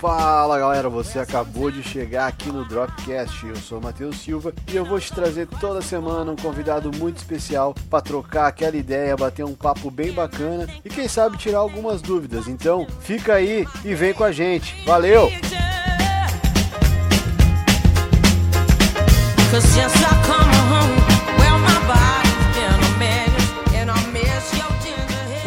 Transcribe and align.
Fala 0.00 0.58
galera, 0.58 0.88
você 0.88 1.18
acabou 1.18 1.70
de 1.70 1.82
chegar 1.82 2.26
aqui 2.26 2.48
no 2.50 2.64
Dropcast. 2.64 3.46
Eu 3.46 3.56
sou 3.56 3.78
o 3.78 3.82
Matheus 3.82 4.16
Silva 4.16 4.50
e 4.66 4.74
eu 4.74 4.82
vou 4.82 4.98
te 4.98 5.12
trazer 5.12 5.46
toda 5.46 5.82
semana 5.82 6.32
um 6.32 6.36
convidado 6.36 6.90
muito 6.96 7.18
especial 7.18 7.74
para 7.90 8.00
trocar 8.00 8.46
aquela 8.46 8.78
ideia, 8.78 9.14
bater 9.14 9.44
um 9.44 9.54
papo 9.54 9.90
bem 9.90 10.10
bacana 10.10 10.66
e 10.82 10.88
quem 10.88 11.06
sabe 11.06 11.36
tirar 11.36 11.58
algumas 11.58 12.00
dúvidas. 12.00 12.48
Então, 12.48 12.86
fica 13.00 13.34
aí 13.34 13.66
e 13.84 13.94
vem 13.94 14.14
com 14.14 14.24
a 14.24 14.32
gente. 14.32 14.74
Valeu! 14.86 15.30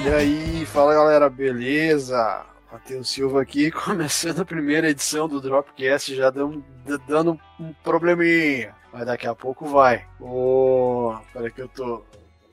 E 0.06 0.10
aí, 0.10 0.66
fala 0.68 0.94
galera, 0.94 1.28
beleza? 1.28 2.53
Matheus 2.84 3.12
Silva 3.12 3.42
aqui, 3.42 3.72
começando 3.72 4.42
a 4.42 4.46
primeira 4.46 4.90
edição 4.90 5.26
do 5.26 5.40
Dropcast, 5.40 6.14
já 6.14 6.30
dando, 6.30 6.62
dando 7.08 7.40
um 7.58 7.72
probleminha, 7.82 8.76
mas 8.92 9.06
daqui 9.06 9.26
a 9.26 9.34
pouco 9.34 9.66
vai. 9.66 10.06
Ô, 10.20 11.14
oh, 11.14 11.18
peraí 11.32 11.50
que 11.50 11.62
eu 11.62 11.70
tô. 11.70 12.04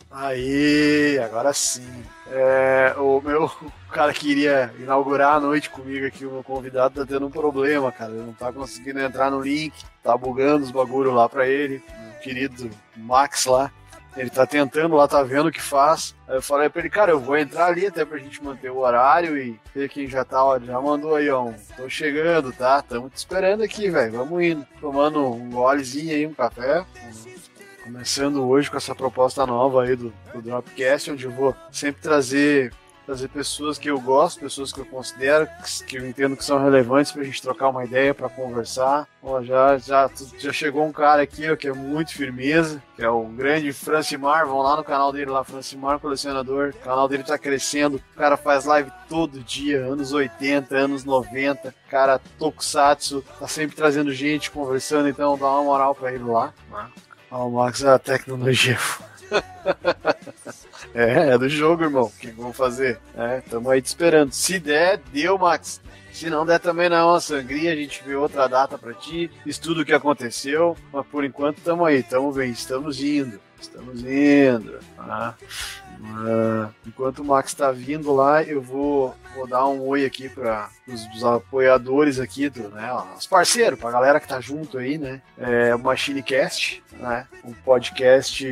Aí, 0.09 1.19
agora 1.19 1.53
sim. 1.53 2.05
É, 2.31 2.95
o 2.97 3.21
meu 3.21 3.51
cara 3.91 4.13
que 4.15 4.31
iria 4.31 4.73
inaugurar 4.79 5.35
a 5.35 5.41
noite 5.41 5.69
comigo 5.69 6.07
aqui, 6.07 6.25
o 6.25 6.31
meu 6.31 6.45
convidado, 6.45 7.01
tá 7.01 7.07
tendo 7.13 7.27
um 7.27 7.31
problema, 7.31 7.91
cara. 7.91 8.13
Ele 8.13 8.23
não 8.23 8.33
tá 8.33 8.53
conseguindo 8.53 9.01
entrar 9.01 9.33
no 9.33 9.41
link, 9.41 9.75
tá 10.01 10.17
bugando 10.17 10.63
os 10.63 10.71
bagulho 10.71 11.13
lá 11.13 11.29
pra 11.29 11.49
ele. 11.49 11.83
O 12.17 12.21
querido 12.21 12.71
Max 12.97 13.47
lá. 13.47 13.73
Ele 14.17 14.29
tá 14.29 14.45
tentando 14.45 14.97
lá, 14.97 15.07
tá 15.07 15.23
vendo 15.23 15.49
o 15.49 15.53
que 15.53 15.63
faz. 15.63 16.15
Aí 16.27 16.37
eu 16.37 16.43
falei 16.43 16.69
pra 16.69 16.81
ele, 16.81 16.91
cara, 16.91 17.13
eu 17.13 17.21
vou 17.21 17.37
entrar 17.37 17.67
ali 17.67 17.87
até 17.87 18.05
pra 18.05 18.19
gente 18.19 18.43
manter 18.43 18.71
o 18.71 18.79
horário 18.79 19.39
e 19.39 19.59
ver 19.75 19.89
quem 19.89 20.09
já 20.09 20.25
tá, 20.25 20.45
ó, 20.45 20.59
já 20.59 20.81
mandou 20.81 21.15
aí, 21.15 21.31
ó. 21.31 21.53
Tô 21.77 21.89
chegando, 21.89 22.53
tá? 22.53 22.83
Tamo 22.83 23.09
te 23.09 23.17
esperando 23.17 23.63
aqui, 23.63 23.89
velho. 23.89 24.13
Vamos 24.13 24.43
indo. 24.43 24.67
Tomando 24.81 25.25
um 25.25 25.51
golezinho 25.51 26.15
aí, 26.15 26.27
um 26.27 26.35
café. 26.35 26.85
Começando 27.85 28.47
hoje 28.47 28.71
com 28.71 28.77
essa 28.77 28.95
proposta 28.95 29.47
nova 29.47 29.85
aí 29.85 29.97
do, 29.97 30.13
do 30.35 30.43
Dropcast, 30.43 31.13
onde 31.13 31.25
eu 31.25 31.31
vou 31.31 31.55
sempre 31.73 32.03
trazer 32.03 32.73
trazer 33.11 33.29
pessoas 33.29 33.77
que 33.77 33.91
eu 33.91 34.01
gosto, 34.01 34.39
pessoas 34.39 34.73
que 34.73 34.79
eu 34.79 34.87
considero, 34.87 35.49
que 35.85 35.99
eu 35.99 36.07
entendo 36.07 36.37
que 36.37 36.45
são 36.45 36.63
relevantes 36.63 37.11
para 37.11 37.23
a 37.23 37.25
gente 37.25 37.43
trocar 37.43 37.69
uma 37.69 37.85
ideia, 37.85 38.15
para 38.15 38.29
conversar. 38.29 39.09
Ó, 39.21 39.43
já, 39.43 39.77
já, 39.79 40.09
já 40.39 40.53
chegou 40.53 40.87
um 40.87 40.93
cara 40.93 41.21
aqui 41.21 41.51
ó, 41.51 41.57
que 41.57 41.67
é 41.67 41.73
muito 41.73 42.13
firmeza, 42.13 42.81
que 42.95 43.03
é 43.03 43.11
o 43.11 43.25
grande 43.25 43.73
Francimar. 43.73 44.47
Vão 44.47 44.59
lá 44.59 44.77
no 44.77 44.85
canal 44.85 45.11
dele, 45.11 45.29
lá, 45.29 45.43
Francimar 45.43 45.99
Colecionador. 45.99 46.69
O 46.69 46.85
canal 46.85 47.09
dele 47.09 47.23
está 47.23 47.37
crescendo. 47.37 47.97
O 47.97 48.17
cara 48.17 48.37
faz 48.37 48.65
live 48.65 48.93
todo 49.09 49.41
dia, 49.41 49.85
anos 49.85 50.13
80, 50.13 50.77
anos 50.77 51.05
90. 51.05 51.75
Cara, 51.91 52.21
Tokusatsu, 52.39 53.25
tá 53.41 53.49
sempre 53.49 53.75
trazendo 53.75 54.15
gente, 54.15 54.53
conversando, 54.53 55.09
então 55.09 55.37
dá 55.37 55.51
uma 55.51 55.65
moral 55.65 55.97
para 55.97 56.13
ele 56.13 56.23
lá. 56.23 56.55
Ah, 57.29 57.39
o 57.45 57.51
Max 57.51 57.83
é 57.83 57.91
a 57.91 57.99
tecnologia. 57.99 58.79
É, 60.95 61.31
é 61.31 61.39
do 61.39 61.49
jogo, 61.49 61.85
irmão. 61.85 62.05
O 62.05 62.11
que 62.11 62.31
vamos 62.33 62.57
fazer? 62.57 62.99
É, 63.17 63.41
tamo 63.43 63.71
aí 63.71 63.81
te 63.81 63.87
esperando. 63.87 64.33
Se 64.33 64.59
der, 64.59 64.99
deu, 65.13 65.39
Max. 65.39 65.81
Se 66.13 66.29
não 66.29 66.45
der 66.45 66.59
também 66.59 66.89
não 66.89 67.11
uma 67.11 67.21
sangria, 67.21 67.73
a 67.73 67.77
gente 67.77 68.03
vê 68.05 68.15
outra 68.15 68.49
data 68.49 68.77
para 68.77 68.93
ti, 68.93 69.31
estuda 69.47 69.83
o 69.83 69.85
que 69.85 69.93
aconteceu, 69.93 70.77
mas 70.93 71.07
por 71.07 71.25
enquanto 71.25 71.59
estamos 71.59 71.87
aí, 71.87 72.01
estamos 72.01 72.37
bem, 72.37 72.51
estamos 72.51 73.01
indo, 73.01 73.41
estamos 73.61 74.01
indo. 74.03 74.81
Tá? 74.97 75.37
Uh, 76.01 76.75
enquanto 76.87 77.21
o 77.21 77.25
Max 77.25 77.53
está 77.53 77.71
vindo 77.71 78.13
lá, 78.13 78.43
eu 78.43 78.61
vou, 78.61 79.15
vou 79.37 79.47
dar 79.47 79.67
um 79.69 79.87
oi 79.87 80.05
aqui 80.05 80.29
para 80.29 80.69
os, 80.89 81.25
apoiadores 81.25 82.19
aqui, 82.19 82.49
do, 82.51 82.69
né, 82.71 82.91
os 83.17 83.27
parceiros, 83.27 83.79
para 83.79 83.91
a 83.91 83.93
galera 83.93 84.21
que 84.21 84.27
tá 84.27 84.41
junto 84.41 84.79
aí, 84.79 84.99
né? 84.99 85.23
É 85.39 85.75
o 85.75 85.79
MachineCast, 85.79 86.83
né? 86.95 87.27
Um 87.45 87.53
podcast 87.53 88.45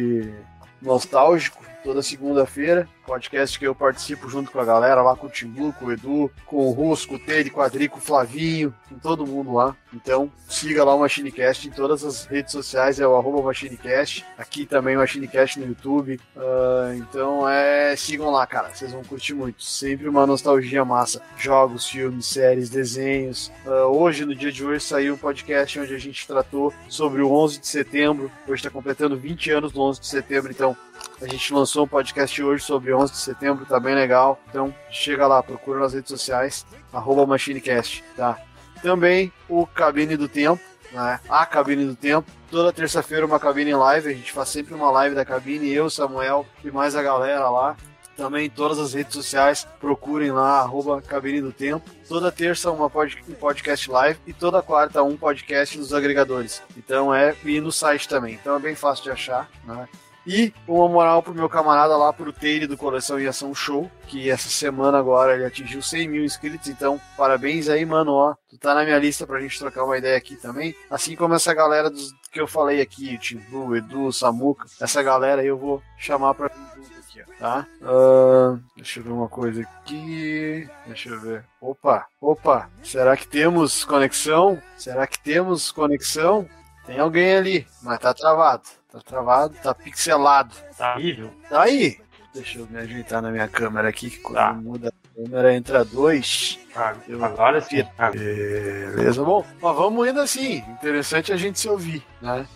nostálgico 0.80 1.62
toda 1.82 2.02
segunda-feira. 2.02 2.88
Podcast 3.08 3.58
que 3.58 3.66
eu 3.66 3.74
participo 3.74 4.28
junto 4.28 4.50
com 4.50 4.60
a 4.60 4.64
galera 4.66 5.00
lá, 5.00 5.16
com 5.16 5.28
o 5.28 5.30
Timbu, 5.30 5.72
com 5.72 5.86
o 5.86 5.92
Edu, 5.92 6.30
com 6.44 6.56
o 6.56 6.72
Russo, 6.72 7.08
com 7.08 7.14
o 7.14 7.18
Teddy, 7.18 7.48
com 7.48 7.60
o 7.60 7.62
Adri, 7.62 7.88
com 7.88 7.96
o 7.96 8.02
Flavinho, 8.02 8.74
com 8.86 8.98
todo 8.98 9.26
mundo 9.26 9.54
lá. 9.54 9.74
Então, 9.94 10.30
siga 10.46 10.84
lá 10.84 10.94
o 10.94 11.00
MachineCast 11.00 11.68
em 11.68 11.70
todas 11.70 12.04
as 12.04 12.26
redes 12.26 12.52
sociais, 12.52 13.00
é 13.00 13.06
o 13.06 13.16
arroba 13.16 13.42
MachineCast. 13.42 14.26
Aqui 14.36 14.66
também 14.66 14.94
o 14.94 14.98
MachineCast 14.98 15.58
no 15.58 15.66
YouTube. 15.66 16.20
Uh, 16.36 16.94
então, 16.96 17.48
é 17.48 17.96
sigam 17.96 18.30
lá, 18.30 18.46
cara. 18.46 18.68
Vocês 18.68 18.92
vão 18.92 19.02
curtir 19.02 19.32
muito. 19.32 19.62
Sempre 19.62 20.06
uma 20.06 20.26
nostalgia 20.26 20.84
massa. 20.84 21.22
Jogos, 21.38 21.88
filmes, 21.88 22.26
séries, 22.26 22.68
desenhos. 22.68 23.50
Uh, 23.64 23.86
hoje, 23.86 24.26
no 24.26 24.34
dia 24.34 24.52
de 24.52 24.62
hoje, 24.62 24.84
saiu 24.84 25.14
um 25.14 25.18
podcast 25.18 25.80
onde 25.80 25.94
a 25.94 25.98
gente 25.98 26.26
tratou 26.26 26.74
sobre 26.90 27.22
o 27.22 27.32
11 27.32 27.60
de 27.60 27.66
setembro. 27.66 28.30
Hoje 28.46 28.60
está 28.60 28.70
completando 28.70 29.16
20 29.16 29.50
anos 29.50 29.72
do 29.72 29.80
11 29.80 30.00
de 30.00 30.06
setembro, 30.06 30.52
então 30.52 30.76
a 31.20 31.26
gente 31.26 31.52
lançou 31.52 31.84
um 31.84 31.88
podcast 31.88 32.42
hoje 32.42 32.64
sobre 32.64 32.92
11 32.98 33.12
de 33.12 33.18
setembro, 33.18 33.66
tá 33.66 33.78
bem 33.80 33.94
legal. 33.94 34.38
Então 34.48 34.74
chega 34.90 35.26
lá, 35.26 35.42
procura 35.42 35.80
nas 35.80 35.94
redes 35.94 36.10
sociais, 36.10 36.66
arroba 36.92 37.26
MachineCast, 37.26 38.04
tá? 38.16 38.38
Também 38.82 39.32
o 39.48 39.66
Cabine 39.66 40.16
do 40.16 40.28
Tempo, 40.28 40.62
né? 40.92 41.20
A 41.28 41.46
Cabine 41.46 41.84
do 41.84 41.96
Tempo. 41.96 42.30
Toda 42.50 42.72
terça-feira 42.72 43.26
uma 43.26 43.38
cabine 43.38 43.74
live, 43.74 44.08
a 44.08 44.14
gente 44.14 44.32
faz 44.32 44.48
sempre 44.48 44.72
uma 44.72 44.90
live 44.90 45.14
da 45.14 45.22
cabine, 45.22 45.70
eu, 45.70 45.90
Samuel 45.90 46.46
e 46.64 46.70
mais 46.70 46.96
a 46.96 47.02
galera 47.02 47.50
lá. 47.50 47.76
Também 48.16 48.50
todas 48.50 48.80
as 48.80 48.94
redes 48.94 49.12
sociais, 49.12 49.64
procurem 49.78 50.32
lá, 50.32 50.58
arroba 50.58 51.00
Cabine 51.00 51.40
do 51.40 51.52
Tempo. 51.52 51.88
Toda 52.08 52.32
terça 52.32 52.68
uma 52.70 52.90
pod, 52.90 53.16
um 53.28 53.34
podcast 53.34 53.88
live 53.88 54.18
e 54.26 54.32
toda 54.32 54.60
quarta 54.60 55.04
um 55.04 55.16
podcast 55.16 55.78
nos 55.78 55.94
agregadores. 55.94 56.60
Então 56.76 57.14
é, 57.14 57.36
e 57.44 57.60
no 57.60 57.70
site 57.70 58.08
também. 58.08 58.34
Então 58.34 58.56
é 58.56 58.58
bem 58.58 58.74
fácil 58.74 59.04
de 59.04 59.10
achar, 59.12 59.48
né? 59.64 59.86
E 60.28 60.52
uma 60.66 60.86
moral 60.86 61.22
pro 61.22 61.32
meu 61.32 61.48
camarada 61.48 61.96
lá, 61.96 62.12
pro 62.12 62.34
Teire 62.34 62.66
do 62.66 62.76
Coleção 62.76 63.18
e 63.18 63.26
Ação 63.26 63.54
Show, 63.54 63.90
que 64.06 64.28
essa 64.28 64.50
semana 64.50 64.98
agora 64.98 65.34
ele 65.34 65.46
atingiu 65.46 65.80
100 65.80 66.06
mil 66.06 66.22
inscritos, 66.22 66.68
então 66.68 67.00
parabéns 67.16 67.66
aí, 67.66 67.82
mano, 67.86 68.12
ó. 68.12 68.34
Tu 68.46 68.58
tá 68.58 68.74
na 68.74 68.84
minha 68.84 68.98
lista 68.98 69.26
pra 69.26 69.40
gente 69.40 69.58
trocar 69.58 69.84
uma 69.84 69.96
ideia 69.96 70.18
aqui 70.18 70.36
também. 70.36 70.74
Assim 70.90 71.16
como 71.16 71.32
essa 71.32 71.54
galera 71.54 71.88
dos, 71.88 72.12
que 72.30 72.38
eu 72.38 72.46
falei 72.46 72.82
aqui, 72.82 73.18
o 73.50 73.74
Edu, 73.74 74.12
Samuca, 74.12 74.66
essa 74.78 75.02
galera 75.02 75.40
aí 75.40 75.46
eu 75.46 75.56
vou 75.56 75.82
chamar 75.96 76.34
pra 76.34 76.50
aqui, 76.98 77.38
tá? 77.38 77.66
Uh, 77.80 78.60
deixa 78.76 79.00
eu 79.00 79.04
ver 79.04 79.12
uma 79.12 79.30
coisa 79.30 79.62
aqui. 79.62 80.68
Deixa 80.86 81.08
eu 81.08 81.20
ver. 81.20 81.44
Opa, 81.58 82.06
opa, 82.20 82.68
será 82.82 83.16
que 83.16 83.26
temos 83.26 83.82
conexão? 83.82 84.60
Será 84.76 85.06
que 85.06 85.18
temos 85.18 85.72
conexão? 85.72 86.46
Tem 86.84 86.98
alguém 86.98 87.34
ali, 87.34 87.66
mas 87.82 87.98
tá 87.98 88.12
travado. 88.12 88.77
Tá 88.90 89.00
travado, 89.00 89.54
tá 89.62 89.74
pixelado. 89.74 90.54
Tá 90.76 90.94
horrível. 90.94 91.30
Tá 91.48 91.62
aí. 91.62 91.98
Deixa 92.32 92.58
eu 92.58 92.66
me 92.70 92.78
ajeitar 92.78 93.20
na 93.20 93.30
minha 93.30 93.48
câmera 93.48 93.88
aqui, 93.88 94.10
que 94.10 94.18
quando 94.18 94.36
tá. 94.36 94.52
muda 94.52 94.88
a 94.88 95.14
câmera 95.14 95.54
entra 95.54 95.84
dois. 95.84 96.58
Ah, 96.74 96.94
eu... 97.06 97.22
Agora 97.22 97.60
sim. 97.60 97.84
Ah. 97.98 98.10
Beleza, 98.10 99.22
bom. 99.22 99.44
Mas 99.60 99.76
vamos 99.76 100.08
indo 100.08 100.20
assim. 100.20 100.58
Interessante 100.68 101.32
a 101.32 101.36
gente 101.36 101.58
se 101.58 101.68
ouvir, 101.68 102.02
né? 102.22 102.46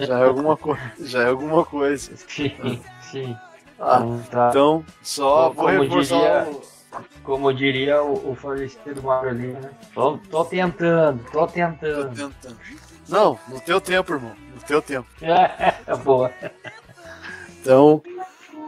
Já 0.00 0.20
é 0.20 0.24
alguma 0.24 0.56
coisa. 0.56 0.92
Já 1.00 1.22
é 1.22 1.26
alguma 1.26 1.64
coisa. 1.64 2.16
Sim, 2.16 2.82
sim. 3.02 3.36
Ah, 3.78 3.98
então, 4.00 4.22
tá. 4.30 4.48
então 4.50 4.84
só 5.02 5.50
como, 5.50 5.54
vou 5.54 5.66
reforçar 5.66 6.44
diria, 6.44 6.50
o... 6.50 6.76
Como 7.22 7.52
diria 7.52 8.02
o, 8.02 8.30
o 8.30 8.34
falecido 8.34 9.02
Mario 9.02 9.34
né? 9.34 9.70
Tô, 9.92 10.16
tô 10.30 10.44
tentando, 10.46 11.22
tô 11.30 11.46
tentando. 11.46 12.08
Tô 12.08 12.28
tentando. 12.28 12.56
Não, 13.08 13.38
no 13.48 13.60
teu 13.60 13.80
tempo, 13.80 14.12
irmão 14.12 14.46
teu 14.66 14.82
tempo. 14.82 15.08
É, 15.22 15.96
boa. 16.04 16.32
Então, 17.60 18.02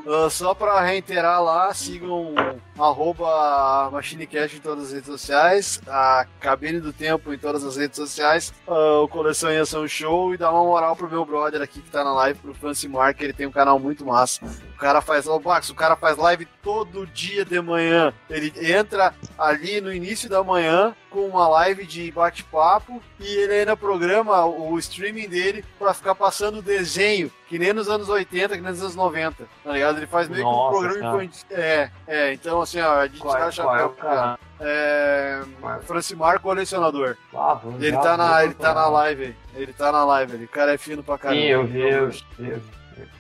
uh, 0.07 0.31
só 0.31 0.55
para 0.55 0.81
reiterar 0.81 1.43
lá, 1.43 1.75
sigam 1.75 2.35
arroba 2.79 3.91
MachineCast 3.91 4.57
em 4.57 4.61
todas 4.61 4.87
as 4.87 4.93
redes 4.93 5.07
sociais, 5.07 5.81
a 5.87 6.27
Cabine 6.41 6.81
do 6.81 6.93
Tempo 6.93 7.33
em 7.33 7.39
todas 7.39 7.65
as 7.65 7.77
redes 7.77 7.97
sociais, 7.97 8.53
o 8.67 9.09
Coleção 9.09 9.51
em 9.51 9.59
Ação 9.59 9.87
Show 9.87 10.35
e 10.35 10.37
dá 10.37 10.51
uma 10.51 10.65
moral 10.65 10.97
pro 10.97 11.11
meu 11.11 11.25
brother 11.25 11.61
aqui 11.63 11.81
que 11.81 11.91
tá 11.91 12.05
na 12.05 12.13
live, 12.13 12.39
pro 12.39 12.55
Fancy 12.55 12.89
Mark, 12.89 13.21
ele 13.21 13.33
tem 13.33 13.47
um 13.47 13.53
canal 13.53 13.79
muito 13.79 14.05
massa. 14.05 14.45
O 14.75 14.79
cara 14.79 15.01
faz, 15.01 15.27
oh, 15.27 15.41
Max, 15.41 15.71
o 15.71 15.75
cara 15.75 15.97
faz 15.97 16.17
live 16.17 16.47
todo 16.63 17.07
dia 17.07 17.45
de 17.45 17.61
manhã. 17.61 18.13
Ele 18.31 18.53
entra 18.73 19.13
ali 19.37 19.81
no 19.81 19.93
início 19.93 20.29
da 20.29 20.43
manhã 20.45 20.95
com 21.11 21.27
uma 21.27 21.49
live 21.49 21.87
de 21.87 22.13
bate-papo 22.13 23.03
e 23.19 23.27
ele 23.27 23.55
ainda 23.55 23.77
programa 23.77 24.45
o 24.45 24.79
streaming 24.79 25.29
dele 25.29 25.65
para 25.79 25.95
ficar 25.95 26.15
passando 26.15 26.63
desenho, 26.63 27.31
que 27.49 27.59
nem 27.59 27.73
nos 27.73 27.89
anos 27.89 28.09
80, 28.09 28.57
que 28.57 28.63
nem 28.63 28.71
nos 28.71 28.83
anos 28.83 28.95
90, 28.95 29.49
tá 29.65 29.73
ligado? 29.73 29.97
Ele 29.97 30.07
faz 30.07 30.29
meio 30.29 30.45
Nossa, 30.45 30.59
que 30.59 30.77
um 30.77 30.89
programa 30.89 31.25
infantil. 31.25 31.47
É, 31.51 31.91
é, 32.07 32.33
então 32.33 32.61
assim, 32.69 32.81
ó, 32.81 33.01
a 33.01 33.07
gente 33.07 33.21
qual, 33.21 33.37
é, 33.37 33.51
qual 33.51 33.77
é 33.77 33.85
o 33.85 33.91
cara? 33.91 34.39
É, 34.61 35.41
Francimar 35.83 36.41
Colecionador. 36.41 37.17
Ah, 37.35 37.61
ele 37.81 37.97
tá 37.97 38.17
na, 38.17 38.45
ele 38.45 38.55
tá 38.55 38.75
na 38.75 38.89
live, 38.89 39.37
ele 39.55 39.73
tá 39.73 39.93
na 39.93 40.05
live, 40.05 40.35
ele, 40.35 40.45
o 40.45 40.49
cara 40.49 40.75
é 40.75 40.79
fino 40.79 41.03
pra 41.03 41.17
caramba. 41.17 41.41
Sim, 41.41 41.47
eu 41.47 41.67
vi, 41.67 41.81
eu 41.81 42.11
vi. 42.11 42.63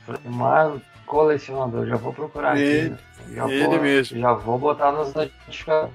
Francimar 0.05 0.73
Colecionador, 1.07 1.87
já 1.87 1.97
vou 1.97 2.13
procurar 2.13 2.59
ele, 2.59 2.81
aqui. 2.81 2.91
Né? 2.91 3.35
Já 3.35 3.49
ele 3.49 3.67
vou, 3.67 3.81
mesmo. 3.81 4.21
Já 4.21 4.33
vou 4.33 4.59
botar 4.59 4.93
nas 4.93 5.15
notificações. 5.15 5.93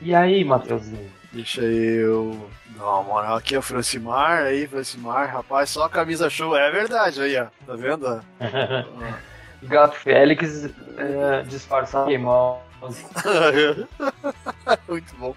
E 0.00 0.14
aí, 0.14 0.42
Matheusinho? 0.44 1.10
Deixa 1.32 1.62
eu 1.62 2.48
dar 2.76 2.86
uma 2.86 3.02
moral 3.02 3.36
aqui, 3.36 3.56
o 3.56 3.62
Francimar, 3.62 4.44
aí, 4.44 4.66
Francimar, 4.66 5.32
rapaz, 5.32 5.70
só 5.70 5.88
camisa 5.88 6.28
show, 6.30 6.56
é 6.56 6.70
verdade 6.70 7.20
aí, 7.20 7.36
ó, 7.38 7.46
tá 7.66 7.76
vendo? 7.76 8.24
Gato 9.62 9.94
Félix 9.96 10.70
é, 10.96 11.42
disfarçado 11.42 12.10
irmão. 12.10 12.60
Muito 14.88 15.14
bom. 15.16 15.34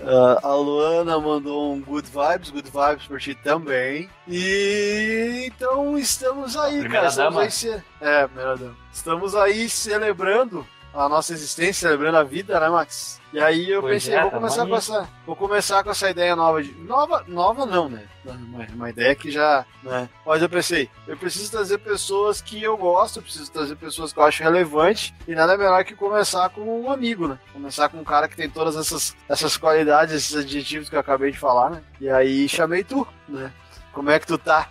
Uh, 0.00 0.44
a 0.44 0.54
Luana 0.54 1.18
mandou 1.20 1.72
um 1.72 1.80
good 1.80 2.08
vibes, 2.10 2.50
good 2.50 2.68
vibes 2.70 3.06
por 3.06 3.20
ti 3.20 3.34
também. 3.36 4.10
E 4.26 5.44
então 5.46 5.96
estamos 5.96 6.56
aí, 6.56 6.80
Primeira 6.80 6.94
cara. 6.94 7.06
Estamos 7.08 7.34
dama? 7.34 7.42
aí, 7.44 7.50
ce- 7.50 7.82
é, 8.00 8.26
primeira 8.26 8.56
dama. 8.56 8.76
Estamos 8.92 9.34
aí 9.36 9.68
celebrando 9.68 10.66
a 10.94 11.08
nossa 11.08 11.32
existência, 11.32 11.88
celebrando 11.88 12.18
a 12.18 12.22
vida, 12.22 12.58
né, 12.60 12.68
Max? 12.68 13.20
E 13.32 13.40
aí 13.40 13.68
eu 13.68 13.80
Pois 13.80 14.04
pensei, 14.04 14.14
é, 14.14 14.22
vou 14.22 14.30
começar 14.30 14.64
com 14.64 14.76
essa, 14.76 15.08
vou 15.26 15.36
começar 15.36 15.82
com 15.82 15.90
essa 15.90 16.08
ideia 16.08 16.36
nova 16.36 16.62
de 16.62 16.72
nova, 16.72 17.24
nova 17.26 17.66
não, 17.66 17.88
né? 17.88 18.04
Uma, 18.24 18.64
uma 18.72 18.90
ideia 18.90 19.12
que 19.14 19.28
já, 19.28 19.66
né? 19.82 20.08
Mas 20.24 20.40
eu 20.40 20.48
pensei, 20.48 20.88
eu 21.08 21.16
preciso 21.16 21.50
trazer 21.50 21.78
pessoas 21.78 22.40
que 22.40 22.62
eu 22.62 22.76
gosto, 22.76 23.18
eu 23.18 23.22
preciso 23.24 23.50
trazer 23.50 23.74
pessoas 23.74 24.12
que 24.12 24.18
eu 24.20 24.22
acho 24.22 24.42
relevante 24.42 25.12
e 25.26 25.34
nada 25.34 25.58
melhor 25.58 25.84
que 25.84 25.96
começar 25.96 26.48
com 26.50 26.60
um 26.60 26.90
amigo, 26.92 27.26
né? 27.26 27.38
Começar 27.52 27.88
com 27.88 27.98
um 27.98 28.04
cara 28.04 28.28
que 28.28 28.36
tem 28.36 28.48
todas 28.48 28.76
essas, 28.76 29.16
essas 29.28 29.56
qualidades, 29.56 30.14
esses 30.14 30.36
adjetivos 30.36 30.88
que 30.88 30.94
eu 30.94 31.00
acabei 31.00 31.32
de 31.32 31.38
falar, 31.38 31.70
né? 31.70 31.82
E 32.00 32.08
aí 32.08 32.48
chamei 32.48 32.84
tu, 32.84 33.04
né? 33.28 33.50
Como 33.92 34.10
é 34.10 34.20
que 34.20 34.26
tu 34.28 34.38
tá? 34.38 34.68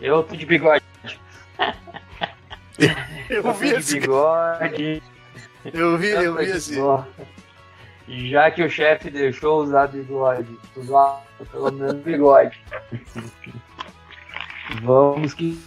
Eu 0.00 0.22
tô 0.24 0.34
de 0.34 0.46
bigode. 0.46 0.84
Eu 3.28 3.52
vi 3.52 3.78
de 3.78 4.00
bigode. 4.00 5.02
Eu 5.64 5.98
vi, 5.98 6.10
eu 6.10 6.34
vi 6.36 6.60
bigode. 6.70 7.08
Já 8.08 8.50
que 8.50 8.62
o 8.62 8.70
chefe 8.70 9.10
deixou 9.10 9.62
usar 9.62 9.88
bigode, 9.88 10.58
usar 10.76 11.22
pelo 11.50 11.70
menos 11.70 12.02
bigode. 12.02 12.60
Vamos 14.82 15.34
que. 15.34 15.60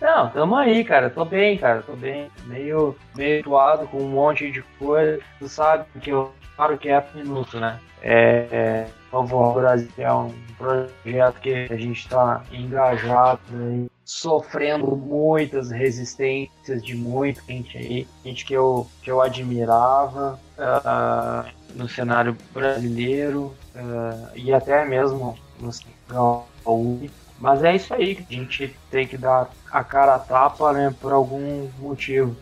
Não, 0.00 0.30
tamo 0.30 0.56
aí, 0.56 0.84
cara. 0.84 1.08
Tô 1.08 1.24
bem, 1.24 1.56
cara. 1.56 1.82
Tô 1.82 1.94
bem. 1.94 2.30
Meio, 2.44 2.96
meio 3.14 3.44
com 3.44 3.98
um 3.98 4.08
monte 4.08 4.50
de 4.50 4.62
coisa. 4.78 5.20
Tu 5.38 5.48
sabe 5.48 5.86
que 6.00 6.10
eu 6.10 6.32
paro 6.56 6.76
quieto 6.76 7.14
um 7.14 7.18
minuto, 7.18 7.60
né? 7.60 7.78
É. 8.02 8.48
é 8.50 8.86
Novo 9.12 9.52
Brasil 9.52 9.90
é 9.98 10.10
um 10.10 10.34
projeto 10.56 11.40
que 11.40 11.68
a 11.70 11.76
gente 11.76 12.08
tá 12.08 12.42
engajado 12.50 13.40
aí, 13.52 13.86
sofrendo 14.12 14.94
muitas 14.94 15.70
resistências 15.70 16.84
de 16.84 16.94
muita 16.94 17.40
gente 17.48 17.78
aí, 17.78 18.06
gente 18.22 18.44
que 18.44 18.52
eu, 18.52 18.86
que 19.02 19.10
eu 19.10 19.22
admirava 19.22 20.38
ah, 20.58 21.46
no 21.74 21.88
cenário 21.88 22.36
brasileiro 22.52 23.54
ah, 23.74 24.30
e 24.34 24.52
até 24.52 24.84
mesmo 24.84 25.38
no 25.58 25.72
cenário. 25.72 27.10
Mas 27.38 27.64
é 27.64 27.74
isso 27.74 27.94
aí, 27.94 28.14
que 28.14 28.34
a 28.34 28.38
gente 28.38 28.76
tem 28.90 29.06
que 29.06 29.16
dar 29.16 29.50
a 29.70 29.82
cara 29.82 30.14
a 30.14 30.18
tapa, 30.18 30.72
né, 30.74 30.94
por 31.00 31.12
algum 31.12 31.68
motivo. 31.78 32.36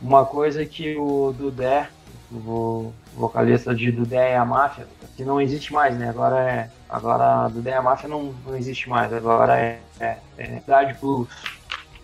Uma 0.00 0.24
coisa 0.24 0.64
que 0.64 0.96
o 0.96 1.34
Dudé, 1.36 1.88
o 2.32 2.92
vocalista 3.16 3.74
de 3.74 3.90
Dudé 3.90 4.32
e 4.32 4.36
a 4.36 4.44
Máfia, 4.44 4.86
que 5.16 5.24
não 5.24 5.40
existe 5.40 5.72
mais, 5.72 5.96
né? 5.96 6.10
Agora 6.10 6.40
é. 6.40 6.70
Agora 6.88 7.48
Dudé 7.48 7.70
e 7.70 7.74
a 7.74 7.82
Máfia 7.82 8.08
não, 8.08 8.34
não 8.46 8.56
existe 8.56 8.88
mais, 8.88 9.12
agora 9.12 9.58
é, 9.58 9.80
é, 9.98 10.18
é 10.38 10.44
Identidade 10.44 10.96
Blues. 11.00 11.28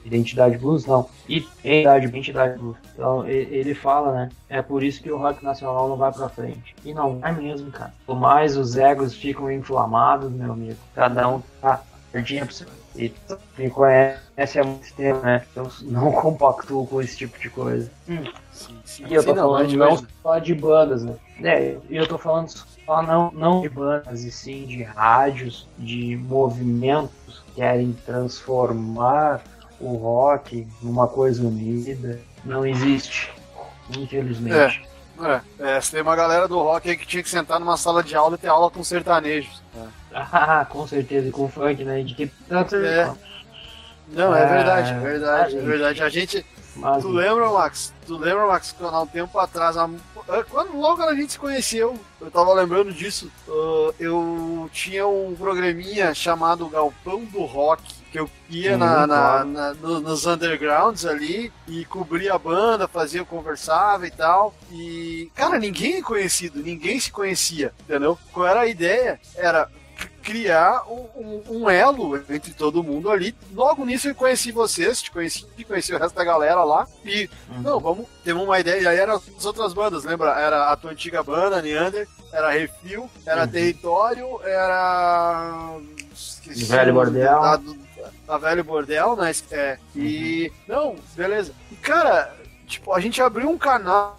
Identidade 0.04 0.58
Blues 0.58 0.84
não. 0.84 1.08
Identidade, 1.28 2.06
Identidade 2.06 2.58
Blues. 2.58 2.76
Então 2.92 3.26
ele 3.26 3.74
fala, 3.74 4.12
né? 4.12 4.28
É 4.48 4.60
por 4.60 4.82
isso 4.82 5.00
que 5.00 5.12
o 5.12 5.18
rock 5.18 5.44
nacional 5.44 5.88
não 5.88 5.96
vai 5.96 6.10
pra 6.10 6.28
frente. 6.28 6.74
E 6.84 6.92
não 6.92 7.20
vai 7.20 7.32
mesmo, 7.32 7.70
cara. 7.70 7.94
Por 8.04 8.18
mais 8.18 8.56
os 8.56 8.76
egos 8.76 9.14
ficam 9.14 9.50
inflamados, 9.50 10.30
meu 10.32 10.52
amigo. 10.52 10.78
Cada 10.94 11.28
um 11.28 11.40
tá 11.60 11.80
perdinha 12.10 12.44
pra 12.44 12.52
você. 12.52 12.66
E 12.94 13.08
tu 13.08 13.38
me 13.56 13.70
conhece 13.70 14.58
há 14.60 14.64
muito 14.64 14.92
tempo, 14.94 15.20
né? 15.24 15.42
Eu 15.56 15.70
não 15.82 16.12
compactuo 16.12 16.86
com 16.86 17.00
esse 17.00 17.16
tipo 17.16 17.38
de 17.38 17.48
coisa. 17.50 17.90
Hum. 18.08 18.24
Sim, 18.52 18.78
sim. 18.84 19.06
E 19.08 19.14
eu 19.14 19.22
Sim, 19.22 19.28
tô 19.28 19.34
não, 19.34 19.42
falando 19.52 19.72
não 19.76 19.92
hoje- 19.94 20.06
só 20.22 20.38
de 20.38 20.54
bandas, 20.54 21.02
né? 21.04 21.14
É, 21.42 21.76
e 21.88 21.96
eu 21.96 22.06
tô 22.06 22.18
falando 22.18 22.48
só 22.50 23.02
não, 23.02 23.30
não 23.32 23.62
de 23.62 23.68
bandas, 23.68 24.22
e 24.24 24.30
sim 24.30 24.66
de 24.66 24.82
rádios, 24.82 25.66
de 25.78 26.16
movimentos 26.16 27.42
que 27.46 27.52
querem 27.56 27.92
transformar 28.04 29.42
o 29.80 29.96
rock 29.96 30.66
numa 30.82 31.08
coisa 31.08 31.42
unida. 31.46 32.20
Não 32.44 32.66
existe, 32.66 33.30
infelizmente. 33.96 34.82
É, 35.58 35.76
é, 35.76 35.80
se 35.80 35.92
tem 35.92 36.02
uma 36.02 36.16
galera 36.16 36.46
do 36.48 36.58
rock 36.58 36.88
aí 36.90 36.96
que 36.96 37.06
tinha 37.06 37.22
que 37.22 37.30
sentar 37.30 37.58
numa 37.60 37.76
sala 37.76 38.02
de 38.02 38.14
aula 38.14 38.34
e 38.34 38.38
ter 38.38 38.48
aula 38.48 38.70
com 38.70 38.82
sertanejos. 38.84 39.62
Ah, 40.14 40.66
com 40.68 40.86
certeza, 40.86 41.28
e 41.28 41.30
com 41.32 41.48
funk, 41.48 41.84
né? 41.84 42.04
Que 42.04 42.26
tanto. 42.48 42.76
É. 42.76 43.12
Não, 44.08 44.34
é 44.34 44.42
É, 44.42 44.46
verdade, 44.46 44.90
é 44.92 44.98
verdade, 44.98 45.56
é 45.56 45.60
a 45.60 45.64
verdade. 45.64 46.02
A 46.02 46.08
gente, 46.08 46.44
Mas, 46.76 47.02
Tu 47.02 47.08
lembra, 47.08 47.50
Max? 47.50 47.92
Tu 48.06 48.16
lembra, 48.16 48.46
Max, 48.46 48.72
que 48.72 48.82
há 48.84 49.00
um 49.00 49.06
tempo 49.06 49.38
atrás, 49.38 49.76
há- 49.76 49.88
quando 50.50 50.76
logo 50.78 51.02
a 51.02 51.14
gente 51.14 51.32
se 51.32 51.38
conheceu, 51.38 51.98
eu 52.20 52.30
tava 52.30 52.52
lembrando 52.54 52.92
disso. 52.92 53.30
uh, 53.48 53.94
eu 54.00 54.70
tinha 54.72 55.06
um 55.06 55.34
programinha 55.34 56.14
chamado 56.14 56.68
Galpão 56.68 57.24
do 57.24 57.44
Rock, 57.44 57.82
que 58.10 58.18
eu 58.18 58.28
ia 58.50 58.76
na, 58.76 59.06
na- 59.06 59.44
na- 59.44 59.74
no- 59.74 60.00
nos 60.00 60.26
undergrounds 60.26 61.04
ali 61.06 61.50
e 61.66 61.84
cobria 61.86 62.34
a 62.34 62.38
banda, 62.38 62.86
fazia, 62.88 63.24
conversava 63.24 64.06
e 64.06 64.10
tal. 64.10 64.54
E, 64.70 65.30
cara, 65.34 65.58
ninguém 65.58 65.96
é 65.98 66.02
conhecido, 66.02 66.62
ninguém 66.62 66.98
se 67.00 67.10
conhecia, 67.10 67.72
entendeu? 67.80 68.18
Qual 68.32 68.46
era 68.46 68.60
a 68.60 68.66
ideia? 68.66 69.18
Era 69.36 69.68
criar 70.22 70.82
um, 70.88 71.06
um- 71.16 71.42
um 71.62 71.70
elo 71.70 72.16
entre 72.32 72.52
todo 72.54 72.82
mundo 72.82 73.10
ali. 73.10 73.34
Logo 73.52 73.84
nisso 73.84 74.08
eu 74.08 74.14
conheci 74.14 74.52
vocês, 74.52 75.02
te 75.02 75.10
conheci, 75.10 75.44
conheci 75.66 75.92
o 75.94 75.98
resto 75.98 76.14
da 76.14 76.24
galera 76.24 76.62
lá. 76.64 76.86
E, 77.04 77.28
Uhum. 77.50 77.60
não, 77.62 77.80
vamos, 77.80 78.06
temos 78.24 78.42
uma 78.44 78.58
ideia. 78.60 78.80
E 78.82 78.86
aí 78.86 78.98
eram 78.98 79.14
as 79.16 79.44
outras 79.44 79.72
bandas, 79.72 80.04
lembra? 80.04 80.30
Era 80.40 80.70
a 80.70 80.76
tua 80.76 80.92
antiga 80.92 81.22
banda, 81.22 81.60
Neander, 81.60 82.06
era 82.32 82.50
Refil, 82.50 83.10
era 83.26 83.42
Uhum. 83.42 83.48
Território, 83.48 84.40
era. 84.44 85.76
Esqueci, 86.14 86.64
Velho 86.64 86.94
Bordel. 86.94 87.42
A, 88.28 88.38
Velho 88.38 88.64
Bordel, 88.64 89.16
né? 89.16 89.32
É, 89.50 89.78
e. 89.94 90.50
Uhum. 90.68 90.74
Não, 90.74 90.96
beleza. 91.14 91.52
E, 91.70 91.76
cara, 91.76 92.34
tipo, 92.72 92.92
a 92.92 93.00
gente 93.00 93.20
abriu 93.20 93.48
um 93.50 93.58
canal 93.58 94.16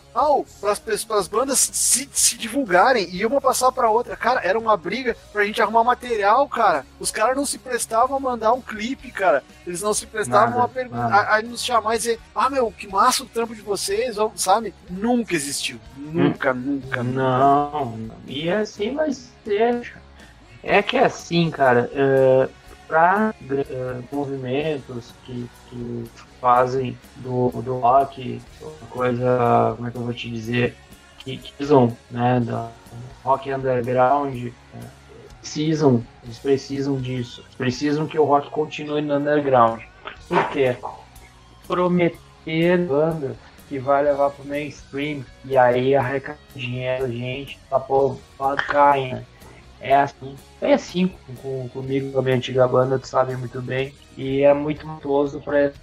para 0.62 1.18
as 1.18 1.28
bandas 1.28 1.60
se, 1.60 2.08
se 2.12 2.38
divulgarem 2.38 3.08
e 3.12 3.26
uma 3.26 3.42
passar 3.42 3.72
para 3.72 3.90
outra. 3.90 4.16
Cara, 4.16 4.42
era 4.44 4.58
uma 4.58 4.78
briga 4.78 5.18
pra 5.32 5.44
gente 5.44 5.62
arrumar 5.62 5.84
material, 5.84 6.48
cara. 6.48 6.86
Os 7.00 7.12
caras 7.12 7.36
não 7.36 7.46
se 7.46 7.58
prestavam 7.58 8.16
a 8.16 8.20
mandar 8.20 8.54
um 8.54 8.62
clipe, 8.62 9.12
cara. 9.12 9.44
Eles 9.66 9.82
não 9.82 9.94
se 9.94 10.06
prestavam 10.06 10.52
Nada, 10.60 10.64
a, 10.64 10.68
pergun- 10.68 10.98
a, 10.98 11.36
a 11.38 11.42
nos 11.42 11.64
chamar 11.64 11.96
e 11.96 11.98
dizer: 11.98 12.20
Ah, 12.36 12.50
meu, 12.50 12.72
que 12.72 12.88
massa 12.88 13.24
o 13.24 13.28
trampo 13.28 13.56
de 13.56 13.62
vocês, 13.62 14.16
sabe? 14.36 14.74
Nunca 14.90 15.34
existiu. 15.36 15.80
Nunca, 15.98 16.54
nunca, 16.54 17.04
nunca. 17.04 17.04
Não, 17.04 18.12
e 18.28 18.50
assim 18.50 18.94
vai 18.96 19.12
ser. 19.12 19.94
É 20.62 20.82
que 20.82 20.98
é 20.98 21.06
assim, 21.06 21.52
cara, 21.52 21.90
é, 21.94 22.48
para 22.88 23.34
movimentos 24.12 25.14
que, 25.26 25.50
que 25.70 26.06
fazem 26.44 26.98
do, 27.16 27.50
do 27.62 27.80
rock 27.80 28.42
uma 28.62 28.90
coisa, 28.90 29.74
como 29.78 29.88
é 29.88 29.92
que 29.92 29.98
eu 29.98 30.02
vou 30.02 30.14
te 30.14 30.30
dizer, 30.30 30.76
que, 31.20 31.38
que 31.38 31.64
usam, 31.64 31.96
né, 32.12 32.42
da 32.42 32.70
rock 33.24 33.50
underground, 33.50 34.48
é, 34.48 34.52
precisam, 35.40 36.06
eles 36.22 36.38
precisam 36.40 37.00
disso, 37.00 37.46
precisam 37.58 38.06
que 38.06 38.20
o 38.20 38.26
rock 38.26 38.50
continue 38.50 39.02
no 39.02 39.16
underground. 39.16 39.84
Por 40.28 40.50
quê? 40.50 40.76
Prometer 41.66 42.86
banda 42.90 43.38
que 43.70 43.80
vai 43.80 44.04
levar 44.04 44.32
pro 44.32 44.46
mainstream 44.46 45.24
e 45.46 45.56
aí 45.56 45.96
arrecada 45.96 46.38
dinheiro, 46.54 47.10
gente, 47.10 47.58
pra 47.70 47.80
pôr 47.80 48.18
lado 48.38 48.62
cai, 48.68 49.14
né? 49.14 49.26
É 49.80 49.96
assim. 49.96 50.36
É 50.62 50.74
assim 50.74 51.14
com, 51.42 51.70
comigo, 51.70 52.12
com 52.12 52.20
a 52.20 52.22
minha 52.22 52.36
antiga 52.36 52.68
banda, 52.68 53.00
tu 53.00 53.08
sabe 53.08 53.34
muito 53.38 53.62
bem. 53.62 53.94
E 54.18 54.44
é 54.44 54.54
muito 54.54 54.86
gostoso 54.86 55.42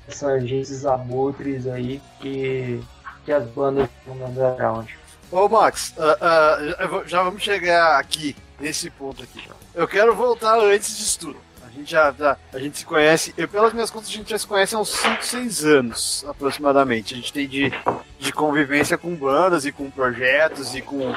essas 0.08 0.44
esses 0.50 0.86
abutres 0.86 1.66
aí 1.66 2.00
que, 2.20 2.80
que 3.24 3.32
as 3.32 3.44
bandas 3.48 3.88
estão 3.98 4.14
no 4.14 4.26
underground. 4.26 4.88
Ô, 5.32 5.48
Max, 5.48 5.94
ah, 5.98 6.16
ah, 6.20 7.02
já- 7.06 7.22
vamos 7.22 7.42
chegar 7.42 7.98
aqui, 7.98 8.36
nesse 8.58 8.90
ponto 8.90 9.22
aqui. 9.22 9.48
Eu 9.74 9.86
quero 9.86 10.14
voltar 10.14 10.58
antes 10.58 10.96
disso 10.96 11.20
tudo. 11.20 11.36
A 11.66 11.70
gente 11.70 11.90
já, 11.90 12.12
já- 12.12 12.36
a 12.52 12.58
gente 12.58 12.78
se 12.78 12.84
conhece, 12.84 13.32
eu, 13.36 13.46
pelas 13.48 13.72
minhas 13.72 13.90
contas, 13.90 14.08
a 14.08 14.12
gente 14.12 14.30
já 14.30 14.38
se 14.38 14.46
conhece 14.46 14.74
há 14.74 14.78
uns 14.78 14.90
5, 14.90 15.24
6 15.24 15.64
anos, 15.64 16.24
aproximadamente. 16.28 17.14
A 17.14 17.16
gente 17.16 17.32
tem 17.32 17.46
de, 17.48 17.72
de 18.18 18.32
convivência 18.32 18.98
com 18.98 19.14
bandas 19.14 19.64
e 19.64 19.70
com 19.72 19.88
projetos 19.88 20.74
e 20.74 20.82
com 20.82 21.14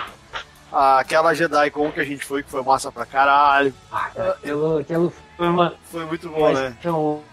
ah, 0.71 0.99
aquela 0.99 1.33
JediCon 1.33 1.91
que 1.91 1.99
a 1.99 2.03
gente 2.03 2.23
foi, 2.23 2.43
que 2.43 2.49
foi 2.51 2.61
massa 2.63 2.91
pra 2.91 3.05
caralho. 3.05 3.73
Ah, 3.91 4.09
cara, 4.13 4.37
foi 5.43 5.49
uma 5.49 5.73
Foi 5.91 6.05
muito 6.05 6.29
bom, 6.29 6.53
né? 6.53 6.77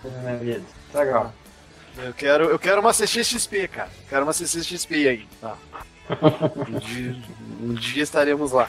na 0.05 0.21
minha 0.21 0.37
vida. 0.39 0.63
Legal. 0.93 1.33
Eu 1.97 2.15
quero, 2.15 2.45
eu 2.45 2.59
quero 2.59 2.81
uma 2.81 2.93
CCXP, 2.93 3.69
cara. 3.69 3.91
Quero 4.09 4.25
uma 4.25 4.33
CCXP 4.33 5.09
aí. 5.09 5.29
Tá. 5.41 5.57
Um 6.69 6.79
dia, 6.79 7.17
um 7.61 7.75
dia 7.75 8.03
estaremos 8.03 8.51
lá. 8.53 8.69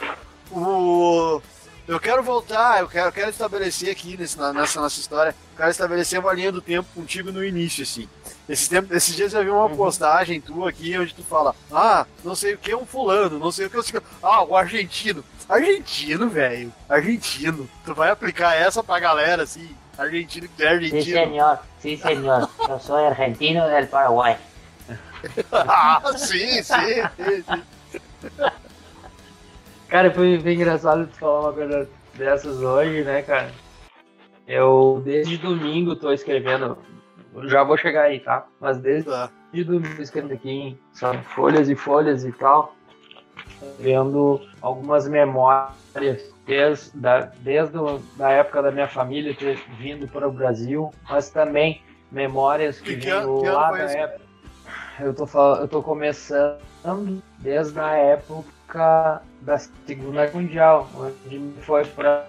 o, 0.52 1.40
eu 1.88 1.98
quero 1.98 2.22
voltar, 2.22 2.80
eu 2.80 2.88
quero, 2.88 3.10
quero 3.10 3.30
estabelecer 3.30 3.90
aqui 3.90 4.16
nesse, 4.16 4.38
nessa 4.38 4.80
nossa 4.80 5.00
história, 5.00 5.30
eu 5.30 5.56
quero 5.56 5.70
estabelecer 5.70 6.20
uma 6.20 6.32
linha 6.32 6.52
do 6.52 6.60
tempo 6.60 6.88
contigo 6.94 7.32
no 7.32 7.44
início, 7.44 7.82
assim. 7.82 8.08
Esse 8.52 8.68
tempo, 8.68 8.94
esses 8.94 9.16
dias 9.16 9.32
eu 9.32 9.42
vi 9.42 9.48
uma 9.48 9.64
uhum. 9.64 9.74
postagem 9.74 10.38
tua 10.38 10.68
aqui 10.68 10.98
onde 10.98 11.14
tu 11.14 11.22
fala, 11.22 11.54
ah, 11.72 12.06
não 12.22 12.34
sei 12.34 12.52
o 12.52 12.58
que 12.58 12.70
é 12.70 12.76
um 12.76 12.84
fulano, 12.84 13.38
não 13.38 13.50
sei 13.50 13.64
o 13.64 13.70
que 13.70 13.76
é 13.76 13.80
um... 13.80 14.02
Ah, 14.22 14.44
o 14.44 14.54
argentino. 14.54 15.24
Argentino, 15.48 16.28
velho. 16.28 16.70
Argentino. 16.86 17.66
Tu 17.82 17.94
vai 17.94 18.10
aplicar 18.10 18.54
essa 18.54 18.84
pra 18.84 19.00
galera, 19.00 19.44
assim, 19.44 19.74
argentino 19.96 20.46
que 20.54 20.62
é 20.62 20.68
argentino. 20.68 21.02
Sim, 21.02 21.12
senhor. 21.12 21.58
Sim, 21.78 21.96
senhor. 21.96 22.50
Eu 22.68 22.78
sou 22.78 22.96
argentino 22.96 23.66
del 23.70 23.86
Paraguai. 23.86 24.36
ah, 25.50 26.02
sim, 26.18 26.62
sim, 26.62 27.02
sim, 27.16 27.44
sim. 27.48 27.62
Cara, 29.88 30.12
foi, 30.12 30.38
foi 30.38 30.52
engraçado 30.52 31.06
tu 31.06 31.16
falar 31.16 31.40
uma 31.40 31.52
coisa 31.54 31.88
dessas 32.16 32.60
hoje, 32.60 33.02
né, 33.02 33.22
cara? 33.22 33.50
Eu, 34.46 35.00
desde 35.02 35.38
domingo, 35.38 35.96
tô 35.96 36.12
escrevendo. 36.12 36.76
Já 37.44 37.62
vou 37.62 37.76
chegar 37.76 38.02
aí, 38.04 38.20
tá? 38.20 38.46
Mas 38.60 38.78
desde 38.78 39.10
tá. 39.10 39.30
escrevendo 39.98 40.34
aqui, 40.34 40.78
sabe, 40.92 41.22
folhas 41.24 41.68
e 41.68 41.74
folhas 41.74 42.24
e 42.24 42.32
tal. 42.32 42.74
Vendo 43.78 44.40
algumas 44.60 45.08
memórias 45.08 46.34
desde, 46.46 46.96
da, 46.98 47.20
desde 47.40 47.76
a 48.20 48.30
época 48.30 48.62
da 48.62 48.70
minha 48.70 48.88
família 48.88 49.34
ter 49.34 49.58
vindo 49.78 50.06
para 50.08 50.28
o 50.28 50.32
Brasil, 50.32 50.90
mas 51.08 51.30
também 51.30 51.80
memórias 52.10 52.80
que, 52.80 52.96
que 52.96 53.10
vindo 53.10 53.42
lá 53.42 53.70
da 53.70 53.90
época. 53.90 54.22
Eu 55.00 55.14
tô, 55.14 55.26
eu 55.56 55.68
tô 55.68 55.82
começando 55.82 57.22
desde 57.40 57.80
a 57.80 57.92
época 57.92 58.44
época 58.72 59.22
da 59.42 59.58
Segunda 59.58 60.26
Guerra 60.26 60.40
Mundial, 60.40 60.88
onde 60.96 61.52
foi 61.60 61.84
para 61.84 62.26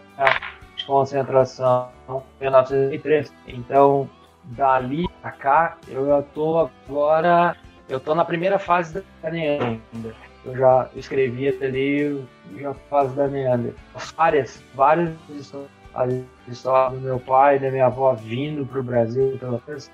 concentração 0.85 1.89
em 2.09 2.43
1903. 2.43 3.33
Então, 3.47 4.09
dali 4.43 5.07
a 5.23 5.31
cá, 5.31 5.77
eu 5.87 6.19
estou 6.19 6.71
agora, 6.87 7.55
eu 7.89 7.97
estou 7.97 8.15
na 8.15 8.25
primeira 8.25 8.59
fase 8.59 9.03
da 9.21 9.29
Neander. 9.29 10.13
Eu 10.45 10.57
já 10.57 10.89
escrevi 10.95 11.47
ali 11.47 12.17
a 12.65 12.73
fase 12.89 13.15
da 13.15 13.27
Neander. 13.27 13.73
Várias, 14.17 14.63
várias 14.75 15.11
histórias. 15.29 15.69
Do 16.91 17.01
meu 17.01 17.19
pai 17.19 17.57
e 17.57 17.59
da 17.59 17.69
minha 17.69 17.85
avó 17.85 18.13
vindo 18.13 18.65
para 18.65 18.79
o 18.79 18.83
Brasil, 18.83 19.39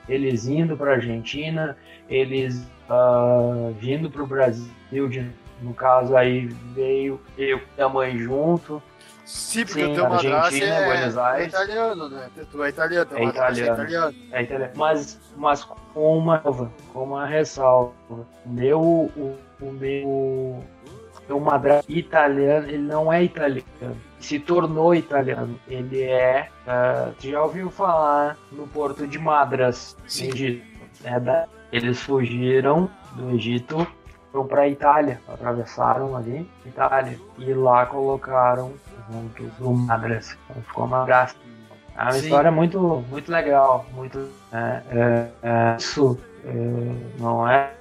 eles 0.08 0.48
indo 0.48 0.82
a 0.82 0.92
Argentina, 0.92 1.76
eles 2.08 2.66
uh, 2.90 3.74
vindo 3.74 4.10
para 4.10 4.24
o 4.24 4.28
Brasil 4.28 5.10
de 5.10 5.30
no 5.62 5.74
caso 5.74 6.16
aí 6.16 6.46
veio 6.74 7.20
eu 7.38 7.60
e 7.78 7.82
a 7.82 7.90
mãe 7.90 8.18
junto. 8.18 8.82
Sim, 9.30 9.64
porque 9.64 9.86
Sim, 9.86 9.92
o 9.92 9.94
teu 9.94 10.10
madrasto 10.10 10.56
é, 10.56 10.86
Buenos 10.86 11.16
é 11.16 11.22
Aires. 11.22 11.54
é 11.54 11.58
italiano, 11.58 12.10
né? 12.10 12.30
Tu 12.52 12.64
é 12.64 12.70
italiano, 12.70 13.10
é 13.14 13.24
italiano. 13.26 13.70
é 13.70 13.74
italiano. 13.74 14.16
É 14.32 14.42
italiano. 14.42 14.74
Mas, 14.76 15.20
mas 15.38 15.64
com 15.64 16.18
uma 16.18 16.40
com 16.40 17.04
uma 17.04 17.28
ressalva. 17.28 17.94
Meu, 18.44 18.82
o, 18.82 19.38
o 19.62 19.72
meu, 19.72 20.64
meu 21.28 21.40
madrasto 21.40 21.92
italiano, 21.92 22.68
ele 22.68 22.80
não 22.80 23.14
é 23.14 23.24
italiano. 23.24 23.66
Se 24.20 24.40
tornou 24.40 24.96
italiano. 24.96 25.60
Ele 25.68 26.02
é. 26.02 26.50
Uh, 26.66 27.14
tu 27.22 27.30
já 27.30 27.44
ouviu 27.44 27.70
falar 27.70 28.36
no 28.52 28.66
porto 28.68 29.06
de 29.06 29.20
Madras, 29.20 29.96
Sim. 30.08 30.30
no 30.30 30.34
Egito? 30.34 30.66
É 31.04 31.20
da, 31.20 31.48
eles 31.72 32.02
fugiram 32.02 32.90
do 33.14 33.30
Egito 33.36 33.88
foram 34.32 34.48
para 34.48 34.68
Itália, 34.68 35.20
atravessaram 35.28 36.16
ali 36.16 36.50
Itália 36.66 37.20
e 37.38 37.54
lá 37.54 37.86
colocaram 37.86 38.74
do 39.10 39.72
então 40.50 40.62
ficou 40.64 40.86
uma 40.86 41.06
graça. 41.06 41.36
É 41.98 42.04
uma 42.04 42.12
Sim. 42.14 42.20
história 42.20 42.52
muito, 42.52 43.04
muito 43.10 43.30
legal, 43.30 43.86
muito 43.94 44.30
é, 44.54 44.82
é, 44.90 45.30
é, 45.44 45.76
isso 45.78 46.18
é, 46.46 46.52
não 47.20 47.46
é 47.46 47.74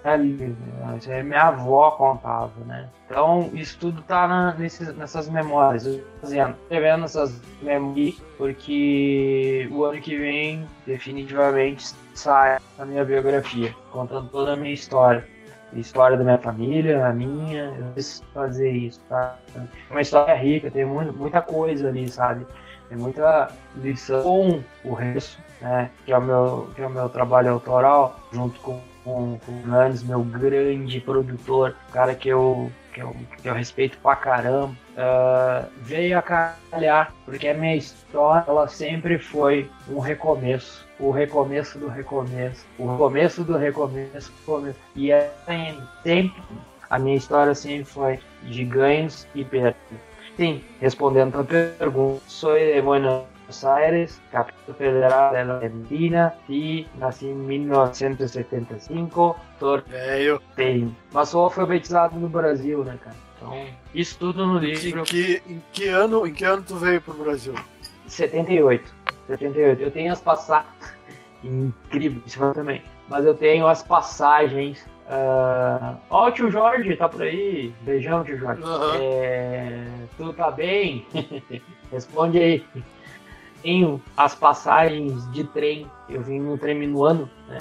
isso 0.97 1.11
é 1.12 1.23
minha 1.23 1.42
avó 1.42 1.92
contava, 1.92 2.52
né? 2.66 2.88
Então 3.08 3.49
isso 3.52 3.78
tudo 3.78 4.02
tá 4.02 4.26
na, 4.26 4.54
nesses, 4.54 4.92
nessas 4.97 5.28
memórias, 5.28 5.87
escrevendo 5.87 7.04
essas 7.04 7.40
memórias 7.62 8.16
porque 8.37 9.68
o 9.70 9.85
ano 9.85 10.00
que 10.00 10.16
vem 10.16 10.66
definitivamente 10.85 11.94
sai 12.14 12.58
a 12.76 12.85
minha 12.85 13.04
biografia, 13.04 13.73
contando 13.92 14.28
toda 14.30 14.54
a 14.54 14.56
minha 14.56 14.75
história 14.75 15.25
história 15.75 16.17
da 16.17 16.25
minha 16.25 16.39
família, 16.39 17.07
a 17.07 17.13
minha, 17.13 17.75
eu 17.79 17.93
quis 17.95 18.23
fazer 18.33 18.71
isso, 18.71 19.01
tá? 19.09 19.37
É 19.55 19.93
uma 19.93 20.01
história 20.01 20.35
rica, 20.35 20.71
tem 20.71 20.85
muita 20.85 21.43
coisa 21.43 21.89
ali, 21.89 22.09
sabe? 22.09 22.47
Tem 22.89 22.97
muita 22.97 23.51
lição 23.77 24.23
com 24.83 24.89
o 24.89 24.95
resto, 24.95 25.39
né? 25.61 25.91
Que 26.07 26.13
é 26.13 26.19
o 26.19 26.23
meu, 26.23 26.71
que 26.75 26.83
é 26.83 26.87
o 26.87 26.91
meu 26.91 27.09
trabalho 27.09 27.53
autoral, 27.53 28.19
junto 28.33 28.59
com, 28.61 28.81
com, 29.05 29.39
com 29.45 29.53
o 29.53 29.67
Nandes, 29.67 30.03
meu 30.03 30.23
grande 30.23 31.01
produtor, 31.01 31.77
cara 31.93 32.15
que 32.15 32.29
eu, 32.29 32.71
que 32.99 33.02
eu, 33.02 33.17
que 33.43 33.49
eu 33.49 33.55
respeito 33.55 33.97
pra 33.99 34.17
caramba. 34.17 34.75
Uh, 34.97 35.69
veio 35.83 36.19
a 36.19 36.23
calhar, 36.23 37.12
porque 37.25 37.49
a 37.49 37.55
minha 37.55 37.76
história 37.76 38.45
ela 38.49 38.67
sempre 38.67 39.19
foi 39.19 39.71
um 39.88 40.00
recomeço 40.00 40.87
o 40.99 41.12
recomeço 41.12 41.78
do 41.78 41.87
recomeço, 41.87 42.67
o 42.76 42.90
recomeço 42.90 43.45
do 43.45 43.57
recomeço, 43.57 44.33
e 44.97 45.12
é 45.12 45.33
sempre 46.02 46.43
a 46.90 46.99
minha 46.99 47.17
história 47.17 47.55
sempre 47.55 47.85
foi 47.85 48.19
de 48.43 48.64
ganhos 48.64 49.25
e 49.33 49.45
perdas. 49.45 49.76
Sim, 50.37 50.61
respondendo 50.81 51.38
a 51.38 51.45
pergunta, 51.45 52.21
sou 52.26 52.59
de 52.59 52.81
Buenos 53.49 53.64
Aires, 53.64 54.21
capital 54.31 54.75
federal 54.75 55.33
da 55.33 55.55
Argentina, 55.55 56.35
e 56.50 56.87
nasci 56.97 57.25
em 57.26 57.35
1975. 57.35 59.35
Tô... 59.59 59.78
Velho. 59.78 60.43
Tenho. 60.55 60.95
Mas 61.12 61.31
sou 61.31 61.45
alfabetizado 61.45 62.21
no 62.21 62.28
Brasil, 62.28 62.85
né, 62.85 62.99
cara? 63.02 63.17
Então, 63.37 63.67
isso 63.95 64.19
tudo 64.19 64.47
no 64.47 64.59
livro. 64.59 65.00
Em 65.00 65.05
que, 65.05 65.43
em 65.49 65.62
que 65.73 65.88
ano, 65.88 66.26
em 66.26 66.35
que 66.35 66.45
ano 66.45 66.62
tu 66.62 66.76
veio 66.76 67.00
pro 67.00 67.14
Brasil? 67.14 67.55
78. 68.07 68.95
78. 69.28 69.83
Eu 69.83 69.90
tenho 69.90 70.12
as 70.12 70.21
passagens. 70.21 70.69
Incrível, 71.43 72.21
isso 72.26 72.38
também. 72.52 72.83
Mas 73.09 73.25
eu 73.25 73.35
tenho 73.35 73.67
as 73.67 73.83
passagens. 73.83 74.78
Uh... 75.07 75.97
Ó, 76.11 76.28
o 76.28 76.33
tio 76.33 76.50
Jorge 76.50 76.95
tá 76.97 77.09
por 77.09 77.23
aí. 77.23 77.73
Beijão, 77.81 78.23
tio 78.25 78.37
Jorge. 78.37 78.62
Uhum. 78.62 78.90
É... 79.00 79.87
Tu 80.19 80.35
tá 80.35 80.50
bem? 80.50 81.07
Responde 81.90 82.38
aí. 82.38 82.62
Tenho 83.62 84.00
as 84.17 84.35
passagens 84.35 85.31
de 85.33 85.45
trem. 85.45 85.87
Eu 86.09 86.23
vim 86.23 86.41
no 86.41 86.57
trem 86.57 86.87
no 86.87 87.05
ano, 87.05 87.29
né? 87.49 87.59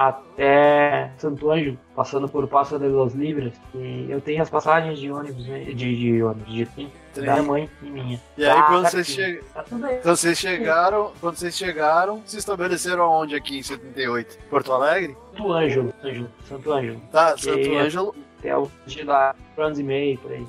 até 0.00 1.12
Santo 1.18 1.50
Ângelo, 1.50 1.78
passando 1.94 2.26
por 2.26 2.48
Passo 2.48 2.78
de 2.78 2.88
los 2.88 3.12
Libres. 3.12 3.52
E 3.74 4.06
eu 4.08 4.18
tenho 4.18 4.40
as 4.40 4.48
passagens 4.48 4.98
de 4.98 5.12
ônibus, 5.12 5.46
né? 5.46 5.64
de, 5.64 5.74
de 5.74 6.22
ônibus, 6.22 6.50
de 6.50 6.64
trem, 6.64 6.90
da 7.26 7.42
mãe 7.42 7.68
e 7.82 7.90
minha. 7.90 8.20
E 8.38 8.46
aí, 8.46 8.62
quando, 8.62 8.86
vocês 8.86 9.14
che... 9.14 9.42
tá 9.52 9.62
quando 9.68 10.02
vocês 10.02 10.38
chegaram, 10.38 11.12
quando 11.20 11.36
vocês 11.36 11.54
chegaram, 11.54 12.22
se 12.24 12.38
estabeleceram 12.38 13.02
aonde 13.02 13.34
aqui 13.34 13.58
em 13.58 13.62
78? 13.62 14.38
Porto 14.48 14.72
Alegre? 14.72 15.14
Santo 15.32 15.52
Ângelo, 15.52 15.94
Santo 16.48 16.72
Ângelo. 16.72 17.00
Tá, 17.12 17.36
Santo 17.36 17.76
Ângelo. 17.76 18.14
Até 18.38 18.56
o 18.56 18.70
de 18.86 19.02
lá, 19.02 19.34
anos 19.58 19.78
e 19.78 19.82
meio, 19.82 20.16
por 20.16 20.32
aí 20.32 20.46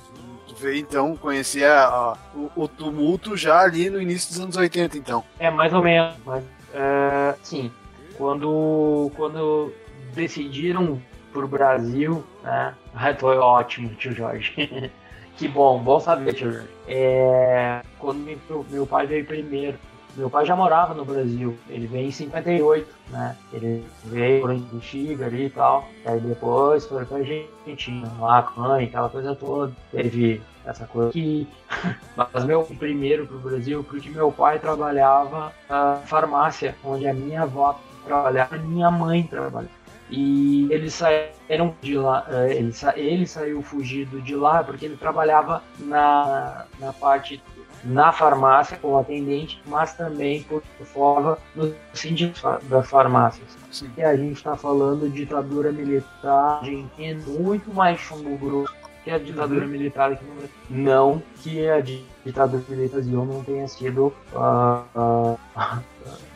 então 0.74 1.16
conhecer 1.16 1.66
a, 1.66 1.86
a, 1.86 2.18
o, 2.36 2.52
o, 2.56 2.68
tumulto 2.68 3.36
já 3.36 3.62
ali 3.62 3.90
no 3.90 4.02
início 4.02 4.30
dos 4.30 4.40
anos 4.40 4.58
80, 4.58 4.98
então. 4.98 5.24
É, 5.40 5.50
mais 5.50 5.74
ou 5.74 5.82
menos. 5.82 6.16
Mas, 6.26 6.44
uh, 6.44 7.38
sim, 7.44 7.72
quando, 8.18 9.12
quando 9.16 9.74
decidiram 10.14 11.02
pro 11.32 11.48
Brasil, 11.48 12.24
né? 12.44 12.74
Foi 13.20 13.38
ótimo, 13.38 13.90
tio 13.96 14.14
Jorge. 14.14 14.54
que 15.38 15.48
bom, 15.48 15.80
bom 15.80 16.00
saber, 16.00 16.34
tio 16.34 16.52
Jorge. 16.52 16.70
É, 16.88 17.82
quando 17.98 18.20
meu, 18.20 18.66
meu 18.70 18.86
pai 18.86 19.08
veio 19.08 19.26
primeiro, 19.26 19.78
meu 20.16 20.30
pai 20.30 20.46
já 20.46 20.56
morava 20.56 20.94
no 20.94 21.06
Brasil, 21.06 21.58
ele 21.70 21.88
veio 21.88 22.08
em 22.08 22.12
58, 22.12 22.96
né? 23.10 23.38
Ele 23.54 23.86
veio 24.04 24.42
para 24.42 24.52
Antiga 24.54 25.26
ali 25.26 25.46
e 25.46 25.50
tal. 25.50 25.88
Aí 26.06 26.20
depois 26.20 26.86
foi 26.86 27.06
pra 27.06 27.18
Argentina, 27.18 28.12
lá 28.20 28.44
com 28.44 28.62
a 28.62 28.68
mãe, 28.68 28.86
aquela 28.86 29.10
coisa 29.10 29.36
toda. 29.36 29.74
Teve 29.92 30.42
essa 30.66 30.86
coisa 30.86 31.10
aqui. 31.10 31.48
Mas 32.16 32.46
meu 32.46 32.64
primeiro 32.64 33.26
pro 33.28 33.40
Brasil, 33.40 33.84
porque 33.84 34.10
meu 34.10 34.32
pai 34.32 34.60
trabalhava 34.60 35.54
na 35.70 36.02
farmácia, 36.06 36.76
onde 36.84 37.08
a 37.08 37.14
minha 37.14 37.44
avó 37.44 37.80
trabalhar, 38.06 38.50
minha 38.60 38.92
mãe 38.92 39.24
trabalhar. 39.24 39.70
E 40.10 40.68
eles 40.70 40.94
saíram 40.94 41.74
de 41.82 41.98
lá, 41.98 42.26
eh, 42.30 42.58
ele, 42.58 42.74
sa, 42.74 42.98
ele 42.98 43.26
saiu 43.26 43.62
fugido 43.62 44.22
de 44.22 44.36
lá 44.36 44.62
porque 44.62 44.86
ele 44.86 44.98
trabalhava 44.98 45.64
na, 45.80 46.66
na 46.80 46.92
parte 46.92 47.42
na 47.84 48.12
farmácia 48.12 48.78
como 48.78 48.98
atendente, 48.98 49.62
mas 49.66 49.94
também 49.96 50.44
por 50.44 50.62
fora 50.84 51.38
no 51.56 51.74
sindicato 51.94 52.66
das 52.66 52.88
farmácias. 52.88 53.58
Sim. 53.72 53.90
E 53.98 54.04
a 54.04 54.16
gente 54.16 54.38
está 54.38 54.56
falando 54.56 55.10
de 55.10 55.22
ditadura 55.22 55.72
militar, 55.72 56.64
gente 56.64 57.16
muito 57.28 57.74
mais 57.74 58.00
chumbo 58.00 58.38
grosso 58.38 58.81
que 59.04 59.10
é 59.10 59.16
a 59.16 59.20
ditadura 59.20 59.66
uhum. 59.66 59.72
militar 59.72 60.12
aqui 60.12 60.24
no 60.24 60.36
Brasil. 60.36 60.52
Não 60.70 61.24
que 61.38 61.68
a 61.68 61.82
ditadura 61.82 62.64
militar 62.70 63.02
não 63.02 63.44
tenha 63.44 63.68
sido 63.68 64.14
uh, 64.34 64.86
uh, 64.96 65.40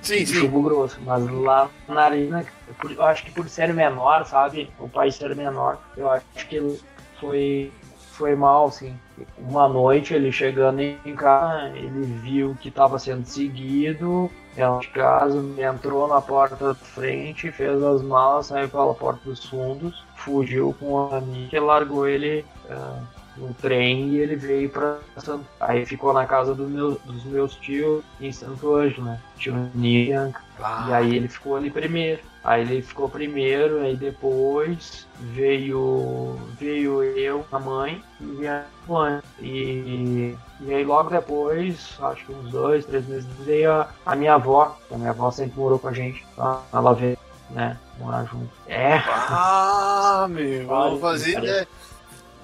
sim, 0.01 0.25
chubo 0.25 0.61
grosso, 0.61 0.99
mas 1.05 1.29
lá 1.29 1.69
na 1.87 2.01
arena, 2.01 2.45
eu 2.89 3.03
acho 3.03 3.25
que 3.25 3.31
por 3.31 3.47
ser 3.47 3.73
menor, 3.73 4.25
sabe? 4.25 4.69
O 4.79 4.89
país 4.89 5.15
ser 5.15 5.35
menor, 5.35 5.79
eu 5.95 6.09
acho 6.09 6.47
que 6.47 6.79
foi 7.19 7.71
foi 8.15 8.33
mal, 8.33 8.67
assim. 8.67 8.97
Uma 9.37 9.67
noite 9.67 10.13
ele 10.13 10.31
chegando 10.31 10.79
em 10.79 11.15
casa, 11.15 11.77
ele 11.77 12.01
viu 12.21 12.55
que 12.59 12.69
estava 12.69 12.97
sendo 12.97 13.25
seguido, 13.25 14.31
ela 14.55 14.79
de 14.79 14.87
casa, 14.87 15.43
entrou 15.57 16.07
na 16.07 16.21
porta 16.21 16.55
da 16.55 16.73
frente, 16.73 17.51
fez 17.51 17.81
as 17.83 18.01
malas, 18.01 18.47
saiu 18.47 18.69
pela 18.69 18.93
porta 18.93 19.21
dos 19.25 19.45
fundos, 19.45 20.03
fugiu 20.15 20.75
com 20.79 21.09
a 21.09 21.17
amiga 21.17 21.57
e 21.57 21.59
largou 21.59 22.07
ele 22.07 22.45
no 23.37 23.53
trem 23.55 24.09
e 24.09 24.19
ele 24.19 24.35
veio 24.35 24.69
pra 24.69 24.97
Santo. 25.17 25.45
Aí 25.59 25.85
ficou 25.85 26.13
na 26.13 26.25
casa 26.25 26.53
do 26.53 26.67
meu, 26.67 26.99
dos 27.05 27.23
meus 27.25 27.55
tios 27.55 28.03
em 28.19 28.31
Santo 28.31 28.75
Ângelo, 28.75 29.05
né? 29.05 29.19
Tio 29.37 29.69
Nianca. 29.73 30.41
Ah. 30.61 30.85
E 30.89 30.93
aí 30.93 31.15
ele 31.15 31.27
ficou 31.27 31.55
ali 31.55 31.69
primeiro. 31.69 32.21
Aí 32.43 32.61
ele 32.61 32.81
ficou 32.83 33.09
primeiro, 33.09 33.81
aí 33.81 33.95
depois 33.95 35.07
veio 35.19 36.37
veio 36.59 37.01
eu, 37.01 37.43
a 37.51 37.57
mãe 37.57 38.03
e 38.21 38.47
a 38.47 38.63
mãe. 38.87 39.19
E, 39.39 40.35
e 40.61 40.73
aí 40.73 40.83
logo 40.83 41.09
depois, 41.09 41.97
acho 41.99 42.23
que 42.23 42.31
uns 42.31 42.51
dois, 42.51 42.85
três 42.85 43.07
meses, 43.07 43.27
veio 43.39 43.71
a, 43.71 43.89
a 44.05 44.15
minha 44.15 44.35
avó. 44.35 44.77
A 44.91 44.97
minha 44.97 45.09
avó 45.09 45.31
sempre 45.31 45.59
morou 45.59 45.79
com 45.79 45.87
a 45.87 45.93
gente. 45.93 46.23
Tá? 46.35 46.61
Ela 46.71 46.93
veio, 46.93 47.17
né? 47.49 47.79
Morar 47.97 48.25
junto. 48.25 48.51
É. 48.67 49.01
Ah, 49.07 50.27
meu, 50.29 50.67
vamos 50.67 51.01
fazer, 51.01 51.41
né? 51.41 51.65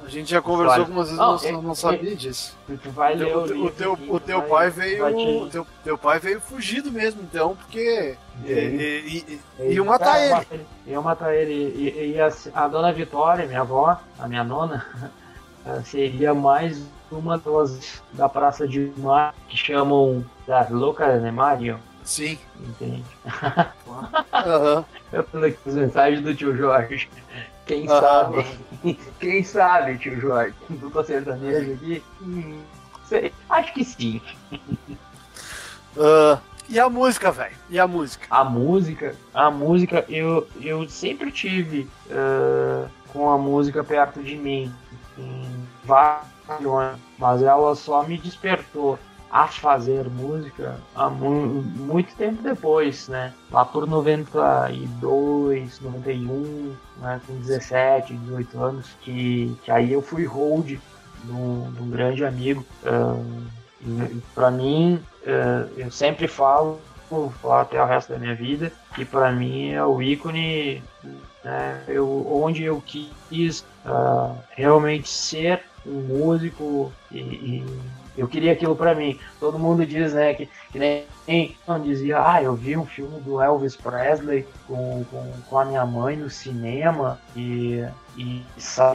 A 0.03 0.09
gente 0.09 0.29
já 0.29 0.41
conversou 0.41 0.69
vale. 0.69 0.81
algumas 0.81 1.07
vezes, 1.07 1.19
não, 1.19 1.37
não, 1.37 1.59
é, 1.59 1.63
não 1.63 1.75
sabia 1.75 2.13
é, 2.13 2.15
disso. 2.15 2.57
Vai 2.85 3.21
o, 3.21 3.39
o, 3.39 3.65
o 3.65 3.71
teu, 3.71 3.93
o 3.93 4.19
teu 4.19 4.39
vai, 4.39 4.49
pai 4.49 4.69
veio, 4.69 5.43
o 5.43 5.49
teu, 5.49 5.67
teu 5.83 5.97
pai 5.97 6.19
veio 6.19 6.41
fugido 6.41 6.91
mesmo, 6.91 7.21
então, 7.21 7.55
porque 7.55 8.17
e, 8.45 9.39
e, 9.59 9.73
iam 9.73 9.85
matar 9.85 10.19
ele. 10.19 10.47
ele. 10.51 10.65
Iam 10.87 11.03
matar 11.03 11.35
ele. 11.35 11.53
E, 11.53 12.13
e 12.13 12.19
a, 12.19 12.31
a, 12.53 12.67
dona 12.67 12.91
Vitória, 12.91 13.45
minha 13.45 13.61
avó, 13.61 13.99
a 14.17 14.27
minha 14.27 14.43
nona, 14.43 14.85
seria 15.85 16.33
mais 16.33 16.81
uma 17.11 17.37
das 17.37 18.01
da 18.13 18.27
Praça 18.27 18.67
de 18.67 18.91
Mar 18.97 19.35
que 19.47 19.57
chamam 19.57 20.25
da 20.47 20.67
Louca 20.69 21.19
né, 21.19 21.31
Mario. 21.31 21.79
Sim. 22.03 22.39
Entende? 22.59 23.03
uhum. 23.85 24.83
Eu 25.11 25.23
tô 25.23 25.37
aqui 25.37 25.57
as 25.65 25.75
mensagens 25.75 26.21
do 26.21 26.33
tio 26.33 26.55
Jorge. 26.55 27.09
Quem 27.65 27.81
uhum. 27.81 27.99
sabe? 27.99 28.45
Quem 29.19 29.43
sabe, 29.43 29.97
tio 29.97 30.19
Jorge? 30.19 30.53
Dupla 30.69 31.03
sertanejo 31.03 31.73
aqui? 31.73 32.03
Hum, 32.21 32.61
sei. 33.05 33.31
Acho 33.49 33.73
que 33.73 33.83
sim. 33.83 34.21
Uh, 35.95 36.39
e 36.67 36.79
a 36.79 36.89
música, 36.89 37.31
velho? 37.31 37.55
E 37.69 37.79
a 37.79 37.87
música? 37.87 38.25
A 38.29 38.43
música, 38.43 39.15
a 39.33 39.51
música, 39.51 40.05
eu, 40.09 40.47
eu 40.59 40.87
sempre 40.89 41.31
tive 41.31 41.87
uh, 42.07 42.89
com 43.09 43.29
a 43.29 43.37
música 43.37 43.83
perto 43.83 44.21
de 44.23 44.35
mim. 44.35 44.73
Em 45.17 45.67
vários 45.83 46.31
mas 47.17 47.41
ela 47.41 47.75
só 47.75 48.03
me 48.03 48.17
despertou 48.17 48.97
a 49.31 49.47
fazer 49.47 50.09
música 50.09 50.77
há 50.93 51.09
mu 51.09 51.63
muito 51.63 52.13
tempo 52.15 52.43
depois, 52.43 53.07
né? 53.07 53.33
Lá 53.49 53.63
por 53.63 53.87
92, 53.87 55.79
91, 55.79 56.75
né? 57.01 57.21
com 57.25 57.35
17, 57.35 58.13
18 58.13 58.59
anos, 58.61 58.87
que, 59.01 59.55
que 59.63 59.71
aí 59.71 59.93
eu 59.93 60.01
fui 60.01 60.25
hold 60.25 60.67
de 60.67 61.31
um, 61.31 61.71
grande 61.89 62.25
amigo. 62.25 62.65
Uh, 62.83 63.41
para 64.35 64.51
mim, 64.51 65.01
uh, 65.23 65.69
eu 65.77 65.89
sempre 65.89 66.27
falo, 66.27 66.79
vou 67.09 67.31
falar 67.41 67.61
até 67.61 67.81
o 67.81 67.85
resto 67.85 68.11
da 68.13 68.19
minha 68.19 68.35
vida, 68.35 68.71
que 68.93 69.05
para 69.05 69.31
mim 69.31 69.71
é 69.71 69.83
o 69.83 70.01
ícone 70.01 70.83
né? 71.43 71.83
eu, 71.87 72.27
onde 72.31 72.63
eu 72.63 72.83
quis 72.85 73.65
uh, 73.85 74.37
realmente 74.51 75.09
ser 75.09 75.63
um 75.85 76.01
músico 76.01 76.91
e, 77.11 77.19
e 77.19 77.65
eu 78.17 78.27
queria 78.27 78.51
aquilo 78.51 78.75
para 78.75 78.93
mim. 78.93 79.19
Todo 79.39 79.59
mundo 79.59 79.85
diz, 79.85 80.13
né, 80.13 80.33
que, 80.33 80.49
que 80.71 80.79
nem 80.79 81.05
dizia, 81.83 82.21
ah, 82.23 82.41
eu 82.41 82.53
vi 82.53 82.75
um 82.75 82.85
filme 82.85 83.19
do 83.21 83.41
Elvis 83.41 83.75
Presley 83.75 84.45
com, 84.67 85.03
com, 85.09 85.31
com 85.49 85.57
a 85.57 85.65
minha 85.65 85.85
mãe 85.85 86.15
no 86.15 86.29
cinema 86.29 87.19
e, 87.35 87.85
e, 88.17 88.43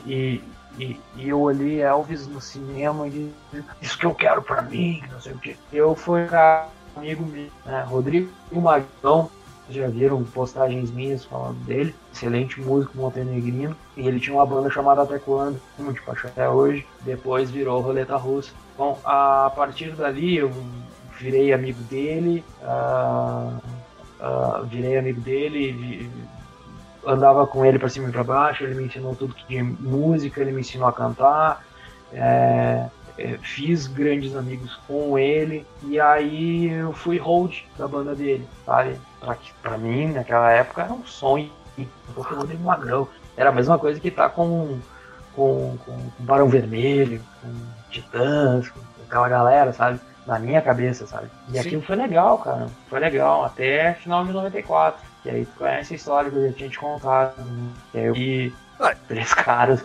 e, 0.07 0.43
e, 0.79 1.01
e 1.17 1.29
eu 1.29 1.41
olhei 1.41 1.81
Elvis 1.81 2.27
no 2.27 2.41
cinema 2.41 3.07
e 3.09 3.11
disse, 3.51 3.65
isso 3.81 3.99
que 3.99 4.07
eu 4.07 4.15
quero 4.15 4.43
para 4.43 4.63
mim, 4.63 5.03
não 5.11 5.21
sei 5.21 5.33
o. 5.33 5.41
Eu 5.73 5.95
fui 5.95 6.27
com 6.27 7.01
amigo 7.01 7.25
meu, 7.25 7.49
né, 7.65 7.85
Rodrigo 7.87 8.31
Magão, 8.53 9.31
já 9.69 9.89
viram 9.89 10.23
postagens 10.25 10.91
minhas 10.91 11.25
falando 11.25 11.57
dele, 11.65 11.95
excelente 12.13 12.61
músico 12.61 12.97
montenegrino, 12.97 13.77
e 13.97 14.07
ele 14.07 14.21
tinha 14.21 14.37
uma 14.37 14.47
banda 14.47 14.71
chamada 14.71 15.03
Até 15.03 15.19
Quando, 15.19 15.61
muito 15.79 16.03
paixão 16.05 16.31
até 16.31 16.49
hoje, 16.49 16.87
depois 17.03 17.51
virou 17.51 17.81
Roleta 17.81 18.17
Russa. 18.17 18.53
Bom, 18.77 19.01
a 19.05 19.51
partir 19.57 19.93
dali 19.93 20.37
eu 20.37 20.51
virei 21.19 21.53
amigo 21.53 21.83
dele, 21.85 22.45
uh, 22.63 23.57
uh, 24.21 24.65
virei 24.67 24.99
amigo 24.99 25.21
dele, 25.21 26.11
andava 27.07 27.47
com 27.47 27.65
ele 27.65 27.79
para 27.79 27.89
cima 27.89 28.09
e 28.09 28.13
para 28.13 28.23
baixo, 28.23 28.65
ele 28.65 28.75
me 28.75 28.85
ensinou 28.85 29.15
tudo 29.15 29.35
que 29.35 29.47
tinha 29.47 29.65
música, 29.65 30.41
ele 30.41 30.53
me 30.53 30.61
ensinou 30.61 30.89
a 30.89 30.93
cantar, 30.93 31.65
é, 32.13 32.87
é, 33.17 33.39
fiz 33.39 33.87
grandes 33.87 34.37
amigos 34.37 34.79
com 34.87 35.19
ele, 35.19 35.67
e 35.85 35.99
aí 35.99 36.71
eu 36.71 36.93
fui 36.93 37.17
hold 37.17 37.55
da 37.79 37.89
banda 37.89 38.15
dele, 38.15 38.47
sabe? 38.67 38.97
Pra, 39.21 39.37
pra 39.63 39.79
mim, 39.79 40.13
naquela 40.13 40.51
época, 40.51 40.83
era 40.83 40.93
um 40.93 41.07
sonho, 41.07 41.51
porque 42.15 42.35
o 42.35 42.39
Rodrigo 42.39 42.63
Magrão. 42.63 43.09
Era 43.37 43.51
a 43.51 43.53
mesma 43.53 43.79
coisa 43.79 44.01
que 44.01 44.11
tá 44.11 44.29
com, 44.29 44.79
com, 45.35 45.77
com, 45.85 45.93
com 45.93 46.25
Barão 46.25 46.49
Vermelho, 46.49 47.23
com 47.41 47.49
Titãs, 48.01 48.69
com 48.69 48.81
aquela 49.07 49.29
galera, 49.29 49.73
sabe? 49.73 50.01
Na 50.27 50.39
minha 50.39 50.61
cabeça, 50.61 51.07
sabe? 51.07 51.29
E 51.49 51.53
Sim. 51.53 51.59
aquilo 51.61 51.83
foi 51.83 51.97
legal, 51.97 52.39
cara. 52.39 52.67
Foi 52.89 52.99
legal, 52.99 53.45
até 53.45 53.95
final 53.95 54.25
de 54.25 54.33
94. 54.33 55.01
Que 55.23 55.31
aí 55.31 55.47
tu 55.47 55.59
conhece 55.59 55.95
a 55.95 55.97
história 55.97 56.31
que 56.31 56.37
eu 56.37 56.47
já 56.49 56.53
tinha 56.53 56.69
te 56.69 56.79
contado. 56.79 57.37
Né? 57.39 57.71
Que 57.93 57.99
aí 57.99 58.05
eu 58.07 58.15
vi 58.15 58.55
três 59.09 59.33
caras, 59.35 59.85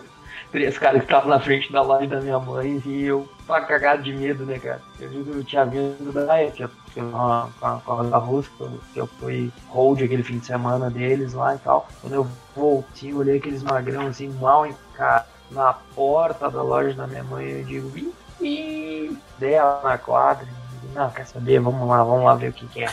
três 0.50 0.78
caras 0.78 1.00
que 1.00 1.06
estavam 1.06 1.30
na 1.30 1.40
frente 1.40 1.72
da 1.72 1.82
loja 1.82 2.06
da 2.06 2.20
minha 2.20 2.38
mãe 2.38 2.82
e 2.84 3.04
eu 3.04 3.28
pra 3.46 3.62
cagado 3.62 4.02
de 4.02 4.12
medo, 4.12 4.44
né, 4.44 4.58
cara? 4.58 4.80
Eu, 5.00 5.12
eu 5.12 5.44
tinha 5.44 5.64
vindo 5.64 6.12
da 6.12 6.40
época, 6.40 6.70
com 6.94 7.16
a, 7.16 7.48
com 7.84 7.92
a 7.92 8.18
Rússia, 8.18 8.52
que 8.92 8.98
eu 8.98 9.06
fui 9.06 9.52
hold 9.68 10.02
aquele 10.02 10.22
fim 10.22 10.38
de 10.38 10.46
semana 10.46 10.90
deles 10.90 11.34
lá 11.34 11.54
e 11.54 11.58
tal. 11.58 11.88
Quando 12.00 12.14
eu 12.14 12.26
voltei, 12.54 13.14
olhei 13.14 13.38
aqueles 13.38 13.62
magrão 13.62 14.08
assim, 14.08 14.28
mal 14.40 14.68
cara, 14.94 15.26
na 15.52 15.72
porta 15.94 16.50
da 16.50 16.62
loja 16.62 16.94
da 16.94 17.06
minha 17.06 17.24
mãe, 17.24 17.46
eu 17.46 17.64
digo, 17.64 18.12
e 18.40 19.16
dela 19.38 19.80
na 19.84 19.98
quadra. 19.98 20.46
Não, 20.94 21.10
quer 21.10 21.26
saber? 21.26 21.60
Vamos 21.60 21.88
lá, 21.88 22.02
vamos 22.02 22.24
lá 22.24 22.34
ver 22.34 22.48
o 22.48 22.52
que, 22.52 22.66
que 22.66 22.84
é. 22.84 22.88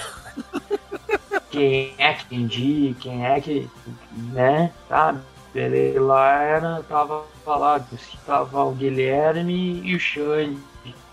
quem 1.49 1.93
é 1.97 2.13
que 2.13 2.35
entendi, 2.35 2.95
quem 2.99 3.25
é 3.25 3.41
que, 3.41 3.69
né, 4.11 4.71
sabe? 4.87 5.19
Ele 5.53 5.97
lá 5.97 6.41
era, 6.43 6.83
tava 6.87 7.23
falado, 7.43 7.87
tava 8.25 8.63
o 8.63 8.71
Guilherme 8.71 9.81
e 9.83 9.95
o 9.95 9.99
Xande, 9.99 10.59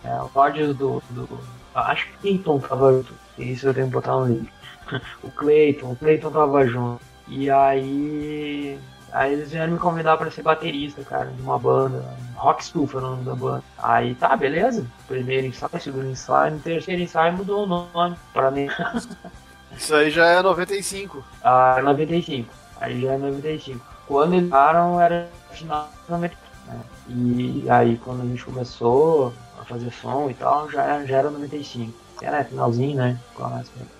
é, 0.05 0.21
o 0.21 0.75
do, 0.75 1.03
do. 1.11 1.41
Acho 1.75 2.07
que 2.07 2.19
Clayton 2.19 2.59
tava 2.59 2.93
junto. 2.93 3.15
Isso 3.39 3.67
eu 3.67 3.75
tenho 3.75 3.87
que 3.87 3.93
botar 3.95 4.13
no 4.13 4.27
link. 4.27 4.49
o 5.23 5.31
Clayton, 5.31 5.93
o 5.93 5.97
Clayton 5.97 6.31
tava 6.31 6.67
junto. 6.67 7.01
E 7.29 7.51
aí 7.51 8.79
Aí 9.17 9.33
eles 9.33 9.51
vieram 9.51 9.73
me 9.73 9.79
convidar 9.79 10.19
para 10.19 10.31
ser 10.31 10.43
baterista, 10.43 11.03
cara, 11.03 11.31
de 11.31 11.41
uma 11.41 11.59
banda. 11.59 12.05
Rock 12.35 12.63
Stuff 12.63 12.95
era 12.95 13.07
o 13.07 13.11
nome 13.13 13.25
da 13.25 13.35
banda. 13.35 13.65
Aí 13.79 14.15
tá, 14.15 14.37
beleza. 14.37 14.87
Primeiro 15.09 15.47
ensaio, 15.47 15.81
segundo 15.81 16.11
ensaio, 16.11 16.57
no 16.57 16.61
terceiro 16.61 17.01
ensaio 17.01 17.33
mudou 17.33 17.65
o 17.65 17.67
nome 17.67 18.15
pra 18.35 18.51
mim. 18.51 18.69
Isso 19.75 19.95
aí 19.95 20.11
já 20.11 20.27
é 20.27 20.43
95. 20.43 21.25
Ah, 21.43 21.81
95. 21.83 22.53
Aí 22.79 23.01
já 23.01 23.13
é 23.13 23.17
95. 23.17 23.81
Quando 24.07 24.35
eles 24.35 24.51
pararam 24.51 25.01
era 25.01 25.31
final 25.51 25.89
de 26.05 26.11
95. 26.11 26.43
Né? 26.67 26.81
E 27.09 27.71
aí 27.71 27.97
quando 27.97 28.21
a 28.21 28.27
gente 28.27 28.45
começou 28.45 29.33
a 29.59 29.65
fazer 29.65 29.91
som 29.93 30.29
e 30.29 30.35
tal, 30.35 30.71
já 30.71 30.83
era, 30.83 31.07
já 31.07 31.17
era 31.17 31.31
95. 31.31 31.91
Era 32.21 32.45
finalzinho, 32.45 32.97
né? 32.97 33.19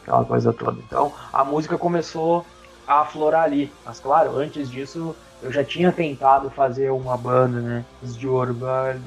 Aquela 0.03 0.27
coisa 0.27 0.53
toda. 0.53 0.79
Então 0.87 1.11
a 1.33 1.43
música 1.43 1.79
começou 1.79 2.45
a 2.87 3.01
aflorar 3.01 3.45
ali. 3.45 3.73
Mas 3.85 4.01
claro, 4.01 4.37
antes 4.37 4.71
disso 4.71 5.15
eu 5.43 5.53
já 5.53 5.63
tinha 5.65 5.93
tentado 5.93 6.49
fazer 6.51 6.91
uma 6.91 7.17
banda, 7.17 7.61
né? 7.61 7.85
De 8.03 8.27
urbano. 8.27 9.03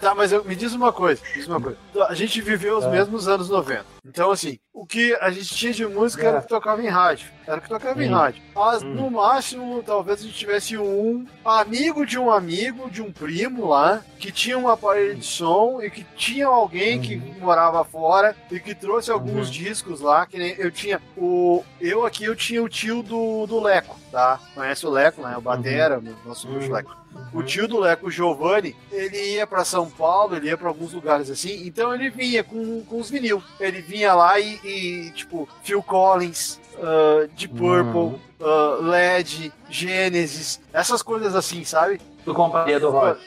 Tá, 0.00 0.14
mas 0.14 0.32
eu, 0.32 0.42
me 0.44 0.54
diz 0.56 0.72
uma 0.72 0.92
coisa, 0.92 1.20
diz 1.34 1.46
uma 1.46 1.60
coisa. 1.60 1.76
A 2.08 2.14
gente 2.14 2.40
viveu 2.40 2.78
os 2.78 2.84
É. 2.84 2.90
mesmos 2.90 3.28
anos 3.28 3.48
90. 3.50 3.84
Então, 4.04 4.32
assim, 4.32 4.58
o 4.72 4.84
que 4.84 5.14
a 5.20 5.30
gente 5.30 5.54
tinha 5.54 5.72
de 5.72 5.86
música 5.86 6.26
era 6.26 6.38
o 6.38 6.42
que 6.42 6.48
tocava 6.48 6.82
em 6.82 6.88
rádio. 6.88 7.30
Era 7.46 7.58
o 7.58 7.62
que 7.62 7.68
tocava 7.68 8.02
em 8.02 8.08
Sim. 8.08 8.12
rádio. 8.12 8.42
Mas, 8.54 8.82
Hum. 8.82 8.94
no 8.94 9.10
máximo, 9.10 9.80
talvez 9.84 10.20
a 10.20 10.22
gente 10.24 10.34
tivesse 10.36 10.76
um 10.76 11.24
amigo 11.44 12.04
de 12.04 12.18
um 12.18 12.28
amigo, 12.30 12.90
de 12.90 13.00
um 13.00 13.12
primo 13.12 13.68
lá, 13.68 14.02
que 14.18 14.32
tinha 14.32 14.58
um 14.58 14.68
aparelho 14.68 15.14
de 15.16 15.24
som 15.24 15.80
e 15.80 15.88
que 15.88 16.04
tinha 16.16 16.46
alguém 16.48 17.00
que 17.00 17.14
Uhum. 17.16 17.34
morava 17.40 17.84
fora 17.84 18.34
e 18.50 18.58
que 18.58 18.74
trouxe 18.74 19.10
alguns 19.10 19.46
Uhum. 19.46 19.52
discos 19.52 20.00
lá, 20.00 20.26
que 20.26 20.36
nem 20.36 20.54
eu 20.58 20.70
tinha 20.72 21.00
o... 21.16 21.62
Eu 21.80 22.04
aqui, 22.04 22.24
eu 22.24 22.34
tinha 22.34 22.62
o 22.62 22.68
tio 22.68 23.02
do, 23.04 23.46
do 23.46 23.60
Leco, 23.60 23.96
tá? 24.10 24.40
Conhece 24.54 24.84
o 24.84 24.90
Leco, 24.90 25.22
né? 25.22 25.36
O 25.36 25.40
Batera, 25.40 26.00
meu- 26.00 26.16
nosso 26.24 26.48
Uhum. 26.48 26.72
Leco. 26.72 26.96
O 27.34 27.42
tio 27.42 27.68
do 27.68 27.78
Leco, 27.78 28.06
o 28.06 28.10
Giovanni, 28.10 28.74
ele 28.90 29.34
ia 29.34 29.46
pra 29.46 29.66
São 29.66 29.90
Paulo, 29.90 30.34
ele 30.36 30.46
ia 30.46 30.56
pra 30.56 30.68
alguns 30.68 30.94
lugares 30.94 31.28
assim, 31.28 31.66
então 31.66 31.94
ele 31.94 32.08
vinha 32.08 32.42
com, 32.42 32.82
com 32.86 32.98
os 32.98 33.10
vinil. 33.10 33.42
Ele 33.60 33.82
vinha 33.92 34.14
lá 34.14 34.38
e, 34.40 34.58
e, 34.64 35.10
tipo, 35.12 35.48
Phil 35.62 35.82
Collins, 35.82 36.58
uh, 36.78 37.28
Deep 37.36 37.54
Purple, 37.54 38.00
Uhum. 38.00 38.18
uh, 38.40 38.82
LED, 38.82 39.52
Genesis, 39.68 40.60
essas 40.72 41.02
coisas 41.02 41.34
assim, 41.34 41.62
sabe? 41.64 42.00
Do 42.24 42.34
companhia 42.34 42.80
do 42.80 42.90
rock. 42.90 43.20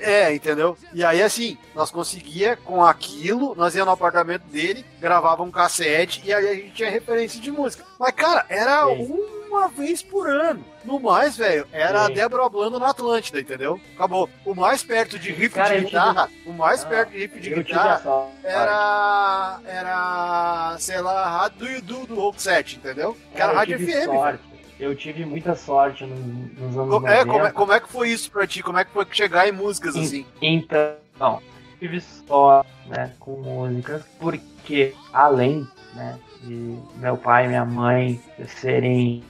É, 0.00 0.34
entendeu? 0.34 0.76
E 0.92 1.04
aí, 1.04 1.22
assim, 1.22 1.56
nós 1.74 1.90
conseguia 1.90 2.56
com 2.56 2.82
aquilo, 2.84 3.54
nós 3.54 3.74
ia 3.74 3.84
no 3.84 3.90
apartamento 3.92 4.42
dele, 4.44 4.84
gravava 5.00 5.42
um 5.42 5.50
cassete 5.50 6.20
e 6.24 6.32
aí 6.32 6.48
a 6.48 6.54
gente 6.54 6.72
tinha 6.72 6.90
referência 6.90 7.40
de 7.40 7.50
música. 7.50 7.84
Mas, 7.98 8.12
cara, 8.12 8.44
era 8.48 8.86
Sim. 8.86 9.20
Uma 9.54 9.68
vez 9.68 10.02
por 10.02 10.28
ano. 10.28 10.64
No 10.84 11.00
mais, 11.00 11.36
velho, 11.36 11.66
era 11.72 12.02
a 12.02 12.06
Sim. 12.06 12.14
Débora 12.14 12.48
Blando 12.48 12.78
na 12.78 12.90
Atlântida, 12.90 13.40
entendeu? 13.40 13.80
Acabou. 13.94 14.28
O 14.44 14.54
mais 14.54 14.82
perto 14.82 15.18
de 15.18 15.32
riff 15.32 15.54
Cara, 15.54 15.68
de 15.68 15.74
eu 15.74 15.78
tive- 15.80 15.90
guitarra, 15.90 16.28
o 16.44 16.52
mais 16.52 16.84
Ah, 16.84 16.88
perto 16.88 17.10
de 17.12 17.18
riff 17.18 17.40
de 17.40 17.50
guitarra 17.54 18.28
era, 18.42 19.60
era, 19.66 20.76
sei 20.78 21.00
lá, 21.00 21.24
a 21.24 21.30
Rádio 21.38 21.58
do 21.58 21.68
Yudu 21.68 22.06
do 22.06 22.14
Rock 22.16 22.42
7, 22.42 22.76
entendeu? 22.76 23.16
Que 23.34 23.40
era 23.40 23.52
eu 23.52 23.56
Rádio 23.56 23.78
tive 23.78 23.92
FM. 23.92 24.38
Eu 24.78 24.94
tive 24.96 25.24
muita 25.24 25.54
sorte 25.54 26.04
nos, 26.04 26.18
nos 26.58 26.76
anos 26.76 27.00
Co- 27.00 27.06
É, 27.08 27.24
90. 27.24 27.26
como 27.26 27.46
é, 27.46 27.52
como 27.52 27.72
é 27.72 27.80
que 27.80 27.88
foi 27.88 28.08
isso 28.10 28.30
pra 28.30 28.46
ti? 28.46 28.62
Como 28.62 28.76
é 28.78 28.84
que 28.84 28.90
foi 28.90 29.06
chegar 29.10 29.48
em 29.48 29.52
músicas 29.52 29.94
Sim. 29.94 30.02
assim? 30.02 30.26
Então, 30.42 31.40
tive 31.78 32.00
sorte 32.00 32.68
né, 32.86 33.12
com 33.20 33.36
músicas, 33.40 34.02
porque 34.18 34.92
além 35.12 35.66
né, 35.94 36.18
de 36.46 36.78
meu 36.96 37.16
pai 37.16 37.44
e 37.44 37.48
minha 37.48 37.64
mãe 37.64 38.20
serem 38.46 39.22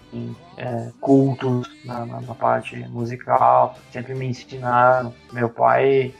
é, 0.56 0.90
cultos 1.00 1.68
na, 1.84 2.04
na- 2.06 2.20
na 2.20 2.34
parte 2.34 2.76
musical, 2.88 3.76
sempre 3.92 4.14
me 4.14 4.26
ensinaram. 4.26 5.12
Meu 5.32 5.48
pai, 5.48 6.14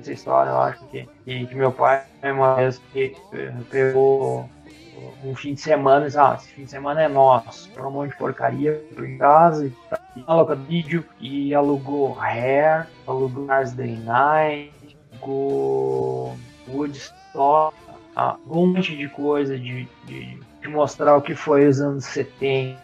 essa 0.00 0.12
história 0.12 0.50
eu 0.50 0.58
acho 0.60 0.84
que, 0.86 1.08
que, 1.24 1.46
que 1.46 1.54
meu 1.54 1.72
pai 1.72 2.02
uma 2.24 2.54
vez 2.56 2.80
que, 2.92 3.14
eh, 3.32 3.52
pegou 3.70 4.48
um 5.24 5.34
fim 5.34 5.54
de 5.54 5.60
semana 5.60 6.06
ah, 6.16 6.36
esse 6.40 6.48
fim 6.52 6.64
de 6.64 6.70
semana 6.70 7.02
é 7.02 7.08
nosso. 7.08 7.68
Pegou 7.70 7.90
um 7.90 7.92
monte 7.92 8.10
de 8.10 8.16
porcaria 8.16 8.82
em 8.98 9.18
casa, 9.18 9.66
e 10.16 10.24
alugou 10.26 10.56
vídeo 10.56 11.04
e 11.20 11.54
alugou 11.54 12.18
Hair, 12.20 12.86
alugou 13.06 13.44
Mars 13.44 13.72
Day 13.72 13.96
Night, 13.96 14.72
alugou 15.12 16.36
Woodstock, 16.68 17.76
ah, 18.16 18.38
um 18.46 18.66
monte 18.68 18.96
de 18.96 19.08
coisa 19.10 19.58
de, 19.58 19.88
de, 20.04 20.40
de 20.62 20.68
mostrar 20.68 21.16
o 21.16 21.22
que 21.22 21.34
foi 21.34 21.66
os 21.68 21.80
anos 21.80 22.06
70. 22.06 22.80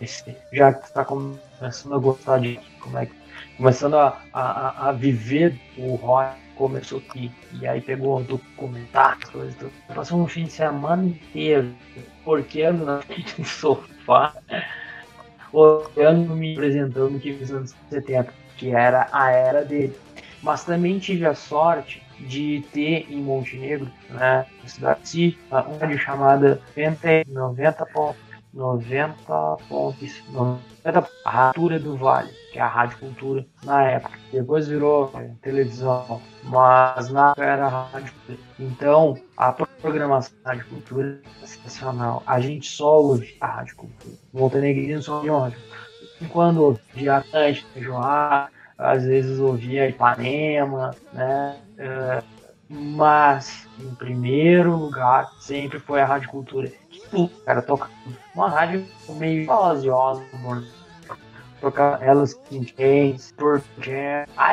Esse- 0.00 0.36
Já 0.52 0.74
que 0.74 0.86
está 0.86 1.04
começando 1.04 1.94
a 1.94 1.98
gostar 1.98 2.40
de 2.40 2.60
como 2.80 2.98
é 2.98 3.06
que 3.06 3.14
começando 3.56 3.96
a, 3.96 4.22
a, 4.32 4.88
a 4.90 4.92
viver 4.92 5.60
o 5.76 5.94
rock 5.96 6.36
começou 6.56 6.98
aqui 7.00 7.32
e 7.52 7.66
aí 7.66 7.80
pegou 7.80 8.22
documentários, 8.22 9.28
coisas 9.30 9.56
tudo. 9.56 9.72
Passou 9.94 10.20
um 10.20 10.28
fim 10.28 10.44
de 10.44 10.52
semana 10.52 11.04
inteiro 11.06 11.74
porqueando 12.24 12.84
na 12.84 13.02
frente 13.02 13.40
do 13.40 13.46
sofá, 13.48 14.34
olhando, 15.52 16.34
me 16.36 16.52
apresentando 16.54 17.18
que 17.20 17.32
nos 17.32 17.50
anos 17.52 17.74
70, 17.90 18.34
que 18.56 18.70
era 18.70 19.08
a 19.12 19.30
era 19.30 19.64
dele. 19.64 19.96
Mas 20.42 20.64
também 20.64 20.98
tive 20.98 21.24
a 21.26 21.34
sorte 21.34 22.03
de 22.24 22.64
ter 22.72 23.06
em 23.10 23.22
Montenegro, 23.22 23.90
na 24.10 24.46
cidade 24.66 25.02
de 25.02 25.08
Si, 25.08 25.38
uma 25.50 25.60
rádio 25.60 25.98
chamada 25.98 26.60
90, 26.76 27.24
90 27.28 27.86
pontos, 27.86 28.22
90 28.52 29.56
pontos, 29.68 30.22
90 30.30 30.74
a 31.24 31.30
Ratura 31.30 31.78
do 31.78 31.96
Vale, 31.96 32.30
que 32.52 32.58
é 32.58 32.62
a 32.62 32.68
Rádio 32.68 32.98
Cultura 32.98 33.46
na 33.64 33.82
época. 33.84 34.18
Depois 34.30 34.68
virou 34.68 35.10
é, 35.14 35.30
televisão, 35.40 36.20
mas 36.44 37.10
na 37.10 37.30
época 37.30 37.44
era 37.44 37.68
Rádio 37.68 38.12
Cultura. 38.12 38.38
Então, 38.60 39.18
a 39.36 39.52
programação 39.52 40.36
da 40.44 40.50
Rádio 40.50 40.66
Cultura 40.66 41.20
é 41.42 41.46
sensacional. 41.46 42.22
A 42.26 42.40
gente 42.40 42.70
só 42.70 43.00
ouve 43.00 43.36
a 43.40 43.46
Rádio 43.46 43.76
Cultura. 43.76 44.14
Montenegrino 44.32 45.02
só 45.02 45.16
ouve 45.16 45.30
a 45.30 45.38
Rádio 45.38 45.58
Cultura. 45.58 46.30
Quando 46.30 46.62
ouvia 46.62 47.16
Atlântica, 47.16 47.80
Joá, 47.80 48.48
às 48.76 49.04
vezes 49.04 49.38
ouvia 49.38 49.88
Ipanema, 49.88 50.94
né? 51.12 51.56
É, 51.78 52.22
mas, 52.68 53.68
em 53.78 53.94
primeiro 53.94 54.74
lugar, 54.74 55.30
sempre 55.40 55.78
foi 55.78 56.00
a 56.00 56.06
Rádio 56.06 56.28
Cultura. 56.30 56.68
Que 56.90 57.00
tudo, 57.08 57.30
cara, 57.44 57.62
toca 57.62 57.90
uma 58.34 58.48
rádio 58.48 58.86
meio 59.10 59.46
falaziosa, 59.46 60.24
amor. 60.32 60.64
Tocar 61.60 62.02
Alice 62.02 62.36
in 62.50 62.66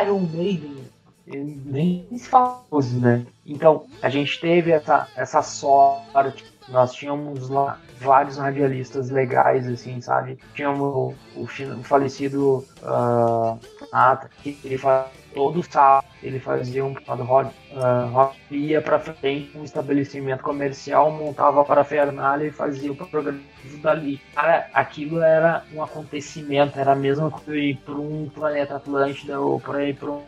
Iron 0.02 0.20
Maiden, 0.34 0.92
nem 1.26 2.08
isso, 2.12 2.32
né? 3.00 3.26
Então, 3.46 3.86
a 4.02 4.10
gente 4.10 4.40
teve 4.40 4.72
essa, 4.72 5.08
essa 5.16 5.42
sorte. 5.42 6.46
Nós 6.70 6.94
tínhamos 6.94 7.50
lá 7.50 7.80
vários 8.00 8.38
radialistas 8.38 9.10
legais, 9.10 9.68
assim, 9.68 10.00
sabe? 10.02 10.38
Tínhamos 10.54 10.82
o, 10.82 11.16
o 11.36 11.48
falecido 11.84 12.66
uh, 12.84 13.60
Nata, 13.92 14.30
que 14.42 14.60
ele 14.64 14.78
fazia 14.78 15.22
todo 15.34 15.64
sábado, 15.64 16.06
ele 16.22 16.40
fazia 16.40 16.84
um 16.84 16.94
chamado 16.94 17.24
rock, 17.24 17.52
uh, 17.72 18.12
rock 18.12 18.38
ia 18.52 18.82
pra 18.82 19.00
frente 19.00 19.58
um 19.58 19.64
estabelecimento 19.64 20.44
comercial, 20.44 21.12
montava 21.12 21.64
para 21.64 21.84
Fernália 21.84 22.48
e 22.48 22.52
fazia 22.52 22.92
o 22.92 22.96
programa 22.96 23.40
dali. 23.82 24.20
Cara, 24.36 24.68
aquilo 24.74 25.22
era 25.22 25.64
um 25.74 25.82
acontecimento, 25.82 26.80
era 26.80 26.92
a 26.92 26.96
mesma 26.96 27.32
coisa 27.32 27.56
ir 27.56 27.78
para 27.78 27.96
um 27.96 28.30
planeta 28.34 28.76
Atlântida 28.76 29.40
ou 29.40 29.60
para 29.60 29.86
ir 29.86 29.96
para 29.96 30.12
um 30.12 30.24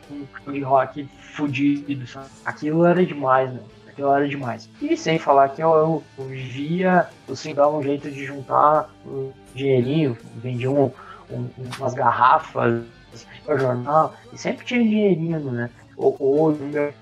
rock 0.63 1.08
fudido, 1.36 2.08
sabe? 2.08 2.28
Aquilo 2.46 2.86
era 2.86 3.06
demais, 3.06 3.52
né? 3.54 3.60
Aquilo 3.93 4.12
era 4.12 4.27
demais. 4.27 4.67
E 4.82 4.97
sem 4.97 5.19
falar 5.19 5.49
que 5.49 5.62
eu, 5.62 5.69
eu, 5.69 6.03
eu 6.17 6.25
via, 6.25 7.08
assim, 7.29 7.53
dava 7.53 7.77
um 7.77 7.84
jeito 7.84 8.10
de 8.10 8.25
juntar 8.25 8.89
um 9.06 9.32
dinheirinho, 9.53 10.17
vendia 10.38 10.69
um, 10.69 10.91
um, 11.29 11.47
umas 11.77 11.93
garrafas 11.93 12.84
para 13.45 13.58
jornal, 13.58 14.15
e 14.34 14.38
sempre 14.38 14.65
tinha 14.65 14.84
dinheirinho, 14.84 15.39
né? 15.51 15.69
Ou, 15.95 16.58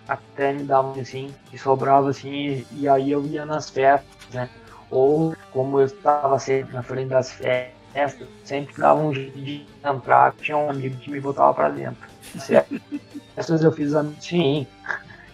até 0.06 0.51
me 0.51 0.63
dava 0.63 0.99
assim, 0.99 1.34
e 1.54 1.58
sobrava 1.58 2.10
assim, 2.10 2.65
e 2.73 2.89
aí 2.89 3.12
eu 3.12 3.25
ia 3.25 3.45
nas 3.45 3.69
festas, 3.69 4.34
né? 4.34 4.49
Ou 4.89 5.34
como 5.54 5.80
eu 5.80 5.86
estava 5.86 6.38
sempre 6.38 6.73
na 6.73 6.84
frente 6.84 7.08
das 7.08 7.32
festas, 7.32 8.27
sempre 8.43 8.75
dava 8.77 8.99
um 8.99 9.13
jeito 9.13 9.39
de 9.39 9.65
entrar, 9.82 10.34
tinha 10.41 10.58
um 10.58 10.69
amigo 10.69 10.97
que 10.97 11.10
me 11.10 11.21
botava 11.21 11.54
para 11.54 11.69
dentro. 11.69 12.10
Certo? 12.38 12.82
Essas 13.38 13.63
eu 13.63 13.71
fiz 13.71 13.95
amizade, 13.95 14.25
sim. 14.25 14.67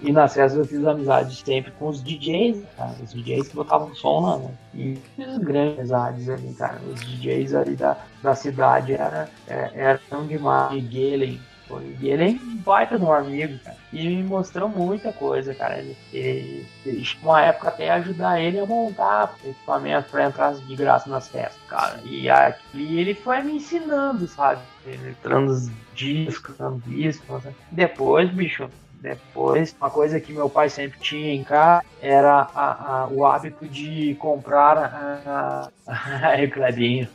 E 0.02 0.12
nas 0.12 0.34
festas 0.34 0.60
eu 0.60 0.66
fiz 0.66 0.86
amizade 0.86 1.36
sempre 1.36 1.72
com 1.72 1.88
os 1.88 2.04
DJs, 2.04 2.64
cara. 2.76 2.96
Os 3.04 3.14
DJs 3.14 3.48
que 3.48 3.56
botavam 3.56 3.94
som 3.96 4.20
lá, 4.20 4.38
né? 4.38 4.52
E 4.74 4.98
fiz 5.16 5.38
grandes 5.40 5.92
amizades 5.92 6.30
ali, 6.30 6.54
cara. 6.54 6.80
Os 6.92 7.02
DJs 7.02 7.56
ali 7.56 7.76
da, 7.76 7.98
da 8.22 8.36
cidade 8.36 8.94
era, 8.94 9.30
era, 9.48 9.72
eram 9.74 10.28
demais. 10.28 10.74
E 10.74 10.82
Galen, 10.82 11.40
pô, 11.68 11.80
e 11.80 11.94
Galen 11.94 12.40
baita 12.64 13.00
de 13.00 13.06
um 13.06 13.12
amigo, 13.12 13.58
cara. 13.64 13.78
E 13.92 14.08
me 14.08 14.24
mostrou 14.24 14.70
muita 14.70 15.12
coisa, 15.12 15.56
cara. 15.56 15.80
Ele, 15.80 15.98
ele, 16.14 16.68
ele 16.86 17.08
uma 17.24 17.42
época 17.42 17.70
até 17.70 17.90
ajudar 17.92 18.40
ele 18.40 18.60
a 18.60 18.66
montar 18.66 19.34
equipamento 19.44 20.10
pra 20.12 20.26
entrar 20.26 20.54
de 20.54 20.76
graça 20.76 21.10
nas 21.10 21.28
festas, 21.28 21.62
cara. 21.68 22.00
E 22.06 22.30
aqui 22.30 23.00
ele 23.00 23.16
foi 23.16 23.42
me 23.42 23.54
ensinando, 23.54 24.28
sabe? 24.28 24.62
Ele 24.86 25.10
entrando 25.10 25.50
os 25.50 25.72
discos, 25.96 26.56
dando 26.58 26.82
discos. 26.86 27.44
Depois, 27.72 28.30
bicho, 28.30 28.70
depois, 29.02 29.76
uma 29.80 29.90
coisa 29.90 30.20
que 30.20 30.34
meu 30.34 30.50
pai 30.50 30.70
sempre 30.70 31.00
tinha 31.00 31.34
em 31.34 31.44
casa 31.44 31.84
era 32.02 32.50
a, 32.54 33.04
a, 33.04 33.08
o 33.08 33.26
hábito 33.26 33.68
de 33.68 34.16
comprar 34.16 34.78
a. 34.78 35.70
a 35.88 36.48
Clebinho, 36.52 37.08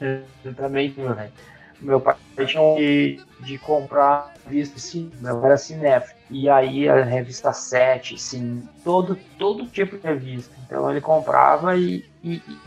eu 0.45 0.55
também 0.55 0.91
velho. 0.91 1.33
Meu 1.81 2.01
pai 2.01 2.15
tinha 2.47 2.77
de, 2.77 3.21
de 3.41 3.59
comprar 3.59 4.33
revista 4.47 4.79
sim, 4.79 5.11
meu 5.21 5.37
pai 5.39 5.47
era 5.47 5.57
cinéfilo. 5.57 6.15
E 6.31 6.49
aí 6.49 6.89
a 6.89 7.03
revista 7.03 7.53
7, 7.53 8.17
sim, 8.17 8.63
todo, 8.85 9.19
todo 9.37 9.67
tipo 9.67 9.99
de 9.99 10.07
revista. 10.07 10.55
Então 10.65 10.89
ele 10.89 11.01
comprava 11.01 11.77
e, 11.77 12.05
e, 12.23 12.41
e, 12.47 12.63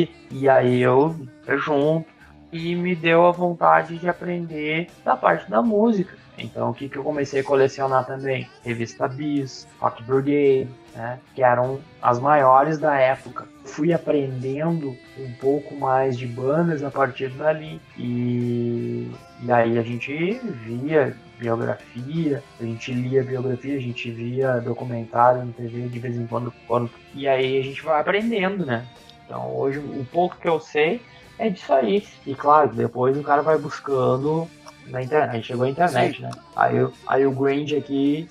e, 0.00 0.10
e 0.30 0.48
aí 0.48 0.80
eu, 0.80 1.16
eu 1.46 1.58
junto 1.58 2.06
e 2.52 2.74
me 2.74 2.94
deu 2.94 3.26
a 3.26 3.32
vontade 3.32 3.98
de 3.98 4.08
aprender 4.08 4.88
da 5.04 5.16
parte 5.16 5.50
da 5.50 5.62
música. 5.62 6.16
Então, 6.40 6.70
o 6.70 6.74
que, 6.74 6.88
que 6.88 6.96
eu 6.96 7.04
comecei 7.04 7.40
a 7.40 7.44
colecionar 7.44 8.06
também? 8.06 8.48
Revista 8.64 9.06
Bis, 9.06 9.68
Rock 9.78 10.02
Brigade, 10.02 10.68
né? 10.94 11.18
Que 11.34 11.42
eram 11.42 11.80
as 12.00 12.18
maiores 12.18 12.78
da 12.78 12.96
época. 12.96 13.46
Fui 13.64 13.92
aprendendo 13.92 14.96
um 15.18 15.32
pouco 15.40 15.74
mais 15.74 16.18
de 16.18 16.26
bandas 16.26 16.82
a 16.82 16.90
partir 16.90 17.28
dali. 17.30 17.80
E, 17.96 19.10
e 19.42 19.52
aí 19.52 19.78
a 19.78 19.82
gente 19.82 20.40
via 20.64 21.16
biografia, 21.38 22.42
a 22.60 22.64
gente 22.64 22.92
lia 22.92 23.22
biografia, 23.22 23.76
a 23.76 23.80
gente 23.80 24.10
via 24.10 24.60
documentário 24.60 25.44
na 25.44 25.52
TV 25.52 25.88
de 25.88 25.98
vez 25.98 26.16
em 26.16 26.26
quando, 26.26 26.52
quando. 26.66 26.90
E 27.14 27.26
aí 27.26 27.58
a 27.58 27.62
gente 27.62 27.82
vai 27.82 28.00
aprendendo, 28.00 28.66
né? 28.66 28.86
Então 29.24 29.54
hoje 29.54 29.78
o 29.78 30.04
pouco 30.10 30.36
que 30.36 30.48
eu 30.48 30.60
sei 30.60 31.00
é 31.38 31.48
disso 31.48 31.72
aí. 31.72 32.06
E 32.26 32.34
claro, 32.34 32.74
depois 32.74 33.16
o 33.16 33.22
cara 33.22 33.40
vai 33.40 33.56
buscando 33.56 34.46
na 34.90 35.02
internet. 35.02 35.46
Chegou 35.46 35.64
a 35.64 35.70
internet, 35.70 36.16
Sim. 36.16 36.22
né? 36.22 36.30
Aí, 36.56 36.88
aí 37.06 37.26
o 37.26 37.32
Grange 37.32 37.76
aqui 37.76 38.28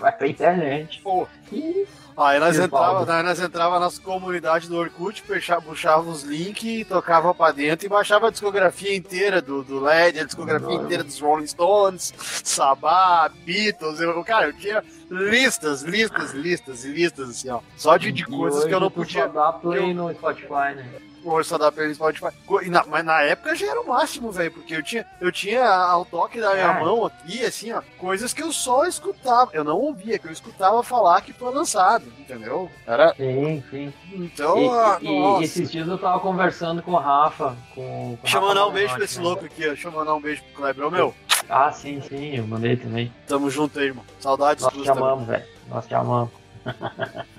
vai 0.00 0.12
pra 0.16 0.28
internet. 0.28 1.00
Pô. 1.02 1.26
E 1.52 1.86
Aí 2.16 2.40
nós 2.40 2.58
entrava, 2.58 3.14
aí 3.14 3.22
nós 3.22 3.38
entrava 3.38 3.78
nas 3.78 3.98
comunidades 3.98 4.68
do 4.68 4.76
Orkut, 4.76 5.22
puxava, 5.22 5.60
puxava 5.60 6.08
os 6.08 6.22
links, 6.22 6.88
tocava 6.88 7.34
pra 7.34 7.52
dentro 7.52 7.84
e 7.84 7.90
baixava 7.90 8.28
a 8.28 8.30
discografia 8.30 8.96
inteira 8.96 9.42
do, 9.42 9.62
do 9.62 9.78
LED, 9.80 10.20
a 10.20 10.24
discografia 10.24 10.76
inteira 10.76 11.04
dos 11.04 11.20
Rolling 11.20 11.46
Stones, 11.46 12.14
Sabá, 12.42 13.30
Beatles. 13.44 14.00
Eu, 14.00 14.24
cara, 14.24 14.46
eu 14.46 14.54
tinha 14.54 14.82
listas, 15.10 15.82
listas, 15.82 16.32
listas 16.32 16.86
e 16.86 16.88
listas, 16.88 17.28
assim, 17.28 17.50
ó. 17.50 17.60
Só 17.76 17.98
de, 17.98 18.10
de 18.10 18.24
coisas 18.24 18.64
que 18.64 18.72
eu 18.72 18.80
não 18.80 18.90
podia. 18.90 19.26
Só 19.26 19.28
dá 19.28 19.52
play 19.52 19.90
eu... 19.90 19.94
no 19.94 20.14
Spotify, 20.14 20.74
né? 20.74 20.88
Força 21.26 21.58
da 21.58 21.72
playlist 21.72 21.96
Spotify. 21.96 22.28
Na, 22.70 22.84
mas 22.86 23.04
na 23.04 23.20
época 23.22 23.56
já 23.56 23.66
era 23.66 23.80
o 23.80 23.88
máximo, 23.88 24.30
velho, 24.30 24.52
porque 24.52 24.76
eu 24.76 24.82
tinha, 24.82 25.04
eu 25.20 25.32
tinha 25.32 25.68
ao 25.68 26.04
toque 26.04 26.40
da 26.40 26.54
minha 26.54 26.66
é. 26.66 26.80
mão 26.80 27.04
aqui, 27.04 27.44
assim, 27.44 27.72
ó, 27.72 27.82
coisas 27.98 28.32
que 28.32 28.44
eu 28.44 28.52
só 28.52 28.86
escutava. 28.86 29.50
Eu 29.52 29.64
não 29.64 29.76
ouvia, 29.76 30.20
que 30.20 30.28
eu 30.28 30.30
escutava 30.30 30.84
falar 30.84 31.20
que 31.22 31.32
foi 31.32 31.52
lançado, 31.52 32.04
entendeu? 32.16 32.70
Era. 32.86 33.12
Sim, 33.16 33.60
sim. 33.68 33.92
Então, 34.12 34.56
e, 34.56 34.68
ah, 34.68 34.98
e, 35.02 35.42
esses 35.42 35.68
dias 35.68 35.88
eu 35.88 35.98
tava 35.98 36.20
conversando 36.20 36.80
com 36.80 36.92
o 36.92 36.96
Rafa. 36.96 37.56
Com, 37.74 38.16
com 38.16 38.18
Deixa 38.22 38.38
eu 38.38 38.42
mandar 38.42 38.66
um 38.68 38.72
beijo 38.72 38.94
pra 38.94 39.04
esse 39.04 39.18
né? 39.18 39.24
louco 39.24 39.46
aqui, 39.46 39.64
ó. 39.64 39.68
Deixa 39.70 39.88
eu 39.88 39.92
mandar 39.92 40.14
um 40.14 40.20
beijo 40.20 40.44
pro 40.44 40.62
Kleber, 40.62 40.90
meu. 40.92 41.12
Ah, 41.48 41.72
sim, 41.72 42.00
sim, 42.02 42.36
eu 42.36 42.46
mandei 42.46 42.76
também. 42.76 43.12
Tamo 43.26 43.50
junto 43.50 43.80
aí, 43.80 43.86
irmão. 43.86 44.04
Saudades 44.20 44.62
Nós 44.62 44.72
te 44.72 44.88
amamos, 44.88 45.26
velho. 45.26 45.44
Nós 45.68 45.86
te 45.88 45.94
amamos. 45.96 46.30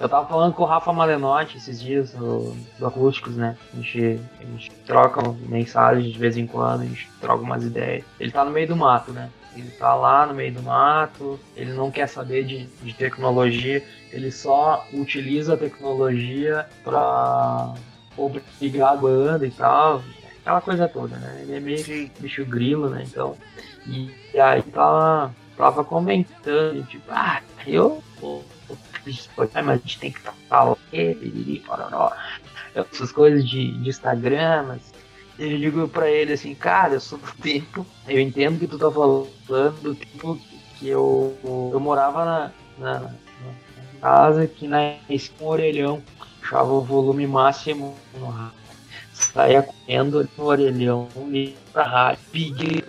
Eu 0.00 0.08
tava 0.08 0.26
falando 0.28 0.52
com 0.52 0.62
o 0.62 0.66
Rafa 0.66 0.92
Malenotti 0.92 1.56
esses 1.56 1.80
dias, 1.80 2.12
do, 2.12 2.54
do 2.78 2.86
Acústicos, 2.86 3.36
né? 3.36 3.56
A 3.72 3.76
gente, 3.76 4.20
a 4.40 4.44
gente 4.44 4.70
troca 4.86 5.20
mensagens 5.48 6.12
de 6.12 6.18
vez 6.18 6.36
em 6.36 6.46
quando, 6.46 6.82
a 6.82 6.84
gente 6.84 7.10
troca 7.20 7.42
umas 7.42 7.64
ideias. 7.64 8.04
Ele 8.20 8.30
tá 8.30 8.44
no 8.44 8.50
meio 8.50 8.68
do 8.68 8.76
mato, 8.76 9.12
né? 9.12 9.30
Ele 9.56 9.70
tá 9.70 9.94
lá 9.94 10.26
no 10.26 10.34
meio 10.34 10.52
do 10.52 10.62
mato, 10.62 11.38
ele 11.56 11.72
não 11.72 11.90
quer 11.90 12.06
saber 12.06 12.44
de, 12.44 12.66
de 12.82 12.92
tecnologia, 12.92 13.84
ele 14.12 14.30
só 14.30 14.86
utiliza 14.92 15.54
a 15.54 15.56
tecnologia 15.56 16.66
pra 16.84 17.74
obrigar 18.16 18.92
a 18.92 18.96
banda 18.96 19.46
e 19.46 19.50
tal, 19.50 20.02
aquela 20.40 20.60
coisa 20.60 20.88
toda, 20.88 21.16
né? 21.16 21.40
Ele 21.42 21.56
é 21.56 21.60
meio 21.60 21.78
Sim. 21.78 22.10
bicho 22.20 22.44
grilo, 22.44 22.88
né? 22.88 23.04
Então, 23.06 23.36
e, 23.86 24.10
e 24.32 24.38
aí 24.38 24.62
tava, 24.62 25.34
tava 25.56 25.84
comentando, 25.84 26.86
tipo, 26.86 27.10
ah, 27.10 27.42
eu 27.66 28.02
mas 29.36 29.68
a 29.68 29.76
gente 29.76 29.98
tem 29.98 30.12
que 30.12 30.20
falar 30.20 30.72
o 30.72 30.78
quê? 30.90 31.16
Essas 32.74 33.12
coisas 33.12 33.48
de, 33.48 33.72
de 33.78 33.88
Instagram, 33.88 34.64
mas 34.68 34.92
eu 35.38 35.56
digo 35.56 35.88
pra 35.88 36.10
ele 36.10 36.32
assim, 36.32 36.54
cara, 36.54 36.94
eu 36.94 37.00
sou 37.00 37.18
do 37.18 37.32
tempo, 37.40 37.86
eu 38.08 38.20
entendo 38.20 38.58
que 38.58 38.66
tu 38.66 38.76
tá 38.76 38.90
falando 38.90 39.28
do 39.80 39.94
tempo 39.94 40.38
que 40.78 40.88
eu, 40.88 41.36
eu 41.72 41.78
morava 41.80 42.24
na, 42.24 42.52
na, 42.78 43.00
na 43.00 43.12
casa 44.00 44.46
que 44.46 44.66
na 44.66 44.96
um 45.40 45.44
orelhão, 45.44 46.02
puxava 46.40 46.72
o 46.72 46.80
volume 46.80 47.26
máximo 47.26 47.96
no 48.18 48.26
rádio, 48.26 48.58
saía 49.12 49.62
correndo 49.62 50.28
no 50.36 50.44
orelhão, 50.44 51.08
pra 51.72 51.84
rádio, 51.84 52.24
pedia, 52.32 52.82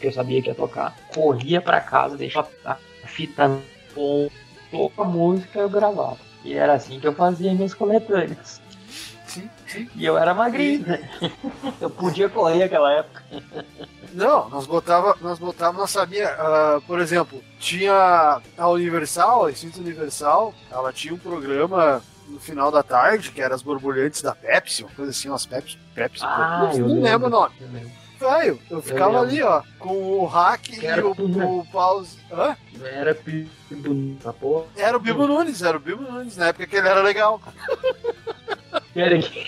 que 0.00 0.06
eu 0.06 0.12
sabia 0.12 0.42
que 0.42 0.48
ia 0.48 0.54
tocar, 0.54 0.96
corria 1.14 1.60
pra 1.60 1.80
casa, 1.80 2.16
deixava 2.16 2.48
a 2.64 2.76
fita 3.06 3.46
no 3.46 3.62
ponto, 3.94 4.32
a 4.98 5.04
música 5.04 5.58
eu 5.58 5.68
gravava. 5.68 6.18
E 6.44 6.54
era 6.54 6.74
assim 6.74 7.00
que 7.00 7.06
eu 7.06 7.14
fazia 7.14 7.54
minhas 7.54 7.74
coletâneas. 7.74 8.60
E 9.94 10.04
eu 10.04 10.16
era 10.16 10.34
magrinho, 10.34 10.86
né? 10.86 11.08
Eu 11.80 11.90
podia 11.90 12.28
correr 12.28 12.60
naquela 12.60 12.92
época. 12.92 13.22
Não, 14.12 14.48
nós 14.48 14.66
botava, 14.66 15.16
nós 15.20 15.38
botava, 15.38 15.76
nós 15.76 15.90
sabia, 15.90 16.30
uh, 16.34 16.80
por 16.82 17.00
exemplo, 17.00 17.42
tinha 17.58 18.40
a 18.56 18.68
Universal, 18.68 19.46
a 19.46 19.50
Instinto 19.50 19.80
Universal, 19.80 20.54
ela 20.70 20.92
tinha 20.92 21.12
um 21.12 21.18
programa 21.18 22.00
no 22.28 22.38
final 22.38 22.70
da 22.70 22.82
tarde, 22.82 23.32
que 23.32 23.42
era 23.42 23.54
as 23.54 23.62
borbulhantes 23.62 24.22
da 24.22 24.32
Pepsi, 24.34 24.84
uma 24.84 24.92
coisa 24.92 25.10
assim, 25.10 25.28
umas 25.28 25.44
Pepsi, 25.44 25.78
Pepsi, 25.94 26.24
ah, 26.24 26.70
não, 26.78 27.00
lembro 27.00 27.26
o 27.26 27.30
nome. 27.30 27.54
Velho, 28.24 28.58
eu 28.70 28.80
ficava 28.80 29.18
eu 29.18 29.20
ali, 29.20 29.42
ó, 29.42 29.62
com 29.78 29.94
o 29.94 30.24
hack 30.24 30.70
e 30.70 31.00
o, 31.00 31.60
o 31.60 31.66
pause. 31.66 32.16
Hã? 32.32 32.56
Era 32.82 33.12
Bibo 33.12 33.50
Nunes, 33.70 34.22
porra. 34.40 34.64
Era 34.76 34.96
o 34.96 35.00
Bibo 35.00 35.26
Nunes, 35.26 35.60
era 35.60 35.76
o 35.76 35.80
Bibo 35.80 36.02
Nunes, 36.02 36.38
na 36.38 36.46
época 36.46 36.66
que 36.66 36.76
ele 36.76 36.88
era 36.88 37.02
legal. 37.02 37.38
Era 38.96 39.18
que... 39.18 39.44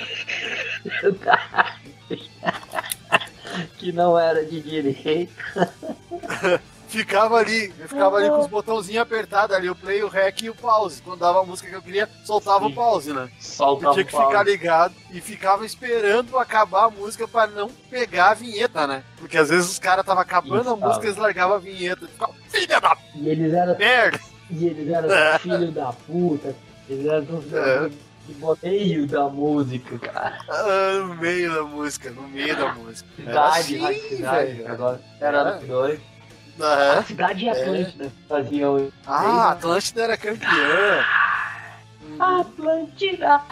que 3.78 3.92
não 3.92 4.18
era 4.18 4.44
de 4.44 4.60
direito. 4.60 5.32
ficava 6.88 7.36
ali, 7.36 7.72
eu 7.78 7.88
ficava 7.88 8.16
ali 8.16 8.28
com 8.28 8.40
os 8.40 8.46
botãozinhos 8.46 9.02
apertados 9.02 9.54
ali, 9.54 9.68
o 9.68 9.74
play, 9.74 10.02
o 10.02 10.08
rec 10.08 10.42
e 10.42 10.50
o 10.50 10.54
pause. 10.54 11.02
Quando 11.02 11.20
dava 11.20 11.40
a 11.40 11.44
música 11.44 11.68
que 11.68 11.74
eu 11.74 11.82
queria, 11.82 12.08
soltava 12.24 12.66
Sim. 12.66 12.72
o 12.72 12.74
pause, 12.74 13.12
né? 13.12 13.28
Soltava 13.40 13.90
eu 13.90 13.92
tinha 13.94 14.04
que 14.04 14.12
ficar 14.12 14.42
ligado 14.42 14.94
e 15.10 15.20
ficava 15.20 15.64
esperando 15.64 16.38
acabar 16.38 16.84
a 16.84 16.90
música 16.90 17.26
para 17.26 17.50
não 17.50 17.68
pegar 17.90 18.30
a 18.30 18.34
vinheta, 18.34 18.86
né? 18.86 19.02
Porque 19.18 19.36
às 19.36 19.48
vezes 19.50 19.70
os 19.70 19.78
caras 19.78 20.02
estavam 20.02 20.22
acabando 20.22 20.62
Isso, 20.62 20.70
a 20.70 20.76
música 20.76 21.04
e 21.04 21.08
eles 21.08 21.18
largavam 21.18 21.56
a 21.56 21.60
vinheta. 21.60 22.06
Ficava, 22.06 22.34
filha 22.48 22.80
da 22.80 22.96
E 23.14 23.28
eles 23.28 23.52
eram. 23.52 23.76
Merda! 23.76 24.20
E 24.50 24.66
eles 24.66 24.88
eram 24.88 25.10
é. 25.12 25.38
filho 25.38 25.72
da 25.72 25.92
puta. 25.92 26.54
Eles 26.88 27.06
eram 27.06 27.42
é. 27.52 27.90
no 28.38 28.58
meio 28.62 29.06
da 29.06 29.28
música, 29.28 29.98
cara. 29.98 30.38
Ah, 30.48 31.00
no 31.00 31.14
meio 31.16 31.52
da 31.52 31.62
música, 31.64 32.10
no 32.10 32.22
meio 32.28 32.56
da 32.56 32.74
música. 32.74 33.08
Cidade, 33.16 33.76
era 33.76 33.88
assim, 33.88 34.16
cidade, 34.16 34.66
agora 34.66 35.00
era 35.20 35.60
no 35.60 35.66
2. 35.66 36.15
Uhum. 36.58 36.98
A 36.98 37.02
cidade 37.02 37.40
de 37.40 37.48
Atlântida 37.48 38.06
é. 38.06 38.10
faziam. 38.28 38.92
Ah, 39.06 39.50
Atlântida 39.52 40.02
era 40.02 40.16
campeã. 40.16 41.04
Atlântida! 42.18 43.42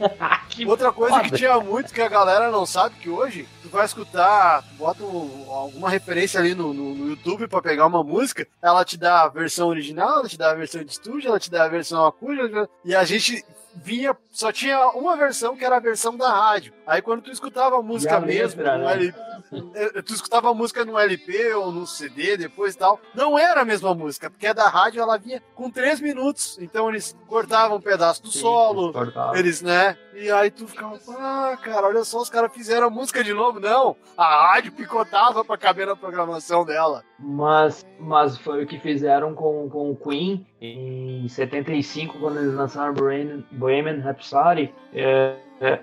Outra 0.66 0.92
coisa 0.92 1.16
foda. 1.16 1.28
que 1.28 1.36
tinha 1.36 1.58
muito 1.60 1.92
que 1.92 2.00
a 2.00 2.08
galera 2.08 2.50
não 2.50 2.64
sabe 2.64 2.96
que 2.96 3.08
hoje, 3.08 3.46
tu 3.62 3.68
vai 3.68 3.84
escutar, 3.84 4.64
bota 4.78 5.02
alguma 5.02 5.90
referência 5.90 6.40
ali 6.40 6.54
no, 6.54 6.72
no, 6.72 6.94
no 6.94 7.08
YouTube 7.08 7.46
para 7.48 7.62
pegar 7.62 7.86
uma 7.86 8.02
música, 8.02 8.46
ela 8.62 8.84
te 8.84 8.96
dá 8.96 9.22
a 9.22 9.28
versão 9.28 9.68
original, 9.68 10.20
ela 10.20 10.28
te 10.28 10.38
dá 10.38 10.50
a 10.50 10.54
versão 10.54 10.82
de 10.82 10.90
estúdio, 10.90 11.28
ela 11.28 11.38
te 11.38 11.50
dá 11.50 11.64
a 11.64 11.68
versão 11.68 12.06
acústica, 12.06 12.68
e 12.84 12.94
a 12.94 13.04
gente 13.04 13.44
vinha, 13.74 14.16
só 14.32 14.50
tinha 14.50 14.88
uma 14.88 15.16
versão 15.16 15.56
que 15.56 15.64
era 15.64 15.76
a 15.76 15.80
versão 15.80 16.16
da 16.16 16.30
rádio. 16.32 16.72
Aí 16.86 17.00
quando 17.00 17.22
tu 17.22 17.30
escutava 17.30 17.78
a 17.78 17.82
música 17.82 18.16
a 18.16 18.20
mesmo, 18.20 18.62
letra, 18.62 18.78
né? 18.78 19.14
Tu 20.04 20.14
escutava 20.14 20.50
a 20.50 20.54
música 20.54 20.84
no 20.84 20.98
LP 20.98 21.54
ou 21.54 21.72
no 21.72 21.86
CD 21.86 22.36
depois 22.36 22.74
e 22.74 22.78
tal, 22.78 23.00
não 23.14 23.38
era 23.38 23.62
a 23.62 23.64
mesma 23.64 23.94
música, 23.94 24.30
porque 24.30 24.46
a 24.46 24.52
da 24.52 24.68
rádio 24.68 25.02
ela 25.02 25.18
vinha 25.18 25.42
com 25.54 25.70
três 25.70 26.00
minutos. 26.00 26.58
Então 26.60 26.88
eles 26.88 27.16
cortavam 27.26 27.78
um 27.78 27.80
pedaço 27.80 28.22
do 28.22 28.30
Sim, 28.30 28.40
solo, 28.40 28.92
eles, 29.34 29.60
né? 29.60 29.96
E 30.14 30.30
aí 30.30 30.50
tu 30.50 30.66
ficava, 30.68 30.98
ah, 31.18 31.56
cara, 31.62 31.86
olha 31.86 32.04
só, 32.04 32.20
os 32.20 32.30
caras 32.30 32.52
fizeram 32.52 32.86
a 32.86 32.90
música 32.90 33.24
de 33.24 33.32
novo. 33.32 33.58
Não, 33.58 33.96
a 34.16 34.52
rádio 34.52 34.72
picotava 34.72 35.44
pra 35.44 35.56
caber 35.56 35.86
na 35.86 35.96
programação 35.96 36.64
dela. 36.64 37.02
Mas, 37.18 37.86
mas 37.98 38.38
foi 38.38 38.64
o 38.64 38.66
que 38.66 38.78
fizeram 38.78 39.34
com, 39.34 39.68
com 39.68 39.90
o 39.90 39.96
Queen 39.96 40.46
em 40.60 41.26
75, 41.28 42.18
quando 42.18 42.38
eles 42.38 42.54
lançaram 42.54 42.94
Bohemian 43.52 44.00
Rhapsody. 44.00 44.74
É, 44.92 45.36
é, 45.60 45.76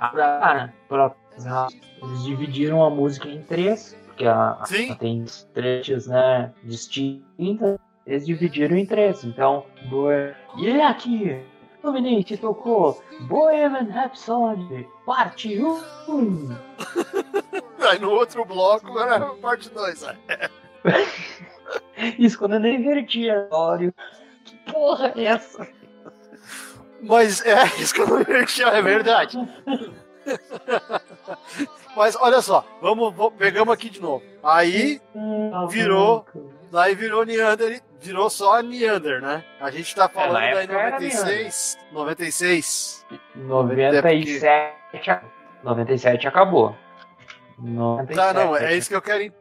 pra, 0.87 1.15
eles 1.45 2.23
dividiram 2.23 2.83
a 2.83 2.89
música 2.89 3.27
em 3.27 3.41
três, 3.43 3.95
porque 4.05 4.25
a, 4.25 4.51
a 4.51 4.65
tem 4.99 5.25
trechos 5.53 6.07
né, 6.07 6.51
distintas. 6.63 7.77
Eles 8.05 8.25
dividiram 8.25 8.77
em 8.77 8.85
três. 8.85 9.23
Então, 9.23 9.65
boa. 9.89 10.33
E 10.57 10.81
aqui, 10.81 11.43
Dominante 11.83 12.37
tocou 12.37 13.01
Bohemian 13.21 13.91
Rhapsody, 13.91 14.87
parte 15.05 15.61
1. 15.61 16.57
Aí 17.89 17.99
no 17.99 18.11
outro 18.11 18.45
bloco 18.45 18.97
era 18.99 19.19
parte 19.35 19.69
2. 19.69 20.03
Isso 22.17 22.37
quando 22.37 22.55
eu 22.55 22.59
não 22.59 22.69
invertia, 22.69 23.47
Ório. 23.51 23.93
Que 24.43 24.55
porra 24.71 25.13
é 25.15 25.25
essa? 25.25 25.67
Mas 27.01 27.45
é, 27.45 27.65
isso 27.79 27.93
que 27.93 28.01
eu 28.01 28.21
invertia, 28.21 28.67
é 28.67 28.81
verdade. 28.81 29.37
Mas 31.95 32.15
olha 32.15 32.41
só, 32.41 32.63
vamos, 32.81 33.13
vamos- 33.15 33.33
pegamos 33.37 33.73
aqui 33.73 33.89
de 33.89 34.01
novo. 34.01 34.23
Aí, 34.43 35.01
Virou. 35.69 36.25
aí 36.73 36.93
virou 36.95 37.25
Neander, 37.25 37.81
virou 37.99 38.29
só 38.29 38.61
Neander, 38.61 39.21
né? 39.21 39.43
A 39.59 39.71
gente 39.71 39.95
tá 39.95 40.07
falando 40.07 40.33
daí 40.33 40.49
época 40.49 40.73
era 40.73 40.91
96, 40.91 41.77
96. 41.91 43.05
97, 43.35 44.41
97 45.63 46.27
acabou. 46.27 46.75
97 47.57 48.15
Tá, 48.15 48.33
não, 48.33 48.55
é 48.55 48.75
isso 48.75 48.89
que 48.89 48.95
eu 48.95 49.01
quero. 49.01 49.33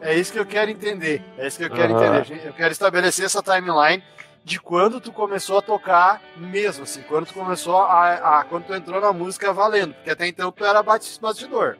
É 0.00 0.14
isso 0.16 0.32
que 0.32 0.38
eu 0.40 0.46
quero 0.46 0.68
entender. 0.70 1.22
É 1.38 1.46
isso 1.46 1.58
que 1.58 1.64
eu 1.64 1.70
quero 1.70 1.94
Aham. 1.96 2.18
entender. 2.18 2.46
Eu 2.48 2.52
quero 2.52 2.72
estabelecer 2.72 3.24
essa 3.24 3.40
timeline 3.40 4.02
de 4.44 4.58
quando 4.60 5.00
tu 5.00 5.12
começou 5.12 5.58
a 5.58 5.62
tocar 5.62 6.20
mesmo, 6.36 6.82
assim, 6.82 7.02
quando 7.02 7.26
tu 7.26 7.34
começou 7.34 7.76
a, 7.82 8.40
a- 8.40 8.44
quando 8.44 8.64
tu 8.64 8.74
entrou 8.74 9.00
na 9.00 9.12
música 9.12 9.52
valendo, 9.52 9.94
porque 9.94 10.10
até 10.10 10.26
então 10.26 10.50
tu 10.50 10.64
era 10.64 10.82
bastidor. 10.82 11.78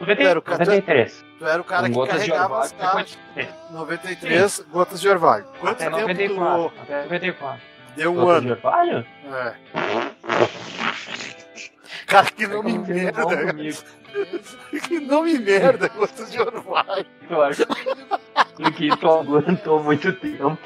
90, 0.00 0.22
Era 0.22 0.38
o 0.38 0.42
cara- 0.42 0.58
93. 0.64 1.24
Tu 1.38 1.46
era 1.46 1.60
o 1.60 1.64
cara 1.64 1.88
que 1.88 1.94
de 2.00 2.06
carregava 2.06 2.60
as 2.60 2.72
caixas. 2.72 3.18
depois- 3.34 3.54
93, 3.70 4.60
gotas 4.70 5.00
de 5.00 5.08
orvalho. 5.08 5.44
Quanto 5.60 5.82
Até 5.82 5.84
tempo 5.90 6.00
94. 6.00 6.34
durou? 6.34 6.72
Até 6.82 7.02
94. 7.04 7.60
Deu 7.96 8.12
um 8.12 8.14
Gotas 8.16 8.42
de 8.42 8.48
ano. 8.48 8.56
orvalho? 8.56 9.06
É. 9.32 9.54
Cara, 12.06 12.26
que 12.26 12.46
vocês 12.46 12.50
vão 12.50 12.62
merda. 12.62 13.46
comigo? 13.46 13.78
Que 14.86 15.00
nome 15.00 15.38
merda, 15.40 15.88
gotas 15.88 16.30
de 16.30 16.40
orvalho. 16.40 17.06
Eu 17.28 17.42
acho 18.60 18.72
que 18.72 18.96
tu 18.96 19.08
aguentou 19.08 19.82
muito 19.82 20.12
tempo. 20.12 20.58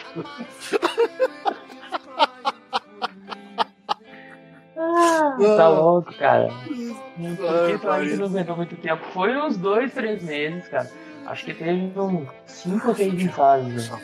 Ah, 4.76 5.36
tá 5.56 5.68
louco, 5.68 6.12
cara. 6.14 6.48
Por 6.48 7.66
que 7.66 7.78
tu 7.78 7.90
acha 7.90 8.06
que 8.10 8.16
não 8.16 8.26
aguentou 8.26 8.56
muito 8.56 8.76
tempo? 8.76 9.04
Foi 9.12 9.36
uns 9.36 9.56
dois, 9.56 9.92
três 9.92 10.22
meses, 10.22 10.68
cara. 10.68 10.90
Acho 11.26 11.44
que 11.44 11.54
teve 11.54 11.92
uns 11.98 12.28
cinco 12.46 12.88
ou 12.88 12.94
seis 12.94 13.14
ensaios. 13.14 13.90
né? 13.90 14.00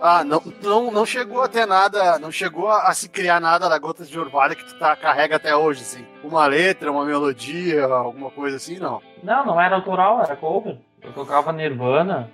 Ah, 0.00 0.22
não, 0.22 0.40
não, 0.62 0.90
não 0.92 1.04
chegou 1.04 1.42
a 1.42 1.48
ter 1.48 1.66
nada, 1.66 2.20
não 2.20 2.30
chegou 2.30 2.68
a, 2.68 2.86
a 2.88 2.94
se 2.94 3.08
criar 3.08 3.40
nada 3.40 3.68
da 3.68 3.76
Gotas 3.78 4.08
de 4.08 4.18
Orvalho 4.18 4.54
que 4.54 4.64
tu 4.64 4.78
tá, 4.78 4.94
carrega 4.94 5.34
até 5.36 5.56
hoje, 5.56 5.82
assim. 5.82 6.06
Uma 6.22 6.46
letra, 6.46 6.92
uma 6.92 7.04
melodia, 7.04 7.84
alguma 7.84 8.30
coisa 8.30 8.56
assim, 8.56 8.78
não. 8.78 9.02
Não, 9.24 9.44
não 9.44 9.60
era 9.60 9.74
autoral, 9.74 10.22
era 10.22 10.36
cover. 10.36 10.78
Eu 11.02 11.12
tocava 11.12 11.52
Nirvana. 11.52 12.30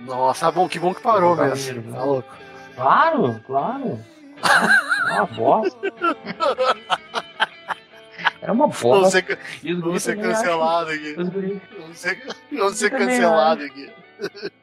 Nossa, 0.00 0.50
bom, 0.50 0.68
que 0.68 0.78
bom 0.78 0.94
que 0.94 1.00
parou 1.02 1.36
tava 1.36 1.48
mesmo. 1.50 1.74
nervoso. 1.74 1.94
Tá 1.96 2.04
louco. 2.04 2.36
Claro, 2.76 3.40
claro. 3.46 4.00
Era 5.08 5.22
uma 5.22 5.26
bosta. 5.26 5.92
Era 8.42 8.52
uma 8.52 8.66
Vamos 8.68 8.80
bosta. 8.82 9.10
ser, 9.10 9.38
E 9.62 9.72
os 9.72 9.80
vamos 9.80 10.02
ser 10.02 10.20
cancelado 10.20 10.90
aqui. 10.90 11.14
Vamos 11.14 11.98
ser, 11.98 12.22
vamos 12.52 12.76
ser 12.78 12.90
cancelado 12.90 13.64
aqui. 13.64 13.90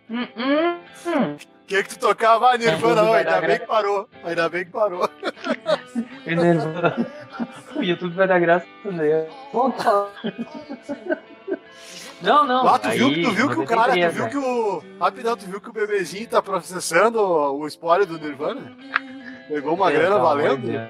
Hum, 0.09 0.27
hum, 0.37 0.79
hum. 1.07 1.37
Que 1.65 1.81
que 1.81 1.89
tu 1.89 1.99
tocava? 1.99 2.51
Ah, 2.51 2.57
Nirvana, 2.57 3.03
vai 3.03 3.19
ainda 3.25 3.41
bem 3.41 3.59
que 3.59 3.65
parou. 3.65 4.09
Ainda 4.23 4.49
bem 4.49 4.65
que 4.65 4.71
parou. 4.71 5.09
O 7.75 7.81
YouTube 7.81 8.13
vai 8.13 8.27
dar 8.27 8.39
graças 8.39 8.67
a 8.85 8.89
Deus. 8.89 9.27
Não, 12.21 12.45
não. 12.45 12.65
Ah, 12.67 12.79
tu 12.79 12.89
viu, 12.89 13.07
aí, 13.07 13.21
tu 13.21 13.31
viu 13.31 13.49
que 13.49 13.59
o 13.59 13.65
cara, 13.65 13.91
tu 13.91 13.99
93, 13.99 14.13
viu 14.13 14.23
né? 14.23 14.29
que 14.29 14.37
o. 14.37 14.83
Rapidão, 14.99 15.35
tu 15.35 15.45
viu 15.45 15.59
que 15.59 15.69
o 15.69 15.73
bebezinho 15.73 16.27
tá 16.29 16.41
processando 16.41 17.19
o 17.19 17.67
spoiler 17.67 18.07
do 18.07 18.17
Nirvana? 18.17 18.71
Pegou 19.49 19.73
uma 19.75 19.91
grana 19.91 20.15
Pelo 20.15 20.23
valendo? 20.23 20.89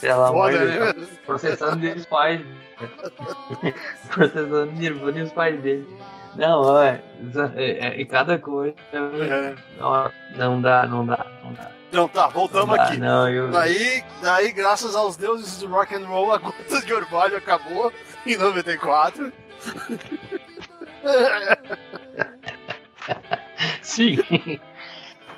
Pelo 0.00 0.22
amor 0.24 0.52
de 0.52 0.58
Foda, 0.58 0.70
Deus. 0.70 0.96
né? 0.96 1.06
Processando 1.26 1.76
deles 1.76 2.06
pais. 2.06 2.40
Processando 4.10 4.66
Nirvana 4.72 5.18
e 5.18 5.22
os 5.22 5.32
pais 5.32 5.60
dele. 5.60 5.86
Não, 6.36 6.80
é, 6.80 7.02
é, 7.56 8.00
é 8.00 8.04
cada 8.04 8.38
coisa. 8.38 8.74
É. 8.92 9.54
Não, 9.78 10.10
não 10.36 10.60
dá, 10.62 10.86
não 10.86 11.04
dá, 11.04 11.26
não 11.42 11.52
dá. 11.52 11.70
Então 11.90 12.06
tá, 12.06 12.26
Não 12.26 12.30
voltamos 12.30 12.76
dá, 12.76 12.84
aqui. 12.84 12.96
Não, 12.98 13.28
eu. 13.28 13.50
Daí, 13.50 14.04
daí, 14.22 14.52
graças 14.52 14.94
aos 14.94 15.16
deuses 15.16 15.58
do 15.58 15.66
rock 15.66 15.92
and 15.92 16.06
roll, 16.06 16.32
a 16.32 16.38
gota 16.38 16.80
de 16.80 16.94
orvalho 16.94 17.36
acabou 17.36 17.92
em 18.24 18.36
94. 18.36 19.32
Sim! 23.82 24.18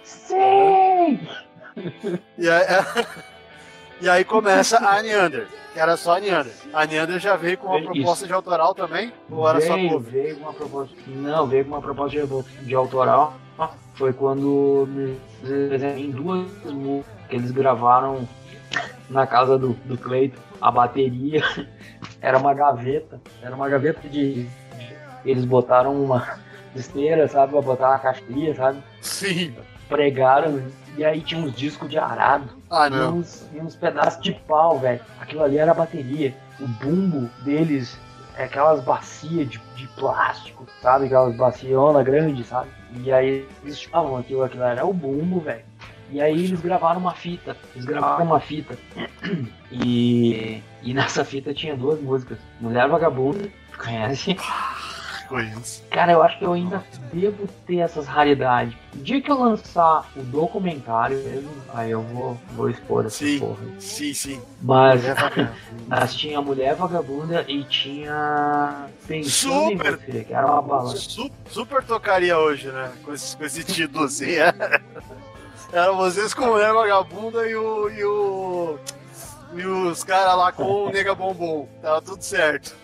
Sim! 0.04 1.26
E 2.36 2.48
aí, 2.50 2.66
e 4.02 4.08
aí 4.10 4.24
começa 4.24 4.76
a 4.76 5.02
Neander, 5.02 5.48
que 5.72 5.80
era 5.80 5.96
só 5.96 6.16
a 6.16 6.20
Neander. 6.20 6.52
A 6.74 6.84
Neander 6.84 7.18
já 7.18 7.34
veio 7.34 7.56
com 7.56 7.68
uma 7.68 7.78
Isso. 7.78 7.92
proposta 7.92 8.26
de 8.26 8.32
autoral 8.34 8.74
também? 8.74 9.10
Ou 9.30 9.48
era 9.48 9.58
só 9.62 9.74
veio, 9.74 9.90
cover? 9.90 10.12
veio 10.12 10.36
com 10.36 10.42
uma 10.42 10.52
proposta. 10.52 10.94
Não, 11.06 11.46
veio 11.46 11.64
com 11.64 11.70
uma 11.70 11.80
proposta 11.80 12.26
de, 12.26 12.66
de 12.66 12.74
autoral. 12.74 13.38
Foi 13.94 14.12
quando 14.12 14.88
em 15.96 16.10
duas 16.10 16.48
músicas 16.64 17.12
que 17.28 17.36
eles 17.36 17.50
gravaram 17.50 18.26
na 19.10 19.26
casa 19.26 19.58
do, 19.58 19.74
do 19.84 19.96
Cleiton. 19.98 20.40
A 20.60 20.70
bateria 20.70 21.42
era 22.20 22.38
uma 22.38 22.54
gaveta. 22.54 23.20
Era 23.42 23.54
uma 23.54 23.68
gaveta 23.68 24.08
de. 24.08 24.48
Eles 25.24 25.44
botaram 25.44 26.02
uma 26.02 26.38
esteira, 26.74 27.28
sabe? 27.28 27.52
Pra 27.52 27.60
botar 27.62 27.88
uma 27.90 27.98
caixinha, 27.98 28.54
sabe? 28.54 28.82
Sim. 29.00 29.54
Pregaram. 29.88 30.62
E 30.96 31.04
aí 31.04 31.20
tinha 31.20 31.40
uns 31.40 31.54
discos 31.54 31.88
de 31.88 31.98
arado. 31.98 32.48
Ah, 32.70 32.88
E 32.88 32.92
uns, 33.18 33.48
e 33.52 33.60
uns 33.60 33.76
pedaços 33.76 34.22
de 34.22 34.32
pau, 34.32 34.78
velho. 34.78 35.00
Aquilo 35.20 35.42
ali 35.42 35.58
era 35.58 35.70
a 35.72 35.74
bateria. 35.74 36.34
O 36.60 36.66
bumbo 36.66 37.28
deles 37.44 37.98
é 38.36 38.44
aquelas 38.44 38.82
bacias 38.82 39.48
de, 39.48 39.58
de 39.76 39.86
plástico, 39.88 40.66
sabe? 40.80 41.06
Aquelas 41.06 41.36
baciona 41.36 42.02
grande, 42.02 42.44
sabe? 42.44 42.70
E 43.00 43.12
aí 43.12 43.46
eles 43.62 43.80
chamavam 43.80 44.16
aquilo, 44.18 44.42
aquilo 44.42 44.64
era 44.64 44.84
o 44.84 44.92
bumbo, 44.92 45.40
velho. 45.40 45.64
E 46.10 46.20
aí 46.20 46.44
eles 46.44 46.60
gravaram 46.60 47.00
uma 47.00 47.14
fita. 47.14 47.56
Eles 47.74 47.86
gravaram 47.86 48.24
uma 48.24 48.40
fita. 48.40 48.76
E, 49.74 50.62
e 50.82 50.92
nessa 50.92 51.24
fita 51.24 51.54
tinha 51.54 51.74
duas 51.74 51.98
músicas. 51.98 52.36
Mulher 52.60 52.86
Vagabunda, 52.90 53.48
conhece? 53.78 54.36
Cara, 55.90 56.12
eu 56.12 56.22
acho 56.22 56.38
que 56.38 56.44
eu 56.44 56.52
ainda 56.52 56.84
devo 57.12 57.48
ter 57.66 57.78
essas 57.78 58.06
raridades. 58.06 58.74
O 58.94 58.98
dia 58.98 59.20
que 59.20 59.30
eu 59.30 59.38
lançar 59.38 60.06
o 60.16 60.22
documentário 60.22 61.16
mesmo, 61.22 61.50
aí 61.72 61.90
eu 61.90 62.02
vou, 62.02 62.38
vou 62.52 62.68
expor 62.70 63.06
essa 63.06 63.24
Sim. 63.24 63.38
porra. 63.38 63.64
Sim, 63.78 64.12
sim. 64.14 64.42
Mas, 64.60 65.02
mas 65.88 66.14
tinha 66.14 66.40
Mulher 66.40 66.74
Vagabunda 66.74 67.44
e 67.48 67.64
tinha 67.64 68.86
Pensando 69.06 69.70
Super! 69.70 69.94
em 69.94 70.12
Você, 70.12 70.24
que 70.24 70.34
era 70.34 70.46
uma 70.46 70.62
balada. 70.62 70.96
Su- 70.96 71.30
super 71.48 71.82
tocaria 71.82 72.38
hoje, 72.38 72.68
né? 72.68 72.92
Com 73.04 73.12
esse, 73.14 73.36
com 73.36 73.44
esse 73.44 73.64
título 73.64 74.04
assim. 74.04 74.32
Era 75.72 75.90
vocês 75.92 76.34
com 76.34 76.46
Mulher 76.46 76.72
Vagabunda 76.74 77.48
e 77.48 77.54
o. 77.56 77.88
E, 77.88 78.04
o, 78.04 78.78
e 79.54 79.66
os 79.66 80.02
caras 80.04 80.36
lá 80.36 80.52
com 80.52 80.86
o 80.86 80.90
Nega 80.90 81.14
Bombom. 81.14 81.68
Tava 81.80 82.00
tudo 82.02 82.22
certo. 82.22 82.74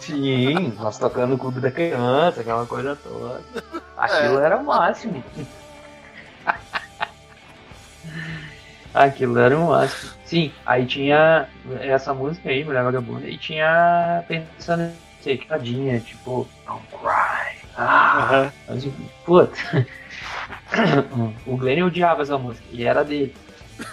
Sim, 0.00 0.72
nós 0.78 0.98
tocando 0.98 1.34
o 1.34 1.38
Clube 1.38 1.60
da 1.60 1.70
Criança, 1.70 2.40
aquela 2.40 2.66
coisa 2.66 2.96
toda. 2.96 3.40
Aquilo 3.96 4.40
É. 4.40 4.44
era 4.46 4.56
o 4.56 4.64
máximo. 4.64 5.22
Aquilo 8.94 9.38
era 9.38 9.56
o 9.56 9.68
máximo. 9.68 10.12
Sim, 10.24 10.52
aí 10.66 10.84
tinha 10.86 11.48
essa 11.80 12.12
música 12.12 12.48
aí, 12.50 12.64
Mulher 12.64 12.82
Vagabunda, 12.84 13.26
e 13.28 13.38
tinha 13.38 14.24
pensando 14.28 14.82
em 14.84 14.92
ser 15.22 15.46
tadinha, 15.46 16.00
tipo, 16.00 16.46
Don't 16.66 16.86
Cry. 16.88 17.62
Ah, 17.76 18.18
Aham. 18.18 18.52
mas, 18.68 18.84
puta. 19.24 19.86
o 21.46 21.56
Glenn 21.56 21.86
odiava 21.86 22.22
essa 22.22 22.36
música, 22.36 22.66
e 22.70 22.84
era 22.84 23.02
dele. 23.04 23.34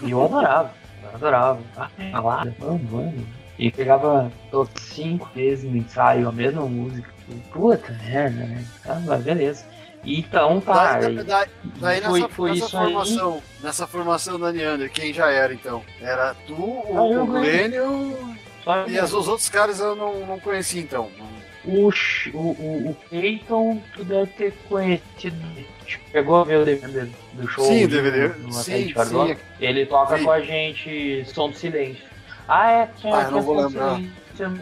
E 0.02 0.12
eu 0.12 0.24
adorava, 0.24 0.72
eu 1.10 1.16
adorava. 1.16 1.60
Ah, 1.78 1.90
balada, 2.12 2.56
vamos, 2.60 2.90
vamos. 2.90 3.24
E 3.58 3.70
pegava 3.72 4.32
cinco 4.76 5.30
vezes 5.36 5.70
no 5.70 5.76
ensaio 5.78 6.28
a 6.30 6.32
mesma 6.32 6.62
música. 6.66 7.10
Puta 7.52 7.92
merda, 8.04 8.46
né? 8.46 8.66
Ah, 8.86 9.02
mas 9.06 9.22
beleza. 9.24 9.66
Então, 10.06 10.62
tá. 10.62 10.98
Daí, 11.00 11.18
aí- 11.20 11.24
daí, 11.26 11.48
daí 11.80 12.02
foi, 12.02 12.20
nessa, 12.22 12.30
foi 12.34 12.50
nessa 12.52 12.66
isso 12.66 12.78
aí. 12.78 12.84
formação, 12.86 13.42
nessa 13.62 13.86
formação 13.88 14.40
da 14.40 14.52
Neander, 14.54 14.90
quem 14.90 15.14
já 15.14 15.30
era 15.30 15.54
então? 15.54 15.84
Era 16.00 16.34
tu, 16.48 16.54
o, 16.56 16.94
Ah, 16.98 17.22
o 17.22 17.26
Glênio 17.28 18.18
e 18.88 18.98
as- 18.98 19.12
os 19.12 19.28
outros 19.28 19.50
caras 19.50 19.80
eu 19.82 19.96
não, 19.98 20.26
não 20.26 20.40
conheci 20.40 20.80
então. 20.80 21.10
o, 21.66 21.90
o, 21.90 22.38
o, 22.38 22.90
o 22.92 22.98
Peyton, 23.10 23.82
tu 23.94 24.06
deve 24.06 24.28
ter 24.32 24.54
conhecido. 24.70 25.36
Chegou 26.12 26.42
a 26.42 26.44
ver 26.44 26.58
o 26.60 26.66
DVD 26.66 27.10
do 27.34 27.48
show? 27.48 27.66
Sim, 27.66 27.88
DVD. 27.88 28.30
do 28.30 28.50
Hotel 28.50 28.52
Sim, 28.64 28.86
de 28.88 29.06
sim. 29.06 29.38
Ele 29.60 29.86
toca 29.86 30.16
Vi. 30.18 30.24
com 30.24 30.32
a 30.32 30.42
gente 30.42 31.24
Som 31.34 31.50
do 31.50 31.56
Silêncio. 31.58 32.04
Ah, 32.48 32.72
é, 32.72 32.90
tinha, 32.98 33.16
Ah, 33.16 33.24
eu 33.24 33.32
não 33.32 33.42
vou 33.42 33.56
lembrar. 33.66 33.96
silêncio 34.36 34.62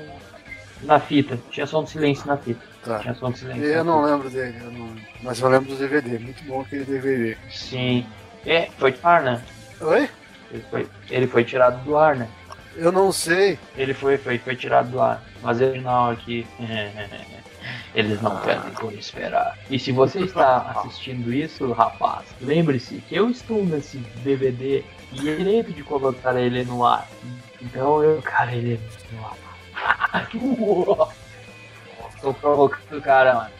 na 0.84 1.00
fita. 1.00 1.40
Tinha 1.52 1.66
som 1.66 1.84
do 1.84 1.90
silêncio 1.90 2.28
na 2.28 2.38
fita. 2.38 2.60
Tá. 2.84 3.00
Tinha 3.00 3.14
som 3.16 3.32
do 3.32 3.38
silêncio. 3.38 3.64
Eu 3.66 3.84
não 3.84 4.04
lembro 4.04 4.30
dele, 4.30 4.58
eu 4.62 4.72
não- 4.72 4.96
mas 5.24 5.40
eu 5.40 5.50
lembro 5.50 5.70
do 5.70 5.76
DVD. 5.78 6.20
Muito 6.20 6.44
bom 6.44 6.62
aquele 6.62 6.84
DVD. 6.86 7.36
fita. 7.36 7.50
Sim. 7.58 8.06
É, 8.46 8.70
foi 8.78 8.92
do 8.92 9.00
ar, 9.08 9.22
né? 9.24 9.42
Oi? 9.82 10.10
Ele 10.52 10.64
foi, 10.70 10.88
ele 11.10 11.28
foi 11.28 11.44
tirado 11.44 11.84
do 11.84 11.98
ar, 11.98 12.16
né? 12.16 12.28
Eu 12.76 12.92
não 12.92 13.12
sei. 13.12 13.58
Ele 13.76 13.94
foi, 13.94 14.18
foi, 14.18 14.38
foi 14.38 14.56
tirado 14.56 14.90
do 14.92 15.02
ar. 15.02 15.22
Mas 15.42 15.60
é 15.62 15.66
original 15.66 16.12
aqui. 16.12 16.46
Eles 17.98 18.22
não 18.22 18.40
pedem 18.42 18.72
por 18.74 18.94
esperar. 18.94 19.58
E 19.72 19.80
se 19.80 19.92
você 19.92 20.20
está 20.20 20.58
assistindo 20.70 21.34
isso, 21.34 21.72
rapaz, 21.72 22.28
lembre-se 22.40 22.98
que 23.10 23.16
eu 23.16 23.28
estou 23.32 23.66
nesse 23.66 23.98
DVD 24.24 24.84
e 25.14 25.28
é 25.28 25.36
direito 25.36 25.74
de 25.74 25.82
colocar 25.82 26.40
ele 26.40 26.64
no 26.64 26.86
ar. 26.86 27.10
Então 27.60 28.04
eu, 28.04 28.22
cara, 28.22 28.54
ele 28.54 28.80
no 29.12 29.26
ar. 29.26 29.36
Tô 32.22 32.32
provocando 32.36 33.00
o 33.00 33.02
cara, 33.02 33.34
mano. 33.34 33.52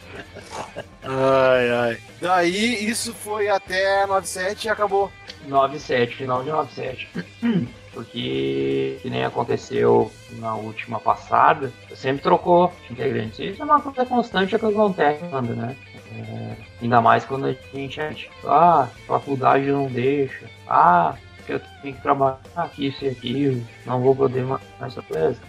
Ai, 1.02 1.72
ai. 1.72 1.98
Daí 2.22 2.88
isso 2.88 3.16
foi 3.16 3.50
até 3.50 4.06
97 4.06 4.66
e 4.66 4.70
acabou. 4.70 5.12
97, 5.48 6.16
final 6.16 6.44
de 6.44 6.52
97. 6.52 7.10
Porque, 7.98 9.00
que 9.02 9.10
nem 9.10 9.26
aconteceu 9.26 10.12
na 10.34 10.54
última 10.54 11.00
passada, 11.00 11.74
sempre 11.96 12.22
trocou 12.22 12.72
integrantes. 12.92 13.40
Isso 13.40 13.60
é 13.60 13.66
uma 13.66 13.82
coisa 13.82 14.06
constante 14.06 14.56
que 14.56 14.64
acontece, 14.64 15.24
né? 15.24 15.76
É, 16.14 16.56
ainda 16.80 17.02
mais 17.02 17.26
quando 17.26 17.48
a 17.48 17.56
gente, 17.74 18.30
ah, 18.46 18.88
faculdade 19.08 19.66
não 19.66 19.88
deixa, 19.88 20.46
ah, 20.70 21.16
eu 21.50 21.60
tenho 21.82 21.96
que 21.96 22.02
trabalhar 22.04 22.38
aqui, 22.56 22.90
isso 22.90 23.04
e 23.04 23.10
aquilo, 23.10 23.66
não 23.84 24.00
vou 24.00 24.16
poder 24.16 24.46
mais 24.46 24.62
essa 24.80 25.02
coisa. 25.02 25.42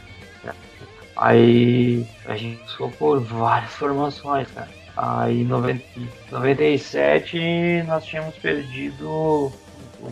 Aí 1.15 2.07
a 2.25 2.35
gente 2.35 2.63
passou 2.63 2.91
por 2.93 3.21
várias 3.21 3.73
formações, 3.73 4.51
cara. 4.53 4.71
Aí 4.97 5.43
em 5.43 5.45
97 5.45 7.83
nós 7.87 8.07
tínhamos 8.07 8.37
perdido 8.37 9.07
o 9.07 9.53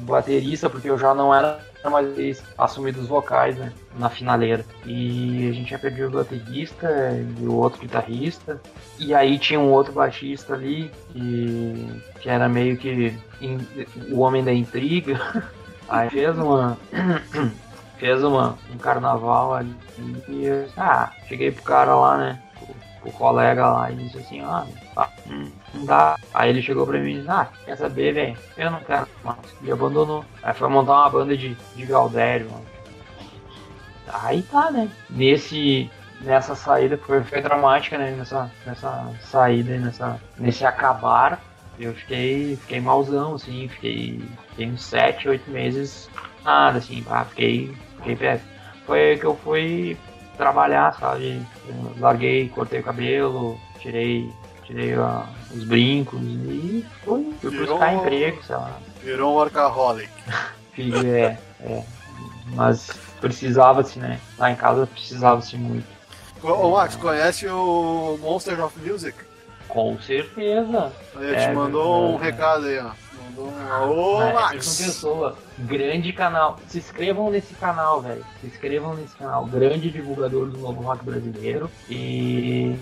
baterista, 0.03 0.68
porque 0.68 0.91
eu 0.91 0.99
já 0.99 1.14
não 1.14 1.34
era 1.34 1.64
mais 1.91 2.43
assumido 2.59 3.01
os 3.01 3.09
vocais 3.09 3.57
né, 3.57 3.72
na 3.99 4.09
finaleira. 4.09 4.64
E 4.84 5.49
a 5.49 5.53
gente 5.53 5.66
tinha 5.66 5.78
perdido 5.78 6.09
o 6.09 6.11
baterista 6.11 6.89
e 7.41 7.47
o 7.47 7.55
outro 7.55 7.80
guitarrista. 7.80 8.61
E 8.99 9.14
aí 9.14 9.39
tinha 9.39 9.61
um 9.61 9.70
outro 9.70 9.93
baixista 9.93 10.55
ali 10.55 10.91
que, 11.12 12.03
que 12.20 12.28
era 12.28 12.49
meio 12.49 12.76
que 12.76 13.16
in, 13.41 13.59
o 14.11 14.20
homem 14.20 14.43
da 14.45 14.53
intriga. 14.53 15.45
Aí 15.89 16.11
fez 16.11 16.37
uma. 16.37 16.76
fez 17.99 18.22
uma, 18.22 18.59
um 18.74 18.76
carnaval 18.76 19.55
ali 19.55 19.74
e 20.28 20.66
ah, 20.76 21.12
cheguei 21.28 21.51
pro 21.51 21.62
cara 21.62 21.95
lá, 21.95 22.18
né? 22.18 22.43
O, 23.05 23.12
colega 23.12 23.70
lá 23.70 23.91
e 23.91 23.95
disse 23.95 24.18
assim, 24.18 24.41
ah, 24.41 24.66
hum, 25.28 25.49
não 25.76 25.84
dá. 25.84 26.16
Aí 26.32 26.50
ele 26.50 26.62
chegou 26.62 26.86
pra 26.86 26.98
mim 26.98 27.12
e 27.12 27.16
disse, 27.18 27.30
ah, 27.30 27.48
quer 27.64 27.76
saber, 27.76 28.12
velho? 28.12 28.36
Eu 28.56 28.70
não 28.70 28.80
quero 28.80 29.06
mais. 29.24 29.38
E 29.62 29.70
abandonou. 29.70 30.24
Aí 30.42 30.54
foi 30.54 30.68
montar 30.68 30.92
uma 30.92 31.10
banda 31.10 31.36
de, 31.36 31.54
de 31.54 31.86
Galdério, 31.86 32.50
mano. 32.50 32.64
Aí 34.08 34.42
tá, 34.42 34.70
né? 34.70 34.90
Nesse. 35.10 35.90
Nessa 36.20 36.54
saída 36.54 36.96
foi, 36.96 37.22
foi 37.22 37.42
dramática, 37.42 37.98
né? 37.98 38.12
Nessa, 38.12 38.50
nessa 38.64 39.12
saída, 39.20 39.76
nessa, 39.76 40.18
nesse 40.38 40.64
acabar, 40.64 41.38
eu 41.78 41.92
fiquei, 41.92 42.56
fiquei 42.56 42.80
malzão, 42.80 43.34
assim, 43.34 43.68
fiquei, 43.68 44.24
fiquei 44.48 44.66
uns 44.66 44.82
7, 44.82 45.28
8 45.28 45.50
meses 45.50 46.08
nada, 46.46 46.78
assim, 46.78 47.02
pá, 47.02 47.24
fiquei, 47.24 47.74
fiquei 47.96 48.16
péssimo. 48.16 48.50
Foi 48.86 49.18
que 49.18 49.26
eu 49.26 49.36
fui 49.36 49.98
trabalhar, 50.36 50.94
sabe? 50.94 51.42
Larguei, 51.98 52.48
cortei 52.48 52.80
o 52.80 52.84
cabelo, 52.84 53.58
tirei, 53.80 54.32
tirei 54.66 54.94
uh, 54.96 55.22
os 55.54 55.64
brincos 55.64 56.20
e 56.22 56.84
fui, 57.04 57.34
fui 57.40 57.50
Virou- 57.50 57.66
buscar 57.78 57.94
emprego, 57.94 58.42
sei 58.44 58.56
lá. 58.56 58.78
Virou 59.02 59.32
um 59.32 59.36
workaholic. 59.36 60.10
É, 60.78 61.38
é. 61.62 61.82
Mas 62.48 62.90
precisava-se, 63.18 63.98
né? 63.98 64.20
Lá 64.38 64.50
em 64.50 64.56
casa 64.56 64.86
precisava-se 64.86 65.56
muito. 65.56 65.86
Ô, 66.42 66.72
Max, 66.72 66.94
conhece 66.96 67.48
o 67.48 68.18
Monsters 68.20 68.58
of 68.60 68.78
Music? 68.80 69.16
Com 69.68 69.98
certeza. 70.02 70.92
Ele 71.18 71.34
É, 71.34 71.48
te 71.48 71.54
mandou 71.54 72.14
um 72.14 72.18
verdade, 72.18 72.24
recado 72.30 72.66
aí, 72.66 72.78
ó. 72.78 72.90
Mandou 73.24 73.48
um 73.50 73.72
alô, 73.72 74.20
É, 74.22 74.32
Max. 74.34 74.76
Pessoa, 74.76 75.38
grande 75.59 76.12
canal. 76.12 76.59
Se 76.68 76.78
inscrevam 76.78 77.30
nesse 77.30 77.54
canal, 77.54 78.00
velho. 78.00 78.24
Se 78.40 78.46
inscrevam 78.46 78.94
nesse 78.94 79.16
canal. 79.16 79.46
Grande 79.46 79.90
divulgador 79.90 80.46
do 80.46 80.59
novo 80.59 80.82
rock 80.82 81.04
brasileiro. 81.04 81.70
E 81.88 82.76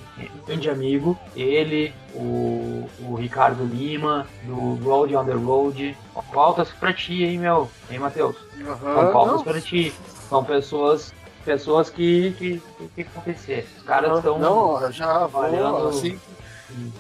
grande 0.47 0.68
amigo. 0.70 1.18
Ele, 1.37 1.93
o, 2.14 2.89
o 3.01 3.14
Ricardo 3.14 3.64
Lima, 3.64 4.27
do 4.45 4.75
Road 4.85 5.14
on 5.16 5.25
the 5.25 5.33
Road. 5.33 5.97
Pautas 6.33 6.70
pra 6.70 6.93
ti, 6.93 7.25
hein, 7.25 7.39
meu? 7.39 7.70
Hein, 7.91 7.99
Matheus? 7.99 8.37
Aham, 8.61 8.95
São 8.95 9.12
pautas 9.12 9.37
não, 9.37 9.45
pra 9.45 9.61
ti. 9.61 9.93
São 10.29 10.45
pessoas. 10.45 11.12
Pessoas 11.45 11.90
que 11.90 12.32
que, 12.38 12.62
que, 12.78 12.88
que 12.88 13.03
acontecer. 13.03 13.68
Os 13.78 13.84
caras 13.84 14.11
não, 14.11 14.18
estão. 14.18 14.38
não, 14.38 14.80
eu 14.80 14.92
já 14.92 15.26
vou, 15.26 15.88
assim, 15.88 16.18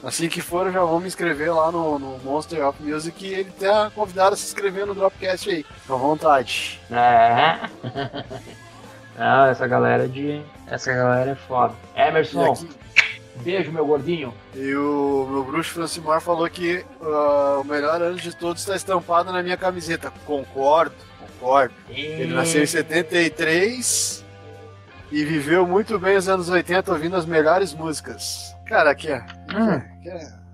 assim 0.02 0.28
que 0.28 0.40
for, 0.40 0.66
eu 0.66 0.72
já 0.72 0.84
vou 0.84 1.00
me 1.00 1.06
inscrever 1.06 1.54
lá 1.54 1.72
no, 1.72 1.98
no 1.98 2.18
Monster 2.18 2.66
of 2.66 2.82
Music 2.82 3.26
e 3.26 3.34
ele 3.34 3.50
tá 3.52 3.90
convidado 3.94 4.34
a 4.34 4.36
se 4.36 4.46
inscrever 4.46 4.86
no 4.86 4.94
Dropcast 4.94 5.48
aí. 5.48 5.64
Com 5.86 5.96
vontade. 5.96 6.80
É. 6.90 7.68
Não, 9.18 9.46
essa 9.46 9.66
galera 9.66 10.08
de. 10.08 10.42
Essa 10.66 10.92
galera 10.92 11.30
é 11.30 11.34
foda. 11.34 11.74
E, 11.96 12.00
Emerson, 12.00 12.52
aqui, 12.52 12.68
beijo, 13.36 13.70
meu 13.70 13.86
gordinho. 13.86 14.34
e 14.54 14.74
o 14.74 15.28
meu 15.30 15.44
bruxo 15.44 15.70
Francimar 15.72 16.20
falou 16.20 16.48
que 16.50 16.84
ah, 17.00 17.60
o 17.60 17.64
melhor 17.64 18.02
ano 18.02 18.16
de 18.16 18.34
todos 18.34 18.62
está 18.62 18.74
estampado 18.74 19.32
na 19.32 19.42
minha 19.42 19.56
camiseta. 19.56 20.12
Concordo, 20.26 20.94
concordo. 21.38 21.74
Ele 21.88 22.34
nasceu 22.34 22.62
em 22.62 22.66
73 22.66 24.23
e 25.14 25.24
viveu 25.24 25.64
muito 25.64 25.96
bem 25.98 26.16
os 26.16 26.28
anos 26.28 26.48
80 26.48 26.90
ouvindo 26.92 27.16
as 27.16 27.24
melhores 27.24 27.72
músicas. 27.72 28.52
Cara, 28.66 28.90
aqui 28.90 29.08
é. 29.12 29.24
Hum. 29.54 29.74
aqui 29.74 30.08
é- 30.08 30.44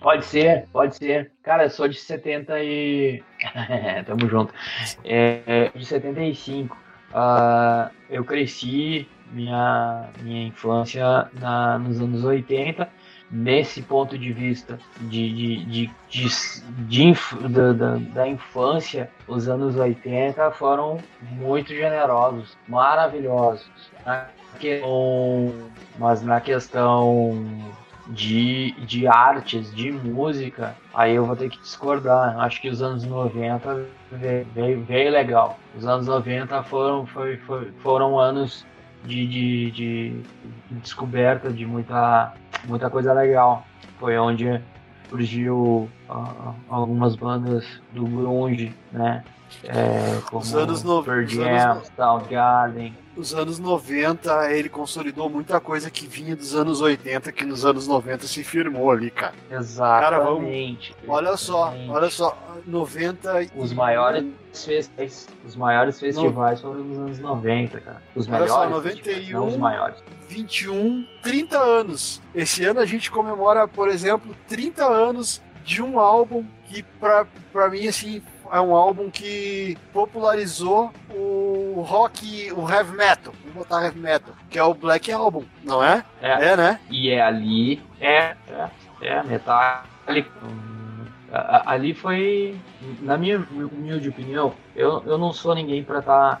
Pode 0.00 0.24
ser, 0.24 0.66
pode 0.72 0.96
ser. 0.96 1.32
Cara, 1.42 1.64
eu 1.64 1.70
sou 1.70 1.88
de 1.88 1.98
70 1.98 2.58
e. 2.62 3.22
Tamo 4.06 4.28
junto. 4.28 4.54
É, 5.04 5.70
de 5.74 5.84
75. 5.84 6.76
Ah, 7.12 7.90
eu 8.08 8.24
cresci 8.24 9.08
minha, 9.32 10.08
minha 10.22 10.46
infância 10.48 11.28
na, 11.40 11.78
nos 11.78 12.00
anos 12.00 12.24
80. 12.24 12.88
Nesse 13.30 13.82
ponto 13.82 14.16
de 14.16 14.32
vista 14.32 14.78
de, 15.00 15.32
de, 15.32 15.64
de, 15.66 15.90
de, 16.08 16.28
de 16.86 17.48
da, 17.48 17.72
da, 17.72 17.96
da 17.96 18.28
infância, 18.28 19.10
os 19.26 19.48
anos 19.48 19.74
80 19.76 20.50
foram 20.52 20.98
muito 21.32 21.74
generosos, 21.74 22.56
maravilhosos. 22.68 23.68
Na 24.04 24.26
questão, 24.60 25.52
mas 25.98 26.22
na 26.22 26.40
questão 26.40 27.44
de, 28.08 28.72
de 28.86 29.06
artes, 29.06 29.74
de 29.74 29.90
música, 29.90 30.76
aí 30.94 31.14
eu 31.14 31.24
vou 31.24 31.34
ter 31.36 31.50
que 31.50 31.58
discordar. 31.60 32.38
Acho 32.38 32.60
que 32.60 32.68
os 32.68 32.80
anos 32.80 33.04
90 33.04 33.86
veio, 34.54 34.82
veio, 34.84 35.10
legal. 35.10 35.58
Os 35.76 35.84
anos 35.86 36.06
90 36.06 36.62
foram, 36.62 37.06
foi, 37.06 37.36
foi- 37.38 37.72
foram 37.82 38.18
anos 38.18 38.64
de, 39.04 39.26
de, 39.26 39.70
de 39.72 40.22
descoberta 40.70 41.50
de 41.50 41.66
muita, 41.66 42.32
muita 42.64 42.90
coisa 42.90 43.12
legal. 43.12 43.64
Foi 43.98 44.16
onde 44.18 44.60
surgiu 45.08 45.88
ah, 46.08 46.54
algumas 46.68 47.14
bandas 47.16 47.64
do 47.92 48.04
grunge, 48.04 48.74
né? 48.92 49.24
É, 49.64 50.20
como 50.28 50.42
Os 50.42 50.54
anos 50.54 50.82
no- 50.82 51.02
Pearl 51.02 51.24
os 51.24 51.32
Jam, 51.32 51.70
anos 51.72 51.92
Soundgarden. 51.96 52.96
Os 53.16 53.32
anos 53.34 53.58
90, 53.58 54.50
ele 54.52 54.68
consolidou 54.68 55.30
muita 55.30 55.58
coisa 55.58 55.90
que 55.90 56.06
vinha 56.06 56.36
dos 56.36 56.54
anos 56.54 56.80
80, 56.82 57.32
que 57.32 57.44
nos 57.46 57.64
anos 57.64 57.86
90 57.88 58.26
se 58.26 58.44
firmou 58.44 58.90
ali, 58.90 59.10
cara. 59.10 59.32
Exatamente. 59.50 60.94
Olha 61.08 61.36
só, 61.36 61.72
olha 61.88 62.10
só, 62.10 62.36
90 62.66 63.42
e- 63.42 63.50
Os 63.56 63.72
maiores 63.72 64.26
festivais, 64.52 65.28
os 65.46 65.56
maiores 65.56 65.98
festivais 65.98 66.60
foram 66.60 66.80
nos 66.84 66.98
anos 66.98 67.18
90, 67.18 67.80
cara. 67.80 68.02
Os 68.14 68.26
Olha 68.28 68.40
melhores. 68.40 68.52
só, 68.52 68.80
festivais, 68.82 69.28
91. 69.30 69.40
Não 69.40 69.46
os 69.48 69.56
maiores. 69.56 69.96
21, 70.28 71.06
30 71.22 71.58
anos. 71.58 72.20
Esse 72.34 72.64
ano 72.64 72.80
a 72.80 72.86
gente 72.86 73.10
comemora, 73.10 73.66
por 73.66 73.88
exemplo, 73.88 74.34
30 74.48 74.84
anos 74.84 75.40
de 75.64 75.82
um 75.82 75.98
álbum 75.98 76.44
que, 76.68 76.82
pra 77.52 77.68
mim, 77.70 77.86
assim, 77.88 78.20
é 78.52 78.60
um 78.60 78.74
álbum 78.74 79.10
que 79.10 79.76
popularizou 79.92 80.92
o 81.10 81.84
rock, 81.86 82.52
o 82.52 82.68
heavy 82.68 82.96
metal. 82.96 83.32
Vamos 83.42 83.58
botar 83.58 83.84
heavy 83.84 83.98
metal, 83.98 84.34
que 84.50 84.58
é 84.58 84.62
o 84.62 84.74
Black 84.74 85.10
Album, 85.12 85.44
não 85.64 85.82
é? 85.82 86.04
É. 86.20 86.48
É, 86.52 86.56
né? 86.56 86.80
E 86.90 87.10
é 87.10 87.20
ali, 87.22 87.82
é, 88.00 88.34
é, 88.48 88.68
é 89.02 89.22
metálico. 89.22 90.30
Hum, 90.44 91.04
a- 91.32 91.56
a- 91.58 91.72
Ali 91.72 91.92
foi, 91.94 92.56
na 93.02 93.16
minha 93.18 93.38
humilde 93.50 94.08
opinião, 94.08 94.52
eu, 94.74 95.02
eu 95.06 95.18
não 95.18 95.32
sou 95.32 95.54
ninguém 95.54 95.82
pra 95.82 95.98
estar 96.00 96.40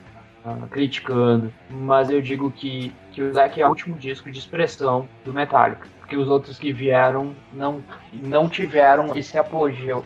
criticando, 0.70 1.52
mas 1.68 2.08
eu 2.08 2.22
digo 2.22 2.50
que, 2.52 2.92
que 3.12 3.20
o 3.22 3.32
Black 3.32 3.60
é 3.60 3.66
o 3.66 3.68
último 3.68 3.96
disco 3.96 4.30
de 4.30 4.38
expressão 4.38 5.08
do 5.24 5.32
Metallica, 5.32 5.88
porque 5.98 6.16
os 6.16 6.28
outros 6.28 6.56
que 6.58 6.72
vieram 6.72 7.34
não, 7.52 7.82
não 8.12 8.48
tiveram 8.48 9.16
esse 9.16 9.36
apogeu. 9.36 10.04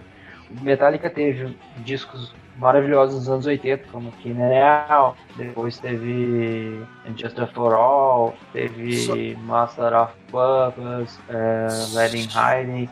Metallica 0.63 1.09
teve 1.11 1.57
discos 1.79 2.35
maravilhosos 2.57 3.21
dos 3.21 3.29
anos 3.31 3.47
80, 3.47 3.85
como 3.91 4.13
Kineral, 4.13 5.17
depois 5.37 5.79
teve 5.79 6.85
Injustice 7.07 7.53
for 7.55 7.73
All, 7.75 8.35
teve 8.53 8.97
Só- 8.99 9.15
Master 9.41 9.93
of 9.95 10.13
Puppets, 10.31 11.19
é, 11.29 11.67
Letting 11.95 12.29
Hiding. 12.29 12.89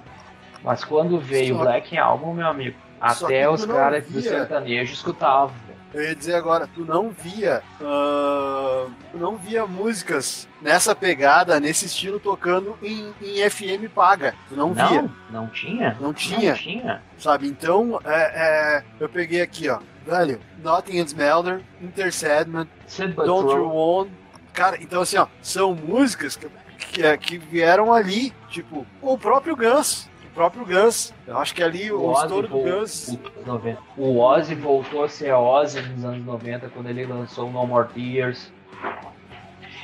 Mas 0.65 0.85
quando 0.85 1.19
veio 1.21 1.55
o 1.55 1.59
Só- 1.59 1.65
Black 1.65 1.97
Album, 1.99 2.35
meu 2.35 2.47
amigo, 2.49 2.77
Só 3.15 3.27
até 3.27 3.49
os 3.49 3.65
caras 3.67 4.07
do 4.09 4.21
sertanejo 4.21 4.93
escutavam. 4.93 5.55
Eu 5.93 6.03
ia 6.03 6.15
dizer 6.15 6.35
agora, 6.35 6.67
tu 6.67 6.85
não 6.85 7.11
via. 7.11 7.63
ah, 7.81 8.87
tu 9.11 9.19
não 9.19 9.37
via 9.37 9.67
músicas 9.67 10.47
nessa 10.61 10.95
pegada, 10.95 11.59
nesse 11.59 11.87
estilo, 11.87 12.21
tocando 12.21 12.77
em, 12.83 13.13
em 13.23 13.49
FM 13.49 13.89
paga. 13.95 14.35
Tu 14.49 14.57
não, 14.57 14.75
via. 14.75 15.03
Não, 15.03 15.43
não 15.43 15.49
tinha. 15.49 15.97
Não 16.01 16.13
tinha. 16.13 16.51
Não 16.51 16.57
tinha. 16.57 17.03
Sabe? 17.17 17.49
Então, 17.49 18.01
é, 18.05 18.79
é, 18.79 18.85
eu 19.01 19.09
peguei 19.09 19.41
aqui, 19.41 19.69
ó. 19.69 19.79
Velho, 20.07 20.41
Nothing 20.63 21.05
Melder, 21.17 21.63
Intercedment, 21.83 22.69
Sid 22.87 23.13
Don't 23.13 23.51
You 23.51 23.69
Want. 23.69 24.11
Cara, 24.53 24.79
então 24.81 25.03
assim, 25.03 25.19
ó, 25.19 25.27
são 25.43 25.75
músicas 25.75 26.35
que, 26.37 26.49
que, 26.79 27.19
que 27.19 27.39
vieram 27.39 27.93
ali, 27.93 28.33
tipo, 28.49 28.87
o 29.03 29.19
próprio 29.19 29.55
Guns. 29.55 30.09
Próprio 30.39 30.65
Guns. 30.65 31.13
Eu 31.27 31.37
acho 31.37 31.53
que 31.53 31.61
ali 31.65 31.91
o, 31.91 32.01
O 32.01 32.13
estouro 32.13 32.47
do 32.47 32.61
Guns. 32.61 33.09
o- 33.09 33.45
90. 33.45 33.81
O 33.97 34.21
Ozzy 34.21 34.55
voltou 34.55 35.03
a 35.03 35.09
ser 35.09 35.33
Ozzy 35.33 35.83
nos 35.83 36.05
anos 36.05 36.25
90 36.25 36.69
quando 36.69 36.89
ele 36.89 37.05
lançou 37.05 37.51
No 37.51 37.67
More 37.67 37.89
Tears. 37.89 38.53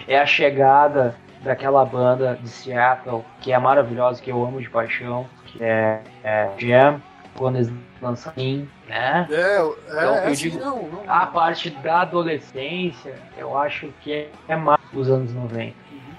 É 0.07 0.17
a 0.17 0.25
chegada 0.25 1.17
daquela 1.43 1.85
banda 1.85 2.39
de 2.41 2.49
Seattle 2.49 3.25
que 3.41 3.53
é 3.53 3.59
maravilhosa, 3.59 4.23
que 4.23 4.31
eu 4.31 4.45
amo 4.47 4.61
de 4.61 4.71
paixão, 4.71 5.27
que 5.47 5.59
é, 5.61 6.01
é 6.23 6.49
Jam, 6.57 7.03
quando 7.37 7.57
eles 7.57 7.73
lançam 8.01 8.33
Sim, 8.35 8.69
né? 8.87 9.27
É, 9.29 9.35
é, 9.35 9.59
Então, 9.59 9.75
é 9.89 10.05
eu 10.29 10.31
assim, 10.31 10.51
digo, 10.51 10.61
não, 10.61 10.83
não. 10.85 11.03
A 11.09 11.27
parte 11.27 11.69
da 11.71 12.03
adolescência, 12.03 13.17
eu 13.37 13.59
acho 13.59 13.89
que 14.03 14.13
é, 14.13 14.29
é 14.47 14.55
mais 14.55 14.81
os 14.93 15.11
anos 15.11 15.35
90. 15.35 15.75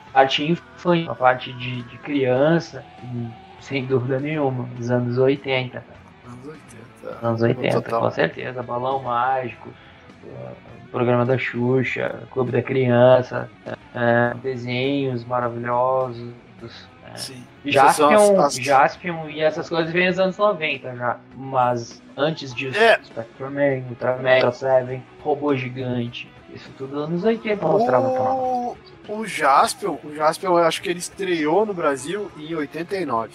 A 0.09 0.11
parte 0.19 0.43
infantil, 0.51 1.09
a 1.09 1.15
parte 1.15 1.53
de, 1.53 1.83
de 1.83 1.97
criança, 1.99 2.83
sem 3.66 3.84
dúvida 3.86 4.20
nenhuma, 4.20 4.68
os 4.80 4.89
anos 4.91 5.18
80. 5.18 5.84
Anos 6.28 6.47
80. 6.47 7.26
Anos 7.28 7.41
80, 7.41 7.82
Total. 7.82 8.01
com 8.01 8.11
certeza. 8.11 8.61
Balão 8.63 9.01
Mágico, 9.03 9.70
Programa 10.91 11.26
da 11.26 11.38
Xuxa, 11.38 12.24
Clube 12.32 12.51
da 12.51 12.61
Criança, 12.61 13.49
eh, 13.93 14.34
desenhos 14.41 15.26
maravilhosos. 15.26 16.32
eh, 16.63 16.68
Sim. 17.18 17.43
Jaspion, 17.66 18.39
as- 18.39 18.45
as- 18.45 18.55
Jaspion 18.55 19.30
e 19.30 19.41
essas 19.41 19.68
coisas 19.70 19.91
vêm 19.91 20.07
nos 20.07 20.20
anos 20.20 20.38
90 20.38 20.95
já. 20.95 21.18
Mas 21.36 22.01
antes 22.18 22.53
disso, 22.53 22.78
É. 22.80 22.99
Spectreman, 23.03 23.84
Ultraman, 23.89 24.34
Ultra 24.36 24.51
Seven, 24.51 25.03
Robô 25.22 25.55
Gigante. 25.55 26.30
Isso 26.53 26.70
tudo 26.78 26.99
anos 26.99 27.24
80 27.24 27.66
mostrava 27.66 28.09
pra 28.11 28.20
nós. 28.24 28.78
O, 29.07 29.13
o 29.20 29.26
Jaspion, 29.28 29.97
o 30.03 30.16
Jaspion, 30.16 30.57
eu 30.57 30.63
acho 30.66 30.82
que 30.82 30.89
ele 30.89 30.99
estreou 30.99 31.66
no 31.66 31.74
Brasil 31.74 32.32
em 32.38 32.53
89. 32.55 33.32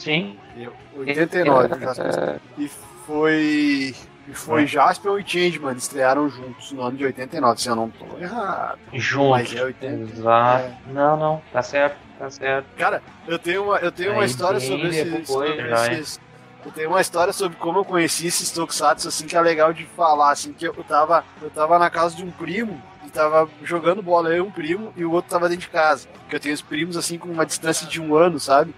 Sim. 0.00 0.36
Eu- 0.56 0.72
89, 0.96 1.74
o 1.74 1.80
Jaspion. 1.80 2.38
E 2.58 2.68
foi. 3.06 3.94
E 4.28 4.34
foi 4.34 4.62
É. 4.62 4.66
Jaspion 4.66 5.18
e 5.18 5.24
Changeman 5.26 5.76
estrearam 5.76 6.28
juntos 6.28 6.72
no 6.72 6.82
ano 6.82 6.96
de 6.96 7.04
89, 7.04 7.60
se 7.60 7.68
eu 7.68 7.76
não 7.76 7.90
tô 7.90 8.18
errado. 8.18 8.78
Juntos. 8.92 9.52
Mas 9.52 9.54
é 9.54 9.64
80. 9.64 10.12
Exato. 10.12 10.64
É. 10.64 10.92
Não, 10.92 11.16
não, 11.16 11.42
tá 11.52 11.62
certo, 11.62 11.96
tá 12.18 12.30
certo. 12.30 12.66
Cara, 12.76 13.02
eu 13.28 13.38
tenho 13.38 13.64
uma, 13.64 13.76
eu 13.78 13.92
tenho 13.92 14.12
uma 14.12 14.24
história 14.24 14.58
sobre 14.58 14.88
esse. 14.88 15.26
Sobre 15.26 15.60
é. 15.60 15.92
esses 15.92 16.20
eu 16.64 16.70
tenho 16.70 16.90
uma 16.90 17.00
história 17.00 17.32
sobre 17.32 17.56
como 17.56 17.78
eu 17.78 17.84
conheci 17.84 18.26
esses 18.26 18.50
Tokusatsu, 18.50 19.08
assim, 19.08 19.26
que 19.26 19.36
é 19.36 19.40
legal 19.40 19.72
de 19.72 19.84
falar, 19.86 20.30
assim, 20.32 20.52
que 20.52 20.66
eu 20.66 20.74
tava, 20.84 21.24
eu 21.40 21.50
tava 21.50 21.78
na 21.78 21.88
casa 21.88 22.14
de 22.14 22.22
um 22.22 22.30
primo 22.30 22.80
e 23.06 23.10
tava 23.10 23.48
jogando 23.62 24.02
bola, 24.02 24.28
eu 24.28 24.44
um 24.44 24.50
primo, 24.50 24.92
e 24.94 25.04
o 25.04 25.10
outro 25.10 25.30
tava 25.30 25.48
dentro 25.48 25.62
de 25.62 25.70
casa. 25.70 26.06
Porque 26.20 26.36
eu 26.36 26.40
tenho 26.40 26.54
os 26.54 26.62
primos, 26.62 26.96
assim, 26.96 27.18
com 27.18 27.28
uma 27.28 27.46
distância 27.46 27.86
de 27.86 28.00
um 28.00 28.14
ano, 28.14 28.38
sabe? 28.38 28.74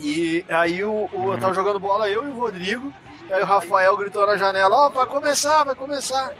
E 0.00 0.44
aí 0.48 0.82
o, 0.84 1.08
o- 1.12 1.32
eu 1.32 1.38
tava 1.38 1.54
jogando 1.54 1.78
bola, 1.80 2.08
eu 2.08 2.24
e 2.26 2.30
o 2.30 2.34
Rodrigo, 2.38 2.92
e 3.28 3.32
aí 3.32 3.42
o 3.42 3.46
Rafael 3.46 3.96
gritou 3.96 4.26
na 4.26 4.36
janela, 4.36 4.74
ó, 4.86 4.88
vai 4.90 5.06
começar, 5.06 5.64
vai 5.64 5.74
começar. 5.74 6.32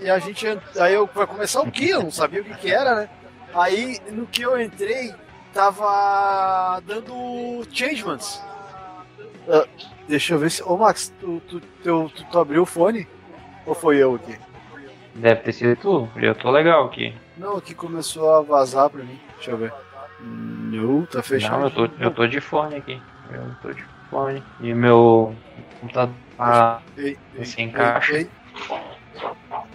E 0.00 0.10
a 0.10 0.18
gente, 0.18 0.46
ent- 0.46 0.76
aí 0.78 0.94
eu, 0.94 1.08
vai 1.14 1.26
começar 1.26 1.60
o 1.62 1.70
quê? 1.70 1.86
Eu 1.92 2.02
não 2.02 2.10
sabia 2.10 2.40
o 2.42 2.44
que 2.44 2.54
que 2.56 2.70
era, 2.72 2.94
né? 2.96 3.08
Aí, 3.54 4.00
no 4.10 4.26
que 4.26 4.42
eu 4.42 4.60
entrei, 4.60 5.14
tava 5.52 6.80
dando 6.84 7.62
Changemans. 7.72 8.42
Ah, 9.48 9.64
deixa 10.08 10.34
eu 10.34 10.38
ver 10.38 10.50
se. 10.50 10.62
Ô 10.64 10.76
Max, 10.76 11.12
tu, 11.20 11.40
tu, 11.48 11.60
teu- 11.82 12.10
tu, 12.14 12.24
tu 12.24 12.38
abriu 12.38 12.62
o 12.62 12.66
fone? 12.66 13.06
Ou 13.64 13.74
foi 13.74 13.98
eu 13.98 14.16
aqui? 14.16 14.36
Deve 15.14 15.42
ter 15.42 15.52
sido 15.52 15.76
tu. 15.80 16.08
Eu 16.16 16.34
tô 16.34 16.50
legal 16.50 16.86
aqui. 16.86 17.14
Não, 17.36 17.56
aqui 17.56 17.74
começou 17.74 18.34
a 18.34 18.40
vazar 18.42 18.90
pra 18.90 19.04
mim. 19.04 19.20
Deixa 19.36 19.52
eu 19.52 19.56
ver. 19.56 19.72
Não, 20.24 21.06
tá 21.06 21.22
fechado. 21.22 21.58
Não, 21.58 21.64
eu 21.64 21.70
tô, 21.70 21.90
eu 22.00 22.10
tô 22.10 22.26
de 22.26 22.40
fone 22.40 22.76
aqui. 22.76 23.00
Eu 23.30 23.54
tô 23.62 23.72
de 23.72 23.82
fone. 24.10 24.42
E 24.60 24.74
meu 24.74 25.34
computador 25.80 26.14
tá. 26.36 26.82
Ei, 26.96 27.16
ei, 27.34 27.44
Sem 27.44 27.66
ei, 27.66 27.72
caixa. 27.72 28.16
ei. 28.16 28.30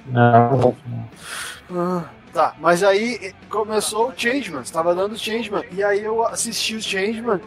Não. 0.07 0.75
Ah, 1.71 2.03
tá, 2.33 2.55
mas 2.59 2.83
aí 2.83 3.33
começou 3.49 4.09
o 4.09 4.13
Changeman, 4.15 4.61
estava 4.61 4.95
dando 4.95 5.13
o 5.13 5.17
Changeman, 5.17 5.63
e 5.71 5.83
aí 5.83 6.03
eu 6.03 6.25
assisti 6.25 6.75
o 6.75 6.81
Changeman 6.81 7.39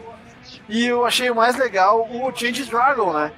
e 0.69 0.85
eu 0.85 1.05
achei 1.05 1.29
o 1.29 1.35
mais 1.35 1.57
legal 1.57 2.07
o 2.09 2.31
Change 2.33 2.65
Dragon, 2.65 3.13
né? 3.13 3.31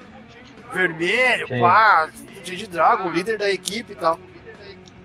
Vermelho, 0.71 1.47
Sim. 1.47 1.59
pá, 1.59 2.09
Change 2.43 2.67
Dragon, 2.67 3.09
líder 3.09 3.37
da 3.37 3.49
equipe 3.49 3.93
e 3.93 3.95
tal. 3.95 4.19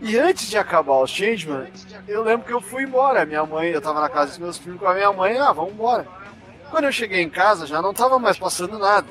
E 0.01 0.19
antes 0.19 0.49
de 0.49 0.57
acabar 0.57 0.95
o 0.95 1.07
Changeman, 1.07 1.69
eu 2.09 2.23
lembro 2.23 2.47
que 2.47 2.53
eu 2.53 2.61
fui 2.61 2.85
embora. 2.85 3.27
Minha 3.27 3.45
mãe, 3.45 3.69
eu 3.69 3.81
tava 3.81 4.01
na 4.01 4.09
casa 4.09 4.29
dos 4.29 4.39
meus 4.39 4.59
primos 4.59 4.81
com 4.81 4.89
a 4.89 4.95
minha 4.95 5.13
mãe, 5.13 5.39
ah, 5.39 5.53
vamos 5.53 5.73
embora. 5.73 6.07
Quando 6.71 6.85
eu 6.85 6.93
cheguei 6.93 7.21
em 7.21 7.29
casa, 7.29 7.67
já 7.67 7.83
não 7.83 7.93
tava 7.93 8.19
mais 8.19 8.39
passando 8.39 8.79
nada. 8.79 9.07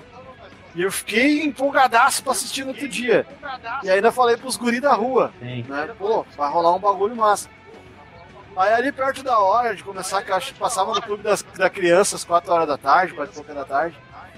E 0.73 0.81
eu 0.81 0.91
fiquei 0.91 1.43
empolgadaço 1.43 2.23
pra 2.23 2.31
assistir 2.31 2.63
no 2.63 2.69
outro 2.69 2.87
dia. 2.87 3.25
E 3.83 3.89
ainda 3.89 4.11
falei 4.11 4.37
pros 4.37 4.55
guri 4.55 4.79
da 4.79 4.93
rua 4.93 5.31
Sim. 5.39 5.65
né? 5.67 5.93
Pô, 5.97 6.25
vai 6.37 6.49
rolar 6.49 6.73
um 6.73 6.79
bagulho 6.79 7.15
massa. 7.15 7.49
Aí 8.55 8.73
ali 8.73 8.91
perto 8.91 9.23
da 9.23 9.39
hora 9.39 9.75
de 9.75 9.83
começar, 9.83 10.21
que 10.21 10.31
eu 10.31 10.35
acho 10.35 10.53
que 10.53 10.59
passava 10.59 10.93
no 10.93 11.01
clube 11.01 11.23
das, 11.23 11.43
da 11.55 11.69
criança 11.69 12.15
às 12.15 12.23
4 12.23 12.51
horas 12.51 12.67
da 12.67 12.77
tarde, 12.77 13.13
4 13.13 13.31
e 13.31 13.35
pouca 13.35 13.53
da 13.53 13.63
tarde, 13.63 13.97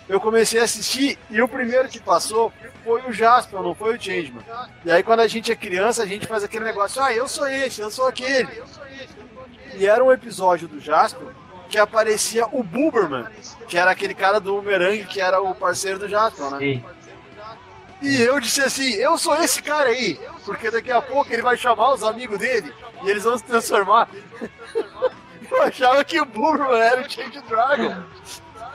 eu 0.10 0.20
comecei 0.20 0.60
a 0.60 0.64
assistir 0.64 1.18
e 1.30 1.42
o 1.42 1.48
primeiro 1.48 1.88
que 1.88 2.00
passou 2.00 2.52
foi 2.84 3.02
o 3.08 3.14
Jasper, 3.14 3.62
não 3.62 3.74
foi 3.74 3.96
o 3.96 4.02
Changeman. 4.02 4.44
E 4.84 4.92
aí 4.92 5.04
quando 5.04 5.22
a 5.22 5.28
gente 5.28 5.52
é 5.52 5.56
criança, 5.56 6.04
a 6.04 6.06
gente 6.06 6.28
faz 6.28 6.44
aquele 6.44 6.66
negócio, 6.66 7.02
ah, 7.02 7.14
eu 7.14 7.28
sou 7.28 7.48
esse, 7.48 7.82
eu 7.82 7.92
sou 7.92 8.08
aquele. 8.08 8.50
E 9.76 9.86
era 9.86 10.04
um 10.04 10.12
episódio 10.12 10.68
do 10.68 10.80
Jasper 10.80 11.28
que 11.70 11.78
aparecia 11.78 12.46
o 12.52 12.62
Buberman, 12.62 13.26
que 13.68 13.78
era 13.78 13.92
aquele 13.92 14.14
cara 14.14 14.40
do 14.40 14.56
Boomerang, 14.56 15.06
que 15.06 15.22
era 15.22 15.42
o 15.42 15.56
parceiro 15.56 15.98
do 15.98 16.10
Jasper, 16.10 16.52
né? 16.52 16.58
Sim. 16.60 16.84
E 18.02 18.22
eu 18.22 18.40
disse 18.40 18.62
assim, 18.62 18.94
eu 18.96 19.18
sou 19.18 19.36
esse 19.42 19.62
cara 19.62 19.90
aí, 19.90 20.20
porque 20.44 20.70
daqui 20.70 20.92
a 20.92 21.02
pouco 21.02 21.32
ele 21.32 21.42
vai 21.42 21.56
chamar 21.56 21.94
os 21.94 22.04
amigos 22.04 22.38
dele 22.38 22.74
e 23.04 23.10
eles 23.10 23.24
vão 23.24 23.38
se 23.38 23.44
transformar. 23.44 24.10
Eu 25.52 25.64
achava 25.64 26.02
que 26.06 26.18
o 26.18 26.26
Burro 26.26 26.74
era 26.74 27.02
o 27.02 27.12
Change 27.12 27.42
Dragon. 27.42 28.04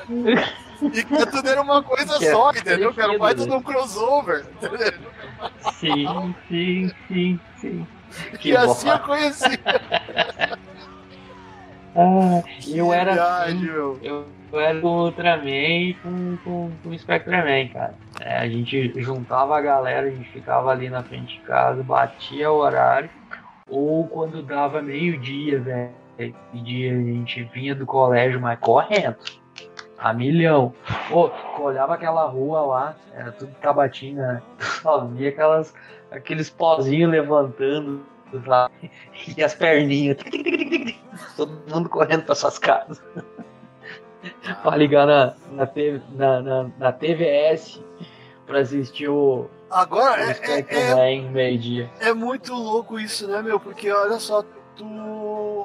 E 0.82 1.04
que 1.04 1.26
tudo 1.26 1.48
era 1.48 1.60
uma 1.62 1.82
coisa 1.82 2.18
Que 2.18 2.26
é 2.26 2.32
só, 2.32 2.50
entendeu? 2.50 2.92
Que 2.92 3.00
era 3.00 3.12
um 3.12 3.18
baita 3.18 3.44
de 3.46 3.52
um 3.52 3.62
crossover. 3.62 4.44
entendeu? 4.54 4.92
Sim, 5.74 6.34
sim, 6.48 6.90
sim, 7.08 7.40
sim. 7.56 7.86
Que 8.38 8.50
E 8.50 8.56
assim 8.56 8.88
eu 8.88 8.98
conheci. 9.00 9.44
Ah, 11.98 12.42
eu 12.68 12.92
era 12.92 13.12
Verdade, 13.12 13.52
assim, 13.52 13.64
meu. 13.64 13.98
eu, 14.02 14.26
eu 14.52 14.60
era 14.60 14.80
com 14.82 14.86
o 14.86 15.04
Ultraman 15.06 15.94
com, 16.02 16.36
com, 16.44 16.70
com 16.82 16.88
o 16.90 16.98
Spectreman, 16.98 17.68
cara. 17.68 17.94
É, 18.20 18.36
a 18.36 18.46
gente 18.46 18.92
juntava 19.00 19.56
a 19.56 19.62
galera, 19.62 20.06
a 20.06 20.10
gente 20.10 20.28
ficava 20.30 20.70
ali 20.70 20.90
na 20.90 21.02
frente 21.02 21.38
de 21.38 21.40
casa, 21.46 21.82
batia 21.82 22.50
o 22.50 22.56
horário, 22.58 23.08
ou 23.66 24.06
quando 24.08 24.42
dava 24.42 24.82
meio-dia, 24.82 25.58
velho, 25.58 26.34
dia 26.52 26.92
a 26.92 26.96
gente 26.96 27.44
vinha 27.44 27.74
do 27.74 27.86
colégio, 27.86 28.40
mas 28.42 28.58
correndo. 28.58 29.16
A 29.98 30.12
milhão. 30.12 30.74
Pô, 31.08 31.30
olhava 31.58 31.94
aquela 31.94 32.26
rua 32.26 32.60
lá, 32.60 32.96
era 33.14 33.32
tudo 33.32 33.52
tabatina, 33.60 34.34
né? 34.34 34.42
Só 34.82 35.04
via 35.06 35.30
aquelas, 35.30 35.74
aqueles 36.10 36.50
pozinhos 36.50 37.10
levantando, 37.10 38.04
sabe? 38.44 38.90
E 39.36 39.42
as 39.42 39.54
perninhas. 39.54 40.18
Todo 41.36 41.52
mundo 41.72 41.88
correndo 41.88 42.24
para 42.24 42.34
suas 42.34 42.58
casas. 42.58 43.02
pra 44.62 44.76
ligar 44.76 45.06
na, 45.06 45.34
na, 45.52 45.66
TV, 45.66 46.00
na, 46.12 46.40
na, 46.40 46.70
na 46.78 46.92
TVS 46.92 47.82
pra 48.46 48.60
assistir 48.60 49.08
o, 49.08 49.48
Agora, 49.70 50.26
o 50.26 50.30
é, 50.30 50.64
é, 50.68 51.16
é, 51.16 51.20
meio-dia. 51.20 51.90
é 52.00 52.12
muito 52.12 52.54
louco 52.54 53.00
isso, 53.00 53.26
né, 53.26 53.42
meu? 53.42 53.58
Porque 53.58 53.90
olha 53.90 54.18
só. 54.18 54.44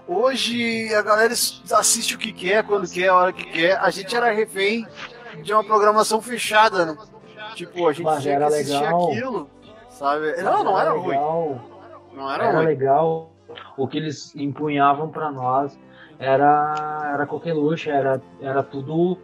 Hoje 0.07 0.93
a 0.93 1.01
galera 1.01 1.33
assiste 1.33 2.15
o 2.15 2.17
que 2.17 2.31
quer, 2.31 2.63
quando 2.63 2.89
quer, 2.89 3.07
a 3.09 3.15
hora 3.15 3.33
que 3.33 3.43
quer. 3.45 3.77
A 3.79 3.89
gente 3.89 4.15
era 4.15 4.31
refém 4.31 4.85
de 5.43 5.53
uma 5.53 5.63
programação 5.63 6.21
fechada, 6.21 6.85
né? 6.85 6.97
Tipo, 7.55 7.87
a 7.87 7.93
gente 7.93 8.05
Mas 8.05 8.21
tinha 8.23 8.35
era 8.35 8.47
que 8.47 8.53
legal. 8.53 9.09
aquilo, 9.11 9.49
sabe? 9.89 10.41
Não, 10.41 10.63
não 10.63 10.79
era 10.79 10.91
ruim. 10.91 11.07
legal. 11.09 11.61
Não 12.13 12.31
era 12.31 12.43
Era 12.45 12.57
ruim. 12.57 12.65
legal. 12.65 13.31
O 13.77 13.87
que 13.87 13.97
eles 13.97 14.33
empunhavam 14.35 15.09
pra 15.09 15.31
nós 15.31 15.77
era, 16.17 17.11
era 17.13 17.25
coqueluche, 17.25 17.89
era, 17.89 18.21
era 18.41 18.63
tudo, 18.63 19.17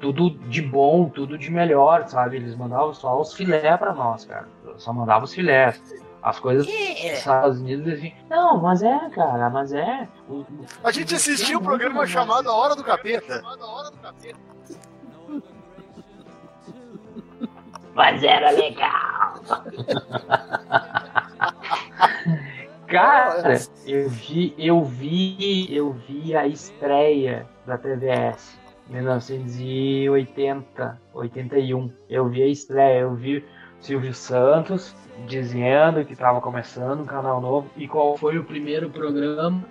tudo 0.00 0.30
de 0.30 0.62
bom, 0.62 1.08
tudo 1.08 1.36
de 1.36 1.50
melhor, 1.50 2.06
sabe? 2.06 2.36
Eles 2.36 2.54
mandavam 2.54 2.94
só 2.94 3.20
os 3.20 3.32
filé 3.34 3.76
pra 3.76 3.92
nós, 3.92 4.24
cara. 4.24 4.46
Só 4.76 4.92
mandavam 4.92 5.24
os 5.24 5.34
filés. 5.34 5.80
As 6.24 6.40
coisas 6.40 6.64
dos 6.64 6.74
Estados 6.74 7.60
Unidos, 7.60 8.00
vinham, 8.00 8.16
não, 8.30 8.62
mas 8.62 8.82
é, 8.82 9.10
cara, 9.10 9.50
mas 9.50 9.74
é. 9.74 10.08
A 10.82 10.90
gente 10.90 11.14
assistiu 11.14 11.58
o 11.58 11.62
programa 11.62 12.06
chamado 12.06 12.48
A 12.48 12.54
Hora 12.54 12.74
do 12.74 12.82
Capeta. 12.82 13.42
Mas 17.94 18.24
era 18.24 18.52
legal. 18.52 19.34
Cara, 22.88 23.60
eu 23.84 24.08
vi, 24.08 24.54
eu 24.56 24.82
vi, 24.82 25.76
eu 25.76 25.92
vi 25.92 26.34
a 26.34 26.46
estreia 26.46 27.46
da 27.66 27.76
TVS. 27.76 28.58
1980, 28.88 31.00
81. 31.12 31.92
Eu 32.08 32.26
vi 32.28 32.42
a 32.42 32.46
estreia, 32.46 33.00
eu 33.00 33.14
vi 33.14 33.44
Silvio 33.84 34.14
Santos 34.14 34.94
dizendo 35.26 36.04
que 36.06 36.14
estava 36.14 36.40
começando 36.40 37.00
um 37.00 37.04
canal 37.04 37.38
novo. 37.38 37.70
E 37.76 37.86
qual 37.86 38.16
foi 38.16 38.38
o 38.38 38.44
primeiro 38.44 38.88
programa? 38.88 39.62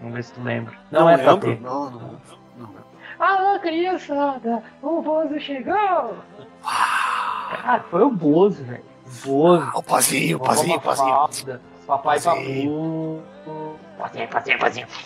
Vamos 0.00 0.14
ver 0.14 0.24
se 0.24 0.32
tu 0.32 0.42
lembra. 0.42 0.74
Não, 0.90 1.08
é 1.08 1.16
pra 1.16 1.34
lembro. 1.34 1.60
Não, 1.60 1.90
não. 1.90 2.18
não. 2.58 2.74
Alô, 3.20 3.60
criançada! 3.60 4.62
O 4.82 5.00
Bozo 5.00 5.38
chegou! 5.38 6.16
Cara, 6.62 7.84
foi 7.88 8.02
o 8.02 8.10
Bozo, 8.10 8.64
velho. 8.64 8.82
O 9.06 9.10
Bozo. 9.26 9.70
Ah, 9.72 9.78
o 9.78 9.82
Pazinho, 9.82 10.36
o 10.38 10.40
Pazinho, 10.40 10.76
o 10.76 10.80
Pazinho. 10.80 11.60
Papai 11.86 12.20
Pazinho. 12.20 13.22
Papu. 13.44 13.68
Pozinho, 13.96 14.28
pozinho, 14.28 14.58
pozinho. 14.58 14.86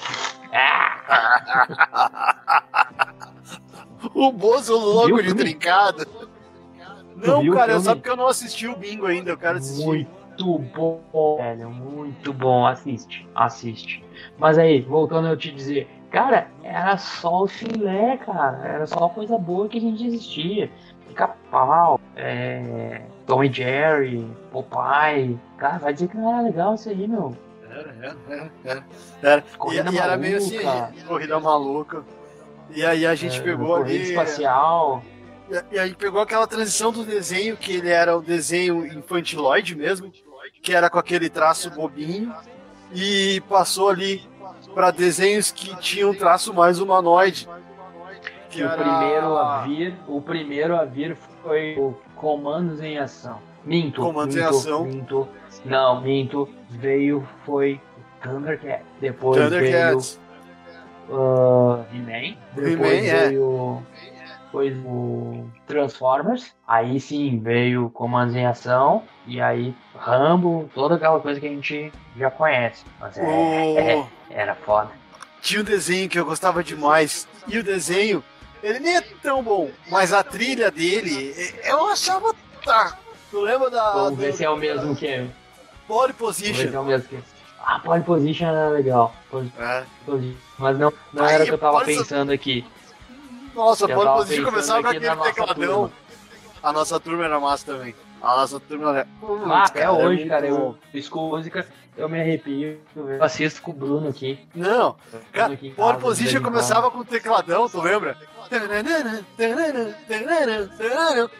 O 4.14 4.32
Bozo 4.32 4.78
louco 4.78 5.16
Viu 5.16 5.22
de 5.22 5.34
trincado. 5.34 6.06
Não, 7.26 7.42
viu 7.42 7.54
cara, 7.54 7.72
filme? 7.72 7.84
sabe 7.84 8.00
que 8.00 8.10
eu 8.10 8.16
não 8.16 8.26
assisti 8.26 8.66
o 8.66 8.76
bingo 8.76 9.06
ainda, 9.06 9.30
eu 9.30 9.36
quero 9.38 9.58
assistir. 9.58 9.84
Muito 9.84 10.58
bom, 10.74 11.36
velho. 11.36 11.70
Muito 11.70 12.32
bom. 12.32 12.66
Assiste, 12.66 13.28
assiste. 13.34 14.02
Mas 14.38 14.56
aí, 14.58 14.80
voltando 14.80 15.26
a 15.26 15.30
eu 15.30 15.36
te 15.36 15.50
dizer, 15.52 15.86
cara, 16.10 16.48
era 16.62 16.96
só 16.96 17.42
o 17.42 17.46
filé, 17.46 18.16
cara. 18.18 18.60
Era 18.66 18.86
só 18.86 19.08
coisa 19.08 19.36
boa 19.38 19.68
que 19.68 19.78
a 19.78 19.80
gente 19.80 20.06
existia. 20.06 20.70
Pica-pau, 21.08 22.00
é, 22.16 23.02
Tom 23.26 23.42
e 23.44 23.52
Jerry, 23.52 24.24
Popeye. 24.52 25.38
Cara, 25.58 25.78
vai 25.78 25.92
dizer 25.92 26.08
que 26.08 26.16
não 26.16 26.32
era 26.32 26.40
legal 26.42 26.74
isso 26.74 26.88
aí, 26.88 27.06
meu. 27.08 27.36
Era, 27.68 27.94
era, 28.00 28.16
era, 28.28 28.50
era. 28.64 28.84
era. 29.22 29.44
E, 29.52 29.56
Corrida 29.56 29.90
e 29.92 29.98
era 29.98 30.16
meio 30.16 30.36
assim, 30.38 30.62
maluca. 30.62 30.92
corrida 31.06 31.40
maluca. 31.40 32.04
E 32.70 32.84
aí 32.84 33.04
a 33.04 33.14
gente 33.14 33.38
É, 33.40 33.42
pegou 33.42 33.76
corrida 33.78 33.90
ali. 33.90 34.02
espacial. 34.10 35.02
E, 35.72 35.78
aí 35.78 35.94
pegou 35.94 36.20
aquela 36.20 36.46
transição 36.46 36.92
do 36.92 37.04
desenho, 37.04 37.56
que 37.56 37.72
ele 37.76 37.88
era 37.90 38.16
o 38.16 38.22
desenho 38.22 38.86
infantiloide 38.86 39.74
mesmo, 39.74 40.12
que 40.62 40.72
era 40.72 40.88
com 40.88 40.98
aquele 40.98 41.28
traço 41.28 41.70
bobinho, 41.70 42.32
e 42.94 43.42
passou 43.48 43.88
ali 43.88 44.22
para 44.74 44.90
desenhos 44.90 45.50
que 45.50 45.74
tinham 45.80 46.14
traço 46.14 46.54
mais 46.54 46.78
humanoide. 46.78 47.48
Que 48.48 48.62
o 48.62 48.66
era- 48.66 48.82
primeiro 48.82 49.36
a 49.36 49.62
vir, 49.62 49.94
o 50.08 50.20
primeiro 50.20 50.76
a 50.76 50.84
vir 50.84 51.16
foi 51.42 51.76
o 51.78 51.94
Comandos 52.16 52.80
em 52.80 52.98
Ação. 52.98 53.38
Minto. 53.64 54.02
Comandos 54.02 54.36
em 54.36 54.40
minto, 54.40 54.50
Ação. 54.50 54.84
Minto. 54.84 55.28
Não, 55.64 56.00
minto. 56.00 56.48
Veio 56.68 57.26
foi 57.44 57.80
o 57.96 58.28
Thundercat. 58.28 58.82
Depois 59.00 59.40
Thundercats. 59.40 60.20
veio 61.08 61.18
uh, 61.20 61.84
He-Man. 61.92 62.36
Depois 62.54 62.72
He-Man, 62.72 63.06
é. 63.06 63.30
Depois 64.50 64.76
o 64.84 65.44
Transformers. 65.66 66.52
Aí 66.66 66.98
sim 67.00 67.38
veio 67.40 67.88
Comandos 67.90 68.34
em 68.34 68.44
Ação. 68.46 69.04
E 69.26 69.40
aí 69.40 69.74
Rambo, 69.96 70.68
toda 70.74 70.96
aquela 70.96 71.20
coisa 71.20 71.38
que 71.40 71.46
a 71.46 71.50
gente 71.50 71.92
já 72.16 72.30
conhece. 72.30 72.84
Mas 72.98 73.16
é, 73.16 73.96
O- 73.96 74.06
era 74.30 74.54
foda. 74.56 74.90
Tinha 75.40 75.60
um 75.60 75.64
desenho 75.64 76.08
que 76.08 76.18
eu 76.18 76.24
gostava 76.24 76.62
demais. 76.64 77.26
E 77.46 77.58
o 77.58 77.62
desenho, 77.62 78.22
ele 78.62 78.80
nem 78.80 78.96
é 78.96 79.00
tão 79.22 79.42
bom, 79.42 79.70
mas 79.88 80.12
a 80.12 80.22
trilha 80.22 80.70
dele, 80.70 81.32
eh, 81.36 81.70
eu 81.70 81.86
achava. 81.86 82.34
Tá. 82.64 82.98
Tu 83.30 83.40
lembra 83.40 83.70
da. 83.70 83.92
Vamos 83.92 84.18
ver 84.18 84.32
do- 84.32 84.36
se 84.36 84.44
é 84.44 84.50
o 84.50 84.56
mesmo 84.56 84.94
que 84.96 85.06
eu. 85.06 85.28
Pole 85.86 86.12
Vamos 86.18 86.38
ver 86.40 86.44
se 86.44 86.52
Position? 86.52 86.76
é 86.76 86.80
o 86.80 86.84
mesmo 86.84 87.08
que 87.08 87.18
Ah, 87.62 87.78
pole 87.78 88.02
position 88.02 88.46
era 88.48 88.68
legal. 88.68 89.14
É. 89.58 89.84
position. 90.04 90.36
Mas 90.58 90.78
não, 90.78 90.92
não 91.12 91.26
era 91.26 91.42
o 91.44 91.46
que 91.46 91.52
eu 91.52 91.58
tava 91.58 91.84
pensando 91.84 92.32
aqui. 92.32 92.64
Nossa, 93.54 93.90
Eu 93.90 94.00
Position 94.00 94.44
pensando 94.44 94.50
começava 94.50 94.82
com 94.82 94.88
aquele 94.88 95.16
tecladão. 95.16 95.90
A 96.62 96.72
nossa 96.72 97.00
turma 97.00 97.24
era 97.24 97.40
massa 97.40 97.66
também. 97.66 97.94
A 98.20 98.36
nossa 98.36 98.60
turma 98.60 98.90
era. 98.90 99.08
Putz, 99.18 99.50
Ah, 99.50 99.62
até 99.64 99.82
é 99.82 99.90
hoje, 99.90 100.26
cara, 100.26 100.46
eu 100.46 100.76
escuto 100.92 101.36
música, 101.36 101.66
eu 101.96 102.08
me 102.08 102.20
arrepio. 102.20 102.78
Eu 102.94 103.24
assisto 103.24 103.62
com 103.62 103.70
o 103.70 103.74
Bruno 103.74 104.08
aqui. 104.10 104.46
Não, 104.54 104.94
cara, 105.32 105.54
aqui 105.54 105.70
Pole 105.70 105.98
Position 105.98 106.42
começava 106.42 106.90
com 106.90 106.98
o 106.98 107.04
tecladão, 107.04 107.68
tu 107.68 107.80
lembra? 107.80 108.16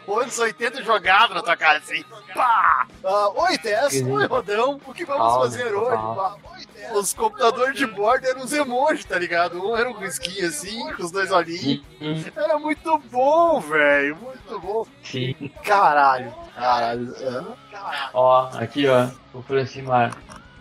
Anos 0.09 0.39
80 0.39 0.83
jogado 0.85 1.35
na 1.35 1.43
tua 1.43 1.57
cara 1.57 1.79
assim. 1.79 2.05
Pá! 2.35 2.87
Ah, 3.05 3.29
Oi, 3.35 3.59
Tess. 3.59 4.03
Oi, 4.03 4.27
Rodão. 4.27 4.81
O 4.87 4.95
que 4.95 5.05
vamos 5.05 5.35
fazer 5.37 5.75
hoje? 5.75 5.97
Pá? 5.97 6.37
Os 6.95 7.13
computadores 7.13 7.77
de 7.77 7.87
bordo 7.87 8.27
eram 8.27 8.43
os 8.43 8.53
emojis, 8.53 9.05
tá 9.05 9.19
ligado? 9.19 9.61
Um 9.63 9.77
era 9.77 9.89
um 9.89 9.99
risquinho 9.99 10.47
assim, 10.47 10.93
com 10.95 11.03
os 11.03 11.11
dois 11.11 11.31
olhinhos. 11.31 11.83
Sim, 11.99 12.25
Era 12.37 12.59
muito 12.59 12.99
bom, 13.11 13.61
velho. 13.61 14.17
Muito 14.17 14.61
bom. 14.61 14.87
sim. 15.03 15.35
Caralho. 15.65 16.33
Caralho. 16.55 17.15
Ó, 18.15 18.51
aqui 18.55 18.87
ó, 18.89 19.09
o 19.35 19.43
Francimar. 19.43 20.13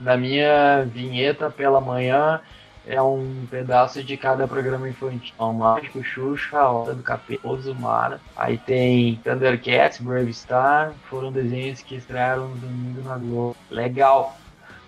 Na 0.02 0.16
minha 0.16 0.86
vinheta 0.86 1.50
pela 1.50 1.82
manhã 1.82 2.40
é 2.86 3.02
um 3.02 3.46
pedaço 3.50 4.04
de 4.04 4.18
cada 4.18 4.48
programa 4.48 4.90
infantil. 4.90 5.34
O 5.38 5.54
Mágico, 5.54 6.04
Xuxa, 6.04 6.58
a 6.58 6.72
Hora 6.72 6.96
do 6.96 7.04
Capeta, 7.04 7.48
Ozumara. 7.48 8.20
Aí 8.36 8.58
tem 8.58 9.16
Thundercats, 9.24 10.00
Brave 10.00 10.34
Star. 10.34 10.94
Foram 11.10 11.32
desenhos 11.32 11.82
que 11.82 11.96
estrearam 11.96 12.50
no 12.50 12.56
domingo 12.56 13.02
na 13.08 13.18
Globo. 13.18 13.56
Legal. 13.70 14.36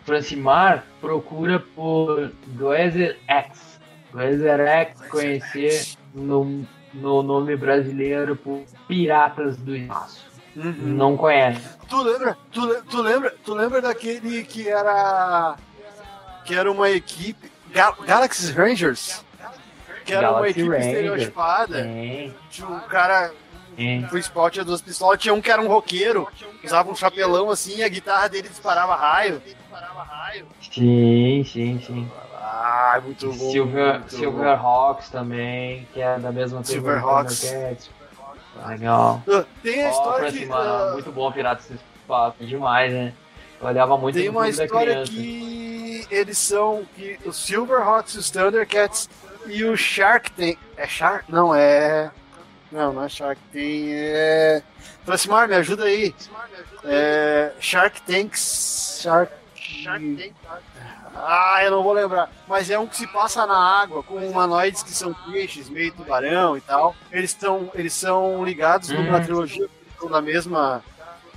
Francimar 0.04 0.84
procura 1.00 1.60
por 1.60 2.32
Glazer 2.56 3.20
X. 3.28 3.80
Glazer 4.12 4.60
X 4.60 5.02
conhecer 5.10 5.98
no, 6.14 6.66
no 6.94 7.22
nome 7.22 7.56
brasileiro 7.56 8.36
por 8.36 8.64
Piratas 8.88 9.58
do 9.58 9.76
Espaço. 9.76 10.32
Uhum. 10.56 10.74
Não 10.74 11.16
conhece. 11.16 11.78
Tu 11.88 12.02
lembra? 12.02 12.38
Tu, 12.52 12.84
tu 12.90 13.02
lembra? 13.02 13.36
Tu 13.46 13.54
lembra 13.54 13.82
daquele 13.82 14.44
que 14.44 14.68
era 14.68 15.56
que 16.44 16.56
era 16.56 16.72
uma 16.72 16.90
equipe 16.90 17.51
Ga 17.72 17.92
Galaxy 18.06 18.52
Rangers? 18.52 19.24
Que 20.06 20.14
era 20.14 20.30
uma 20.32 20.40
Galaxy 20.42 20.60
equipe 20.60 20.70
Ranger. 20.76 20.88
estereotipada. 20.94 21.84
Tem, 21.84 22.36
Tinha 22.50 22.68
um 22.68 22.80
cara 22.82 23.32
o 23.78 24.08
principal 24.10 24.50
tinha 24.50 24.66
duas 24.66 24.82
pistolas, 24.82 25.20
tinha 25.20 25.34
um 25.34 25.42
que 25.42 25.50
era 25.50 25.62
um 25.62 25.68
roqueiro, 25.68 26.28
usava 26.64 26.92
um 26.92 26.96
chapelão 26.96 27.50
assim, 27.50 27.78
e 27.78 27.84
a 27.84 27.88
guitarra 27.90 28.28
dele 28.28 28.50
disparava 28.50 28.96
raio. 28.96 29.42
Sim, 30.72 31.44
sim, 31.46 31.82
sim. 31.86 32.12
Ah, 32.36 33.00
muito 33.04 33.32
bom. 33.34 33.52
Silver, 33.52 34.00
muito 34.00 34.16
Silverhawks 34.16 35.10
também, 35.10 35.88
que 35.94 36.02
é 36.02 36.20
da 36.20 36.32
mesma 36.32 36.62
do 36.62 36.68
Silverhawks. 36.68 37.42
Legal. 38.68 39.24
Ah, 39.28 39.46
Tem 39.64 39.86
a 39.86 39.90
história 39.90 40.32
pra 40.32 40.32
que 40.32 40.50
ah, 40.52 40.90
muito 40.94 41.12
bom 41.12 41.32
Piratas 41.32 41.66
do 41.68 41.76
Espaço, 41.76 42.36
demais, 42.42 42.92
né? 42.92 43.14
Eu 43.60 43.68
olhava 43.68 43.98
muito 43.98 44.16
tem 44.18 44.30
uma 44.30 44.50
história 44.50 45.04
criança. 45.06 45.12
Que 45.92 46.08
eles 46.10 46.38
são 46.38 46.86
que 46.96 47.20
os 47.26 47.36
Silverhawks, 47.38 48.16
os 48.16 48.30
Thundercats 48.30 49.10
e 49.48 49.64
o 49.66 49.76
Shark 49.76 50.32
Tank. 50.32 50.58
É 50.78 50.88
Shark? 50.88 51.26
Não, 51.30 51.54
é. 51.54 52.10
Não, 52.72 52.94
não 52.94 53.04
é 53.04 53.10
Shark 53.10 53.40
Tank, 53.52 53.86
é. 53.90 54.62
Francimar, 55.04 55.48
me 55.50 55.56
ajuda 55.56 55.84
aí. 55.86 56.16
É. 56.86 57.52
Shark 57.60 58.02
Tanks. 58.04 59.00
Shark. 59.02 59.34
Ah, 61.14 61.60
eu 61.64 61.72
não 61.72 61.84
vou 61.84 61.92
lembrar. 61.94 62.30
Mas 62.48 62.70
é 62.70 62.80
um 62.80 62.88
que 62.88 62.96
se 62.96 63.08
passa 63.08 63.46
na 63.46 63.58
água, 63.82 64.02
com 64.04 64.16
humanoides 64.16 64.84
que 64.84 64.92
são 64.92 65.14
peixes, 65.14 65.70
meio 65.70 65.92
tubarão 65.94 66.56
e 66.56 66.62
tal. 66.62 66.96
Eles, 67.12 67.32
estão, 67.32 67.70
eles 67.74 67.94
são 67.94 68.44
ligados 68.46 68.90
Uhum. 68.90 69.12
na 69.12 69.20
trilogia, 69.20 69.68
estão 69.92 70.10
na 70.10 70.22
mesma. 70.22 70.84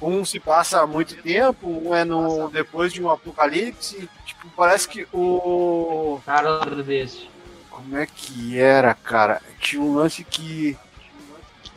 Um 0.00 0.24
se 0.24 0.38
passa 0.38 0.80
há 0.80 0.86
muito 0.86 1.16
tempo, 1.22 1.68
um 1.68 1.94
é 1.94 2.04
no 2.04 2.48
depois 2.48 2.92
de 2.92 3.02
um 3.02 3.10
apocalipse. 3.10 4.08
Tipo, 4.24 4.48
parece 4.56 4.88
que 4.88 5.06
o. 5.12 6.20
Cara, 6.26 6.64
desse. 6.82 7.28
Como 7.70 7.96
é 7.96 8.06
que 8.06 8.58
era, 8.58 8.94
cara? 8.94 9.40
Tinha 9.58 9.82
um 9.82 9.94
lance 9.94 10.24
que. 10.24 10.76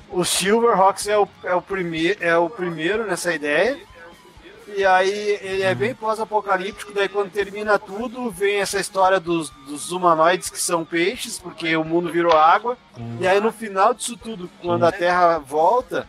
O 0.10 0.24
Silverhawks 0.24 1.08
é 1.08 1.18
o, 1.18 1.28
é, 1.44 1.54
o 1.54 1.62
primeir, 1.62 2.18
é 2.22 2.38
o 2.38 2.50
primeiro 2.50 3.06
nessa 3.06 3.34
ideia. 3.34 3.78
E 4.76 4.86
aí 4.86 5.40
ele 5.42 5.64
é 5.64 5.74
bem 5.74 5.96
pós-apocalíptico, 5.96 6.94
daí 6.94 7.08
quando 7.08 7.32
termina 7.32 7.80
tudo, 7.80 8.30
vem 8.30 8.58
essa 8.58 8.80
história 8.80 9.20
dos, 9.20 9.50
dos 9.66 9.92
humanoides 9.92 10.50
que 10.50 10.60
são 10.60 10.84
peixes, 10.84 11.40
porque 11.40 11.76
o 11.78 11.86
mundo 11.86 12.12
virou 12.12 12.38
água. 12.38 12.78
E 13.20 13.28
aí 13.28 13.40
no 13.40 13.52
final 13.52 13.94
disso 13.94 14.18
tudo, 14.18 14.50
quando 14.62 14.86
a 14.86 14.92
Terra 14.92 15.40
volta, 15.40 16.08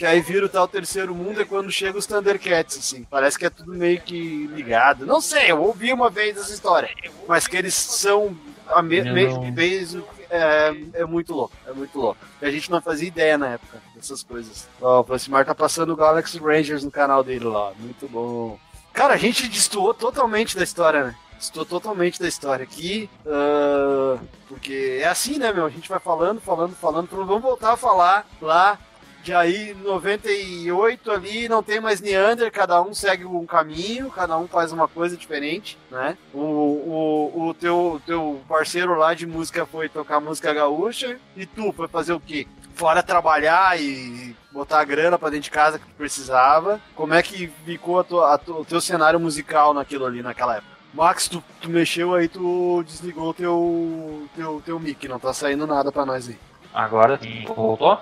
que 0.00 0.06
aí 0.06 0.22
vira 0.22 0.46
o 0.46 0.48
tal 0.48 0.66
terceiro 0.66 1.14
mundo, 1.14 1.42
é 1.42 1.44
quando 1.44 1.70
chega 1.70 1.98
os 1.98 2.06
Thundercats, 2.06 2.78
assim. 2.78 3.04
Parece 3.10 3.38
que 3.38 3.44
é 3.44 3.50
tudo 3.50 3.74
meio 3.74 4.00
que 4.00 4.46
ligado. 4.46 5.04
Não 5.04 5.20
sei, 5.20 5.50
eu 5.50 5.60
ouvi 5.60 5.92
uma 5.92 6.08
vez 6.08 6.38
essa 6.38 6.54
história. 6.54 6.88
Mas 7.28 7.46
que 7.46 7.54
eles 7.54 7.74
são 7.74 8.34
a 8.66 8.80
me, 8.80 9.02
me, 9.02 9.50
mesmo 9.50 10.02
é, 10.30 10.74
é 10.94 11.04
muito 11.04 11.34
louco, 11.34 11.54
é 11.66 11.72
muito 11.74 11.98
louco. 11.98 12.18
E 12.40 12.46
a 12.46 12.50
gente 12.50 12.70
não 12.70 12.80
fazia 12.80 13.08
ideia 13.08 13.36
na 13.36 13.48
época 13.48 13.76
dessas 13.94 14.22
coisas. 14.22 14.66
Ó, 14.80 15.00
o 15.00 15.04
Francimar 15.04 15.44
tá 15.44 15.54
passando 15.54 15.92
o 15.92 15.96
Galaxy 15.96 16.38
Rangers 16.38 16.82
no 16.82 16.90
canal 16.90 17.22
dele 17.22 17.44
lá, 17.44 17.74
muito 17.78 18.08
bom. 18.08 18.58
Cara, 18.94 19.12
a 19.12 19.18
gente 19.18 19.48
destoou 19.48 19.92
totalmente 19.92 20.56
da 20.56 20.64
história, 20.64 21.04
né? 21.08 21.14
Destoou 21.36 21.66
totalmente 21.66 22.18
da 22.18 22.26
história 22.26 22.62
aqui, 22.62 23.10
ah, 23.26 24.18
porque 24.48 24.98
é 25.02 25.08
assim, 25.08 25.36
né, 25.36 25.52
meu? 25.52 25.66
A 25.66 25.70
gente 25.70 25.90
vai 25.90 25.98
falando, 25.98 26.40
falando, 26.40 26.74
falando, 26.74 27.06
falando. 27.06 27.26
vamos 27.26 27.42
voltar 27.42 27.74
a 27.74 27.76
falar 27.76 28.26
lá 28.40 28.78
de 29.22 29.34
aí 29.34 29.74
98 29.74 31.10
ali, 31.10 31.48
não 31.48 31.62
tem 31.62 31.80
mais 31.80 32.00
Neander, 32.00 32.50
cada 32.50 32.80
um 32.82 32.94
segue 32.94 33.24
um 33.24 33.44
caminho, 33.46 34.10
cada 34.10 34.36
um 34.38 34.48
faz 34.48 34.72
uma 34.72 34.88
coisa 34.88 35.16
diferente, 35.16 35.78
né? 35.90 36.16
O, 36.32 36.38
o, 36.40 37.48
o 37.48 37.54
teu, 37.54 38.00
teu 38.06 38.40
parceiro 38.48 38.94
lá 38.96 39.14
de 39.14 39.26
música 39.26 39.66
foi 39.66 39.88
tocar 39.88 40.20
música 40.20 40.52
gaúcha 40.54 41.18
e 41.36 41.44
tu 41.46 41.72
foi 41.72 41.88
fazer 41.88 42.12
o 42.12 42.20
quê? 42.20 42.46
Fora 42.74 43.02
trabalhar 43.02 43.78
e 43.78 44.34
botar 44.52 44.80
a 44.80 44.84
grana 44.84 45.18
pra 45.18 45.28
dentro 45.28 45.44
de 45.44 45.50
casa 45.50 45.78
que 45.78 45.84
tu 45.86 45.94
precisava. 45.96 46.80
Como 46.94 47.12
é 47.12 47.22
que 47.22 47.46
ficou 47.64 48.00
a 48.00 48.04
tua- 48.04 48.34
a 48.34 48.38
tua- 48.38 48.60
o 48.60 48.64
teu 48.64 48.80
cenário 48.80 49.20
musical 49.20 49.74
naquilo 49.74 50.06
ali, 50.06 50.22
naquela 50.22 50.56
época? 50.56 50.70
Max, 50.94 51.28
tu, 51.28 51.42
tu 51.60 51.68
mexeu 51.68 52.14
aí, 52.14 52.26
tu 52.26 52.82
desligou 52.86 53.28
o 53.28 53.34
teu, 53.34 54.26
teu, 54.34 54.62
teu 54.64 54.80
mic, 54.80 55.06
não 55.06 55.20
tá 55.20 55.32
saindo 55.32 55.66
nada 55.66 55.92
pra 55.92 56.06
nós 56.06 56.28
aí. 56.28 56.38
Agora 56.72 57.18
sim. 57.20 57.44
Voltou? 57.46 57.98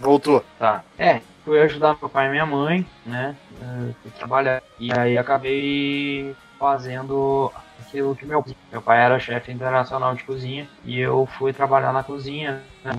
Voltou. 0.00 0.42
Tá. 0.58 0.84
É, 0.98 1.20
fui 1.44 1.60
ajudar 1.60 1.96
meu 2.00 2.08
pai 2.08 2.26
e 2.26 2.30
minha 2.30 2.46
mãe, 2.46 2.86
né? 3.06 3.36
eh, 3.60 3.92
Fui 4.02 4.10
trabalhar. 4.12 4.62
E 4.78 4.92
aí 4.92 5.18
acabei 5.18 6.34
fazendo 6.58 7.52
aquilo 7.80 8.14
que 8.14 8.26
meu, 8.26 8.44
meu 8.70 8.82
pai 8.82 9.00
era 9.00 9.18
chefe 9.18 9.52
internacional 9.52 10.14
de 10.14 10.24
cozinha 10.24 10.68
e 10.84 10.98
eu 10.98 11.26
fui 11.38 11.52
trabalhar 11.52 11.92
na 11.92 12.02
cozinha 12.02 12.62
né, 12.84 12.92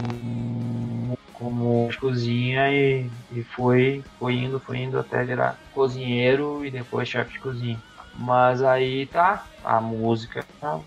como 1.34 1.90
cozinha 2.00 2.72
e, 2.72 3.10
e 3.32 3.44
fui, 3.44 4.04
fui 4.18 4.36
indo, 4.36 4.60
fui 4.60 4.80
indo 4.80 5.00
até 5.00 5.24
virar 5.24 5.58
cozinheiro 5.74 6.66
e 6.66 6.72
depois 6.72 7.08
chefe 7.08 7.34
de 7.34 7.40
cozinha. 7.40 7.78
Mas 8.18 8.62
aí 8.62 9.06
tá, 9.08 9.46
a 9.64 9.80
música 9.80 10.46
não, 10.62 10.84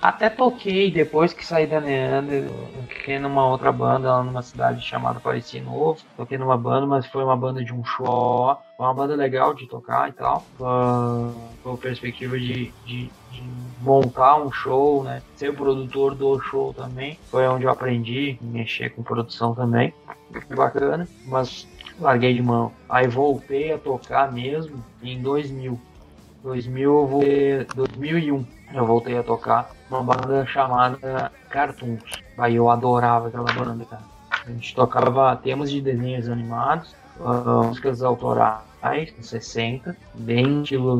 Até 0.00 0.28
toquei 0.28 0.90
depois 0.90 1.32
que 1.32 1.44
saí 1.44 1.66
da 1.66 1.80
Neander, 1.80 2.48
toquei 2.74 3.18
numa 3.18 3.46
outra 3.46 3.72
banda 3.72 4.10
lá 4.10 4.22
numa 4.22 4.42
cidade 4.42 4.80
chamada 4.80 5.20
Pareci 5.20 5.60
Novo. 5.60 6.00
Toquei 6.16 6.38
numa 6.38 6.56
banda, 6.56 6.86
mas 6.86 7.06
foi 7.06 7.24
uma 7.24 7.36
banda 7.36 7.64
de 7.64 7.72
um 7.72 7.84
show. 7.84 8.56
Foi 8.76 8.86
uma 8.86 8.94
banda 8.94 9.14
legal 9.14 9.54
de 9.54 9.66
tocar 9.66 10.08
e 10.08 10.12
tal. 10.12 10.44
Com 11.62 11.76
perspectiva 11.76 12.38
de, 12.38 12.72
de, 12.84 13.10
de 13.30 13.42
montar 13.80 14.36
um 14.36 14.52
show, 14.52 15.02
né? 15.04 15.22
Ser 15.36 15.54
produtor 15.54 16.14
do 16.14 16.40
show 16.40 16.72
também. 16.74 17.18
Foi 17.30 17.46
onde 17.46 17.64
eu 17.64 17.70
aprendi 17.70 18.38
mexer 18.40 18.90
com 18.90 19.02
produção 19.02 19.54
também. 19.54 19.92
Foi 20.46 20.56
bacana, 20.56 21.08
mas 21.26 21.66
larguei 21.98 22.34
de 22.34 22.42
mão. 22.42 22.72
Aí 22.88 23.06
voltei 23.06 23.72
a 23.72 23.78
tocar 23.78 24.32
mesmo 24.32 24.84
em 25.02 25.20
2000. 25.22 25.78
2000 26.44 26.82
eu 26.92 27.06
voltei, 27.06 27.64
2001 27.74 28.44
eu 28.74 28.86
voltei 28.86 29.18
a 29.18 29.22
tocar 29.22 29.70
uma 29.90 30.02
banda 30.02 30.44
chamada 30.46 31.32
Cartoons. 31.48 32.02
Aí 32.36 32.56
eu 32.56 32.68
adorava 32.68 33.28
aquela 33.28 33.50
banda, 33.52 33.84
cara. 33.86 34.02
A 34.46 34.50
gente 34.50 34.74
tocava 34.74 35.34
temas 35.36 35.70
de 35.70 35.80
desenhos 35.80 36.28
animados, 36.28 36.94
ah, 37.24 37.62
músicas 37.64 38.02
autorais, 38.02 38.60
dos 39.16 39.28
60, 39.28 39.96
bem 40.14 40.60
estilo 40.62 40.96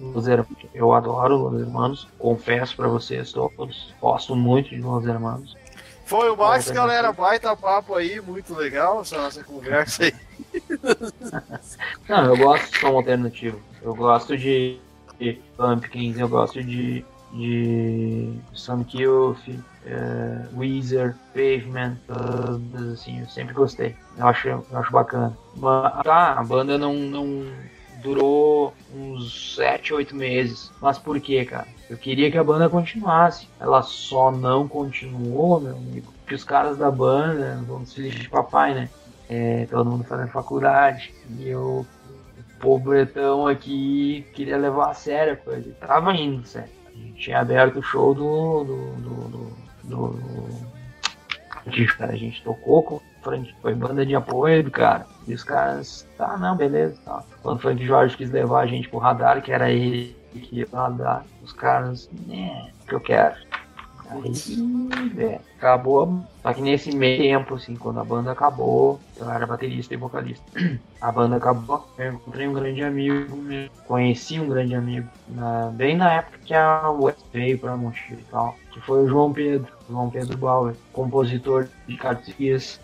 Los- 0.00 0.26
Hermanos. 0.26 0.56
Eu 0.72 0.92
adoro 0.94 1.36
Los 1.36 1.60
Hermanos, 1.60 2.08
confesso 2.18 2.74
pra 2.76 2.88
vocês 2.88 3.30
todos. 3.32 3.94
Gosto 4.00 4.34
muito 4.34 4.70
de 4.70 4.80
Los 4.80 5.04
Hermanos. 5.06 5.54
Foi 6.06 6.30
o 6.30 6.36
Max, 6.36 6.68
Bom, 6.68 6.74
galera. 6.74 7.12
Baita 7.12 7.56
papo 7.56 7.96
aí, 7.96 8.20
muito 8.20 8.54
legal 8.54 9.00
essa 9.00 9.18
nossa 9.18 9.42
conversa 9.42 10.04
aí. 10.04 10.14
Não, 12.08 12.26
eu 12.26 12.36
gosto 12.36 12.72
de 12.72 12.78
som 12.78 12.96
alternativo. 12.96 13.60
Eu 13.82 13.92
gosto 13.94 14.36
de, 14.36 14.78
de 15.18 15.32
Pumpkins, 15.56 16.16
eu 16.16 16.28
gosto 16.28 16.62
de, 16.62 17.04
de 17.32 18.32
Sonic 18.52 19.02
Youth, 19.02 19.48
eh, 19.84 20.46
Weezer, 20.54 21.16
Pavement, 21.34 21.96
todas 22.06 23.00
assim, 23.00 23.20
eu 23.20 23.28
sempre 23.28 23.52
gostei. 23.52 23.96
Eu 24.16 24.28
acho, 24.28 24.46
eu 24.46 24.64
acho 24.74 24.92
bacana. 24.92 25.36
Mas, 25.56 26.04
tá, 26.04 26.34
a 26.34 26.44
banda 26.44 26.78
não, 26.78 26.94
não 26.94 27.44
durou 28.00 28.72
uns 28.94 29.56
7, 29.56 29.92
8 29.92 30.14
meses. 30.14 30.70
Mas 30.80 30.98
por 30.98 31.20
quê, 31.20 31.44
cara? 31.44 31.66
Eu 31.88 31.96
queria 31.96 32.30
que 32.30 32.38
a 32.38 32.44
banda 32.44 32.68
continuasse. 32.68 33.48
Ela 33.60 33.82
só 33.82 34.30
não 34.30 34.66
continuou, 34.66 35.60
meu 35.60 35.76
amigo. 35.76 36.12
Porque 36.20 36.34
os 36.34 36.44
caras 36.44 36.76
da 36.76 36.90
banda, 36.90 37.62
vamos 37.66 37.92
filhos 37.92 38.14
de 38.14 38.28
papai, 38.28 38.74
né? 38.74 38.88
É, 39.28 39.66
todo 39.70 39.90
mundo 39.90 40.04
fazendo 40.04 40.28
faculdade. 40.28 41.12
E 41.38 41.48
eu, 41.48 41.86
pobretão 42.58 43.46
aqui, 43.46 44.26
queria 44.34 44.56
levar 44.56 44.90
a 44.90 44.94
sério 44.94 45.34
a 45.34 45.36
coisa. 45.36 45.70
Tava 45.80 46.12
indo, 46.14 46.46
sério. 46.46 46.70
A 46.86 46.98
gente 46.98 47.20
tinha 47.20 47.40
aberto 47.40 47.78
o 47.78 47.82
show 47.82 48.14
do. 48.14 48.64
do. 48.64 48.90
do. 48.96 49.56
do, 49.84 50.36
do, 51.64 51.96
cara, 51.96 52.12
a 52.12 52.16
gente 52.16 52.42
tocou 52.42 52.82
com 52.82 53.00
foi 53.60 53.74
banda 53.74 54.06
de 54.06 54.14
apoio 54.14 54.70
cara. 54.70 55.06
E 55.26 55.34
os 55.34 55.42
caras, 55.42 56.06
tá, 56.16 56.36
não, 56.36 56.56
beleza. 56.56 56.96
Tá. 57.04 57.24
Quando 57.42 57.58
o 57.58 57.60
Frank 57.60 57.84
Jorge 57.84 58.16
quis 58.16 58.30
levar 58.30 58.60
a 58.60 58.66
gente 58.66 58.88
pro 58.88 58.98
radar, 58.98 59.42
que 59.42 59.50
era 59.50 59.70
ele 59.70 60.15
que 60.40 60.64
pro 60.66 60.78
radar, 60.78 61.24
os 61.42 61.52
caras, 61.52 62.10
né, 62.26 62.70
que 62.86 62.94
eu 62.94 63.00
quero. 63.00 63.34
Aí, 64.08 64.32
é, 65.18 65.40
acabou. 65.58 66.24
Só 66.42 66.52
que 66.52 66.62
nesse 66.62 66.92
meio 66.92 67.18
tempo, 67.22 67.54
assim, 67.54 67.76
quando 67.76 67.98
a 68.00 68.04
banda 68.04 68.30
acabou, 68.32 69.00
eu 69.16 69.28
era 69.30 69.46
baterista 69.46 69.94
e 69.94 69.96
vocalista. 69.96 70.44
A 71.00 71.12
banda 71.12 71.36
acabou, 71.36 71.84
eu 71.98 72.14
encontrei 72.14 72.48
um 72.48 72.54
grande 72.54 72.82
amigo, 72.82 73.36
meu, 73.36 73.68
conheci 73.86 74.40
um 74.40 74.48
grande 74.48 74.74
amigo, 74.74 75.06
na- 75.28 75.70
bem 75.70 75.94
na 75.94 76.14
época 76.14 76.38
que 76.42 76.54
a 76.54 76.90
West 76.90 77.20
veio 77.32 77.58
pra 77.58 77.76
Montijo 77.76 78.14
e 78.18 78.24
tal, 78.24 78.56
que 78.72 78.80
foi 78.80 79.04
o 79.04 79.08
João 79.08 79.30
Pedro, 79.30 79.70
João 79.88 80.08
Pedro 80.08 80.38
Bauer, 80.38 80.74
compositor 80.92 81.68
de 81.86 81.96
Cartias, 81.98 82.80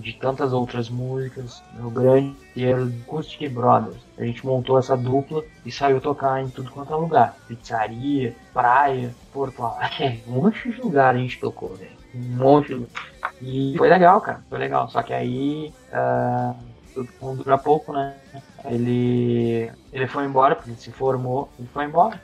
de 0.00 0.12
tantas 0.14 0.52
outras 0.52 0.88
músicas, 0.88 1.62
o 1.78 1.90
grande 1.90 2.34
do 2.56 3.02
Acoustic 3.04 3.50
Brothers. 3.52 4.02
A 4.16 4.24
gente 4.24 4.44
montou 4.44 4.78
essa 4.78 4.96
dupla 4.96 5.44
e 5.64 5.70
saiu 5.70 6.00
tocar 6.00 6.42
em 6.42 6.48
tudo 6.48 6.70
quanto 6.70 6.92
é 6.92 6.96
lugar. 6.96 7.36
Pizzaria, 7.46 8.34
praia, 8.52 9.14
Porto 9.32 9.62
Alegre, 9.62 10.24
um 10.26 10.32
monte 10.32 10.70
de 10.70 10.80
lugar 10.80 11.14
a 11.14 11.18
gente 11.18 11.38
tocou. 11.38 11.77
Um 12.14 12.36
monte. 12.36 12.86
E 13.40 13.74
foi 13.76 13.88
legal, 13.88 14.20
cara, 14.20 14.42
foi 14.48 14.58
legal. 14.58 14.88
Só 14.88 15.02
que 15.02 15.12
aí 15.12 15.72
ah, 15.92 16.54
tudo 16.94 17.42
dura 17.42 17.58
pouco, 17.58 17.92
né? 17.92 18.14
Ele, 18.64 19.70
ele 19.92 20.06
foi 20.06 20.24
embora, 20.24 20.56
porque 20.56 20.72
se 20.74 20.90
formou, 20.90 21.48
ele 21.58 21.68
foi 21.68 21.84
embora. 21.84 22.20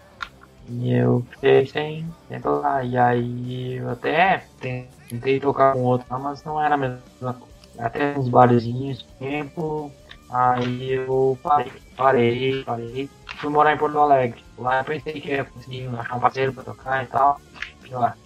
E 0.69 0.93
eu 0.93 1.25
fiquei 1.31 1.67
sem, 1.67 2.07
sem 2.29 2.41
tocar. 2.41 2.85
E 2.85 2.97
aí 2.97 3.75
eu 3.75 3.91
até 3.91 4.47
tentei 4.61 5.39
tocar 5.39 5.75
com 5.75 5.83
outro, 5.83 6.07
mas 6.19 6.43
não 6.45 6.61
era 6.61 6.75
a 6.75 6.79
mesma 6.79 7.03
coisa. 7.21 7.55
Até 7.79 8.17
uns 8.19 8.29
barzinhos, 8.29 9.05
tempo. 9.19 9.93
Aí 10.31 10.93
eu 10.93 11.39
parei, 11.43 11.73
parei, 11.97 12.65
parei. 12.65 13.11
Fui 13.37 13.51
morar 13.51 13.75
em 13.75 13.79
Porto 13.79 13.99
Alegre. 13.99 14.43
Lá 14.57 14.79
eu 14.79 14.85
pensei 14.85 15.21
que 15.21 15.29
ia 15.29 15.45
conseguir 15.45 15.89
achar 15.99 16.17
um 16.17 16.21
parceiro 16.21 16.53
pra 16.53 16.65
tocar 16.65 17.05
e 17.05 17.07
tal. 17.07 17.41
Pior. 17.83 18.17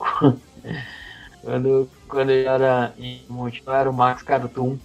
quando, 1.42 1.88
quando 2.08 2.30
eu 2.30 2.50
era 2.50 2.94
em 2.98 3.24
Monte, 3.28 3.62
eu 3.66 3.72
era 3.72 3.90
o 3.90 3.94
Max 3.94 4.22
Cartoon. 4.22 4.78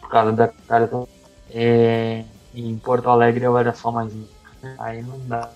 Por 0.00 0.08
causa 0.10 0.32
da 0.32 0.48
Cartoon. 0.48 1.06
É, 1.50 2.24
em 2.54 2.78
Porto 2.78 3.08
Alegre 3.08 3.44
eu 3.44 3.56
era 3.58 3.74
só 3.74 3.90
mais 3.90 4.14
um. 4.14 4.26
Aí 4.78 5.02
não 5.02 5.18
dá. 5.26 5.52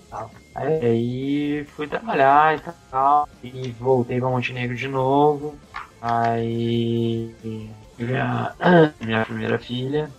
Aí, 0.54 1.64
fui 1.76 1.86
trabalhar 1.86 2.56
e 2.56 2.60
tal. 2.90 3.28
E 3.42 3.70
voltei 3.72 4.18
pra 4.18 4.30
Montenegro 4.30 4.74
de 4.74 4.88
novo. 4.88 5.58
Aí 6.00 7.34
minha, 7.98 8.54
minha 9.00 9.24
primeira 9.24 9.58
filha. 9.58 10.10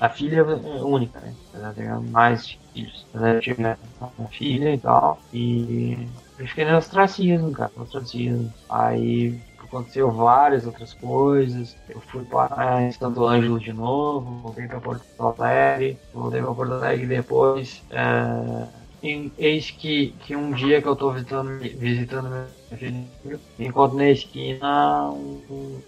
A 0.00 0.08
filha 0.08 0.40
é 0.40 0.82
única, 0.82 1.20
né? 1.20 1.34
Ela 1.52 1.72
tem 1.72 1.86
mais 2.10 2.58
filhos. 2.72 3.06
Ela 3.14 3.40
tive 3.40 3.62
uma 4.00 4.28
filha 4.30 4.74
e 4.74 4.78
tal. 4.78 5.20
E 5.32 6.08
eu 6.42 6.48
fiquei 6.48 6.64
no 6.64 6.76
ostracismo, 6.76 7.52
cara. 7.52 7.70
no 7.76 7.84
Ostracismo. 7.84 8.52
Aí 8.68 9.32
aconteceu 9.58 10.10
várias 10.10 10.66
outras 10.66 10.92
coisas. 10.94 11.76
Eu 11.88 12.00
fui 12.00 12.24
para 12.24 12.90
Santo 12.92 13.24
Ângelo 13.24 13.60
de 13.60 13.72
novo, 13.72 14.42
voltei 14.42 14.66
para 14.66 14.80
Porto 14.80 15.04
Alegre, 15.18 15.98
voltei 16.12 16.42
para 16.42 16.54
Porto 16.54 16.72
Alegre 16.72 17.06
depois. 17.06 17.82
É, 17.90 18.66
eis 19.38 19.70
que, 19.70 20.14
que 20.24 20.34
um 20.34 20.50
dia 20.50 20.82
que 20.82 20.88
eu 20.88 20.96
tô 20.96 21.12
visitando, 21.12 21.58
visitando 21.58 22.28
meu 22.28 22.78
filho, 22.78 23.40
encontro 23.58 23.96
na 23.96 24.10
esquina 24.10 25.10
um, 25.10 25.80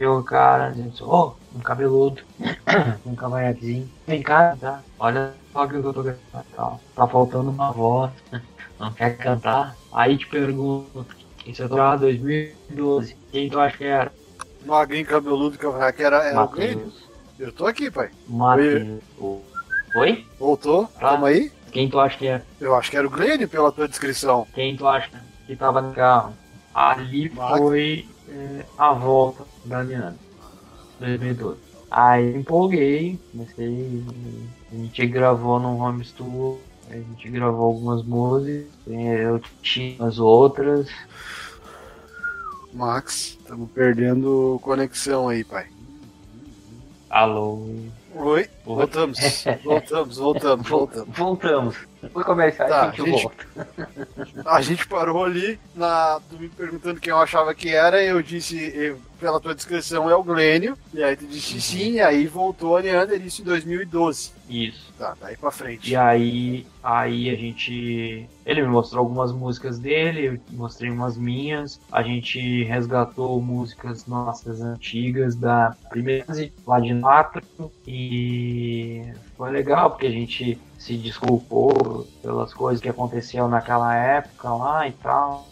um 0.00 0.22
cara 0.22 0.70
dizendo 0.70 0.94
oh, 1.02 1.34
um 1.54 1.60
cabeludo, 1.60 2.22
um 3.04 3.14
cavanhaquezinho, 3.14 3.88
vem 4.06 4.22
cá, 4.22 4.56
tá? 4.56 4.82
Olha 4.98 5.34
só 5.52 5.66
que 5.66 5.74
eu 5.76 5.92
tô 5.92 6.02
gravando, 6.02 6.20
tá, 6.32 6.78
tá 6.94 7.06
faltando 7.08 7.50
uma 7.50 7.72
voz, 7.72 8.12
não 8.78 8.92
quer 8.92 9.16
cantar? 9.16 9.76
Aí 9.92 10.16
te 10.16 10.26
pergunto, 10.26 11.06
isso 11.46 11.62
é 11.62 11.68
2012, 11.68 13.16
quem 13.30 13.48
tu 13.48 13.58
acha 13.58 13.76
que 13.76 13.84
era? 13.84 14.12
Magrinho 14.64 15.06
cabeludo 15.06 15.56
cavanhaque 15.56 16.02
era, 16.02 16.24
era 16.24 16.42
o 16.42 16.48
Grêmio? 16.48 16.92
Eu 17.38 17.52
tô 17.52 17.66
aqui, 17.66 17.90
pai. 17.90 18.10
Matheus. 18.26 19.02
Oi? 19.96 20.26
Voltou? 20.38 20.86
Tá. 20.86 21.10
Tamo 21.10 21.26
aí? 21.26 21.52
Quem 21.70 21.88
tu 21.88 22.00
acha 22.00 22.16
que 22.16 22.26
é? 22.26 22.42
Eu 22.60 22.74
acho 22.74 22.90
que 22.90 22.96
era 22.96 23.06
o 23.06 23.10
Glênio 23.10 23.48
pela 23.48 23.70
tua 23.70 23.86
descrição. 23.86 24.46
Quem 24.54 24.76
tu 24.76 24.86
acha 24.86 25.10
que 25.46 25.54
tava 25.54 25.80
no 25.80 25.92
carro? 25.92 26.32
Ali 26.74 27.30
Max. 27.30 27.58
foi 27.58 28.08
é, 28.28 28.64
a 28.76 28.92
volta 28.92 29.44
da 29.64 29.82
Liana. 29.82 30.16
2012. 30.98 31.58
Aí 31.90 32.34
empolguei, 32.34 33.18
comecei. 33.30 34.04
A 34.72 34.74
gente 34.74 35.06
gravou 35.06 35.60
no 35.60 35.78
home 35.78 36.04
studio, 36.04 36.58
a 36.90 36.94
gente 36.94 37.28
gravou 37.28 37.66
algumas 37.66 38.02
músicas, 38.04 38.66
eu 38.86 39.40
tinha 39.62 40.04
as 40.04 40.18
outras. 40.18 40.88
Max, 42.72 43.38
estamos 43.40 43.70
perdendo 43.70 44.60
conexão 44.62 45.28
aí, 45.28 45.42
pai. 45.42 45.66
Alô. 47.08 47.66
Oi? 48.14 48.48
Voltamos. 48.64 49.18
voltamos, 49.64 50.16
voltamos, 50.16 50.68
voltamos. 50.68 51.16
Voltamos. 51.16 51.76
Foi 52.12 52.24
comercial 52.24 52.68
Tá, 52.68 52.88
a 52.88 52.90
gente 52.90 53.10
volta. 53.10 53.46
A 54.46 54.60
gente 54.60 54.86
parou 54.86 55.24
ali, 55.24 55.58
na, 55.74 56.20
me 56.38 56.48
perguntando 56.48 57.00
quem 57.00 57.10
eu 57.10 57.18
achava 57.18 57.54
que 57.54 57.68
era, 57.70 58.02
eu 58.02 58.22
disse, 58.22 58.56
eu- 58.74 58.98
pela 59.18 59.40
tua 59.40 59.54
descrição, 59.54 60.10
é 60.10 60.14
o 60.14 60.22
Glênio, 60.22 60.76
e 60.92 61.02
aí 61.02 61.16
tu 61.16 61.26
disse 61.26 61.58
sim, 61.60 61.92
e 61.94 62.00
aí 62.00 62.26
voltou 62.26 62.76
a 62.76 62.80
Leander, 62.80 63.20
isso 63.24 63.40
em 63.40 63.44
2012. 63.46 64.30
Isso. 64.48 64.92
Tá, 64.98 65.14
daí 65.20 65.36
pra 65.36 65.50
frente. 65.50 65.90
E 65.90 65.96
aí, 65.96 66.66
aí 66.82 67.28
a 67.30 67.34
gente. 67.34 68.28
Ele 68.44 68.62
me 68.62 68.68
mostrou 68.68 69.00
algumas 69.02 69.32
músicas 69.32 69.78
dele, 69.78 70.26
eu 70.26 70.56
mostrei 70.56 70.90
umas 70.90 71.16
minhas. 71.16 71.80
A 71.90 72.02
gente 72.02 72.62
resgatou 72.64 73.40
músicas 73.42 74.06
nossas 74.06 74.60
antigas 74.60 75.34
da 75.34 75.74
primeira 75.90 76.24
fase, 76.26 76.52
lá 76.66 76.78
de 76.78 76.94
Natro. 76.94 77.42
E 77.86 79.02
foi 79.36 79.50
legal, 79.50 79.90
porque 79.90 80.06
a 80.06 80.10
gente 80.10 80.58
se 80.86 80.96
desculpou 80.96 82.06
pelas 82.22 82.54
coisas 82.54 82.80
que 82.80 82.88
aconteceram 82.88 83.48
naquela 83.48 83.94
época 83.94 84.50
lá 84.50 84.86
e 84.86 84.92
tal. 84.92 85.46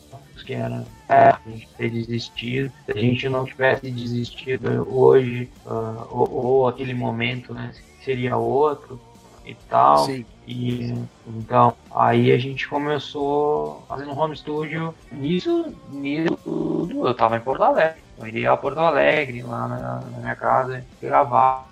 Que 0.47 0.53
era 0.53 0.85
é, 1.09 1.31
a 1.31 1.41
gente 1.47 1.69
ter 1.77 1.91
desistido. 1.91 2.71
Se 2.85 2.93
a 2.93 3.01
gente 3.01 3.29
não 3.29 3.45
tivesse 3.45 3.91
desistido 3.91 4.87
hoje, 4.95 5.49
ah, 5.67 6.07
ou, 6.11 6.31
ou 6.31 6.69
aquele 6.69 6.93
momento, 6.93 7.55
né? 7.55 7.73
Seria 8.05 8.37
outro 8.37 9.01
e 9.47 9.55
tal. 9.55 10.05
Sim. 10.05 10.25
E 10.47 10.95
então, 11.27 11.75
aí 11.91 12.31
a 12.31 12.39
gente 12.39 12.69
começou 12.69 13.83
fazendo 13.89 14.17
home 14.19 14.37
studio. 14.37 14.95
Nisso, 15.11 15.75
nisso 15.91 16.37
tudo, 16.45 17.09
eu 17.09 17.15
tava 17.15 17.39
em 17.39 17.41
Porto 17.41 17.63
Alegre. 17.63 18.03
Eu 18.19 18.27
iria 18.27 18.53
a 18.53 18.57
Porto 18.57 18.79
Alegre, 18.79 19.43
lá 19.43 19.67
na, 19.67 20.01
na 20.11 20.19
minha 20.19 20.37
casa, 20.37 20.85
gravar 21.01 21.67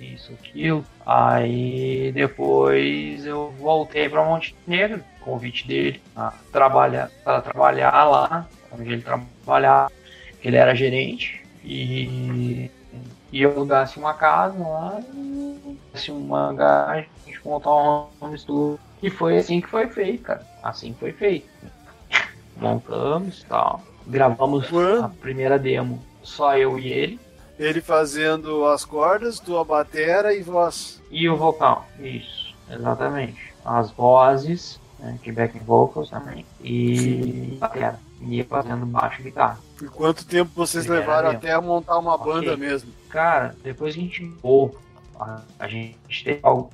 isso, 0.00 0.32
aquilo. 0.32 0.84
Aí 1.04 2.12
depois 2.12 3.24
eu 3.24 3.50
voltei 3.58 4.08
para 4.08 4.24
Montenegro, 4.24 5.02
convite 5.20 5.66
dele, 5.66 6.00
a 6.14 6.32
trabalhar, 6.52 7.10
para 7.24 7.40
trabalhar 7.40 8.04
lá, 8.04 8.48
onde 8.72 8.92
ele 8.92 9.02
trabalhava, 9.02 9.90
que 10.40 10.48
ele 10.48 10.56
era 10.56 10.74
gerente. 10.74 11.42
E 11.64 12.70
e 13.32 13.42
eu 13.42 13.50
alugasse 13.50 13.98
uma 13.98 14.14
casa 14.14 14.56
lá 14.58 15.00
e 15.12 15.78
tivesse 15.88 16.10
uma 16.10 16.52
garagem, 16.54 17.08
a 17.22 17.26
gente 17.26 17.46
montar 17.46 17.74
um 17.74 18.06
home 18.20 18.38
studio. 18.38 18.78
E 19.02 19.10
foi 19.10 19.36
assim 19.36 19.60
que 19.60 19.68
foi 19.68 19.88
feito, 19.88 20.22
cara. 20.22 20.46
Assim 20.62 20.94
foi 20.98 21.12
feito. 21.12 21.46
Montamos 22.56 23.42
e 23.42 23.46
tal. 23.46 23.82
Gravamos 24.06 24.68
Quando? 24.68 25.04
a 25.04 25.08
primeira 25.08 25.58
demo, 25.58 26.02
só 26.22 26.56
eu 26.56 26.78
e 26.78 26.88
ele. 26.92 27.20
Ele 27.58 27.80
fazendo 27.80 28.66
as 28.66 28.84
cordas, 28.84 29.40
tua 29.40 29.64
batera 29.64 30.34
e 30.34 30.42
voz. 30.42 31.02
E 31.10 31.28
o 31.28 31.36
vocal. 31.36 31.86
Isso, 31.98 32.54
exatamente. 32.70 33.54
As 33.64 33.90
vozes, 33.90 34.78
né, 34.98 35.18
de 35.22 35.32
back 35.32 35.58
vocals 35.60 36.10
também. 36.10 36.44
E 36.62 37.56
batera. 37.58 37.98
E 38.20 38.42
fazendo 38.44 38.86
baixo 38.86 39.20
e 39.20 39.24
guitarra. 39.24 39.58
Por 39.78 39.90
quanto 39.90 40.26
tempo 40.26 40.50
vocês 40.54 40.84
Primeira 40.84 41.06
levaram 41.06 41.28
demo. 41.30 41.38
até 41.38 41.60
montar 41.60 41.98
uma 41.98 42.14
Ok. 42.14 42.32
banda 42.32 42.56
mesmo? 42.56 42.90
Cara, 43.10 43.54
depois 43.62 43.94
que 43.94 44.00
a 44.00 44.02
gente 44.04 44.24
pô, 44.40 44.74
a, 45.18 45.40
a 45.58 45.68
gente 45.68 46.24
teve 46.24 46.40
algo 46.42 46.70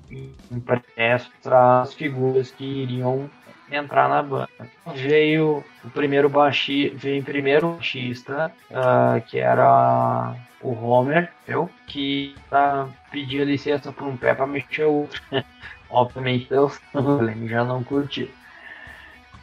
impresso 0.50 1.30
para 1.42 1.82
as 1.82 1.94
figuras 1.94 2.50
que 2.50 2.64
iriam 2.64 3.28
entrar 3.76 4.08
na 4.08 4.22
banda. 4.22 4.48
Veio 4.94 5.64
o 5.84 5.90
primeiro 5.90 6.28
baixista, 6.28 6.96
veio 6.96 7.22
o 7.22 7.24
primeiro 7.24 7.72
baixista, 7.72 8.52
ah, 8.72 9.20
que 9.26 9.38
era 9.38 10.34
o 10.60 10.72
Homer, 10.72 11.30
eu, 11.46 11.68
que 11.86 12.34
ah, 12.50 12.86
pedia 13.10 13.44
licença 13.44 13.92
por 13.92 14.06
um 14.06 14.16
pé 14.16 14.34
para 14.34 14.46
mexer 14.46 14.84
o 14.84 14.92
outro. 14.92 15.22
Obviamente 15.90 16.48
eu 16.50 16.72
já 17.48 17.64
não 17.64 17.84
curti. 17.84 18.30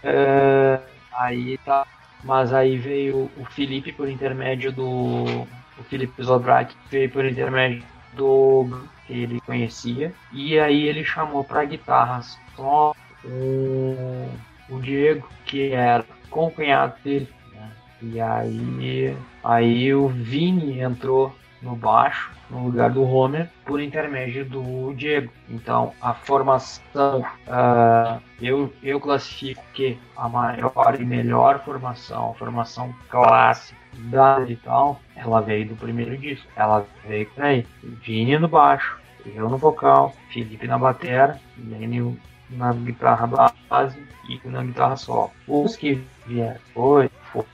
É, 0.03 0.79
aí 1.13 1.57
tá. 1.59 1.85
Mas 2.23 2.51
aí 2.53 2.77
veio 2.77 3.29
o 3.37 3.45
Felipe 3.45 3.93
por 3.93 4.09
intermédio 4.09 4.71
do. 4.71 5.47
O 5.77 5.83
Felipe 5.83 6.21
Zobrak 6.21 6.75
veio 6.89 7.09
por 7.09 7.23
intermédio 7.23 7.83
do 8.13 8.83
que 9.05 9.13
ele 9.13 9.41
conhecia. 9.41 10.13
E 10.33 10.59
aí 10.59 10.87
ele 10.87 11.05
chamou 11.05 11.43
para 11.43 11.63
guitarras 11.63 12.37
só 12.55 12.93
o, 13.25 14.29
o 14.69 14.79
Diego, 14.79 15.27
que 15.45 15.71
era 15.71 16.05
com 16.29 16.47
o 16.47 16.51
cunhado 16.51 16.95
dele. 17.03 17.27
né? 17.53 17.71
E 18.01 18.21
aí, 18.21 19.17
aí 19.43 19.93
o 19.93 20.07
Vini 20.07 20.79
entrou 20.79 21.35
no 21.61 21.75
baixo, 21.75 22.31
no 22.49 22.65
lugar 22.65 22.89
do 22.89 23.03
Homer, 23.03 23.49
por 23.65 23.81
intermédio 23.81 24.45
do 24.45 24.93
Diego. 24.93 25.31
Então, 25.49 25.93
a 26.01 26.13
formação, 26.13 27.25
ah, 27.47 28.19
eu, 28.41 28.73
eu 28.81 28.99
classifico 28.99 29.61
que 29.73 29.97
a 30.15 30.29
maior 30.29 30.97
e 30.99 31.05
melhor 31.05 31.59
formação, 31.63 32.31
a 32.31 32.33
formação 32.35 32.93
clássica 33.09 33.77
da 33.95 34.39
e 34.47 34.55
tal, 34.55 34.99
ela 35.15 35.41
veio 35.41 35.67
do 35.67 35.75
primeiro 35.75 36.17
disco. 36.17 36.47
Ela 36.55 36.85
veio 37.05 37.25
com 37.27 37.41
aí, 37.41 37.65
Vini 37.83 38.37
no 38.37 38.47
baixo, 38.47 38.97
eu 39.25 39.49
no 39.49 39.57
vocal, 39.57 40.13
Felipe 40.31 40.65
na 40.67 40.77
batera, 40.77 41.39
Lênio 41.57 42.17
na 42.49 42.73
guitarra 42.73 43.27
base 43.69 43.97
e 44.27 44.39
na 44.47 44.63
guitarra 44.63 44.95
solo. 44.97 45.31
Os 45.47 45.75
que 45.75 46.03
vieram 46.25 46.59
foi, 46.73 47.09
foi 47.31 47.45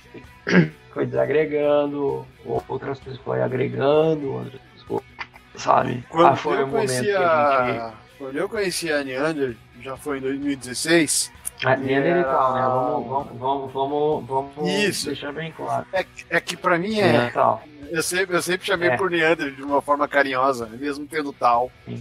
foi 0.94 1.06
desagregando, 1.06 2.26
outras 2.46 3.00
coisas 3.00 3.22
foi 3.22 3.42
agregando, 3.42 4.34
outras 4.34 4.62
coisas, 4.88 5.08
sabe? 5.56 6.04
Quando 6.10 6.28
ah, 6.28 6.36
foi 6.36 6.60
eu 6.62 6.66
o 6.66 6.68
momento 6.68 6.88
conheci 6.88 7.06
que 7.06 7.12
a 7.16 7.68
gente. 7.68 8.06
Quando 8.18 8.38
eu 8.38 8.48
conheci 8.50 8.92
a 8.94 9.04
Neander, 9.04 9.58
já 9.82 9.98
foi 9.98 10.20
em 10.20 10.22
2016, 10.22 11.32
Ah, 11.66 11.76
Neander 11.76 12.18
e 12.20 12.24
tal, 12.24 12.54
né? 12.54 12.60
Era- 12.60 12.70
Vamos, 12.70 13.08
vamos, 13.08 13.72
vamos, 13.74 14.26
vamos, 14.26 14.56
vamos 14.56 14.72
Isso. 14.72 15.08
deixar 15.08 15.34
bem 15.34 15.52
claro. 15.52 15.86
é, 15.92 16.04
que- 16.04 16.26
é 16.30 16.40
que 16.40 16.56
pra 16.58 16.78
mim 16.78 16.98
é. 17.00 17.12
Neandertal. 17.12 17.64
Eu 17.92 18.04
sempre, 18.04 18.36
eu 18.36 18.42
sempre 18.42 18.66
chamei 18.68 18.90
É. 18.90 18.98
por 18.98 19.10
Neander 19.10 19.52
de 19.54 19.62
uma 19.64 19.82
forma 19.82 20.08
carinhosa, 20.08 20.66
mesmo 20.68 21.06
tendo 21.08 21.32
tal. 21.34 21.72
É. 21.88 21.96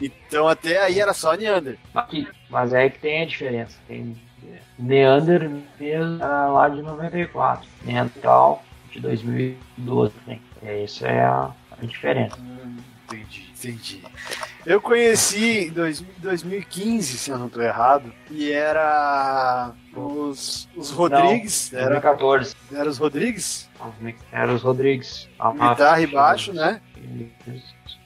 Então 0.00 0.46
até 0.48 0.82
aí 0.82 1.00
era 1.00 1.12
só 1.12 1.34
Neander. 1.34 1.78
Aqui, 1.94 2.26
mas 2.48 2.72
é 2.72 2.88
que 2.88 2.98
tem 2.98 3.22
a 3.22 3.26
diferença. 3.26 3.76
Tem 3.88 4.16
Neander 4.78 5.50
mesmo 5.78 6.22
era 6.22 6.46
lá 6.48 6.68
de 6.68 6.80
94. 6.82 7.68
Neandertal 7.84 8.64
de 8.90 9.00
2012. 9.00 10.12
Né? 10.26 10.38
É, 10.62 10.82
Isso 10.84 11.06
é 11.06 11.22
a, 11.22 11.50
a 11.70 11.84
diferença. 11.86 12.36
Hum, 12.40 12.76
entendi, 13.04 13.50
entendi. 13.56 14.02
Eu 14.66 14.80
conheci 14.80 15.66
em 15.68 15.70
dois- 15.70 16.00
2015, 16.18 17.16
se 17.18 17.30
eu 17.30 17.38
não 17.38 17.48
tô 17.48 17.60
errado, 17.62 18.12
e 18.30 18.52
era 18.52 19.72
os, 19.96 20.68
os 20.76 20.90
Rodrigues, 20.90 21.72
era, 21.72 21.98
2014. 22.00 22.54
era 22.72 22.88
os 22.88 22.98
Rodrigues, 22.98 23.68
Era 24.30 24.52
os 24.52 24.62
Rodrigues. 24.62 25.28
A 25.38 25.52
guitarra 25.52 26.00
e 26.02 26.06
baixo, 26.06 26.52
né? 26.52 26.80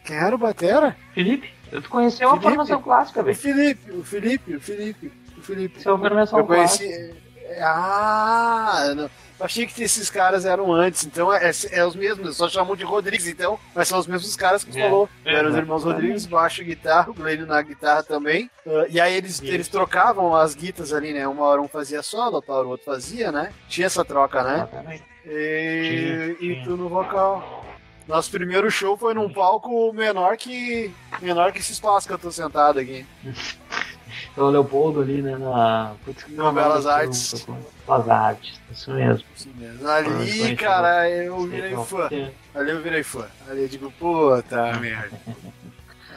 Quem 0.05 0.17
era 0.17 0.35
o 0.35 0.39
Batera? 0.39 0.97
Felipe, 1.13 1.51
eu 1.73 1.83
te 1.83 1.89
conheceu 1.89 2.29
a 2.29 2.33
Felipe? 2.33 2.49
formação 2.51 2.83
clássica, 2.83 3.21
O 3.21 3.25
velho. 3.25 3.37
Felipe, 3.37 3.91
o 3.91 4.05
Felipe, 4.05 4.55
o 4.57 4.61
Felipe, 4.61 5.13
o 5.37 5.43
Felipe. 5.43 5.79
Isso 5.81 5.89
é 5.89 5.93
a 5.93 5.99
formação 5.99 6.39
Eu 6.39 6.47
clássica. 6.47 7.17
Ah, 7.61 8.93
não. 8.97 9.11
Eu 9.39 9.47
achei 9.47 9.67
que 9.67 9.83
esses 9.83 10.09
caras 10.09 10.45
eram 10.45 10.73
antes, 10.73 11.05
então 11.05 11.33
é, 11.33 11.51
é 11.73 11.85
os 11.85 11.97
mesmos, 11.97 12.37
só 12.37 12.49
chamam 12.49 12.77
de 12.77 12.85
Rodrigues, 12.85 13.27
então, 13.27 13.59
mas 13.75 13.89
são 13.89 13.99
os 13.99 14.07
mesmos 14.07 14.37
caras 14.37 14.63
que 14.63 14.71
tu 14.71 14.79
É, 14.79 14.83
falou. 14.85 15.09
Eram 15.25 15.33
os 15.33 15.37
exatamente. 15.39 15.59
irmãos 15.65 15.85
Rodrigues, 15.85 16.25
baixo 16.27 16.63
e 16.63 16.65
guitarra, 16.67 17.11
o 17.11 17.15
Glênio 17.15 17.45
na 17.45 17.61
guitarra 17.61 18.03
também. 18.05 18.49
Ah, 18.65 18.87
e 18.89 19.01
aí 19.01 19.13
eles, 19.15 19.43
eles 19.43 19.67
trocavam 19.67 20.35
as 20.37 20.55
guitas 20.55 20.93
ali, 20.93 21.13
né? 21.13 21.27
Uma 21.27 21.45
hora 21.47 21.61
um 21.61 21.67
fazia 21.69 22.01
solo, 22.03 22.37
outra 22.37 22.55
hora 22.55 22.67
o 22.67 22.71
outro 22.71 22.87
fazia, 22.87 23.33
né? 23.33 23.53
Tinha 23.69 23.87
essa 23.87 24.05
troca, 24.05 24.43
né? 24.45 25.01
E, 25.27 26.37
e 26.41 26.63
tu 26.65 26.77
no 26.77 26.89
vocal. 26.89 27.65
Nosso 28.07 28.31
primeiro 28.31 28.71
show 28.71 28.97
foi 28.97 29.15
num 29.15 29.33
palco 29.33 29.93
menor 29.93 30.37
que 30.37 30.93
menor 31.21 31.53
que 31.53 31.59
esse 31.59 31.73
espaço 31.73 32.07
que 32.07 32.13
eu 32.13 32.19
tô 32.19 32.31
sentado 32.31 32.79
aqui. 32.79 33.05
Então, 34.33 34.47
o 34.47 34.51
Leopoldo 34.51 35.01
ali, 35.01 35.23
né, 35.23 35.37
na... 35.37 35.95
Putz, 36.05 36.27
No 36.29 36.53
Belas 36.53 36.87
Artes. 36.87 37.47
Belas 37.87 38.09
Artes, 38.09 38.61
isso 38.73 38.91
mesmo. 38.93 39.25
Assim 39.35 39.53
mesmo. 39.57 39.89
Ali, 39.89 40.57
cara, 40.57 41.09
eu 41.11 41.41
virei 41.47 41.77
fã. 41.77 42.09
é, 42.11 42.31
Ali 42.55 42.71
eu 42.71 42.83
virei 42.83 43.03
fã. 43.03 43.27
Ali 43.49 43.63
eu 43.63 43.69
digo, 43.69 43.91
puta 43.93 44.73
merda. 44.79 45.11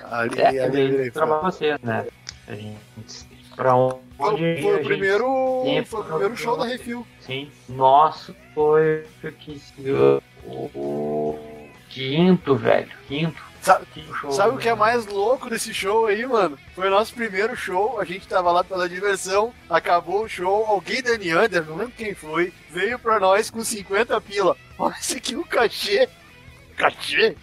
Ali, 0.09 0.39
É, 0.39 0.47
ali 0.47 0.81
eu 0.81 0.89
virei 0.91 1.11
fã. 1.11 1.25
você, 1.41 1.77
né? 1.83 2.05
A 2.47 2.55
gente... 2.55 3.27
Pra 3.55 3.73
onde 3.75 3.99
Foi, 4.15 4.61
foi 4.61 4.75
o 4.75 4.83
primeiro, 4.83 5.25
foi 5.87 5.99
o 5.99 6.03
primeiro 6.03 6.37
show 6.37 6.55
da 6.55 6.65
Refil. 6.65 7.05
Sim. 7.19 7.49
Nosso 7.67 8.35
foi 8.53 9.03
que 9.39 9.59
o 10.45 11.35
quinto, 11.89 12.55
velho. 12.55 12.91
Quinto. 13.07 13.41
Sabe, 13.68 13.86
show. 14.22 14.32
sabe 14.32 14.55
o 14.55 14.57
que 14.57 14.70
é 14.70 14.74
mais 14.74 15.05
louco 15.05 15.49
desse 15.49 15.74
show 15.74 16.05
aí, 16.05 16.26
mano? 16.26 16.57
Foi 16.74 16.88
o 16.88 16.89
nosso 16.89 17.13
primeiro 17.13 17.53
show, 17.53 17.99
a 17.99 18.05
gente 18.05 18.26
tava 18.26 18.49
lá 18.49 18.63
pela 18.63 18.88
diversão, 18.88 19.53
acabou 19.70 20.24
o 20.24 20.30
show, 20.30 20.65
alguém 20.65 21.03
da 21.03 21.18
Neander, 21.18 21.65
não 21.65 21.76
lembro 21.76 21.93
quem 21.97 22.15
foi, 22.15 22.53
veio 22.70 22.97
pra 22.97 23.20
nós 23.20 23.49
com 23.49 23.61
50 23.61 24.22
pila. 24.22 24.55
Olha 24.80 24.95
esse 24.97 25.18
aqui, 25.18 25.36
o 25.36 25.43
cachê. 25.43 26.07
Cachê? 26.78 27.36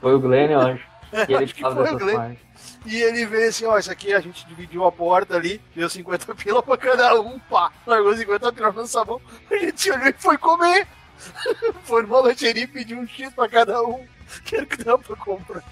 Foi 0.00 0.14
o 0.14 0.20
Glenn, 0.20 0.50
eu 0.50 0.60
acho. 0.60 0.84
E 1.12 1.32
ele 1.32 1.44
Acho 1.44 1.54
que 1.54 1.62
foi 1.62 1.94
o 1.94 1.98
Glenn. 1.98 2.16
partes. 2.16 2.50
E 2.84 2.96
ele 3.02 3.24
veio 3.24 3.48
assim, 3.48 3.64
ó, 3.64 3.78
isso 3.78 3.90
aqui 3.90 4.12
a 4.12 4.20
gente 4.20 4.46
dividiu 4.46 4.84
a 4.84 4.92
porta 4.92 5.36
ali, 5.36 5.60
deu 5.74 5.88
50 5.88 6.34
pila 6.34 6.62
pra 6.62 6.76
cada 6.76 7.20
um, 7.20 7.38
pá. 7.38 7.72
Largou 7.86 8.14
50 8.14 8.52
pila 8.52 8.72
no 8.72 8.86
sabão, 8.86 9.20
a 9.50 9.56
gente 9.56 9.90
olhou 9.90 10.08
e 10.08 10.12
foi 10.12 10.36
comer. 10.36 10.86
Foi 11.84 12.02
numa 12.02 12.20
lancheria 12.20 12.64
e 12.64 12.66
pediu 12.66 12.98
um 12.98 13.06
X 13.06 13.32
pra 13.34 13.48
cada 13.48 13.82
um. 13.82 14.04
Que 14.44 14.56
era 14.56 14.64
o 14.64 14.66
que 14.66 14.84
dava 14.84 14.98
pra 14.98 15.16
comprar. 15.16 15.62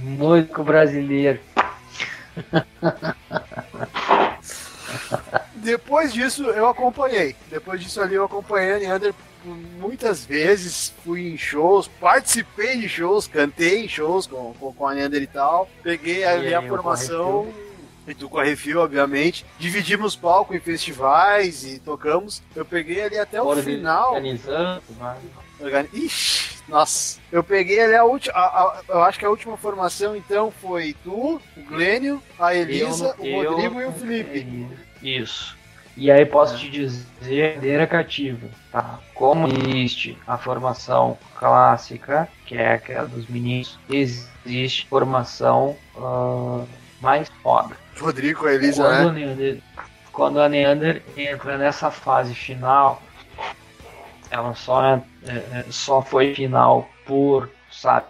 Músico 0.00 0.64
brasileiro. 0.64 1.38
Depois 5.54 6.12
disso 6.12 6.44
eu 6.44 6.66
acompanhei. 6.66 7.36
Depois 7.50 7.80
disso 7.80 8.00
ali 8.00 8.14
eu 8.14 8.24
acompanhei 8.24 8.72
a 8.72 8.78
Neander 8.78 9.14
muitas 9.44 10.24
vezes. 10.24 10.92
Fui 11.04 11.32
em 11.32 11.36
shows, 11.36 11.88
participei 12.00 12.78
de 12.78 12.88
shows, 12.88 13.26
cantei 13.26 13.84
em 13.84 13.88
shows 13.88 14.26
com, 14.26 14.54
com, 14.54 14.72
com 14.72 14.86
a 14.86 14.94
Neander 14.94 15.22
e 15.22 15.26
tal. 15.26 15.68
Peguei 15.82 16.24
ali 16.24 16.54
a 16.54 16.60
a 16.60 16.62
formação. 16.62 17.52
E 18.06 18.14
tu 18.14 18.28
com 18.28 18.38
a 18.38 18.44
Refil, 18.44 18.80
obviamente. 18.80 19.44
Dividimos 19.58 20.16
palco 20.16 20.54
em 20.54 20.60
festivais 20.60 21.64
e 21.64 21.78
tocamos. 21.78 22.42
Eu 22.54 22.64
peguei 22.64 23.02
ali 23.02 23.18
até 23.18 23.40
o 23.40 23.46
Organi- 23.46 23.76
final. 23.76 24.10
Organizando, 24.14 24.82
vai. 24.98 25.16
Organi- 25.60 25.88
Ixi, 25.92 26.58
nossa. 26.68 27.20
Eu 27.30 27.44
peguei 27.44 27.80
ali 27.80 27.94
a 27.94 28.04
última. 28.04 28.34
Eu 28.88 29.02
acho 29.04 29.18
que 29.18 29.24
a 29.24 29.30
última 29.30 29.56
formação 29.56 30.16
então 30.16 30.50
foi 30.50 30.96
tu, 31.04 31.40
o 31.56 31.62
Glênio, 31.68 32.20
a 32.38 32.52
Elisa, 32.54 33.14
Eu- 33.18 33.24
o 33.24 33.42
eu- 33.44 33.50
Rodrigo 33.52 33.80
e 33.80 33.84
o 33.86 33.92
Felipe. 33.92 34.66
Isso. 35.00 35.56
E 35.96 36.10
aí 36.10 36.24
posso 36.24 36.58
te 36.58 36.70
dizer, 36.70 37.54
cadeira 37.54 37.86
cativa, 37.86 38.48
tá? 38.72 38.98
Como 39.14 39.46
existe 39.46 40.16
a 40.26 40.38
formação 40.38 41.18
clássica, 41.38 42.26
que 42.46 42.56
é 42.56 42.72
aquela 42.72 43.06
dos 43.06 43.28
meninos, 43.28 43.78
existe 43.90 44.86
formação 44.88 45.76
ah, 45.96 46.64
mais 47.00 47.28
foda. 47.42 47.76
Rodrigo, 47.98 48.46
a 48.46 48.54
Elisa, 48.54 48.82
quando, 48.82 48.92
né? 48.92 49.08
a 49.08 49.12
Neander, 49.12 49.62
quando 50.12 50.40
a 50.40 50.48
Neander 50.48 51.02
entra 51.16 51.58
nessa 51.58 51.90
fase 51.90 52.34
final, 52.34 53.02
ela 54.30 54.54
só, 54.54 54.82
é- 54.84 55.02
é- 55.26 55.66
só 55.68 56.02
foi 56.02 56.34
final 56.34 56.88
por, 57.06 57.50
sabe, 57.70 58.06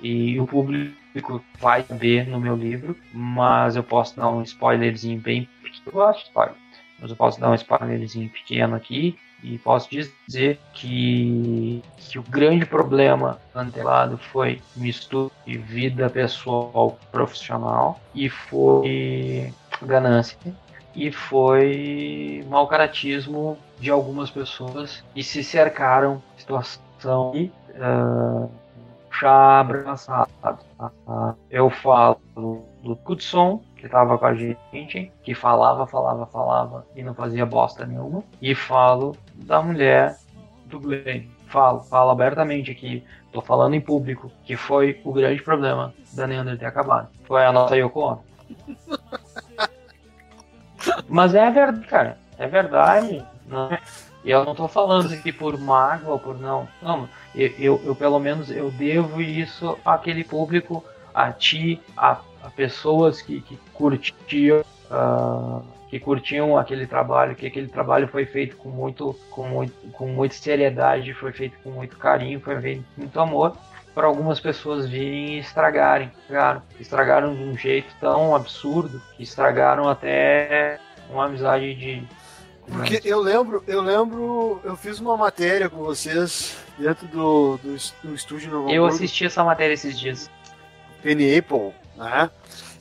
e 0.00 0.38
o 0.40 0.46
público 0.46 1.44
vai 1.60 1.84
saber 1.84 2.26
no 2.26 2.40
meu 2.40 2.56
livro, 2.56 2.96
mas 3.12 3.76
eu 3.76 3.82
posso 3.82 4.16
dar 4.16 4.28
um 4.28 4.42
spoilerzinho 4.42 5.20
bem 5.20 5.48
pequeno. 5.62 5.82
Eu 5.86 6.12
de 6.12 6.18
spoiler, 6.24 6.54
mas 6.98 7.10
eu 7.10 7.16
posso 7.16 7.40
dar 7.40 7.50
um 7.50 7.54
spoilerzinho 7.54 8.28
pequeno 8.30 8.74
aqui 8.74 9.18
e 9.42 9.58
posso 9.58 9.88
dizer 9.90 10.58
que, 10.72 11.82
que 11.96 12.18
o 12.18 12.22
grande 12.22 12.64
problema 12.64 13.38
antelado 13.54 14.16
foi 14.16 14.60
mistura 14.76 15.30
de 15.46 15.58
vida 15.58 16.08
pessoal 16.08 16.98
profissional 17.10 18.00
e 18.14 18.28
foi 18.28 19.52
ganância 19.82 20.38
e 20.94 21.10
foi 21.10 22.44
mau 22.48 22.66
caratismo 22.66 23.58
de 23.80 23.90
algumas 23.90 24.30
pessoas 24.30 25.02
que 25.14 25.22
se 25.22 25.42
cercaram 25.42 26.22
de 26.36 26.42
situação 26.42 27.32
e 27.34 27.50
uh, 27.76 28.50
abraçado. 29.24 30.30
Ah, 31.06 31.34
Eu 31.50 31.70
falo 31.70 32.20
do 32.34 32.96
Kudson, 32.96 33.62
que 33.76 33.86
estava 33.86 34.18
com 34.18 34.26
a 34.26 34.34
gente, 34.34 35.12
que 35.22 35.34
falava, 35.34 35.86
falava, 35.86 36.26
falava 36.26 36.86
e 36.96 37.02
não 37.02 37.14
fazia 37.14 37.46
bosta 37.46 37.86
nenhuma. 37.86 38.24
E 38.40 38.54
falo 38.54 39.16
da 39.34 39.62
mulher 39.62 40.16
do 40.66 40.80
Glenn. 40.80 41.28
Falo, 41.48 41.80
falo 41.80 42.10
abertamente 42.10 42.70
aqui, 42.70 43.04
tô 43.30 43.42
falando 43.42 43.74
em 43.74 43.80
público, 43.80 44.32
que 44.44 44.56
foi 44.56 45.00
o 45.04 45.12
grande 45.12 45.42
problema 45.42 45.92
da 46.12 46.26
Neander 46.26 46.58
ter 46.58 46.66
acabado. 46.66 47.08
Foi 47.24 47.44
a 47.44 47.52
nossa 47.52 47.76
Yoko 47.76 48.00
Ono. 48.00 48.24
Mas 51.08 51.34
é 51.34 51.50
verdade, 51.50 51.86
cara. 51.86 52.18
É 52.38 52.46
verdade. 52.46 53.24
Né? 53.46 53.78
E 54.24 54.30
eu 54.30 54.44
não 54.44 54.54
tô 54.54 54.68
falando 54.68 55.12
aqui 55.12 55.32
por 55.32 55.58
mágoa, 55.58 56.18
por 56.18 56.38
não. 56.38 56.68
Não, 56.80 57.08
eu, 57.34 57.52
eu, 57.58 57.82
eu, 57.84 57.94
pelo 57.94 58.18
menos 58.18 58.50
eu 58.50 58.70
devo 58.70 59.20
isso 59.20 59.78
àquele 59.84 60.24
público, 60.24 60.84
a 61.14 61.32
ti, 61.32 61.80
a, 61.96 62.18
a 62.42 62.50
pessoas 62.50 63.20
que, 63.20 63.40
que 63.40 63.58
curtiam. 63.74 64.62
Uh, 64.90 65.62
que 65.92 66.00
curtiam 66.00 66.56
aquele 66.56 66.86
trabalho, 66.86 67.36
que 67.36 67.46
aquele 67.46 67.68
trabalho 67.68 68.08
foi 68.08 68.24
feito 68.24 68.56
com 68.56 68.70
muito, 68.70 69.14
com 69.28 69.46
muito, 69.46 69.74
com 69.92 70.06
muita 70.06 70.34
seriedade, 70.34 71.12
foi 71.12 71.32
feito 71.32 71.58
com 71.62 71.70
muito 71.70 71.98
carinho, 71.98 72.40
foi 72.40 72.58
feito 72.62 72.82
com 72.94 73.02
muito 73.02 73.20
amor, 73.20 73.54
para 73.94 74.06
algumas 74.06 74.40
pessoas 74.40 74.88
virem 74.88 75.34
e 75.34 75.38
estragarem, 75.40 76.10
estragaram, 76.22 76.62
estragaram 76.80 77.34
de 77.34 77.42
um 77.42 77.58
jeito 77.58 77.94
tão 78.00 78.34
absurdo 78.34 79.02
que 79.14 79.22
estragaram 79.22 79.86
até 79.86 80.80
uma 81.10 81.26
amizade 81.26 81.74
de 81.74 82.02
porque 82.68 83.02
eu 83.04 83.20
lembro, 83.20 83.62
eu 83.66 83.82
lembro, 83.82 84.62
eu 84.64 84.74
fiz 84.76 84.98
uma 84.98 85.14
matéria 85.14 85.68
com 85.68 85.78
vocês 85.78 86.56
dentro 86.78 87.06
do, 87.08 87.58
do, 87.58 87.76
do 88.02 88.14
estúdio 88.14 88.50
no 88.50 88.70
Eu 88.70 88.86
assisti 88.86 89.26
essa 89.26 89.44
matéria 89.44 89.74
esses 89.74 89.98
dias. 89.98 90.30
Penny 91.02 91.36
Apple, 91.36 91.74
né? 91.96 92.30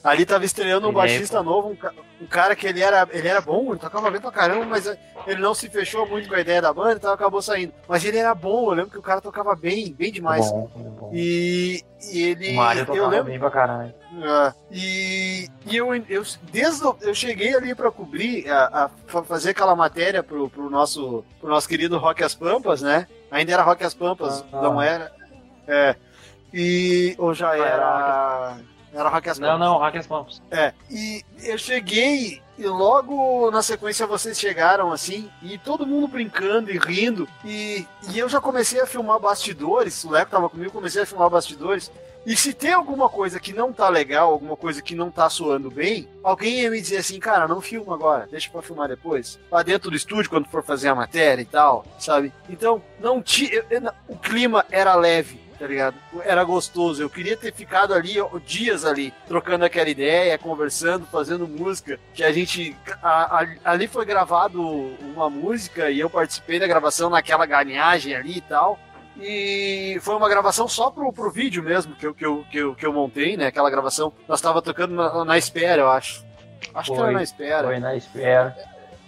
Ali 0.04 0.26
tava 0.26 0.44
estreando 0.46 0.90
um 0.90 0.94
baixista 0.94 1.44
novo, 1.44 1.70
um, 1.70 2.24
um, 2.24 2.26
cara 2.26 2.56
que 2.56 2.66
ele 2.66 2.82
era, 2.82 3.08
ele 3.12 3.28
era 3.28 3.40
bom, 3.40 3.72
ele 3.72 3.80
tocava 3.80 4.10
bem 4.10 4.20
pra 4.20 4.32
caramba, 4.32 4.66
mas 4.66 4.88
ele 5.28 5.40
não 5.40 5.54
se 5.54 5.70
fechou 5.70 6.08
muito 6.08 6.28
com 6.28 6.34
a 6.34 6.42
ideia 6.42 6.60
da 6.60 6.74
banda, 6.74 6.94
então 6.94 7.14
acabou 7.14 7.40
saindo. 7.40 7.72
Mas 7.88 8.04
ele 8.04 8.18
era 8.18 8.34
bom, 8.34 8.72
eu 8.72 8.74
lembro 8.74 8.92
que 8.92 8.98
o 8.98 9.02
cara 9.04 9.22
tocava 9.22 9.56
bem, 9.56 9.94
bem 9.94 10.12
demais. 10.12 10.50
Bom, 10.50 10.70
bom. 10.76 11.12
E, 11.14 11.84
e 12.12 12.24
ele. 12.24 12.52
O 12.52 12.56
Mário 12.56 12.86
tocava 12.86 13.06
eu 13.06 13.10
lembro, 13.10 13.26
bem 13.26 13.40
pra 13.40 13.52
caralho. 13.52 13.94
É, 14.24 14.54
e, 14.72 15.48
e 15.68 15.78
eu, 15.78 15.94
eu, 15.94 16.24
desde 16.52 16.84
eu 17.02 17.14
cheguei 17.14 17.56
ali 17.56 17.76
para 17.76 17.92
cobrir, 17.92 18.50
a, 18.50 18.90
a, 19.08 19.22
fazer 19.24 19.52
aquela 19.52 19.76
matéria 19.76 20.24
pro, 20.24 20.50
pro, 20.50 20.68
nosso, 20.68 21.24
pro 21.40 21.50
nosso 21.50 21.70
querido 21.70 22.00
Rock 22.00 22.24
as 22.24 22.34
Pampas, 22.34 22.82
né? 22.82 23.08
Ainda 23.30 23.54
era 23.54 23.62
Rock 23.64 23.84
as 23.84 23.94
Pampas, 23.94 24.44
Ah. 24.52 24.62
não 24.62 24.82
era. 24.82 25.12
É. 25.68 25.96
E. 26.52 27.16
Ou 27.20 27.36
já 27.36 27.56
era. 27.56 28.58
Era 28.94 29.10
Rock 29.10 29.30
as 29.30 29.40
Não, 29.40 29.58
não, 29.58 29.78
Rock 29.78 29.98
as 29.98 30.08
Pampas. 30.08 30.42
É. 30.52 30.74
E 30.90 31.24
eu 31.44 31.58
cheguei. 31.58 32.42
E 32.58 32.68
logo 32.68 33.50
na 33.50 33.64
sequência 33.64 34.06
vocês 34.06 34.40
chegaram 34.40 34.92
assim, 34.92 35.32
e 35.42 35.58
todo 35.58 35.88
mundo 35.88 36.08
brincando 36.08 36.70
e 36.70 36.78
rindo. 36.78 37.28
E, 37.44 37.88
e 38.12 38.20
eu 38.20 38.30
já 38.30 38.40
comecei 38.40 38.80
a 38.80 38.86
filmar 38.86 39.20
bastidores. 39.20 40.04
O 40.04 40.12
Leco 40.12 40.30
tava 40.30 40.48
comigo, 40.48 40.72
comecei 40.72 41.02
a 41.02 41.06
filmar 41.06 41.30
bastidores. 41.30 41.92
E 42.24 42.36
se 42.36 42.54
tem 42.54 42.72
alguma 42.72 43.10
coisa 43.10 43.40
que 43.40 43.52
não 43.52 43.74
tá 43.74 43.90
legal, 43.90 44.32
alguma 44.32 44.56
coisa 44.56 44.80
que 44.80 44.94
não 44.94 45.10
tá 45.10 45.28
soando 45.28 45.72
bem, 45.72 46.08
alguém 46.24 46.62
ia 46.62 46.70
me 46.70 46.80
dizer 46.80 46.98
assim, 46.98 47.20
cara, 47.20 47.48
não 47.48 47.60
filma 47.60 47.96
agora, 47.96 48.28
deixa 48.30 48.48
pra 48.52 48.62
filmar 48.62 48.88
depois. 48.88 49.40
Lá 49.52 49.64
dentro 49.64 49.90
do 49.90 49.98
estúdio, 49.98 50.30
quando 50.30 50.48
for 50.48 50.64
fazer 50.64 50.90
a 50.90 50.96
matéria 50.96 51.42
e 51.42 51.46
tal, 51.46 51.84
sabe? 51.98 52.32
Então, 52.48 52.80
não 53.00 53.24
tinha. 53.24 53.64
O 54.08 54.16
clima 54.16 54.64
era 54.70 54.94
leve. 54.94 55.41
Tá 55.62 55.68
ligado? 55.68 55.96
Era 56.24 56.44
gostoso. 56.44 57.04
Eu 57.04 57.10
queria 57.10 57.38
ter 57.38 57.54
ficado 57.54 57.94
ali 57.94 58.16
dias 58.44 58.84
ali, 58.84 59.14
trocando 59.28 59.64
aquela 59.64 59.88
ideia, 59.88 60.36
conversando, 60.38 61.06
fazendo 61.06 61.48
música. 61.48 62.00
Que 62.16 62.24
a 62.24 62.32
gente. 62.32 62.76
a- 63.04 63.44
a- 63.44 63.72
ali 63.72 63.88
foi 63.88 64.04
gravado 64.06 64.60
uma 65.14 65.30
música 65.30 65.92
e 65.92 66.00
eu 66.00 66.10
participei 66.10 66.60
da 66.60 66.66
gravação 66.66 67.12
naquela 67.12 67.46
galinhagem 67.46 68.16
ali 68.16 68.38
e 68.38 68.42
tal. 68.42 68.80
E 69.20 70.00
foi 70.02 70.16
uma 70.16 70.28
gravação 70.28 70.68
só 70.68 70.90
pro, 70.90 71.14
pro 71.14 71.30
vídeo 71.30 71.62
mesmo 71.62 71.94
que 71.96 72.08
eu, 72.08 72.14
que, 72.16 72.26
eu, 72.26 72.44
que, 72.50 72.58
eu, 72.58 72.74
que 72.74 72.86
eu 72.86 72.92
montei, 72.92 73.38
né? 73.38 73.48
Aquela 73.48 73.70
gravação. 73.70 74.12
Nós 74.28 74.42
tava 74.42 74.64
tocando 74.64 74.96
na, 74.96 75.24
na 75.24 75.38
espera, 75.38 75.84
eu 75.84 75.92
acho. 75.92 76.26
Acho 76.74 76.92
que 76.92 76.98
Foi, 76.98 77.06
era 77.08 77.14
na 77.18 77.24
espera. 77.24 77.68
Foi 77.68 77.80
na 77.80 77.96
espera. 77.96 78.58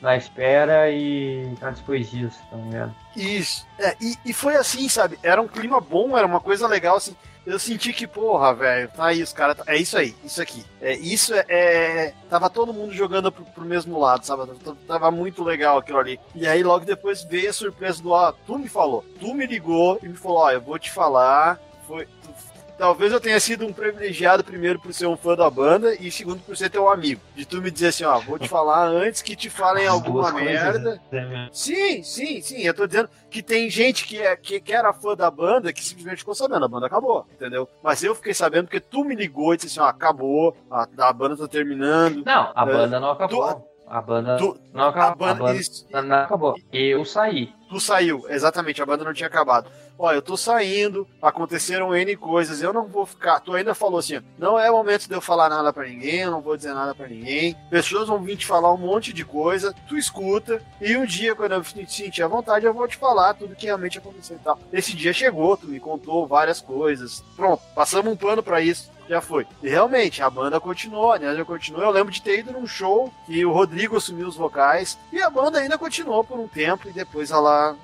Na 0.04 0.18
espera 0.18 0.92
e 0.92 1.48
Cantos 1.62 1.82
Poesias, 1.82 2.34
me 2.52 2.68
engano. 2.68 2.94
Isso. 3.16 3.66
É, 3.80 3.96
e, 4.02 4.18
e 4.26 4.34
foi 4.34 4.54
assim, 4.58 4.90
sabe? 4.90 5.18
Era 5.24 5.42
um 5.42 5.48
clima 5.48 5.80
bom, 5.80 6.18
era 6.18 6.28
uma 6.28 6.42
coisa 6.42 6.68
legal, 6.68 6.98
assim. 6.98 7.16
Eu 7.46 7.58
senti 7.58 7.94
que, 7.94 8.06
porra, 8.06 8.54
velho, 8.54 8.90
tá 8.90 9.06
aí, 9.06 9.24
os 9.24 9.32
caras. 9.32 9.56
É 9.66 9.78
isso 9.78 9.98
aí, 9.98 10.14
isso 10.22 10.42
aqui. 10.42 10.66
É, 10.82 10.94
isso 10.98 11.34
é, 11.34 11.46
é- 11.48 12.14
Tava 12.30 12.50
todo 12.50 12.74
mundo 12.74 12.92
jogando 12.94 13.32
pro, 13.32 13.46
pro 13.46 13.64
mesmo 13.64 13.98
lado, 13.98 14.26
sabe? 14.26 14.46
Tava- 14.60 14.78
Tava 14.86 15.10
muito 15.10 15.42
legal 15.42 15.78
aquilo 15.78 16.00
ali. 16.00 16.20
E 16.36 16.46
aí, 16.46 16.62
logo 16.64 16.84
depois 16.84 17.24
veio 17.24 17.50
a 17.50 17.54
surpresa 17.54 18.04
do, 18.04 18.10
ó, 18.12 18.34
tu 18.46 18.60
me 18.60 18.68
falou. 18.68 19.06
Tu 19.22 19.34
me 19.34 19.46
ligou 19.46 20.00
e 20.04 20.10
me 20.10 20.18
falou, 20.18 20.40
ó, 20.40 20.52
eu 20.52 20.60
vou 20.60 20.78
te 20.78 20.92
falar. 20.92 21.58
Foi. 21.88 22.06
Talvez 22.78 23.12
eu 23.12 23.20
tenha 23.20 23.40
sido 23.40 23.66
um 23.66 23.72
privilegiado, 23.74 24.44
primeiro, 24.44 24.80
por 24.80 24.94
ser 24.94 25.06
um 25.06 25.16
fã 25.16 25.36
da 25.36 25.50
banda, 25.50 25.94
e 25.96 26.12
segundo, 26.12 26.42
por 26.42 26.58
ser 26.58 26.70
teu 26.70 26.90
amigo. 26.90 27.22
De 27.36 27.46
tu 27.46 27.62
me 27.62 27.70
dizer 27.72 27.88
assim, 27.88 28.04
ó, 28.04 28.20
vou 28.20 28.38
te 28.40 28.48
falar 28.50 28.86
antes 28.88 29.22
que 29.22 29.36
te 29.36 29.50
falem 29.50 29.88
alguma 29.88 30.32
coisas, 30.32 30.52
merda. 30.52 31.02
né? 31.12 31.50
Sim, 31.52 32.04
sim, 32.04 32.42
sim. 32.42 32.62
Eu 32.62 32.74
tô 32.74 32.86
dizendo 32.88 33.10
que 33.30 33.42
tem 33.42 33.70
gente 33.70 34.06
que, 34.06 34.22
é, 34.22 34.36
que, 34.36 34.60
que 34.60 34.74
era 34.74 34.92
fã 34.94 35.16
da 35.16 35.30
banda 35.30 35.72
que 35.72 35.84
simplesmente 35.84 36.20
ficou 36.20 36.36
sabendo, 36.36 36.66
a 36.66 36.68
banda 36.68 36.88
acabou, 36.88 37.26
entendeu? 37.34 37.68
Mas 37.84 38.04
eu 38.04 38.16
fiquei 38.16 38.34
sabendo 38.34 38.66
porque 38.66 38.80
tu 38.80 39.04
me 39.04 39.16
ligou 39.16 39.54
e 39.54 39.58
disse 39.58 39.68
assim, 39.80 39.80
ó, 39.80 39.90
acabou, 39.90 40.56
a, 40.70 40.88
a 40.98 41.14
banda 41.14 41.38
tá 41.38 41.48
terminando. 41.48 42.24
Não, 42.26 42.52
a 42.56 42.64
É, 42.64 42.66
banda 42.66 43.00
não 43.00 43.12
acabou. 43.12 43.70
A 43.86 44.02
banda 44.02 44.38
Tu, 44.38 44.58
não 44.74 44.86
a 44.86 44.90
acabou. 44.90 45.28
A 45.28 45.34
banda, 45.34 45.44
banda 45.46 45.60
isso, 45.60 45.86
não 45.92 46.16
acabou. 46.16 46.56
Eu 46.72 47.06
saí. 47.06 47.54
tu 47.70 47.80
saiu, 47.80 48.26
exatamente, 48.30 48.82
a 48.82 48.86
banda 48.86 49.04
não 49.04 49.14
tinha 49.14 49.28
acabado. 49.28 49.70
Ó, 49.98 50.12
eu 50.12 50.22
tô 50.22 50.36
saindo, 50.36 51.08
aconteceram 51.22 51.96
N 51.96 52.16
coisas, 52.18 52.62
eu 52.62 52.74
não 52.74 52.88
vou 52.88 53.06
ficar. 53.06 53.40
Tu 53.40 53.54
ainda 53.54 53.76
falou 53.76 54.00
assim, 54.00 54.22
não 54.38 54.60
é 54.60 54.70
momento 54.70 55.08
de 55.08 55.14
eu 55.14 55.22
falar 55.22 55.50
nada 55.50 55.72
pra 55.72 55.88
ninguém, 55.88 56.22
eu 56.22 56.32
não 56.32 56.42
vou 56.42 56.58
dizer 56.58 56.74
nada 56.74 56.96
pra 56.96 57.08
ninguém. 57.08 57.56
Pessoas 57.70 58.08
vão 58.08 58.22
vir 58.22 58.38
te 58.38 58.46
falar 58.46 58.74
um 58.74 58.78
monte 58.78 59.14
de 59.14 59.24
coisa, 59.24 59.74
tu 59.88 59.98
escuta, 59.98 60.62
e 60.82 60.98
um 60.98 61.06
dia, 61.06 61.36
quando 61.36 61.54
eu 61.54 61.64
sentir 61.64 62.24
a 62.24 62.28
vontade, 62.28 62.66
eu 62.66 62.74
vou 62.74 62.88
te 62.88 62.98
falar 62.98 63.34
tudo 63.36 63.56
que 63.56 63.66
realmente 63.66 63.98
aconteceu 63.98 64.36
e 64.36 64.40
tal. 64.40 64.60
Esse 64.72 64.96
dia 64.96 65.14
chegou, 65.14 65.56
tu 65.56 65.68
me 65.68 65.80
contou 65.80 66.28
várias 66.28 66.60
coisas. 66.60 67.24
Pronto, 67.36 67.62
passamos 67.76 68.12
um 68.12 68.18
pano 68.18 68.42
pra 68.42 68.62
isso. 68.62 68.92
Já 69.08 69.20
foi. 69.20 69.46
E 69.62 69.68
realmente, 69.68 70.22
a 70.22 70.30
banda 70.30 70.60
continuou, 70.62 71.18
né? 71.20 71.36
Já 71.36 71.44
continuou. 71.44 71.84
Eu 71.84 71.92
lembro 71.92 72.12
de 72.12 72.22
ter 72.22 72.40
ido 72.40 72.54
num 72.54 72.66
show 72.66 73.14
que 73.26 73.46
o 73.46 73.52
Rodrigo 73.52 73.98
assumiu 73.98 74.28
os 74.28 74.38
vocais 74.38 74.98
e 75.12 75.22
a 75.22 75.30
banda 75.30 75.60
ainda 75.60 75.78
continuou 75.78 76.24
por 76.24 76.40
um 76.40 76.48
tempo 76.48 76.88
e 76.88 76.94
depois 76.94 77.30
ela 77.30 77.76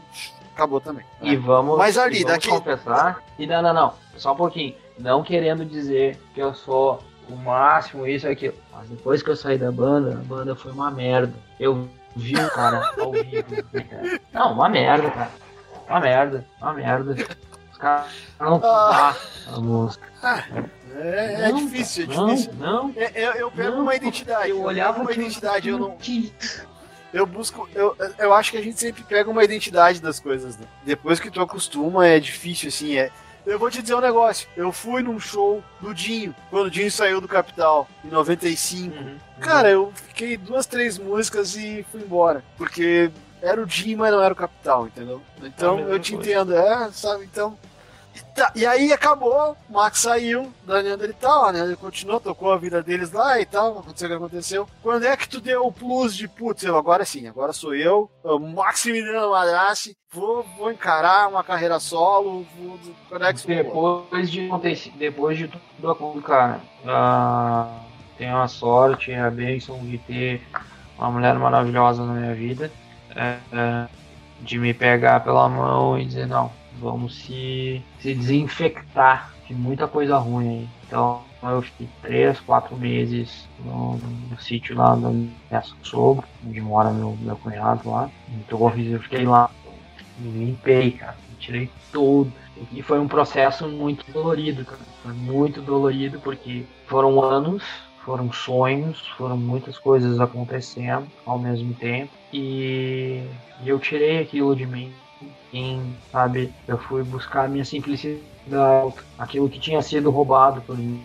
acabou 0.59 0.81
também. 0.81 1.05
E 1.21 1.35
vamos, 1.35 1.77
Mas 1.77 1.97
ali, 1.97 2.19
vamos 2.23 2.31
daqui- 2.31 2.49
confessar. 2.49 3.23
E 3.37 3.47
não, 3.47 3.61
não, 3.61 3.73
não. 3.73 3.93
Só 4.17 4.33
um 4.33 4.35
pouquinho. 4.35 4.75
Não 4.97 5.23
querendo 5.23 5.63
dizer 5.65 6.19
que 6.33 6.41
eu 6.41 6.53
sou 6.53 7.01
o 7.29 7.35
máximo, 7.35 8.05
isso 8.05 8.27
e 8.27 8.31
aquilo. 8.31 8.55
Mas 8.73 8.89
depois 8.89 9.23
que 9.23 9.29
eu 9.29 9.35
saí 9.35 9.57
da 9.57 9.71
banda, 9.71 10.11
a 10.13 10.23
banda 10.23 10.55
foi 10.55 10.71
uma 10.71 10.91
merda. 10.91 11.33
Eu 11.59 11.87
vi 12.15 12.35
o 12.35 12.49
cara 12.51 12.91
ao 12.99 13.11
vivo. 13.11 13.45
né, 13.71 13.81
cara? 13.83 14.19
Não, 14.33 14.53
uma 14.53 14.67
merda, 14.69 15.09
cara. 15.11 15.31
Uma 15.87 15.99
merda, 16.01 16.45
uma 16.61 16.73
merda. 16.73 17.15
Os 17.71 17.77
caras 17.77 18.07
não 18.39 18.59
Ah. 18.63 19.15
ah. 19.47 19.55
a 19.55 19.59
música. 19.59 20.07
É, 20.95 21.43
é 21.45 21.49
Não, 21.49 21.59
difícil, 21.65 22.03
é 22.11 22.15
Não, 22.15 22.25
difícil. 22.27 22.53
não. 22.59 22.93
É, 22.97 23.11
eu, 23.27 23.31
eu 23.33 23.51
pego 23.51 23.77
Não, 23.77 23.83
uma 23.83 23.95
identidade. 23.95 24.49
Eu 24.49 24.61
olhava 24.61 24.93
pego 24.99 25.03
uma 25.03 25.13
identidade, 25.13 25.69
eu 25.69 25.79
não. 25.79 25.95
Eu 27.13 27.25
busco. 27.25 27.67
Eu, 27.73 27.95
eu 28.17 28.33
acho 28.33 28.51
que 28.51 28.57
a 28.57 28.61
gente 28.61 28.79
sempre 28.79 29.03
pega 29.03 29.29
uma 29.29 29.43
identidade 29.43 29.99
das 30.01 30.19
coisas, 30.19 30.57
né? 30.57 30.65
Depois 30.83 31.19
que 31.19 31.31
tu 31.31 31.41
acostuma, 31.41 32.07
é 32.07 32.19
difícil, 32.19 32.69
assim. 32.69 32.97
É. 32.97 33.09
Eu 33.45 33.57
vou 33.57 33.71
te 33.71 33.81
dizer 33.81 33.95
um 33.95 34.01
negócio. 34.01 34.47
Eu 34.55 34.71
fui 34.71 35.01
num 35.01 35.19
show 35.19 35.63
do 35.81 35.93
Dinho, 35.93 36.35
quando 36.51 36.67
o 36.67 36.71
Dinho 36.71 36.91
saiu 36.91 37.19
do 37.19 37.27
Capital, 37.27 37.87
em 38.05 38.09
95. 38.09 38.95
Uhum. 38.95 39.17
Cara, 39.39 39.69
eu 39.71 39.91
fiquei 40.07 40.37
duas, 40.37 40.65
três 40.67 40.99
músicas 40.99 41.55
e 41.55 41.83
fui 41.91 42.01
embora. 42.01 42.43
Porque 42.57 43.09
era 43.41 43.59
o 43.59 43.67
Jim, 43.67 43.95
mas 43.95 44.11
não 44.11 44.21
era 44.21 44.33
o 44.33 44.37
Capital, 44.37 44.85
entendeu? 44.87 45.21
Então 45.41 45.79
É 45.79 45.93
eu 45.93 45.99
te 45.99 46.13
coisa. 46.13 46.29
entendo, 46.29 46.53
é, 46.55 46.91
sabe? 46.91 47.23
Então. 47.23 47.57
E, 48.15 48.21
tá- 48.33 48.51
e 48.55 48.65
aí 48.65 48.91
acabou, 48.91 49.55
o 49.69 49.73
Max 49.73 49.99
saiu 49.99 50.51
da 50.65 50.81
Neandertal, 50.81 51.51
né? 51.51 51.59
Ele 51.61 51.75
continuou, 51.75 52.19
tocou 52.19 52.51
a 52.51 52.57
vida 52.57 52.81
deles 52.81 53.11
lá 53.11 53.39
e 53.39 53.45
tal, 53.45 53.79
aconteceu 53.79 54.07
o 54.07 54.09
que 54.09 54.15
aconteceu. 54.17 54.67
Quando 54.81 55.05
é 55.05 55.15
que 55.15 55.29
tu 55.29 55.39
deu 55.39 55.65
o 55.65 55.71
plus 55.71 56.15
de 56.15 56.27
putz, 56.27 56.63
eu 56.63 56.75
agora 56.77 57.05
sim, 57.05 57.27
agora 57.27 57.53
sou 57.53 57.75
eu, 57.75 58.09
o 58.23 58.39
Maximiliano 58.39 59.31
Madrassi, 59.31 59.95
vou, 60.11 60.43
vou 60.57 60.71
encarar 60.71 61.29
uma 61.29 61.43
carreira 61.43 61.79
solo, 61.79 62.45
vou, 62.57 62.79
quando 63.07 63.25
é 63.25 63.33
que? 63.33 63.39
Depois 63.47 64.31
de 64.31 64.47
acontecer, 64.47 64.91
depois 64.97 65.37
de 65.37 65.47
tudo 65.47 65.91
aquilo, 65.91 66.21
cara, 66.21 66.59
ah, 66.87 67.81
tenho 68.17 68.37
a 68.37 68.47
sorte, 68.47 69.13
a 69.13 69.29
bênção 69.29 69.77
de 69.79 69.97
ter 69.99 70.41
uma 70.97 71.11
mulher 71.11 71.35
maravilhosa 71.35 72.03
na 72.03 72.13
minha 72.13 72.33
vida, 72.33 72.71
é, 73.15 73.37
é, 73.53 73.87
de 74.41 74.57
me 74.57 74.73
pegar 74.73 75.19
pela 75.21 75.47
mão 75.47 75.97
e 75.97 76.05
dizer, 76.05 76.27
não, 76.27 76.51
vamos 76.79 77.15
se, 77.15 77.81
se 77.99 78.13
desinfectar 78.13 79.31
de 79.47 79.53
muita 79.53 79.87
coisa 79.87 80.17
ruim 80.17 80.49
aí. 80.49 80.69
Então 80.87 81.21
eu 81.43 81.61
fiquei 81.61 81.87
três, 82.01 82.39
quatro 82.39 82.75
meses 82.77 83.47
no, 83.59 83.97
no 83.97 84.39
sítio 84.39 84.75
lá 84.75 84.95
da 84.95 85.09
minha 85.09 85.63
sogra, 85.83 86.27
onde 86.45 86.61
mora 86.61 86.91
meu, 86.91 87.17
meu 87.21 87.37
cunhado 87.37 87.89
lá. 87.89 88.09
Então 88.29 88.59
eu 88.77 88.99
fiquei 88.99 89.25
lá, 89.25 89.49
limpei, 90.19 90.91
cara, 90.91 91.17
tirei 91.39 91.69
tudo. 91.91 92.31
E 92.71 92.81
foi 92.81 92.99
um 92.99 93.07
processo 93.07 93.67
muito 93.67 94.09
dolorido, 94.11 94.65
cara. 94.65 94.81
Foi 95.01 95.13
muito 95.13 95.61
dolorido 95.61 96.19
porque 96.19 96.65
foram 96.87 97.21
anos, 97.21 97.63
foram 98.03 98.31
sonhos, 98.31 99.07
foram 99.17 99.37
muitas 99.37 99.77
coisas 99.77 100.19
acontecendo 100.19 101.07
ao 101.25 101.39
mesmo 101.39 101.73
tempo. 101.73 102.11
E 102.33 103.23
eu 103.65 103.79
tirei 103.79 104.19
aquilo 104.19 104.55
de 104.55 104.65
mim. 104.65 104.91
Em, 105.51 105.95
sabe, 106.11 106.53
eu 106.67 106.77
fui 106.77 107.03
buscar 107.03 107.45
a 107.45 107.47
minha 107.47 107.65
simplicidade, 107.65 108.93
aquilo 109.17 109.49
que 109.49 109.59
tinha 109.59 109.81
sido 109.81 110.11
roubado 110.11 110.61
por 110.61 110.77
mim. 110.77 111.03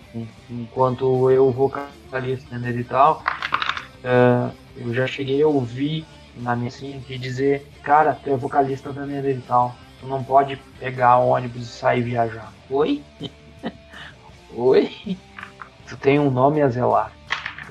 Enquanto 0.51 1.30
eu 1.30 1.51
vocalista 1.51 2.59
né, 2.59 2.70
e 2.70 2.84
tal, 2.84 3.22
eh, 4.03 4.51
eu 4.76 4.92
já 4.92 5.07
cheguei 5.07 5.42
a 5.42 5.49
ouvir 5.49 6.05
na 6.36 6.55
minha 6.57 6.68
assim, 6.68 6.99
de 7.07 7.16
dizer, 7.16 7.66
cara, 7.82 8.18
tu 8.22 8.30
é 8.30 8.36
vocalista 8.36 8.92
da 8.92 9.07
Neandertal, 9.07 9.74
tu 10.01 10.07
não 10.07 10.22
pode 10.22 10.57
pegar 10.78 11.18
ônibus 11.18 11.62
e 11.62 11.66
sair 11.66 12.03
viajar. 12.03 12.53
Oi? 12.68 13.03
Oi? 14.55 15.16
Tu 15.88 15.97
tem 15.97 16.18
um 16.18 16.30
nome 16.30 16.61
a 16.61 16.68
zelar. 16.68 17.12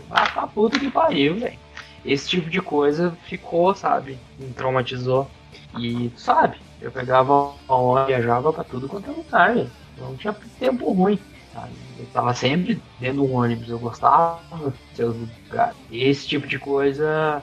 Ah, 0.10 0.28
tá 0.28 0.48
puta 0.48 0.80
que 0.80 0.90
pariu, 0.90 1.40
velho. 1.40 1.60
Esse 2.06 2.30
tipo 2.30 2.50
de 2.50 2.62
coisa 2.62 3.18
ficou, 3.24 3.74
sabe? 3.74 4.20
Me 4.38 4.54
traumatizou. 4.54 5.30
E, 5.78 6.12
sabe, 6.18 6.58
eu 6.82 6.92
pegava 6.92 7.54
ônibus, 7.68 8.08
viajava 8.08 8.54
pra 8.54 8.64
tudo 8.64 8.88
quanto 8.88 9.10
é 9.10 9.14
lugar. 9.14 9.56
Não 9.98 10.16
tinha 10.16 10.36
tempo 10.60 10.92
ruim. 10.92 11.20
sabe? 11.54 11.74
Eu 11.98 12.06
tava 12.08 12.34
sempre 12.34 12.82
dentro 13.00 13.22
de 13.26 13.32
um 13.32 13.36
ônibus, 13.36 13.70
eu 13.70 13.80
gostava 13.80 14.40
de 14.72 14.96
seus 14.98 15.16
lugares. 15.16 15.76
Esse 15.92 16.28
tipo 16.28 16.48
de 16.48 16.60
coisa 16.60 17.42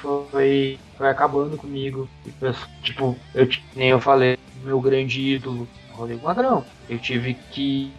foi, 0.00 0.78
foi 0.96 1.08
acabando 1.08 1.56
comigo. 1.56 2.08
Tipo, 2.82 3.16
eu, 3.34 3.48
nem 3.74 3.90
eu 3.90 4.00
falei, 4.00 4.38
meu 4.62 4.80
grande 4.80 5.20
ídolo, 5.20 5.68
Rodrigo 5.92 6.26
Ladrão. 6.26 6.64
Eu 6.88 6.98
tive 6.98 7.34
que 7.50 7.92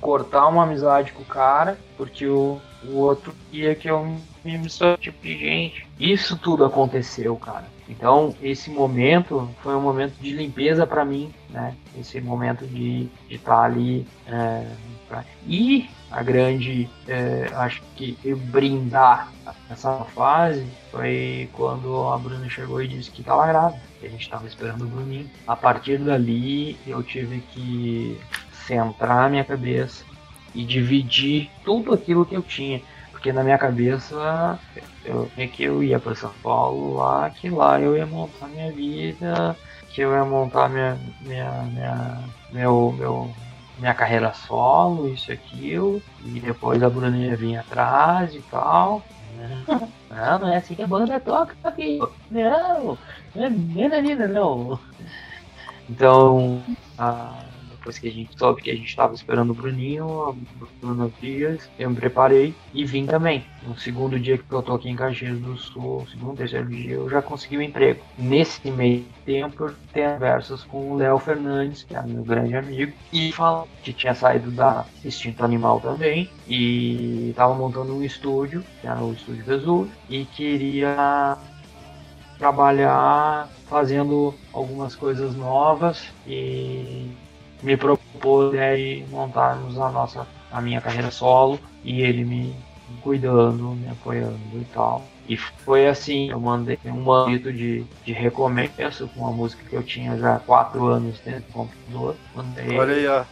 cortar 0.00 0.48
uma 0.48 0.64
amizade 0.64 1.12
com 1.12 1.22
o 1.22 1.26
cara, 1.26 1.78
porque 1.96 2.26
o, 2.26 2.60
o 2.84 2.96
outro 2.96 3.34
queria 3.50 3.74
que 3.74 3.88
eu 3.88 4.04
me 4.44 4.58
misturasse 4.58 5.02
tipo 5.02 5.22
de 5.22 5.38
gente. 5.38 5.86
Isso 5.98 6.36
tudo 6.38 6.64
aconteceu, 6.64 7.36
cara. 7.36 7.66
Então, 7.90 8.32
esse 8.40 8.70
momento 8.70 9.50
foi 9.62 9.74
um 9.74 9.80
momento 9.80 10.14
de 10.20 10.30
limpeza 10.32 10.86
pra 10.86 11.04
mim, 11.04 11.32
né? 11.50 11.74
Esse 11.98 12.20
momento 12.20 12.64
de 12.66 13.08
estar 13.28 13.64
ali. 13.64 14.06
é, 14.26 14.64
pra- 15.08 15.24
E 15.44 15.88
a 16.08 16.22
grande, 16.22 16.88
é, 17.08 17.48
acho 17.52 17.82
que 17.96 18.16
brindar 18.52 19.32
essa 19.68 20.04
fase 20.14 20.64
foi 20.92 21.48
quando 21.52 22.08
a 22.08 22.16
Bruna 22.16 22.48
chegou 22.48 22.80
e 22.80 22.86
disse 22.86 23.10
que 23.10 23.22
estava 23.22 23.46
grávida. 23.48 23.82
A 24.00 24.06
gente 24.06 24.22
estava 24.22 24.46
esperando 24.46 24.84
o 24.84 24.88
Bruninho. 24.88 25.28
A 25.46 25.56
partir 25.56 25.98
dali, 25.98 26.78
eu 26.86 27.02
tive 27.02 27.40
que 27.52 28.20
centrar 28.66 29.26
a 29.26 29.28
minha 29.28 29.44
cabeça 29.44 30.04
e 30.54 30.64
dividir 30.64 31.50
tudo 31.64 31.92
aquilo 31.92 32.24
que 32.24 32.36
eu 32.36 32.42
tinha. 32.42 32.80
Porque 33.20 33.34
na 33.34 33.44
minha 33.44 33.58
cabeça 33.58 34.58
eu 35.04 35.30
é 35.36 35.46
que 35.46 35.64
eu 35.64 35.84
ia 35.84 36.00
para 36.00 36.14
São 36.14 36.32
Paulo 36.42 36.94
lá, 36.94 37.28
que 37.28 37.50
lá 37.50 37.78
eu 37.78 37.94
ia 37.94 38.06
montar 38.06 38.48
minha 38.48 38.72
vida, 38.72 39.54
que 39.90 40.00
eu 40.00 40.12
ia 40.14 40.24
montar 40.24 40.70
minha, 40.70 40.98
minha, 41.20 41.62
minha 41.64 42.24
meu, 42.50 42.92
meu, 42.92 43.34
minha 43.78 43.92
carreira 43.92 44.32
solo, 44.32 45.06
isso 45.06 45.30
e 45.30 45.34
aquilo, 45.34 46.02
e 46.24 46.40
depois 46.40 46.82
a 46.82 46.88
Bruna 46.88 47.14
ia 47.18 47.36
vir 47.36 47.58
atrás 47.58 48.34
e 48.34 48.40
tal. 48.40 49.02
Não, 50.08 50.38
não 50.40 50.48
é 50.48 50.56
assim 50.56 50.74
que 50.74 50.82
a 50.82 50.86
banda 50.86 51.20
toca, 51.20 51.54
filho. 51.72 52.10
Não, 52.30 52.96
não 53.34 53.44
é 53.44 53.50
bem 53.50 54.16
não. 54.16 54.80
Então, 55.90 56.64
a, 56.96 57.49
depois 57.80 57.98
que 57.98 58.08
a 58.08 58.12
gente 58.12 58.38
soube 58.38 58.62
que 58.62 58.70
a 58.70 58.74
gente 58.74 58.88
estava 58.88 59.14
esperando 59.14 59.50
o 59.50 59.54
Bruninho, 59.54 60.28
a 60.28 60.34
Bruna 60.80 61.10
Dias, 61.20 61.68
eu 61.78 61.88
me 61.88 61.96
preparei 61.96 62.54
e 62.74 62.84
vim 62.84 63.06
também. 63.06 63.42
No 63.66 63.76
segundo 63.78 64.20
dia 64.20 64.36
que 64.36 64.44
eu 64.52 64.62
tô 64.62 64.74
aqui 64.74 64.90
em 64.90 64.96
Caxias 64.96 65.38
do 65.38 65.56
Sul, 65.56 66.06
segundo, 66.10 66.36
terceiro 66.36 66.68
dia, 66.68 66.94
eu 66.94 67.08
já 67.08 67.22
consegui 67.22 67.56
um 67.56 67.62
emprego. 67.62 68.00
Nesse 68.18 68.70
meio 68.70 69.04
tempo, 69.24 69.64
eu 69.64 69.74
tenho 69.92 70.12
conversas 70.12 70.62
com 70.64 70.92
o 70.92 70.96
Léo 70.96 71.18
Fernandes, 71.18 71.82
que 71.82 71.96
é 71.96 72.02
meu 72.02 72.22
grande 72.22 72.54
amigo, 72.54 72.92
e 73.12 73.32
falou 73.32 73.66
que 73.82 73.92
tinha 73.94 74.14
saído 74.14 74.50
da 74.50 74.84
Instinto 75.02 75.42
Animal 75.42 75.80
também, 75.80 76.28
e 76.46 77.30
estava 77.30 77.54
montando 77.54 77.96
um 77.96 78.04
estúdio, 78.04 78.62
que 78.80 78.86
era 78.86 79.02
o 79.02 79.14
Estúdio 79.14 79.44
Vesúvio, 79.44 79.92
e 80.08 80.26
queria 80.26 81.38
trabalhar 82.38 83.48
fazendo 83.68 84.34
algumas 84.52 84.96
coisas 84.96 85.36
novas 85.36 86.08
e 86.26 87.10
me 87.62 87.76
propôs 87.76 88.54
aí 88.58 89.04
montarmos 89.10 89.78
a 89.78 89.90
nossa 89.90 90.26
a 90.50 90.60
minha 90.60 90.80
carreira 90.80 91.10
solo 91.10 91.60
e 91.84 92.02
ele 92.02 92.24
me 92.24 92.54
cuidando, 93.02 93.70
me 93.70 93.88
apoiando 93.88 94.38
e 94.54 94.64
tal. 94.72 95.04
E 95.28 95.36
foi 95.36 95.86
assim, 95.86 96.30
eu 96.30 96.40
mandei 96.40 96.78
um 96.84 97.02
manito 97.04 97.52
de, 97.52 97.84
de 98.04 98.12
recomeço 98.12 99.06
com 99.08 99.20
uma 99.20 99.30
música 99.30 99.62
que 99.68 99.76
eu 99.76 99.82
tinha 99.82 100.18
já 100.18 100.36
há 100.36 100.40
quatro 100.40 100.86
anos 100.86 101.20
dentro 101.20 101.42
do 101.42 101.52
computador. 101.52 102.16
Mandei 102.34 102.76
Olha 102.76 102.94
aí, 102.94 103.06
ó. 103.06 103.24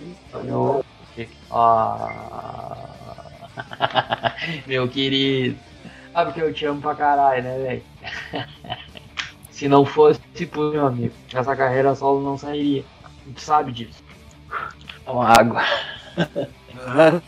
Eu, 0.45 0.85
ah, 1.51 2.89
meu 4.67 4.89
querido. 4.89 5.59
Sabe 6.13 6.33
que 6.33 6.41
eu 6.41 6.53
te 6.53 6.67
amo 6.67 6.81
pra 6.81 6.95
caralho, 6.95 7.43
né, 7.43 7.59
velho? 7.59 7.83
Se 9.51 9.69
não 9.69 9.85
fosse 9.85 10.21
por 10.53 10.73
meu 10.73 10.87
amigo, 10.87 11.15
essa 11.35 11.57
carreira 11.57 11.95
solo 11.97 12.23
não 12.23 12.39
sairia. 12.39 12.85
Tu 13.35 13.41
sabe 13.41 13.73
disso. 13.73 14.08
Uma 15.07 15.29
água. 15.29 15.63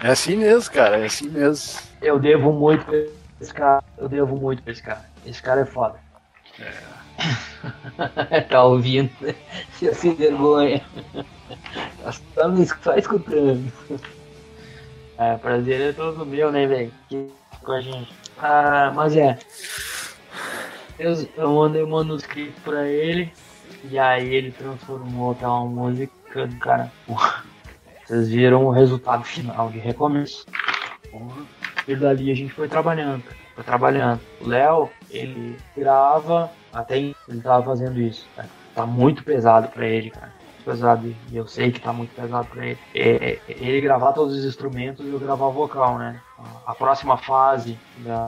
É 0.00 0.12
assim 0.12 0.36
mesmo, 0.36 0.72
cara, 0.72 0.98
é 0.98 1.06
assim 1.06 1.28
mesmo. 1.28 1.80
Eu 2.00 2.20
devo 2.20 2.52
muito 2.52 2.84
pra 2.84 2.96
esse 3.40 3.52
cara. 3.52 3.82
Eu 3.96 4.08
devo 4.08 4.36
muito 4.36 4.62
pra 4.62 4.72
esse 4.72 4.82
cara. 4.82 5.04
Esse 5.26 5.42
cara 5.42 5.62
é 5.62 5.66
foda. 5.66 5.98
É. 6.60 8.40
tá 8.48 8.62
ouvindo, 8.62 9.10
né? 9.20 9.34
Se 9.72 9.92
sem 9.94 10.14
vergonha. 10.14 10.84
Estamos 12.08 12.68
só 12.80 12.94
escutando. 12.94 13.72
É, 15.18 15.36
prazer 15.36 15.80
é 15.80 15.92
todo 15.92 16.24
meu, 16.24 16.52
né, 16.52 16.64
velho? 16.66 16.92
Com 17.64 17.72
a 17.72 17.80
gente. 17.80 18.12
Ah, 18.38 18.92
mas 18.94 19.16
é. 19.16 19.36
Eu, 20.96 21.28
eu 21.36 21.52
mandei 21.52 21.82
um 21.82 21.90
manuscrito 21.90 22.60
pra 22.60 22.86
ele. 22.86 23.32
E 23.84 23.98
aí 23.98 24.34
ele 24.34 24.50
transformou 24.50 25.32
até 25.32 25.46
uma 25.46 25.64
música 25.64 26.46
do 26.46 26.56
cara. 26.56 26.90
Vocês 28.04 28.28
viram 28.28 28.64
o 28.64 28.70
resultado 28.70 29.24
final 29.24 29.70
de 29.70 29.78
recomeço. 29.78 30.46
E 31.86 31.94
dali 31.94 32.30
a 32.30 32.34
gente 32.34 32.52
foi 32.52 32.68
trabalhando. 32.68 33.22
Foi 33.54 33.64
trabalhando. 33.64 34.20
O 34.40 34.48
Léo, 34.48 34.90
ele 35.10 35.56
grava, 35.76 36.50
até 36.72 36.98
ele 36.98 37.14
tava 37.42 37.64
fazendo 37.64 38.00
isso. 38.00 38.26
Cara. 38.34 38.48
Tá 38.74 38.86
muito 38.86 39.24
pesado 39.24 39.68
pra 39.68 39.86
ele, 39.86 40.10
cara. 40.10 40.32
Pesado, 40.64 41.14
e 41.30 41.36
eu 41.36 41.46
sei 41.46 41.72
que 41.72 41.80
tá 41.80 41.92
muito 41.92 42.14
pesado 42.14 42.46
pra 42.48 42.66
ele. 42.66 42.78
É, 42.94 43.38
ele 43.48 43.80
gravar 43.80 44.12
todos 44.12 44.36
os 44.36 44.44
instrumentos 44.44 45.04
e 45.06 45.10
eu 45.10 45.18
gravar 45.18 45.48
vocal, 45.48 45.98
né? 45.98 46.20
A 46.66 46.74
próxima 46.74 47.16
fase 47.16 47.78
da 47.98 48.26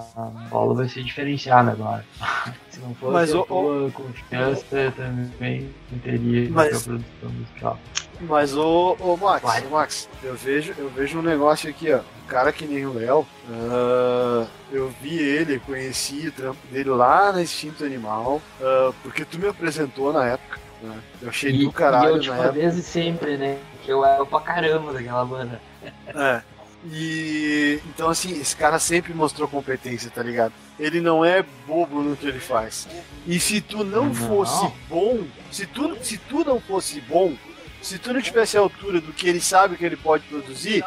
bola 0.51 0.74
vai 0.74 0.89
ser 0.89 1.03
diferenciada 1.05 1.70
agora. 1.73 2.05
Se 2.70 2.81
não 2.81 2.95
fosse 2.95 3.12
Mas 3.12 3.32
a 3.35 3.39
o- 3.41 3.45
tua 3.45 3.91
confiança, 3.93 4.93
também 4.97 5.73
não 5.93 5.99
teria 6.01 6.51
Mas- 6.51 6.82
produção 6.87 7.31
musical. 7.31 7.78
Mas 8.23 8.55
ô, 8.55 8.97
ô 9.01 9.16
Max, 9.16 9.43
Vai. 9.43 9.62
Max, 9.69 10.09
eu 10.23 10.35
vejo, 10.35 10.74
eu 10.77 10.91
vejo 10.91 11.19
um 11.19 11.23
negócio 11.23 11.70
aqui, 11.70 11.91
ó. 11.93 11.99
Um 11.99 12.27
cara 12.28 12.53
que 12.53 12.66
nem 12.66 12.85
o 12.85 12.93
Léo, 12.93 13.27
ah, 13.51 14.47
eu 14.70 14.93
vi 15.01 15.19
ele, 15.19 15.59
conheci 15.61 16.28
o 16.28 16.32
trampo 16.32 16.59
dele 16.70 16.91
lá 16.91 17.32
na 17.32 17.43
Instinto 17.43 17.85
Animal, 17.85 18.41
ah, 18.61 18.93
porque 19.03 19.24
tu 19.24 19.39
me 19.39 19.49
apresentou 19.49 20.12
na 20.12 20.27
época. 20.27 20.59
né? 20.82 20.99
Eu 21.23 21.28
achei 21.31 21.51
E, 21.53 21.65
do 21.65 21.73
caralho 21.73 22.12
e 22.12 22.16
eu, 22.16 22.20
tipo, 22.20 22.35
na 22.35 22.43
época. 22.45 22.59
desde 22.61 22.82
sempre, 22.82 23.37
né? 23.37 23.59
Que 23.85 23.91
eu 23.93 24.05
era 24.05 24.24
pra 24.27 24.41
caramba 24.41 24.93
daquela 24.93 25.24
banda. 25.24 25.61
É. 26.09 26.43
E 26.86 27.81
então 27.86 28.09
assim, 28.09 28.40
esse 28.40 28.57
cara 28.57 28.78
sempre 28.78 29.12
mostrou 29.12 29.47
competência, 29.47 30.11
tá 30.11 30.23
ligado? 30.23 30.52
Ele 30.78 31.01
não 31.01 31.24
é 31.24 31.44
bobo 31.66 32.01
no 32.02 32.16
que 32.16 32.27
ele 32.27 32.40
faz. 32.40 32.89
E 33.27 33.39
se 33.39 33.61
tu 33.61 33.85
não, 33.85 34.07
Não. 34.07 34.15
fosse 34.15 34.73
bom, 34.89 35.24
se 35.52 35.66
tu, 35.66 35.97
se 36.02 36.16
tu 36.16 36.43
não 36.44 36.59
fosse 36.59 37.01
bom, 37.02 37.35
se 37.82 37.98
tu 37.98 38.12
não 38.15 38.23
tivesse 38.23 38.57
a 38.57 38.61
altura 38.61 39.01
do 39.01 39.12
que 39.12 39.28
ele 39.28 39.40
sabe 39.40 39.77
que 39.77 39.85
ele 39.85 39.97
pode 39.97 40.24
produzir, 40.24 40.82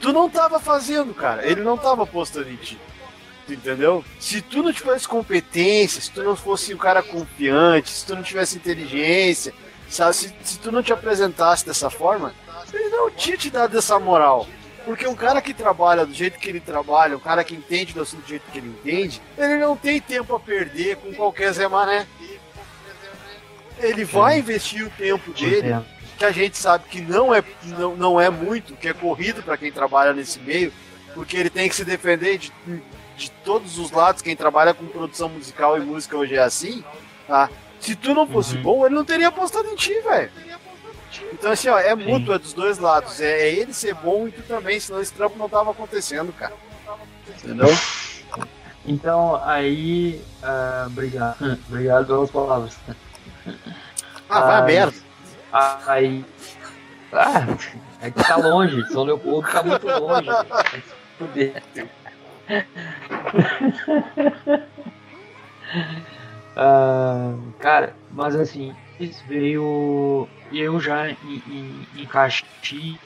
tu 0.00 0.12
não 0.12 0.28
tava 0.28 0.60
fazendo, 0.60 1.14
cara. 1.14 1.46
Ele 1.46 1.62
não 1.62 1.78
tava 1.78 2.02
apostando 2.02 2.50
em 2.50 2.56
ti. 2.56 2.78
Entendeu? 3.48 4.04
Se 4.18 4.42
tu 4.42 4.62
não 4.62 4.72
tivesse 4.72 5.06
competência, 5.06 6.00
se 6.00 6.10
tu 6.10 6.22
não 6.22 6.34
fosse 6.34 6.74
um 6.74 6.78
cara 6.78 7.02
confiante, 7.02 7.90
se 7.90 8.04
tu 8.04 8.14
não 8.16 8.22
tivesse 8.22 8.56
inteligência, 8.56 9.54
sabe? 9.88 10.14
Se, 10.14 10.34
se 10.42 10.58
tu 10.58 10.72
não 10.72 10.82
te 10.82 10.92
apresentasse 10.92 11.64
dessa 11.64 11.88
forma, 11.88 12.34
ele 12.74 12.88
não 12.88 13.08
tinha 13.10 13.36
te 13.36 13.48
dado 13.48 13.78
essa 13.78 13.98
moral. 14.00 14.48
Porque 14.86 15.06
um 15.06 15.16
cara 15.16 15.42
que 15.42 15.52
trabalha 15.52 16.06
do 16.06 16.14
jeito 16.14 16.38
que 16.38 16.48
ele 16.48 16.60
trabalha, 16.60 17.16
um 17.16 17.20
cara 17.20 17.42
que 17.42 17.54
entende 17.56 17.92
do 17.92 18.00
assunto 18.00 18.22
do 18.22 18.28
jeito 18.28 18.44
que 18.52 18.58
ele 18.58 18.68
entende, 18.68 19.20
ele 19.36 19.56
não 19.58 19.76
tem 19.76 20.00
tempo 20.00 20.34
a 20.34 20.40
perder 20.40 20.96
com 20.96 21.12
qualquer 21.12 21.52
Zé 21.52 21.66
Mané. 21.68 22.06
Ele 23.78 24.04
vai 24.04 24.38
investir 24.38 24.86
o 24.86 24.90
tempo 24.90 25.32
dele, 25.32 25.68
que 26.16 26.24
a 26.24 26.30
gente 26.30 26.56
sabe 26.56 26.84
que 26.88 27.00
não 27.02 27.34
é, 27.34 27.42
não, 27.64 27.96
não 27.96 28.20
é 28.20 28.30
muito, 28.30 28.74
que 28.74 28.88
é 28.88 28.94
corrido 28.94 29.42
para 29.42 29.56
quem 29.56 29.70
trabalha 29.70 30.14
nesse 30.14 30.38
meio, 30.38 30.72
porque 31.14 31.36
ele 31.36 31.50
tem 31.50 31.68
que 31.68 31.74
se 31.74 31.84
defender 31.84 32.38
de, 32.38 32.52
de 33.16 33.30
todos 33.44 33.78
os 33.78 33.90
lados. 33.90 34.22
Quem 34.22 34.34
trabalha 34.36 34.72
com 34.72 34.86
produção 34.86 35.28
musical 35.28 35.76
e 35.76 35.80
música 35.80 36.16
hoje 36.16 36.36
é 36.36 36.40
assim, 36.42 36.82
tá? 37.26 37.50
Se 37.80 37.94
tu 37.94 38.14
não 38.14 38.26
fosse 38.26 38.56
Uhum. 38.56 38.62
bom, 38.62 38.86
ele 38.86 38.94
não 38.94 39.04
teria 39.04 39.28
apostado 39.28 39.68
em 39.68 39.76
ti, 39.76 39.92
velho. 40.00 40.30
Então, 41.32 41.52
assim, 41.52 41.68
ó, 41.68 41.78
é 41.78 41.94
mútuo, 41.94 42.34
é 42.34 42.38
dos 42.38 42.52
dois 42.52 42.78
lados. 42.78 43.20
É, 43.20 43.48
é 43.48 43.54
ele 43.54 43.72
ser 43.72 43.94
bom 43.94 44.26
e 44.28 44.32
tu 44.32 44.42
também, 44.42 44.78
senão 44.80 45.00
esse 45.00 45.12
trampo 45.12 45.38
não 45.38 45.48
tava 45.48 45.70
acontecendo, 45.70 46.32
cara. 46.32 46.52
Entendeu? 47.28 47.68
Então, 48.84 49.40
aí. 49.44 50.22
ah, 50.42 50.84
obrigado. 50.86 51.58
obrigado 51.68 52.06
pelas 52.06 52.30
palavras. 52.30 52.76
Ah, 54.28 54.40
vai 54.40 54.54
a 54.54 54.58
Ah, 54.58 54.62
merda. 54.62 54.96
Ah, 55.52 55.78
Aí. 55.86 56.24
Ah, 57.12 57.46
é 58.00 58.10
que 58.10 58.22
tá 58.22 58.36
longe. 58.36 58.84
São 58.92 59.04
Leopoldo 59.04 59.48
tá 59.50 59.62
muito 59.62 59.86
longe. 59.86 60.28
Fuder. 61.18 61.62
Ah, 66.58 67.34
cara, 67.58 67.94
mas 68.10 68.34
assim, 68.34 68.74
isso 68.98 69.26
veio 69.26 70.28
eu 70.52 70.80
já 70.80 71.10
em, 71.10 71.16
em, 71.22 72.02
em 72.02 72.06
Caxias, 72.06 72.98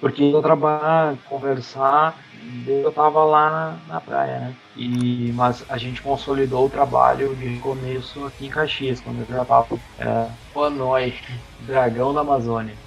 porque 0.00 0.22
eu 0.22 0.42
trabalhar, 0.42 1.16
conversar, 1.24 2.18
eu 2.66 2.92
tava 2.92 3.24
lá 3.24 3.50
na, 3.50 3.94
na 3.94 4.00
praia, 4.00 4.40
né? 4.40 4.56
E, 4.76 5.32
mas 5.32 5.64
a 5.70 5.78
gente 5.78 6.02
consolidou 6.02 6.66
o 6.66 6.70
trabalho 6.70 7.34
de 7.36 7.58
começo 7.60 8.24
aqui 8.26 8.46
em 8.46 8.50
Caxias, 8.50 9.00
quando 9.00 9.20
eu 9.20 9.26
já 9.26 9.44
tava. 9.44 9.80
Era 9.96 10.38
Hanoi, 10.54 11.14
Dragão 11.58 12.12
da 12.12 12.20
Amazônia. 12.20 12.83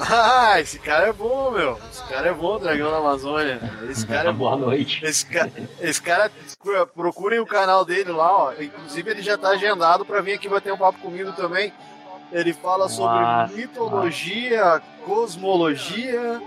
Ah, 0.00 0.58
esse 0.60 0.78
cara 0.78 1.08
é 1.08 1.12
bom, 1.12 1.50
meu. 1.50 1.78
Esse 1.90 2.02
cara 2.04 2.28
é 2.28 2.32
bom, 2.32 2.58
Dragão 2.58 2.90
da 2.90 2.96
Amazônia. 2.98 3.60
Esse 3.88 4.06
cara 4.06 4.30
é 4.30 4.32
Boa 4.34 4.56
bom. 4.56 4.66
noite. 4.66 5.04
Esse 5.04 5.26
cara, 5.26 5.50
esse 5.80 6.00
cara, 6.00 6.30
procurem 6.94 7.38
o 7.40 7.46
canal 7.46 7.84
dele 7.84 8.10
lá, 8.10 8.44
ó. 8.46 8.52
Inclusive, 8.58 9.10
ele 9.10 9.22
já 9.22 9.36
tá 9.36 9.50
agendado 9.50 10.04
pra 10.04 10.20
vir 10.20 10.32
aqui 10.34 10.48
bater 10.48 10.72
um 10.72 10.78
papo 10.78 10.98
comigo 11.00 11.32
também. 11.32 11.72
Ele 12.32 12.52
fala 12.52 12.88
sobre 12.88 13.20
Nossa. 13.20 13.54
mitologia, 13.54 14.80
cosmologia 15.04 16.40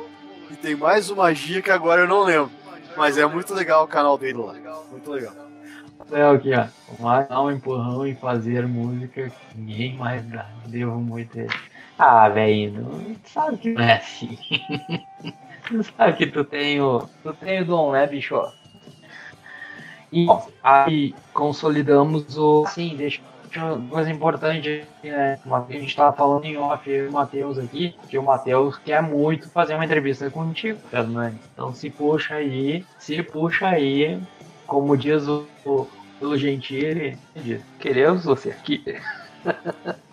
e 0.50 0.56
tem 0.56 0.76
mais 0.76 1.10
uma 1.10 1.24
magia 1.24 1.62
que 1.62 1.70
agora 1.72 2.02
eu 2.02 2.08
não 2.08 2.24
lembro. 2.24 2.52
Mas 2.96 3.18
é 3.18 3.26
muito 3.26 3.54
legal 3.54 3.84
o 3.84 3.88
canal 3.88 4.18
dele 4.18 4.38
lá. 4.38 4.54
Muito 4.92 5.12
legal. 5.12 5.34
É 6.12 6.28
o 6.30 6.40
que, 6.40 6.54
ó. 6.54 6.66
Dar 7.28 7.42
um 7.42 7.52
empurrão 7.52 8.06
e 8.06 8.16
fazer 8.16 8.68
música 8.68 9.30
que 9.30 9.58
ninguém 9.58 9.98
mais 9.98 10.24
dá. 10.26 10.46
Devo 10.68 10.96
muito 11.00 11.38
ele. 11.38 11.50
Ah, 11.98 12.28
velho, 12.30 13.18
sabe 13.24 13.58
que 13.58 13.74
não 13.74 13.84
é 13.84 13.98
assim. 13.98 14.38
Tu 15.66 15.82
sabe 15.82 16.18
que 16.18 16.28
tu 16.28 16.44
tem 16.44 16.82
o, 16.82 17.08
tu 17.24 17.34
tem 17.36 17.62
o 17.62 17.66
dom, 17.66 17.94
né, 17.94 18.06
bicho? 18.06 18.36
E 20.12 20.28
aí 20.62 21.16
consolidamos 21.34 22.38
o. 22.38 22.66
Sim, 22.68 22.96
deixa 22.96 23.22
uma 23.56 23.88
coisa 23.88 24.12
importante, 24.12 24.86
né? 25.04 25.40
A 25.46 25.72
gente 25.72 25.96
tava 25.96 26.16
falando 26.16 26.46
em 26.46 26.58
off, 26.58 26.90
eu 26.90 27.06
e 27.06 27.08
o 27.08 27.12
Matheus 27.14 27.58
aqui, 27.58 27.96
que 28.10 28.18
o 28.18 28.24
Matheus 28.24 28.78
quer 28.78 29.02
muito 29.02 29.50
fazer 29.50 29.76
uma 29.76 29.86
entrevista 29.86 30.30
contigo, 30.30 30.80
Fernando. 30.90 31.40
Então 31.54 31.74
se 31.74 31.90
puxa 31.90 32.36
aí, 32.36 32.86
se 33.00 33.24
puxa 33.24 33.70
aí, 33.70 34.20
como 34.68 34.98
diz 34.98 35.28
o, 35.28 35.48
o, 35.66 35.88
o 36.22 36.38
Gentili, 36.38 37.18
queremos 37.80 38.26
você 38.26 38.50
aqui. 38.50 38.84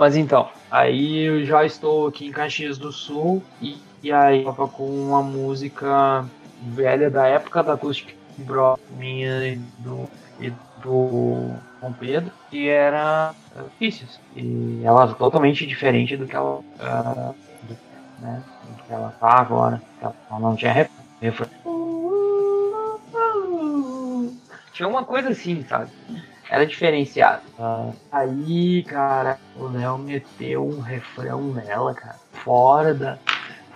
Mas 0.00 0.16
então, 0.16 0.48
aí 0.70 1.24
eu 1.24 1.44
já 1.44 1.62
estou 1.62 2.06
aqui 2.06 2.26
em 2.26 2.32
Caxias 2.32 2.78
do 2.78 2.90
Sul 2.90 3.42
e, 3.60 3.76
e 4.02 4.10
aí 4.10 4.42
tava 4.44 4.66
com 4.66 4.88
uma 4.88 5.22
música 5.22 6.24
velha 6.68 7.10
da 7.10 7.26
época 7.26 7.62
da 7.62 7.74
Acoustic 7.74 8.14
Bro 8.38 8.78
minha 8.96 9.46
e 9.46 9.56
do, 9.56 10.08
e 10.40 10.48
do 10.82 11.50
Dom 11.82 11.92
Pedro, 12.00 12.32
que 12.50 12.66
era 12.66 13.34
uh, 13.54 13.64
Vícios. 13.78 14.18
E 14.34 14.80
ela 14.82 15.04
é 15.04 15.12
totalmente 15.12 15.66
diferente 15.66 16.16
do 16.16 16.26
que 16.26 16.34
ela, 16.34 16.60
uh, 16.60 17.34
né, 18.20 18.42
do 18.70 18.82
que 18.82 18.92
ela 18.94 19.14
tá 19.20 19.38
agora. 19.38 19.82
Ela 20.00 20.40
não 20.40 20.56
tinha 20.56 20.88
refrão. 21.20 21.46
Tinha 24.72 24.88
uma 24.88 25.04
coisa 25.04 25.28
assim, 25.28 25.62
sabe? 25.68 25.90
Era 26.50 26.66
diferenciado. 26.66 27.42
Uh, 27.56 27.94
aí, 28.10 28.82
cara, 28.82 29.38
o 29.56 29.68
Léo 29.68 29.96
meteu 29.98 30.66
um 30.66 30.80
refrão 30.80 31.40
nela, 31.52 31.94
cara. 31.94 32.16
Fora 32.32 32.92
da, 32.92 33.18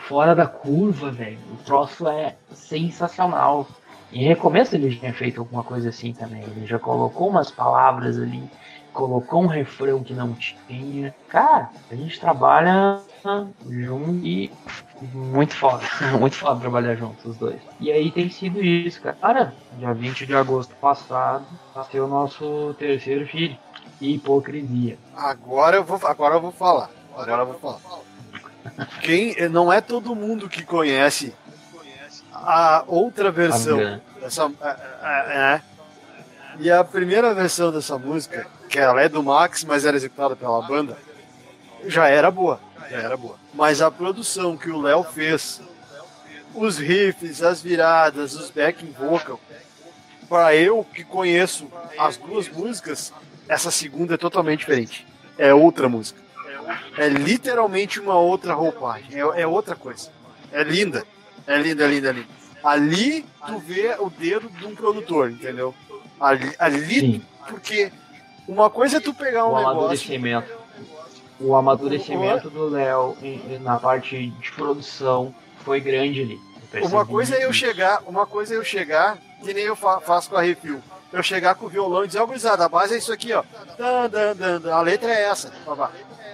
fora 0.08 0.34
da 0.34 0.48
curva, 0.48 1.12
velho. 1.12 1.38
O 1.52 1.56
troço 1.64 2.08
é 2.08 2.34
sensacional. 2.52 3.68
Em 4.12 4.24
recomeço 4.24 4.74
ele 4.74 4.90
já 4.90 4.98
tinha 4.98 5.14
feito 5.14 5.40
alguma 5.40 5.62
coisa 5.62 5.90
assim 5.90 6.12
também. 6.12 6.42
Ele 6.42 6.66
já 6.66 6.78
colocou 6.78 7.28
umas 7.28 7.48
palavras 7.48 8.18
ali, 8.18 8.42
colocou 8.92 9.44
um 9.44 9.46
refrão 9.46 10.02
que 10.02 10.12
não 10.12 10.34
tinha. 10.34 11.14
Cara, 11.28 11.70
a 11.88 11.94
gente 11.94 12.18
trabalha 12.18 13.00
junto 13.24 14.26
e 14.26 14.50
muito 15.12 15.54
foda. 15.56 15.82
Muito 16.20 16.36
foda 16.36 16.60
trabalhar 16.60 16.94
juntos 16.94 17.24
os 17.24 17.36
dois. 17.36 17.60
E 17.80 17.90
aí 17.90 18.10
tem 18.10 18.30
sido 18.30 18.62
isso, 18.62 19.00
cara. 19.00 19.16
Cara, 19.20 19.54
dia 19.76 19.92
20 19.92 20.26
de 20.26 20.34
agosto 20.34 20.74
passado, 20.76 21.44
nasceu 21.74 22.04
o 22.04 22.08
nosso 22.08 22.74
terceiro 22.78 23.26
filho. 23.26 23.56
Hipocrisia. 24.00 24.96
Agora 25.16 25.76
eu 25.76 25.84
vou, 25.84 25.98
agora 26.04 26.36
eu 26.36 26.40
vou 26.40 26.52
falar. 26.52 26.90
Agora 27.16 27.42
eu 27.42 27.46
vou 27.46 27.58
falar. 27.58 27.80
Quem 29.00 29.48
não 29.48 29.72
é 29.72 29.80
todo 29.80 30.14
mundo 30.14 30.48
que 30.48 30.62
conhece 30.62 31.34
a 32.32 32.84
outra 32.86 33.30
versão 33.30 34.00
dessa 34.20 34.50
é, 34.60 34.76
é, 35.02 35.36
é, 35.36 35.62
e 36.58 36.70
a 36.70 36.82
primeira 36.84 37.32
versão 37.34 37.72
dessa 37.72 37.98
música, 37.98 38.46
que 38.68 38.78
ela 38.78 39.00
é 39.00 39.08
do 39.08 39.22
Max, 39.22 39.64
mas 39.64 39.84
era 39.84 39.96
executada 39.96 40.36
pela 40.36 40.60
banda, 40.62 40.96
já 41.86 42.08
era 42.08 42.30
boa, 42.30 42.60
já 42.90 42.98
era 42.98 43.16
boa. 43.16 43.36
Mas 43.52 43.80
a 43.80 43.90
produção 43.90 44.56
que 44.56 44.70
o 44.70 44.80
Léo 44.80 45.04
fez, 45.04 45.60
os 46.54 46.78
riffs, 46.78 47.42
as 47.42 47.60
viradas, 47.60 48.34
os 48.34 48.50
backing 48.50 48.92
vocal, 48.92 49.40
para 50.28 50.54
eu 50.54 50.84
que 50.84 51.04
conheço 51.04 51.70
as 51.98 52.16
duas 52.16 52.48
músicas, 52.48 53.12
essa 53.48 53.70
segunda 53.70 54.14
é 54.14 54.16
totalmente 54.16 54.60
diferente. 54.60 55.06
É 55.36 55.52
outra 55.52 55.88
música. 55.88 56.20
É 56.96 57.08
literalmente 57.08 58.00
uma 58.00 58.18
outra 58.18 58.54
roupagem. 58.54 59.08
É, 59.12 59.42
é 59.42 59.46
outra 59.46 59.76
coisa. 59.76 60.10
É 60.52 60.62
linda. 60.62 61.04
É 61.46 61.58
linda, 61.58 61.84
é 61.84 61.88
linda, 61.88 62.08
é 62.08 62.12
linda. 62.12 62.28
Ali 62.62 63.26
tu 63.46 63.58
vê 63.58 63.94
o 63.98 64.08
dedo 64.08 64.48
de 64.48 64.64
um 64.64 64.74
produtor, 64.74 65.30
entendeu? 65.30 65.74
Ali, 66.18 66.54
ali 66.58 67.22
porque 67.46 67.92
uma 68.48 68.70
coisa 68.70 68.96
é 68.96 69.00
tu 69.00 69.12
pegar 69.12 69.44
um 69.46 69.52
o 69.52 69.58
negócio. 69.58 70.54
O 71.44 71.54
amadurecimento 71.54 72.48
do 72.48 72.70
Léo 72.70 73.16
na 73.60 73.78
parte 73.78 74.30
de 74.30 74.52
produção 74.52 75.34
foi 75.58 75.78
grande 75.78 76.22
ali. 76.22 76.40
Uma 76.82 77.04
coisa 77.04 77.36
é 77.36 77.44
eu 77.44 77.52
chegar, 77.52 78.02
uma 78.06 78.26
coisa 78.26 78.54
é 78.54 78.56
eu 78.56 78.64
chegar, 78.64 79.18
que 79.42 79.52
nem 79.52 79.64
eu 79.64 79.76
faço 79.76 80.30
com 80.30 80.36
a 80.36 80.40
Refil. 80.42 80.80
Eu 81.12 81.22
chegar 81.22 81.54
com 81.54 81.66
o 81.66 81.68
violão 81.68 82.02
e 82.02 82.06
dizer, 82.06 82.20
ó, 82.20 82.26
oh, 82.26 82.62
a 82.62 82.68
base 82.68 82.94
é 82.94 82.98
isso 82.98 83.12
aqui, 83.12 83.32
ó. 83.34 83.44
Dan, 83.78 84.08
dan, 84.08 84.34
dan, 84.34 84.60
dan, 84.60 84.74
a 84.74 84.80
letra 84.80 85.12
é 85.12 85.24
essa. 85.24 85.52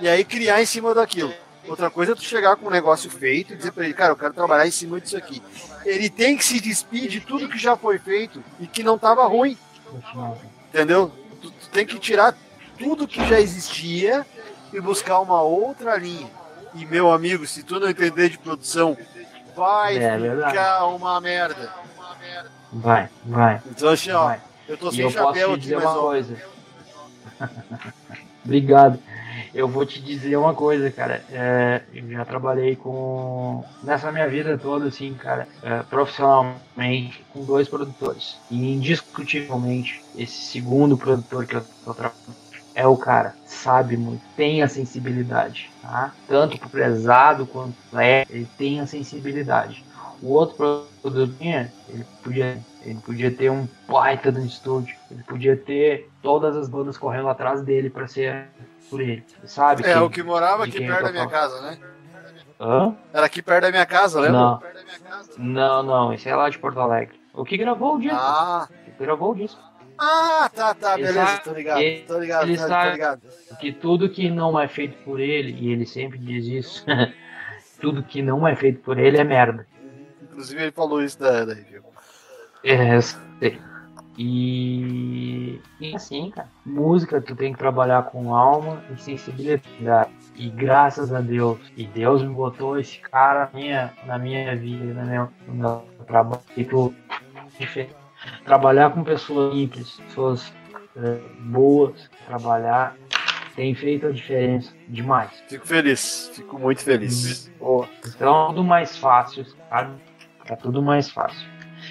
E 0.00 0.08
aí 0.08 0.24
criar 0.24 0.62
em 0.62 0.66
cima 0.66 0.94
daquilo. 0.94 1.34
Outra 1.68 1.90
coisa 1.90 2.12
é 2.12 2.14
tu 2.14 2.22
chegar 2.22 2.56
com 2.56 2.68
um 2.68 2.70
negócio 2.70 3.10
feito 3.10 3.52
e 3.52 3.56
dizer 3.56 3.72
pra 3.72 3.84
ele, 3.84 3.92
cara, 3.92 4.12
eu 4.12 4.16
quero 4.16 4.32
trabalhar 4.32 4.66
em 4.66 4.70
cima 4.70 5.00
disso 5.00 5.16
aqui. 5.16 5.42
Ele 5.84 6.08
tem 6.08 6.36
que 6.36 6.44
se 6.44 6.60
despedir 6.60 7.10
de 7.10 7.20
tudo 7.20 7.48
que 7.48 7.58
já 7.58 7.76
foi 7.76 7.98
feito 7.98 8.42
e 8.60 8.66
que 8.66 8.82
não 8.82 8.94
estava 8.94 9.26
ruim. 9.26 9.58
Entendeu? 10.68 11.12
Tu, 11.42 11.50
tu, 11.50 11.68
tem 11.70 11.84
que 11.84 11.98
tirar 11.98 12.34
tudo 12.78 13.06
que 13.06 13.26
já 13.26 13.40
existia 13.40 14.24
e 14.72 14.80
buscar 14.80 15.20
uma 15.20 15.42
outra 15.42 15.96
linha. 15.96 16.30
E 16.74 16.86
meu 16.86 17.10
amigo, 17.10 17.46
se 17.46 17.62
tu 17.62 17.80
não 17.80 17.88
entender 17.88 18.28
de 18.28 18.38
produção, 18.38 18.96
vai 19.56 19.96
é, 19.98 20.18
ficar 20.18 20.86
uma 20.86 21.20
merda. 21.20 21.72
Vai, 22.72 23.08
vai. 23.24 23.60
Então 23.66 23.88
assim, 23.88 24.10
ó, 24.12 24.26
vai. 24.26 24.40
eu 24.68 24.76
tô 24.76 24.92
sem 24.92 25.00
eu 25.00 25.10
chapéu 25.10 25.48
posso 25.48 25.58
te 25.58 25.62
dizer 25.62 25.76
aqui, 25.76 25.86
uma 25.86 25.94
coisa. 25.94 26.36
Obrigado. 28.44 28.98
Eu 29.52 29.66
vou 29.66 29.84
te 29.84 30.00
dizer 30.00 30.36
uma 30.36 30.54
coisa, 30.54 30.90
cara. 30.92 31.24
É, 31.30 31.82
eu 31.92 32.08
já 32.08 32.24
trabalhei 32.24 32.76
com. 32.76 33.64
Nessa 33.82 34.12
minha 34.12 34.28
vida 34.28 34.56
toda, 34.56 34.86
assim, 34.86 35.12
cara, 35.14 35.48
é, 35.62 35.82
profissionalmente, 35.82 37.24
com 37.32 37.44
dois 37.44 37.68
produtores. 37.68 38.36
E 38.48 38.72
indiscutivelmente, 38.74 40.04
esse 40.16 40.52
segundo 40.52 40.96
produtor 40.96 41.46
que 41.46 41.56
eu 41.56 41.64
tô 41.84 41.94
trabalhando 41.94 42.49
é 42.74 42.86
o 42.86 42.96
cara, 42.96 43.34
sabe 43.46 43.96
muito, 43.96 44.22
tem 44.36 44.62
a 44.62 44.68
sensibilidade, 44.68 45.70
tá? 45.82 46.12
Tanto 46.28 46.58
pro 46.58 46.68
prezado 46.68 47.46
quanto 47.46 47.74
é, 47.98 48.26
ele 48.30 48.48
tem 48.56 48.80
a 48.80 48.86
sensibilidade. 48.86 49.84
O 50.22 50.32
outro 50.32 50.86
produtinho, 51.00 51.70
ele 51.88 52.06
podia, 52.22 52.58
ele 52.82 52.98
podia 53.00 53.30
ter 53.30 53.50
um 53.50 53.66
baita 53.88 54.30
de 54.30 54.46
estúdio, 54.46 54.94
ele 55.10 55.22
podia 55.22 55.56
ter 55.56 56.10
todas 56.22 56.56
as 56.56 56.68
bandas 56.68 56.98
correndo 56.98 57.28
atrás 57.28 57.62
dele 57.62 57.88
para 57.88 58.06
ser 58.06 58.48
por 58.90 59.00
ele, 59.00 59.24
sabe? 59.44 59.86
É, 59.86 59.98
o 59.98 60.10
que 60.10 60.22
morava 60.22 60.64
aqui 60.64 60.78
perto 60.78 61.04
da 61.04 61.12
minha 61.12 61.26
casa, 61.26 61.60
né? 61.62 61.78
Hã? 62.60 62.94
Era 63.14 63.24
aqui 63.26 63.40
perto 63.40 63.62
da 63.62 63.70
minha 63.70 63.86
casa, 63.86 64.20
lembra? 64.20 64.38
Não. 64.38 64.60
Não, 65.38 65.82
não, 65.82 66.12
esse 66.12 66.28
é 66.28 66.36
lá 66.36 66.50
de 66.50 66.58
Porto 66.58 66.78
Alegre. 66.78 67.18
O 67.32 67.44
que 67.44 67.56
gravou 67.56 67.96
o 67.96 68.00
disco? 68.00 68.16
Ah. 68.18 68.68
O 68.70 68.90
que 68.90 69.04
gravou 69.04 69.32
o 69.32 69.34
disco. 69.34 69.69
Ah, 70.02 70.50
tá, 70.54 70.72
tá, 70.72 70.94
ele 70.94 71.08
beleza, 71.08 71.26
sabe, 71.26 71.44
tô 71.44 71.52
ligado, 71.52 71.80
ele, 71.82 72.02
tô 72.04 72.18
ligado, 72.18 72.42
ele 72.44 72.56
tá, 72.56 72.66
sabe 72.68 72.86
tô 72.86 72.92
ligado. 72.92 73.20
Que 73.60 73.70
tudo 73.70 74.08
que 74.08 74.30
não 74.30 74.58
é 74.58 74.66
feito 74.66 74.96
por 75.04 75.20
ele, 75.20 75.52
e 75.60 75.70
ele 75.70 75.84
sempre 75.84 76.18
diz 76.18 76.46
isso, 76.46 76.86
tudo 77.82 78.02
que 78.02 78.22
não 78.22 78.48
é 78.48 78.56
feito 78.56 78.80
por 78.80 78.98
ele 78.98 79.18
é 79.18 79.24
merda. 79.24 79.66
Inclusive 80.22 80.62
ele 80.62 80.72
falou 80.72 81.02
isso 81.02 81.18
da, 81.18 81.44
da 81.44 81.52
review. 81.52 81.82
É, 82.64 82.98
sei. 82.98 83.60
E, 84.16 85.60
e 85.78 85.94
assim, 85.94 86.30
cara, 86.30 86.48
música 86.64 87.20
tu 87.20 87.36
tem 87.36 87.52
que 87.52 87.58
trabalhar 87.58 88.04
com 88.04 88.34
alma 88.34 88.82
e 88.90 89.00
sensibilidade. 89.00 90.10
E 90.34 90.48
graças 90.48 91.12
a 91.12 91.20
Deus, 91.20 91.58
e 91.76 91.86
Deus 91.86 92.22
me 92.22 92.32
botou 92.32 92.78
esse 92.78 92.98
cara 93.00 93.50
na 93.52 93.58
minha, 93.58 93.94
na 94.06 94.18
minha 94.18 94.56
vida, 94.56 94.94
no 94.94 95.06
meu, 95.06 95.28
no 95.46 95.54
meu 95.54 95.84
trabalho. 96.06 96.42
E 96.56 96.64
tu, 96.64 96.94
trabalhar 98.44 98.90
com 98.90 99.02
pessoas 99.02 99.54
simples, 99.54 100.00
pessoas 100.06 100.52
é, 100.96 101.20
boas, 101.40 102.10
trabalhar 102.26 102.96
tem 103.56 103.74
feito 103.74 104.06
a 104.06 104.10
diferença 104.10 104.72
demais. 104.88 105.30
Fico 105.48 105.66
feliz, 105.66 106.30
fico 106.32 106.58
muito 106.58 106.82
feliz. 106.82 107.50
Uhum. 107.60 107.86
Então 108.06 108.44
é 108.44 108.46
tudo 108.48 108.64
mais 108.64 108.96
fácil, 108.96 109.44
sabe? 109.68 110.00
É 110.46 110.56
tudo 110.56 110.82
mais 110.82 111.10
fácil. 111.10 111.46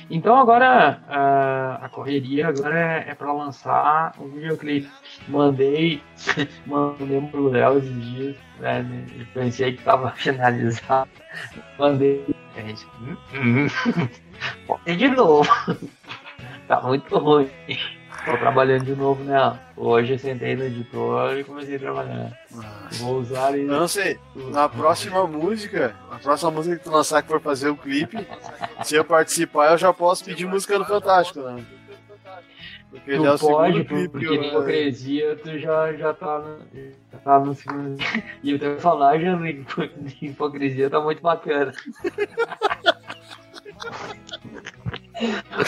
Então 0.10 0.36
agora 0.36 1.02
a, 1.08 1.86
a 1.86 1.90
correria 1.90 2.48
agora 2.48 2.80
é, 2.80 3.12
é 3.12 3.16
para 3.16 3.32
lançar 3.32 4.14
o 4.18 4.28
videoclipe. 4.28 4.90
Mandei, 5.28 6.02
mandei 6.66 7.22
pro 7.22 7.50
Léo 7.50 7.78
esses 7.78 8.06
dias, 8.06 8.36
né? 8.60 9.06
Pensei 9.34 9.76
que 9.76 9.84
tava 9.84 10.12
finalizado. 10.18 11.10
Mandei. 11.78 12.26
Gente, 12.56 12.86
hum, 13.02 13.16
hum, 13.36 14.88
de 14.98 15.08
novo. 15.10 15.50
tá 16.68 16.82
muito 16.82 17.18
ruim. 17.18 17.50
Tô 18.26 18.38
trabalhando 18.38 18.86
de 18.86 18.96
novo 18.96 19.24
nela. 19.24 19.60
Hoje 19.76 20.14
eu 20.14 20.20
sentei 20.20 20.56
no 20.56 20.64
editor 20.64 21.38
e 21.38 21.44
comecei 21.44 21.76
a 21.78 21.80
trabalhar. 21.80 22.32
Ah. 22.58 22.88
Vou 22.94 23.20
usar 23.20 23.58
isso. 23.58 23.68
Não 23.68 23.88
sei. 23.88 24.20
Na 24.52 24.68
próxima 24.70 25.26
música, 25.26 25.96
na 26.12 26.20
próxima 26.20 26.52
música 26.52 26.78
que 26.78 26.84
tu 26.84 26.92
lançar 26.92 27.22
que 27.22 27.28
for 27.28 27.42
fazer 27.42 27.70
o 27.70 27.76
clipe, 27.78 28.18
se 28.84 28.96
eu 28.96 29.06
participar, 29.06 29.72
eu 29.72 29.78
já 29.78 29.94
posso 29.94 30.24
pedir 30.26 30.46
música 30.46 30.78
do 30.78 30.86
Fantástico, 30.86 31.40
né? 31.42 31.64
Porque 32.92 33.16
Tu 33.18 33.24
já 33.24 33.30
é 33.30 33.34
o 33.34 33.40
pode, 33.40 33.72
segundo 33.74 33.86
clipe, 33.88 34.10
porque 34.10 34.26
eu- 34.28 34.44
hipocrisia 34.44 35.36
tu 35.36 35.58
já, 35.60 35.94
já 35.94 36.14
tá 36.14 36.40
no, 36.40 36.58
já 37.12 37.18
tá 37.24 37.40
no 37.40 37.54
segundo. 37.56 37.98
E 38.44 38.54
o 38.54 38.60
teu 38.60 38.72
personagem 38.74 39.38
de 39.38 39.50
hipo- 39.50 39.88
de 39.88 40.26
hipocrisia 40.26 40.90
tá 40.90 41.00
muito 41.00 41.22
bacana. 41.22 41.72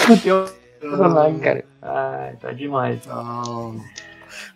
o 0.10 0.18
teu 0.22 0.61
personagem, 0.90 1.40
cara. 1.40 1.66
Ai, 1.82 2.36
tá 2.38 2.52
demais. 2.52 3.06
Não. 3.06 3.80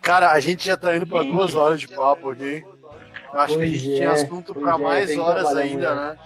Cara, 0.02 0.32
a 0.32 0.40
gente 0.40 0.66
já 0.66 0.76
tá 0.76 0.96
indo 0.96 1.06
pra 1.06 1.22
duas 1.22 1.54
horas 1.54 1.80
de 1.80 1.88
papo 1.88 2.30
aqui. 2.30 2.64
Eu 3.32 3.40
acho 3.40 3.54
que 3.58 3.62
a 3.62 3.66
Pois 3.66 3.70
gente 3.70 3.92
é, 3.92 3.96
tinha 3.96 4.10
assunto 4.12 4.54
pois 4.54 4.64
pra 4.64 4.74
é, 4.74 4.78
mais 4.78 5.18
horas 5.18 5.56
ainda, 5.56 5.94
né? 5.94 6.18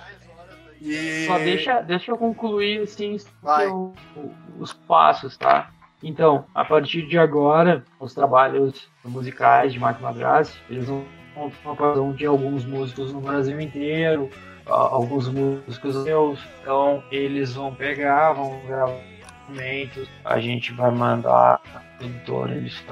E... 0.81 1.27
Só 1.27 1.39
deixa, 1.39 1.81
deixa 1.83 2.11
eu 2.11 2.17
concluir 2.17 2.83
assim 2.83 3.17
os 4.59 4.73
passos, 4.73 5.37
tá? 5.37 5.71
Então, 6.03 6.47
a 6.55 6.65
partir 6.65 7.07
de 7.07 7.19
agora, 7.19 7.85
os 7.99 8.15
trabalhos 8.15 8.89
musicais 9.05 9.73
de 9.73 9.79
Mark 9.79 10.01
Madrassi, 10.01 10.59
eles 10.71 10.87
vão 10.87 11.05
participação 11.35 12.13
de 12.13 12.27
alguns 12.27 12.65
músicos 12.65 13.13
no 13.13 13.21
Brasil 13.21 13.61
inteiro, 13.61 14.31
alguns 14.67 15.29
músicos 15.29 15.97
meus, 16.05 16.41
então 16.61 17.03
eles 17.11 17.55
vão 17.55 17.75
pegar, 17.75 18.33
vão 18.33 18.61
gravar 18.67 19.10
instrumentos, 19.51 20.09
a 20.25 20.41
gente 20.41 20.73
vai 20.73 20.91
mandar 20.91 21.61
a 21.75 21.81
produtora, 21.99 22.55
eles 22.55 22.83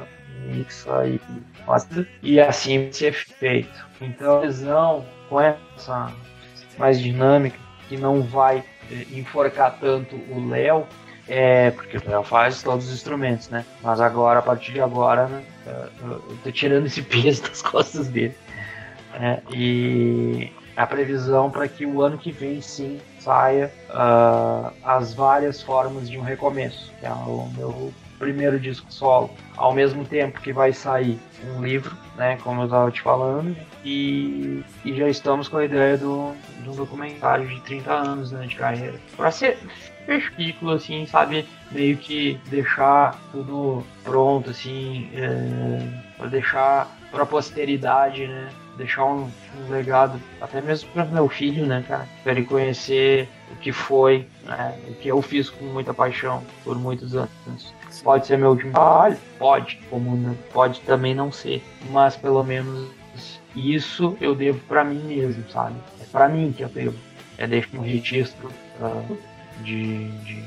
mixa 0.47 1.06
e 1.06 1.20
mostra, 1.66 2.06
e 2.22 2.40
assim 2.40 2.90
ser 2.93 3.12
feito. 3.12 3.86
Então, 4.01 4.43
eles 4.43 4.62
vão 4.62 5.05
com 5.28 5.40
essa 5.40 6.12
mais 6.78 7.01
dinâmica, 7.01 7.59
que 7.89 7.97
não 7.97 8.22
vai 8.22 8.62
eh, 8.90 9.06
enforcar 9.12 9.78
tanto 9.80 10.16
o 10.30 10.48
Léo, 10.48 10.86
é, 11.26 11.70
porque 11.72 11.98
o 11.98 12.02
Léo 12.09 12.22
faz 12.22 12.62
todos 12.62 12.86
os 12.86 12.94
instrumentos, 12.94 13.48
né? 13.48 13.64
Mas 13.82 14.01
agora, 14.01 14.39
a 14.39 14.43
partir 14.43 14.72
de 14.72 14.80
agora, 14.80 15.26
né, 15.26 15.44
eh, 15.66 15.89
eu 16.02 16.39
tô 16.44 16.52
tirando 16.52 16.86
esse 16.86 17.02
peso 17.02 17.43
das 17.43 17.62
costas 17.62 18.09
dele. 18.09 18.35
É, 19.14 19.40
e 19.52 20.52
a 20.76 20.86
previsão 20.86 21.51
para 21.51 21.66
que 21.66 21.85
o 21.85 22.02
ano 22.02 22.16
que 22.16 22.30
vem 22.30 22.60
sim 22.60 23.01
saia 23.28 23.70
ah, 23.90 24.72
as 24.82 25.12
várias 25.12 25.62
formas 25.62 26.09
de 26.09 26.16
um 26.16 26.22
recomeço, 26.22 26.90
que 26.98 27.05
é 27.05 27.10
o 27.10 27.46
meu 27.55 27.92
primeiro 28.18 28.59
disco 28.59 28.90
solo, 28.90 29.30
ao 29.55 29.74
mesmo 29.74 30.05
tempo 30.05 30.40
que 30.40 30.50
vai 30.50 30.72
sair 30.72 31.20
um 31.55 31.62
livro, 31.62 31.94
né, 32.16 32.38
como 32.42 32.62
eu 32.62 32.64
estava 32.64 32.90
te 32.90 33.02
falando, 33.02 33.55
e, 33.84 34.64
e 34.84 34.96
já 34.96 35.09
estamos 35.09 35.46
com 35.46 35.59
a 35.59 35.64
ideia 35.66 35.98
do, 35.98 36.34
do 36.64 36.72
documentário 36.72 37.46
de 37.46 37.60
30 37.60 37.92
anos 37.92 38.32
né, 38.32 38.46
de 38.46 38.56
carreira. 38.56 38.98
Para 39.16 39.30
ser 39.30 39.59
fechar 40.06 40.32
o 40.32 40.36
ciclo, 40.36 40.70
assim, 40.72 41.06
sabe? 41.06 41.46
Meio 41.70 41.98
que 41.98 42.40
deixar 42.46 43.14
tudo 43.30 43.84
pronto, 44.02 44.50
assim, 44.50 45.10
é, 45.14 45.86
para 46.16 46.26
deixar 46.28 46.88
para 47.10 47.26
posteridade, 47.26 48.26
né? 48.26 48.48
Deixar 48.78 49.05
um, 49.05 49.28
um 49.59 49.70
legado, 49.70 50.20
até 50.40 50.60
mesmo 50.60 50.88
para 50.92 51.05
meu 51.05 51.28
filho, 51.28 51.66
né, 51.66 51.84
cara? 51.86 52.09
Para 52.22 52.32
ele 52.32 52.44
conhecer 52.44 53.28
o 53.50 53.56
que 53.56 53.72
foi, 53.72 54.26
né? 54.44 54.78
O 54.88 54.94
que 54.94 55.09
eu 55.09 55.20
fiz 55.20 55.50
com 55.50 55.64
muita 55.64 55.92
paixão 55.92 56.44
por 56.62 56.78
muitos 56.78 57.14
anos. 57.16 57.74
Pode 58.05 58.26
ser 58.26 58.38
meu 58.38 58.50
último 58.50 58.72
trabalho? 58.72 59.16
Pode. 59.38 59.80
Como 59.90 60.34
pode 60.52 60.80
também 60.82 61.12
não 61.12 61.32
ser. 61.32 61.60
Mas 61.90 62.14
pelo 62.16 62.44
menos 62.44 62.88
isso 63.56 64.16
eu 64.20 64.34
devo 64.34 64.60
pra 64.60 64.84
mim 64.84 65.02
mesmo, 65.02 65.44
sabe? 65.50 65.74
É 66.00 66.05
pra 66.12 66.28
mim 66.28 66.55
que 66.56 66.62
eu 66.62 66.68
devo. 66.68 66.96
É 67.36 67.46
deixar 67.46 67.76
um 67.76 67.82
registro 67.82 68.50
ah, 68.80 69.02
de, 69.62 70.09
de, 70.22 70.44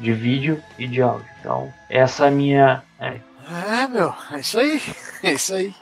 de 0.00 0.12
vídeo 0.12 0.62
e 0.78 0.86
de 0.86 1.00
áudio. 1.00 1.26
Então, 1.40 1.72
essa 1.88 2.26
é 2.26 2.28
a 2.28 2.30
minha. 2.30 2.82
É, 3.00 3.20
É, 3.50 3.88
meu, 3.88 4.14
é 4.32 4.40
isso 4.40 4.58
aí. 4.58 4.82
É 5.22 5.32
isso 5.32 5.54
aí. 5.54 5.74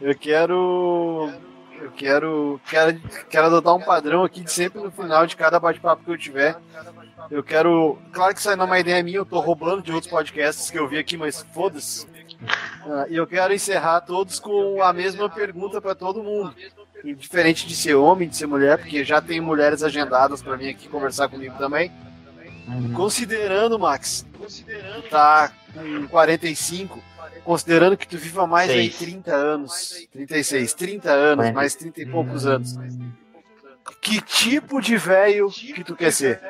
Eu 0.00 0.14
quero. 0.14 1.30
Eu 1.80 1.90
quero, 1.92 2.60
quero. 2.68 3.00
Quero 3.28 3.46
adotar 3.46 3.74
um 3.74 3.80
padrão 3.80 4.24
aqui 4.24 4.42
de 4.42 4.52
sempre 4.52 4.80
no 4.80 4.90
final 4.90 5.26
de 5.26 5.36
cada 5.36 5.58
bate-papo 5.58 6.04
que 6.04 6.10
eu 6.10 6.18
tiver. 6.18 6.56
Eu 7.30 7.42
quero. 7.42 7.98
Claro 8.12 8.34
que 8.34 8.40
isso 8.40 8.50
aí 8.50 8.56
não 8.56 8.64
é 8.64 8.66
uma 8.66 8.78
ideia 8.78 9.02
minha, 9.02 9.18
eu 9.18 9.26
tô 9.26 9.38
roubando 9.40 9.82
de 9.82 9.92
outros 9.92 10.10
podcasts 10.10 10.70
que 10.70 10.78
eu 10.78 10.88
vi 10.88 10.98
aqui, 10.98 11.16
mas 11.16 11.44
foda-se. 11.54 12.06
Ah, 12.86 13.06
E 13.08 13.16
eu 13.16 13.26
quero 13.26 13.52
encerrar 13.52 14.00
todos 14.00 14.38
com 14.40 14.82
a 14.82 14.92
mesma 14.92 15.28
pergunta 15.28 15.80
para 15.80 15.94
todo 15.94 16.22
mundo. 16.22 16.54
Indiferente 17.04 17.66
de 17.66 17.74
ser 17.74 17.94
homem, 17.94 18.28
de 18.28 18.36
ser 18.36 18.46
mulher, 18.46 18.78
porque 18.78 19.04
já 19.04 19.20
tem 19.20 19.40
mulheres 19.40 19.82
agendadas 19.82 20.42
para 20.42 20.56
vir 20.56 20.70
aqui 20.70 20.88
conversar 20.88 21.28
comigo 21.28 21.54
também. 21.56 21.90
uhum. 22.68 22.92
Considerando, 22.92 23.78
Max, 23.78 24.26
tá 25.08 25.50
com 25.72 26.08
45, 26.08 27.02
considerando 27.50 27.96
que 27.96 28.06
tu 28.06 28.16
viva 28.16 28.46
mais 28.46 28.70
aí 28.70 28.92
Seis. 28.92 28.98
30 29.10 29.34
anos, 29.34 30.08
36, 30.12 30.72
30 30.72 31.10
anos, 31.10 31.36
Quarenta. 31.38 31.52
mais 31.56 31.74
30 31.74 32.00
e 32.00 32.06
poucos 32.06 32.46
anos, 32.46 32.76
que 34.00 34.20
tipo 34.20 34.80
de 34.80 34.96
velho 34.96 35.50
que 35.50 35.82
tu 35.82 35.96
quer 35.96 36.12
ser? 36.12 36.40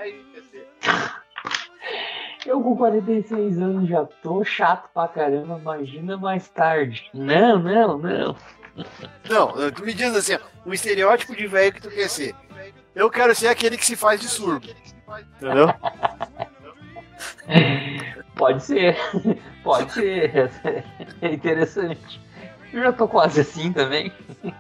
Eu 2.45 2.61
com 2.61 2.77
46 2.77 3.59
anos 3.63 3.89
já 3.89 4.05
tô 4.05 4.45
chato 4.45 4.91
pra 4.93 5.09
caramba, 5.09 5.59
imagina 5.59 6.19
mais 6.19 6.51
tarde. 6.51 7.09
Não, 7.15 7.59
não, 7.59 7.97
não. 7.97 8.37
Não, 9.27 9.71
tu 9.73 9.83
me 9.83 9.95
diz 9.95 10.15
assim, 10.15 10.35
ó, 10.35 10.39
um 10.69 10.75
estereótipo 10.75 11.35
de 11.35 11.47
velho 11.47 11.73
que 11.73 11.81
tu 11.81 11.89
quer 11.89 12.11
ser. 12.11 12.35
Eu 12.95 13.09
quero 13.09 13.35
ser 13.35 13.49
aquele 13.49 13.79
que 13.79 13.87
se 13.87 13.97
faz 13.97 14.21
de 14.21 14.29
surdo. 14.29 14.69
Entendeu? 15.39 15.69
Pode 18.37 18.63
ser, 18.63 18.97
pode 19.63 19.93
ser. 19.93 20.51
É 21.21 21.29
interessante. 21.33 22.21
Eu 22.73 22.83
já 22.85 22.93
tô 22.93 23.07
quase 23.07 23.41
assim 23.43 23.71
também. 23.73 24.11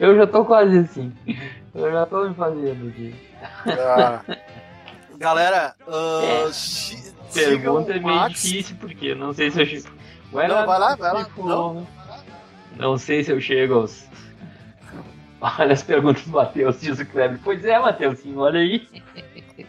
Eu 0.00 0.16
já 0.16 0.26
tô 0.26 0.44
quase 0.44 0.78
assim. 0.78 1.12
Eu 1.74 1.90
já 1.92 2.06
tô 2.06 2.28
me 2.28 2.34
fazendo 2.34 2.88
aqui. 2.88 3.14
Ah. 3.66 4.20
Galera, 5.18 5.74
ah, 5.86 6.20
É. 6.22 6.50
Pergunta 7.32 7.92
é 7.92 7.98
meio 7.98 8.14
Max. 8.16 8.42
difícil, 8.42 8.76
porque 8.78 9.14
não 9.14 9.32
sei 9.32 9.50
se 9.50 9.60
eu 9.60 9.66
chego. 9.66 9.88
Vai 10.32 10.48
Não, 10.48 10.66
vai 10.66 10.78
lá, 10.78 10.96
vai 10.96 11.12
lá. 11.12 11.24
tipo, 11.24 11.46
Não. 11.46 11.86
não 12.76 12.96
sei 12.98 13.22
se 13.24 13.30
eu 13.32 13.40
chego 13.40 13.74
aos. 13.74 14.06
Olha 15.40 15.72
as 15.72 15.82
perguntas 15.82 16.22
do 16.24 16.30
Matheus, 16.30 16.80
diz 16.80 16.98
o 16.98 17.06
Kleber. 17.06 17.38
Pois 17.44 17.64
é, 17.64 17.78
Matheusinho, 17.78 18.38
olha 18.38 18.60
aí. 18.60 18.88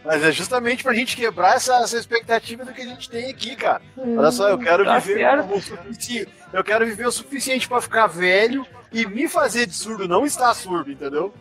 Mas 0.08 0.22
é 0.24 0.32
justamente 0.32 0.82
pra 0.82 0.94
gente 0.94 1.14
quebrar 1.14 1.56
essa, 1.56 1.74
essa 1.82 1.98
expectativa 1.98 2.64
do 2.64 2.72
que 2.72 2.80
a 2.80 2.86
gente 2.86 3.10
tem 3.10 3.30
aqui, 3.30 3.54
cara. 3.54 3.82
Olha 3.94 4.30
só, 4.30 4.48
eu 4.48 4.56
quero 4.58 4.82
Tá 4.82 4.98
viver 4.98 5.18
certo. 5.20 5.54
o 5.54 5.60
suficiente. 5.60 6.28
Eu 6.50 6.64
quero 6.64 6.86
viver 6.86 7.06
o 7.06 7.12
suficiente 7.12 7.68
pra 7.68 7.78
ficar 7.82 8.06
velho 8.06 8.66
e 8.90 9.04
me 9.04 9.28
fazer 9.28 9.66
de 9.66 9.74
surdo, 9.74 10.08
não 10.08 10.24
estar 10.24 10.54
surdo, 10.54 10.90
entendeu? 10.90 11.34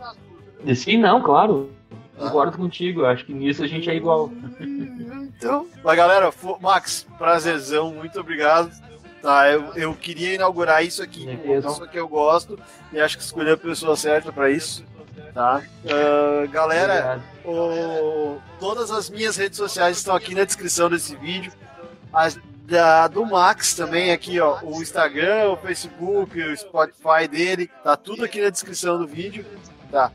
Sim, 0.75 0.97
não, 0.97 1.21
claro. 1.23 1.71
Concordo 2.17 2.57
contigo, 2.57 3.05
acho 3.05 3.23
que 3.25 3.33
nisso 3.33 3.63
a 3.63 3.67
gente 3.67 3.89
é 3.89 3.95
igual. 3.95 4.33
Então, 4.59 5.65
mas 5.81 5.95
galera, 5.95 6.29
Max, 6.59 7.07
prazerzão, 7.17 7.93
muito 7.93 8.19
obrigado. 8.19 8.69
Tá, 9.21 9.49
eu, 9.49 9.73
eu 9.75 9.93
queria 9.95 10.35
inaugurar 10.35 10.83
isso 10.83 11.01
aqui 11.01 11.25
com 11.25 11.37
pessoa 11.61 11.87
que 11.87 11.97
eu 11.97 12.07
gosto 12.07 12.59
e 12.91 12.99
acho 12.99 13.17
que 13.17 13.23
escolhi 13.23 13.49
a 13.51 13.57
pessoa 13.57 13.95
certa 13.95 14.29
pra 14.31 14.49
isso. 14.49 14.83
Tá? 15.37 15.61
Ah, 15.87 16.47
galera. 16.47 17.21
O- 17.45 18.39
todas 18.59 18.89
as 18.89 19.07
minhas 19.07 19.37
redes 19.37 19.55
sociais 19.55 19.97
estão 19.97 20.15
aqui 20.15 20.33
na 20.33 20.43
descrição 20.43 20.89
desse 20.89 21.15
vídeo. 21.15 21.51
As 22.11 22.39
da, 22.65 23.07
do 23.07 23.23
Max 23.23 23.75
também 23.75 24.11
aqui, 24.11 24.39
ó. 24.39 24.57
O 24.63 24.81
Instagram, 24.81 25.51
o 25.51 25.57
Facebook, 25.57 26.41
o 26.41 26.57
Spotify 26.57 27.27
dele. 27.29 27.69
Tá 27.83 27.95
tudo 27.95 28.25
aqui 28.25 28.41
na 28.41 28.49
descrição 28.49 28.97
do 28.97 29.05
vídeo. 29.05 29.45
Tá. 29.91 30.11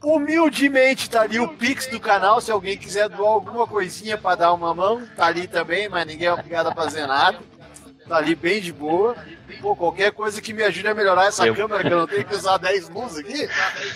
Humildemente 0.00 1.10
tá 1.10 1.22
ali 1.22 1.40
o 1.40 1.48
Pix 1.48 1.88
do 1.88 1.98
canal. 1.98 2.40
Se 2.40 2.52
alguém 2.52 2.78
quiser 2.78 3.08
doar 3.08 3.32
alguma 3.32 3.66
coisinha 3.66 4.16
para 4.16 4.36
dar 4.36 4.52
uma 4.52 4.72
mão, 4.72 5.04
tá 5.16 5.26
ali 5.26 5.48
também, 5.48 5.88
mas 5.88 6.06
ninguém 6.06 6.28
é 6.28 6.32
obrigado 6.32 6.68
a 6.68 6.74
fazer 6.74 7.04
nada. 7.04 7.36
Tá 8.10 8.16
ali 8.16 8.34
bem 8.34 8.60
de 8.60 8.72
boa. 8.72 9.14
Pô, 9.60 9.76
qualquer 9.76 10.10
coisa 10.10 10.42
que 10.42 10.52
me 10.52 10.64
ajude 10.64 10.88
a 10.88 10.92
melhorar 10.94 11.26
essa 11.26 11.46
Eu- 11.46 11.54
câmera, 11.54 11.84
que 11.84 11.92
eu 11.94 11.98
não 12.00 12.06
tenho 12.08 12.24
que 12.24 12.34
usar 12.34 12.56
10 12.56 12.88
luzes 12.88 13.18
aqui, 13.18 13.48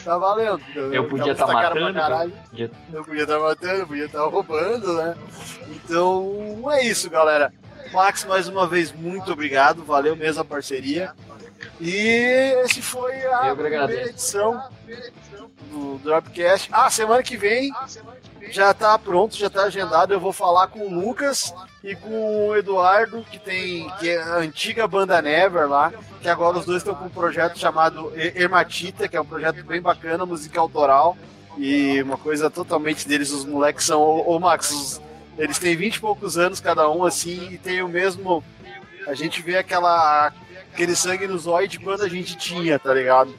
tá 0.05 0.16
valendo. 0.16 0.61
Eu 0.93 1.09
podia 1.09 1.35
Tá 1.35 1.43
estar 1.43 1.47
pra 1.47 1.55
matando. 1.55 2.31
podia- 2.51 2.70
Eu 2.93 3.05
podia 3.05 3.23
estar 3.24 3.39
matando, 3.41 3.74
eu 3.81 3.86
podia 3.89 4.05
estar 4.05 4.23
roubando, 4.23 4.93
né? 4.95 5.16
Então 5.69 6.62
é 6.70 6.85
isso, 6.85 7.11
galera. 7.11 7.53
Max, 7.93 8.24
mais 8.24 8.47
uma 8.47 8.69
vez, 8.69 8.93
muito 8.93 9.32
obrigado. 9.32 9.82
Valeu 9.85 10.15
mesmo 10.15 10.43
a 10.43 10.45
parceria. 10.45 11.12
E 11.81 11.91
esse 12.65 12.81
foi 12.82 13.15
a 13.27 13.49
Eu 13.49 13.57
primeira 13.57 13.85
agradeço. 13.85 14.11
edição 14.11 14.62
do 15.73 15.99
Dropcast. 16.05 16.69
Ah, 16.73 16.89
semana 16.89 17.20
que 17.20 17.36
vem 17.36 17.73
já 18.51 18.73
tá 18.73 18.97
pronto, 18.97 19.35
já 19.36 19.51
tá 19.51 19.65
agendado. 19.65 20.12
Eu 20.15 20.20
vou 20.20 20.32
falar 20.32 20.69
com 20.69 20.86
o 20.86 20.95
Lucas 21.01 21.53
e 21.85 21.94
com 21.94 22.48
o 22.48 22.56
Eduardo, 22.56 23.23
que 23.31 23.39
tem 23.39 23.89
que 24.01 24.09
é 24.09 24.20
a 24.20 24.36
antiga 24.39 24.89
banda 24.89 25.20
Never 25.20 25.69
lá, 25.69 25.93
que 26.23 26.28
agora 26.28 26.56
os 26.59 26.65
dois 26.65 26.78
estão 26.78 26.94
com 26.94 27.05
um 27.05 27.11
projeto 27.11 27.59
chamado 27.59 28.11
E- 28.16 28.32
Ermatita, 28.43 29.06
que 29.06 29.16
é 29.16 29.20
um 29.20 29.24
projeto 29.27 29.62
bem 29.65 29.82
bacana, 29.82 30.24
música 30.24 30.59
autoral. 30.59 31.16
E 31.59 32.02
uma 32.02 32.16
coisa 32.16 32.51
totalmente 32.51 33.06
deles, 33.06 33.31
os 33.31 33.44
moleques 33.44 33.85
são. 33.85 34.01
Ô, 34.01 34.35
ô 34.35 34.40
Max, 34.40 34.70
os- 34.70 35.01
eles 35.36 35.59
têm 35.59 35.77
20 35.77 35.97
e 35.97 36.01
poucos 36.01 36.39
anos 36.39 36.59
cada 36.59 36.90
um, 36.90 37.05
assim, 37.05 37.51
e 37.52 37.59
tem 37.59 37.82
o 37.82 37.89
mesmo. 37.89 38.43
A 39.06 39.15
gente 39.15 39.43
vê 39.43 39.59
aquela. 39.59 40.32
aquele 40.73 40.97
sangue 40.97 41.27
no 41.28 41.39
zóio 41.39 41.69
de 41.69 41.78
quando 41.78 42.02
a 42.02 42.09
gente 42.09 42.35
tinha, 42.36 42.78
tá 42.78 42.93
ligado? 42.94 43.32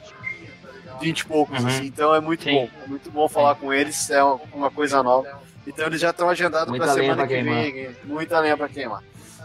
20 1.00 1.20
e 1.20 1.24
poucos, 1.26 1.60
Uhum. 1.60 1.68
assim. 1.68 1.84
Então 1.86 2.14
é 2.14 2.20
muito 2.20 2.44
Sim. 2.44 2.54
bom. 2.54 2.68
É 2.84 2.86
muito 2.88 3.10
bom 3.10 3.28
falar 3.28 3.56
com 3.56 3.70
eles, 3.72 4.08
é 4.08 4.22
uma, 4.22 4.40
uma 4.54 4.70
coisa 4.70 5.02
nova. 5.02 5.28
Então 5.66 5.86
eles 5.86 6.00
já 6.00 6.10
estão 6.10 6.28
agendados 6.28 6.72
lenha 6.72 6.92
semana 6.92 7.26
que 7.26 7.42
vem. 7.42 7.96
Muita 8.04 8.38
lenha 8.38 8.56
pra 8.56 8.68
queimar. 8.68 9.02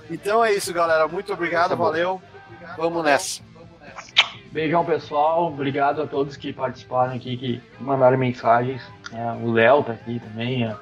Então 0.10 0.44
é 0.44 0.54
isso, 0.54 0.74
galera. 0.74 1.08
Muito 1.08 1.34
obrigado, 1.34 1.70
Tá 1.70 1.76
valeu. 1.76 2.22
Vamos 2.78 3.04
nessa. 3.04 3.42
Beijão, 4.52 4.84
pessoal. 4.86 5.48
Obrigado 5.48 6.02
a 6.02 6.08
todos 6.08 6.36
que 6.36 6.52
participaram 6.52 7.14
aqui, 7.16 7.38
que 7.38 7.62
mandaram 7.80 8.18
mensagens. 8.18 8.82
É, 9.14 9.32
o 9.44 9.52
Léo 9.52 9.84
tá 9.84 9.94
aqui 9.94 10.20
também, 10.20 10.66
é, 10.66 10.76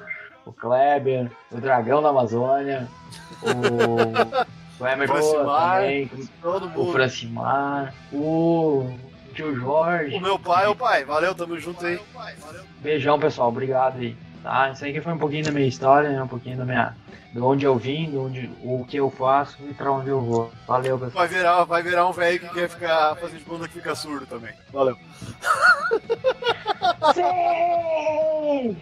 o 0.44 0.52
Kleber, 0.52 1.30
o 1.50 1.60
Dragão 1.60 2.02
da 2.02 2.10
Amazônia, 2.10 2.88
o, 3.42 4.82
o 4.82 4.86
Emerson 4.86 5.44
também, 5.44 6.10
o. 6.76 6.92
Francimar, 6.92 7.94
o 8.12 8.92
tio 9.34 9.54
Jorge. 9.54 10.16
O 10.16 10.20
meu 10.20 10.38
pai, 10.38 10.66
ô 10.66 10.74
pai. 10.74 11.04
Valeu, 11.04 11.34
tamo 11.34 11.58
junto 11.58 11.84
aí. 11.86 11.98
Beijão, 12.80 13.18
pessoal. 13.18 13.48
Obrigado 13.48 13.98
aí. 13.98 14.16
Tá? 14.42 14.70
Isso 14.70 14.84
aqui 14.84 15.00
foi 15.00 15.12
um 15.12 15.18
pouquinho 15.18 15.44
da 15.44 15.50
minha 15.52 15.66
história, 15.66 16.10
né? 16.10 16.22
Um 16.22 16.28
pouquinho 16.28 16.56
da 16.56 16.64
minha. 16.64 16.94
De 17.32 17.40
onde 17.40 17.64
eu 17.64 17.76
vim, 17.76 18.10
de 18.10 18.16
onde, 18.16 18.50
o 18.62 18.84
que 18.84 18.96
eu 18.96 19.10
faço 19.10 19.56
e 19.68 19.74
pra 19.74 19.92
onde 19.92 20.08
eu 20.08 20.20
vou. 20.20 20.50
Valeu, 20.66 20.98
pessoal. 20.98 21.26
Vai 21.26 21.28
virar, 21.28 21.64
vai 21.64 21.82
virar 21.82 22.08
um 22.08 22.12
velho 22.12 22.40
que 22.40 22.48
quer 22.48 22.68
ficar 22.68 23.14
fazendo 23.16 23.44
bunda 23.44 23.68
que 23.68 23.74
fica 23.74 23.94
surdo 23.94 24.26
também. 24.26 24.52
Valeu. 24.72 24.96
Sim! 27.14 28.76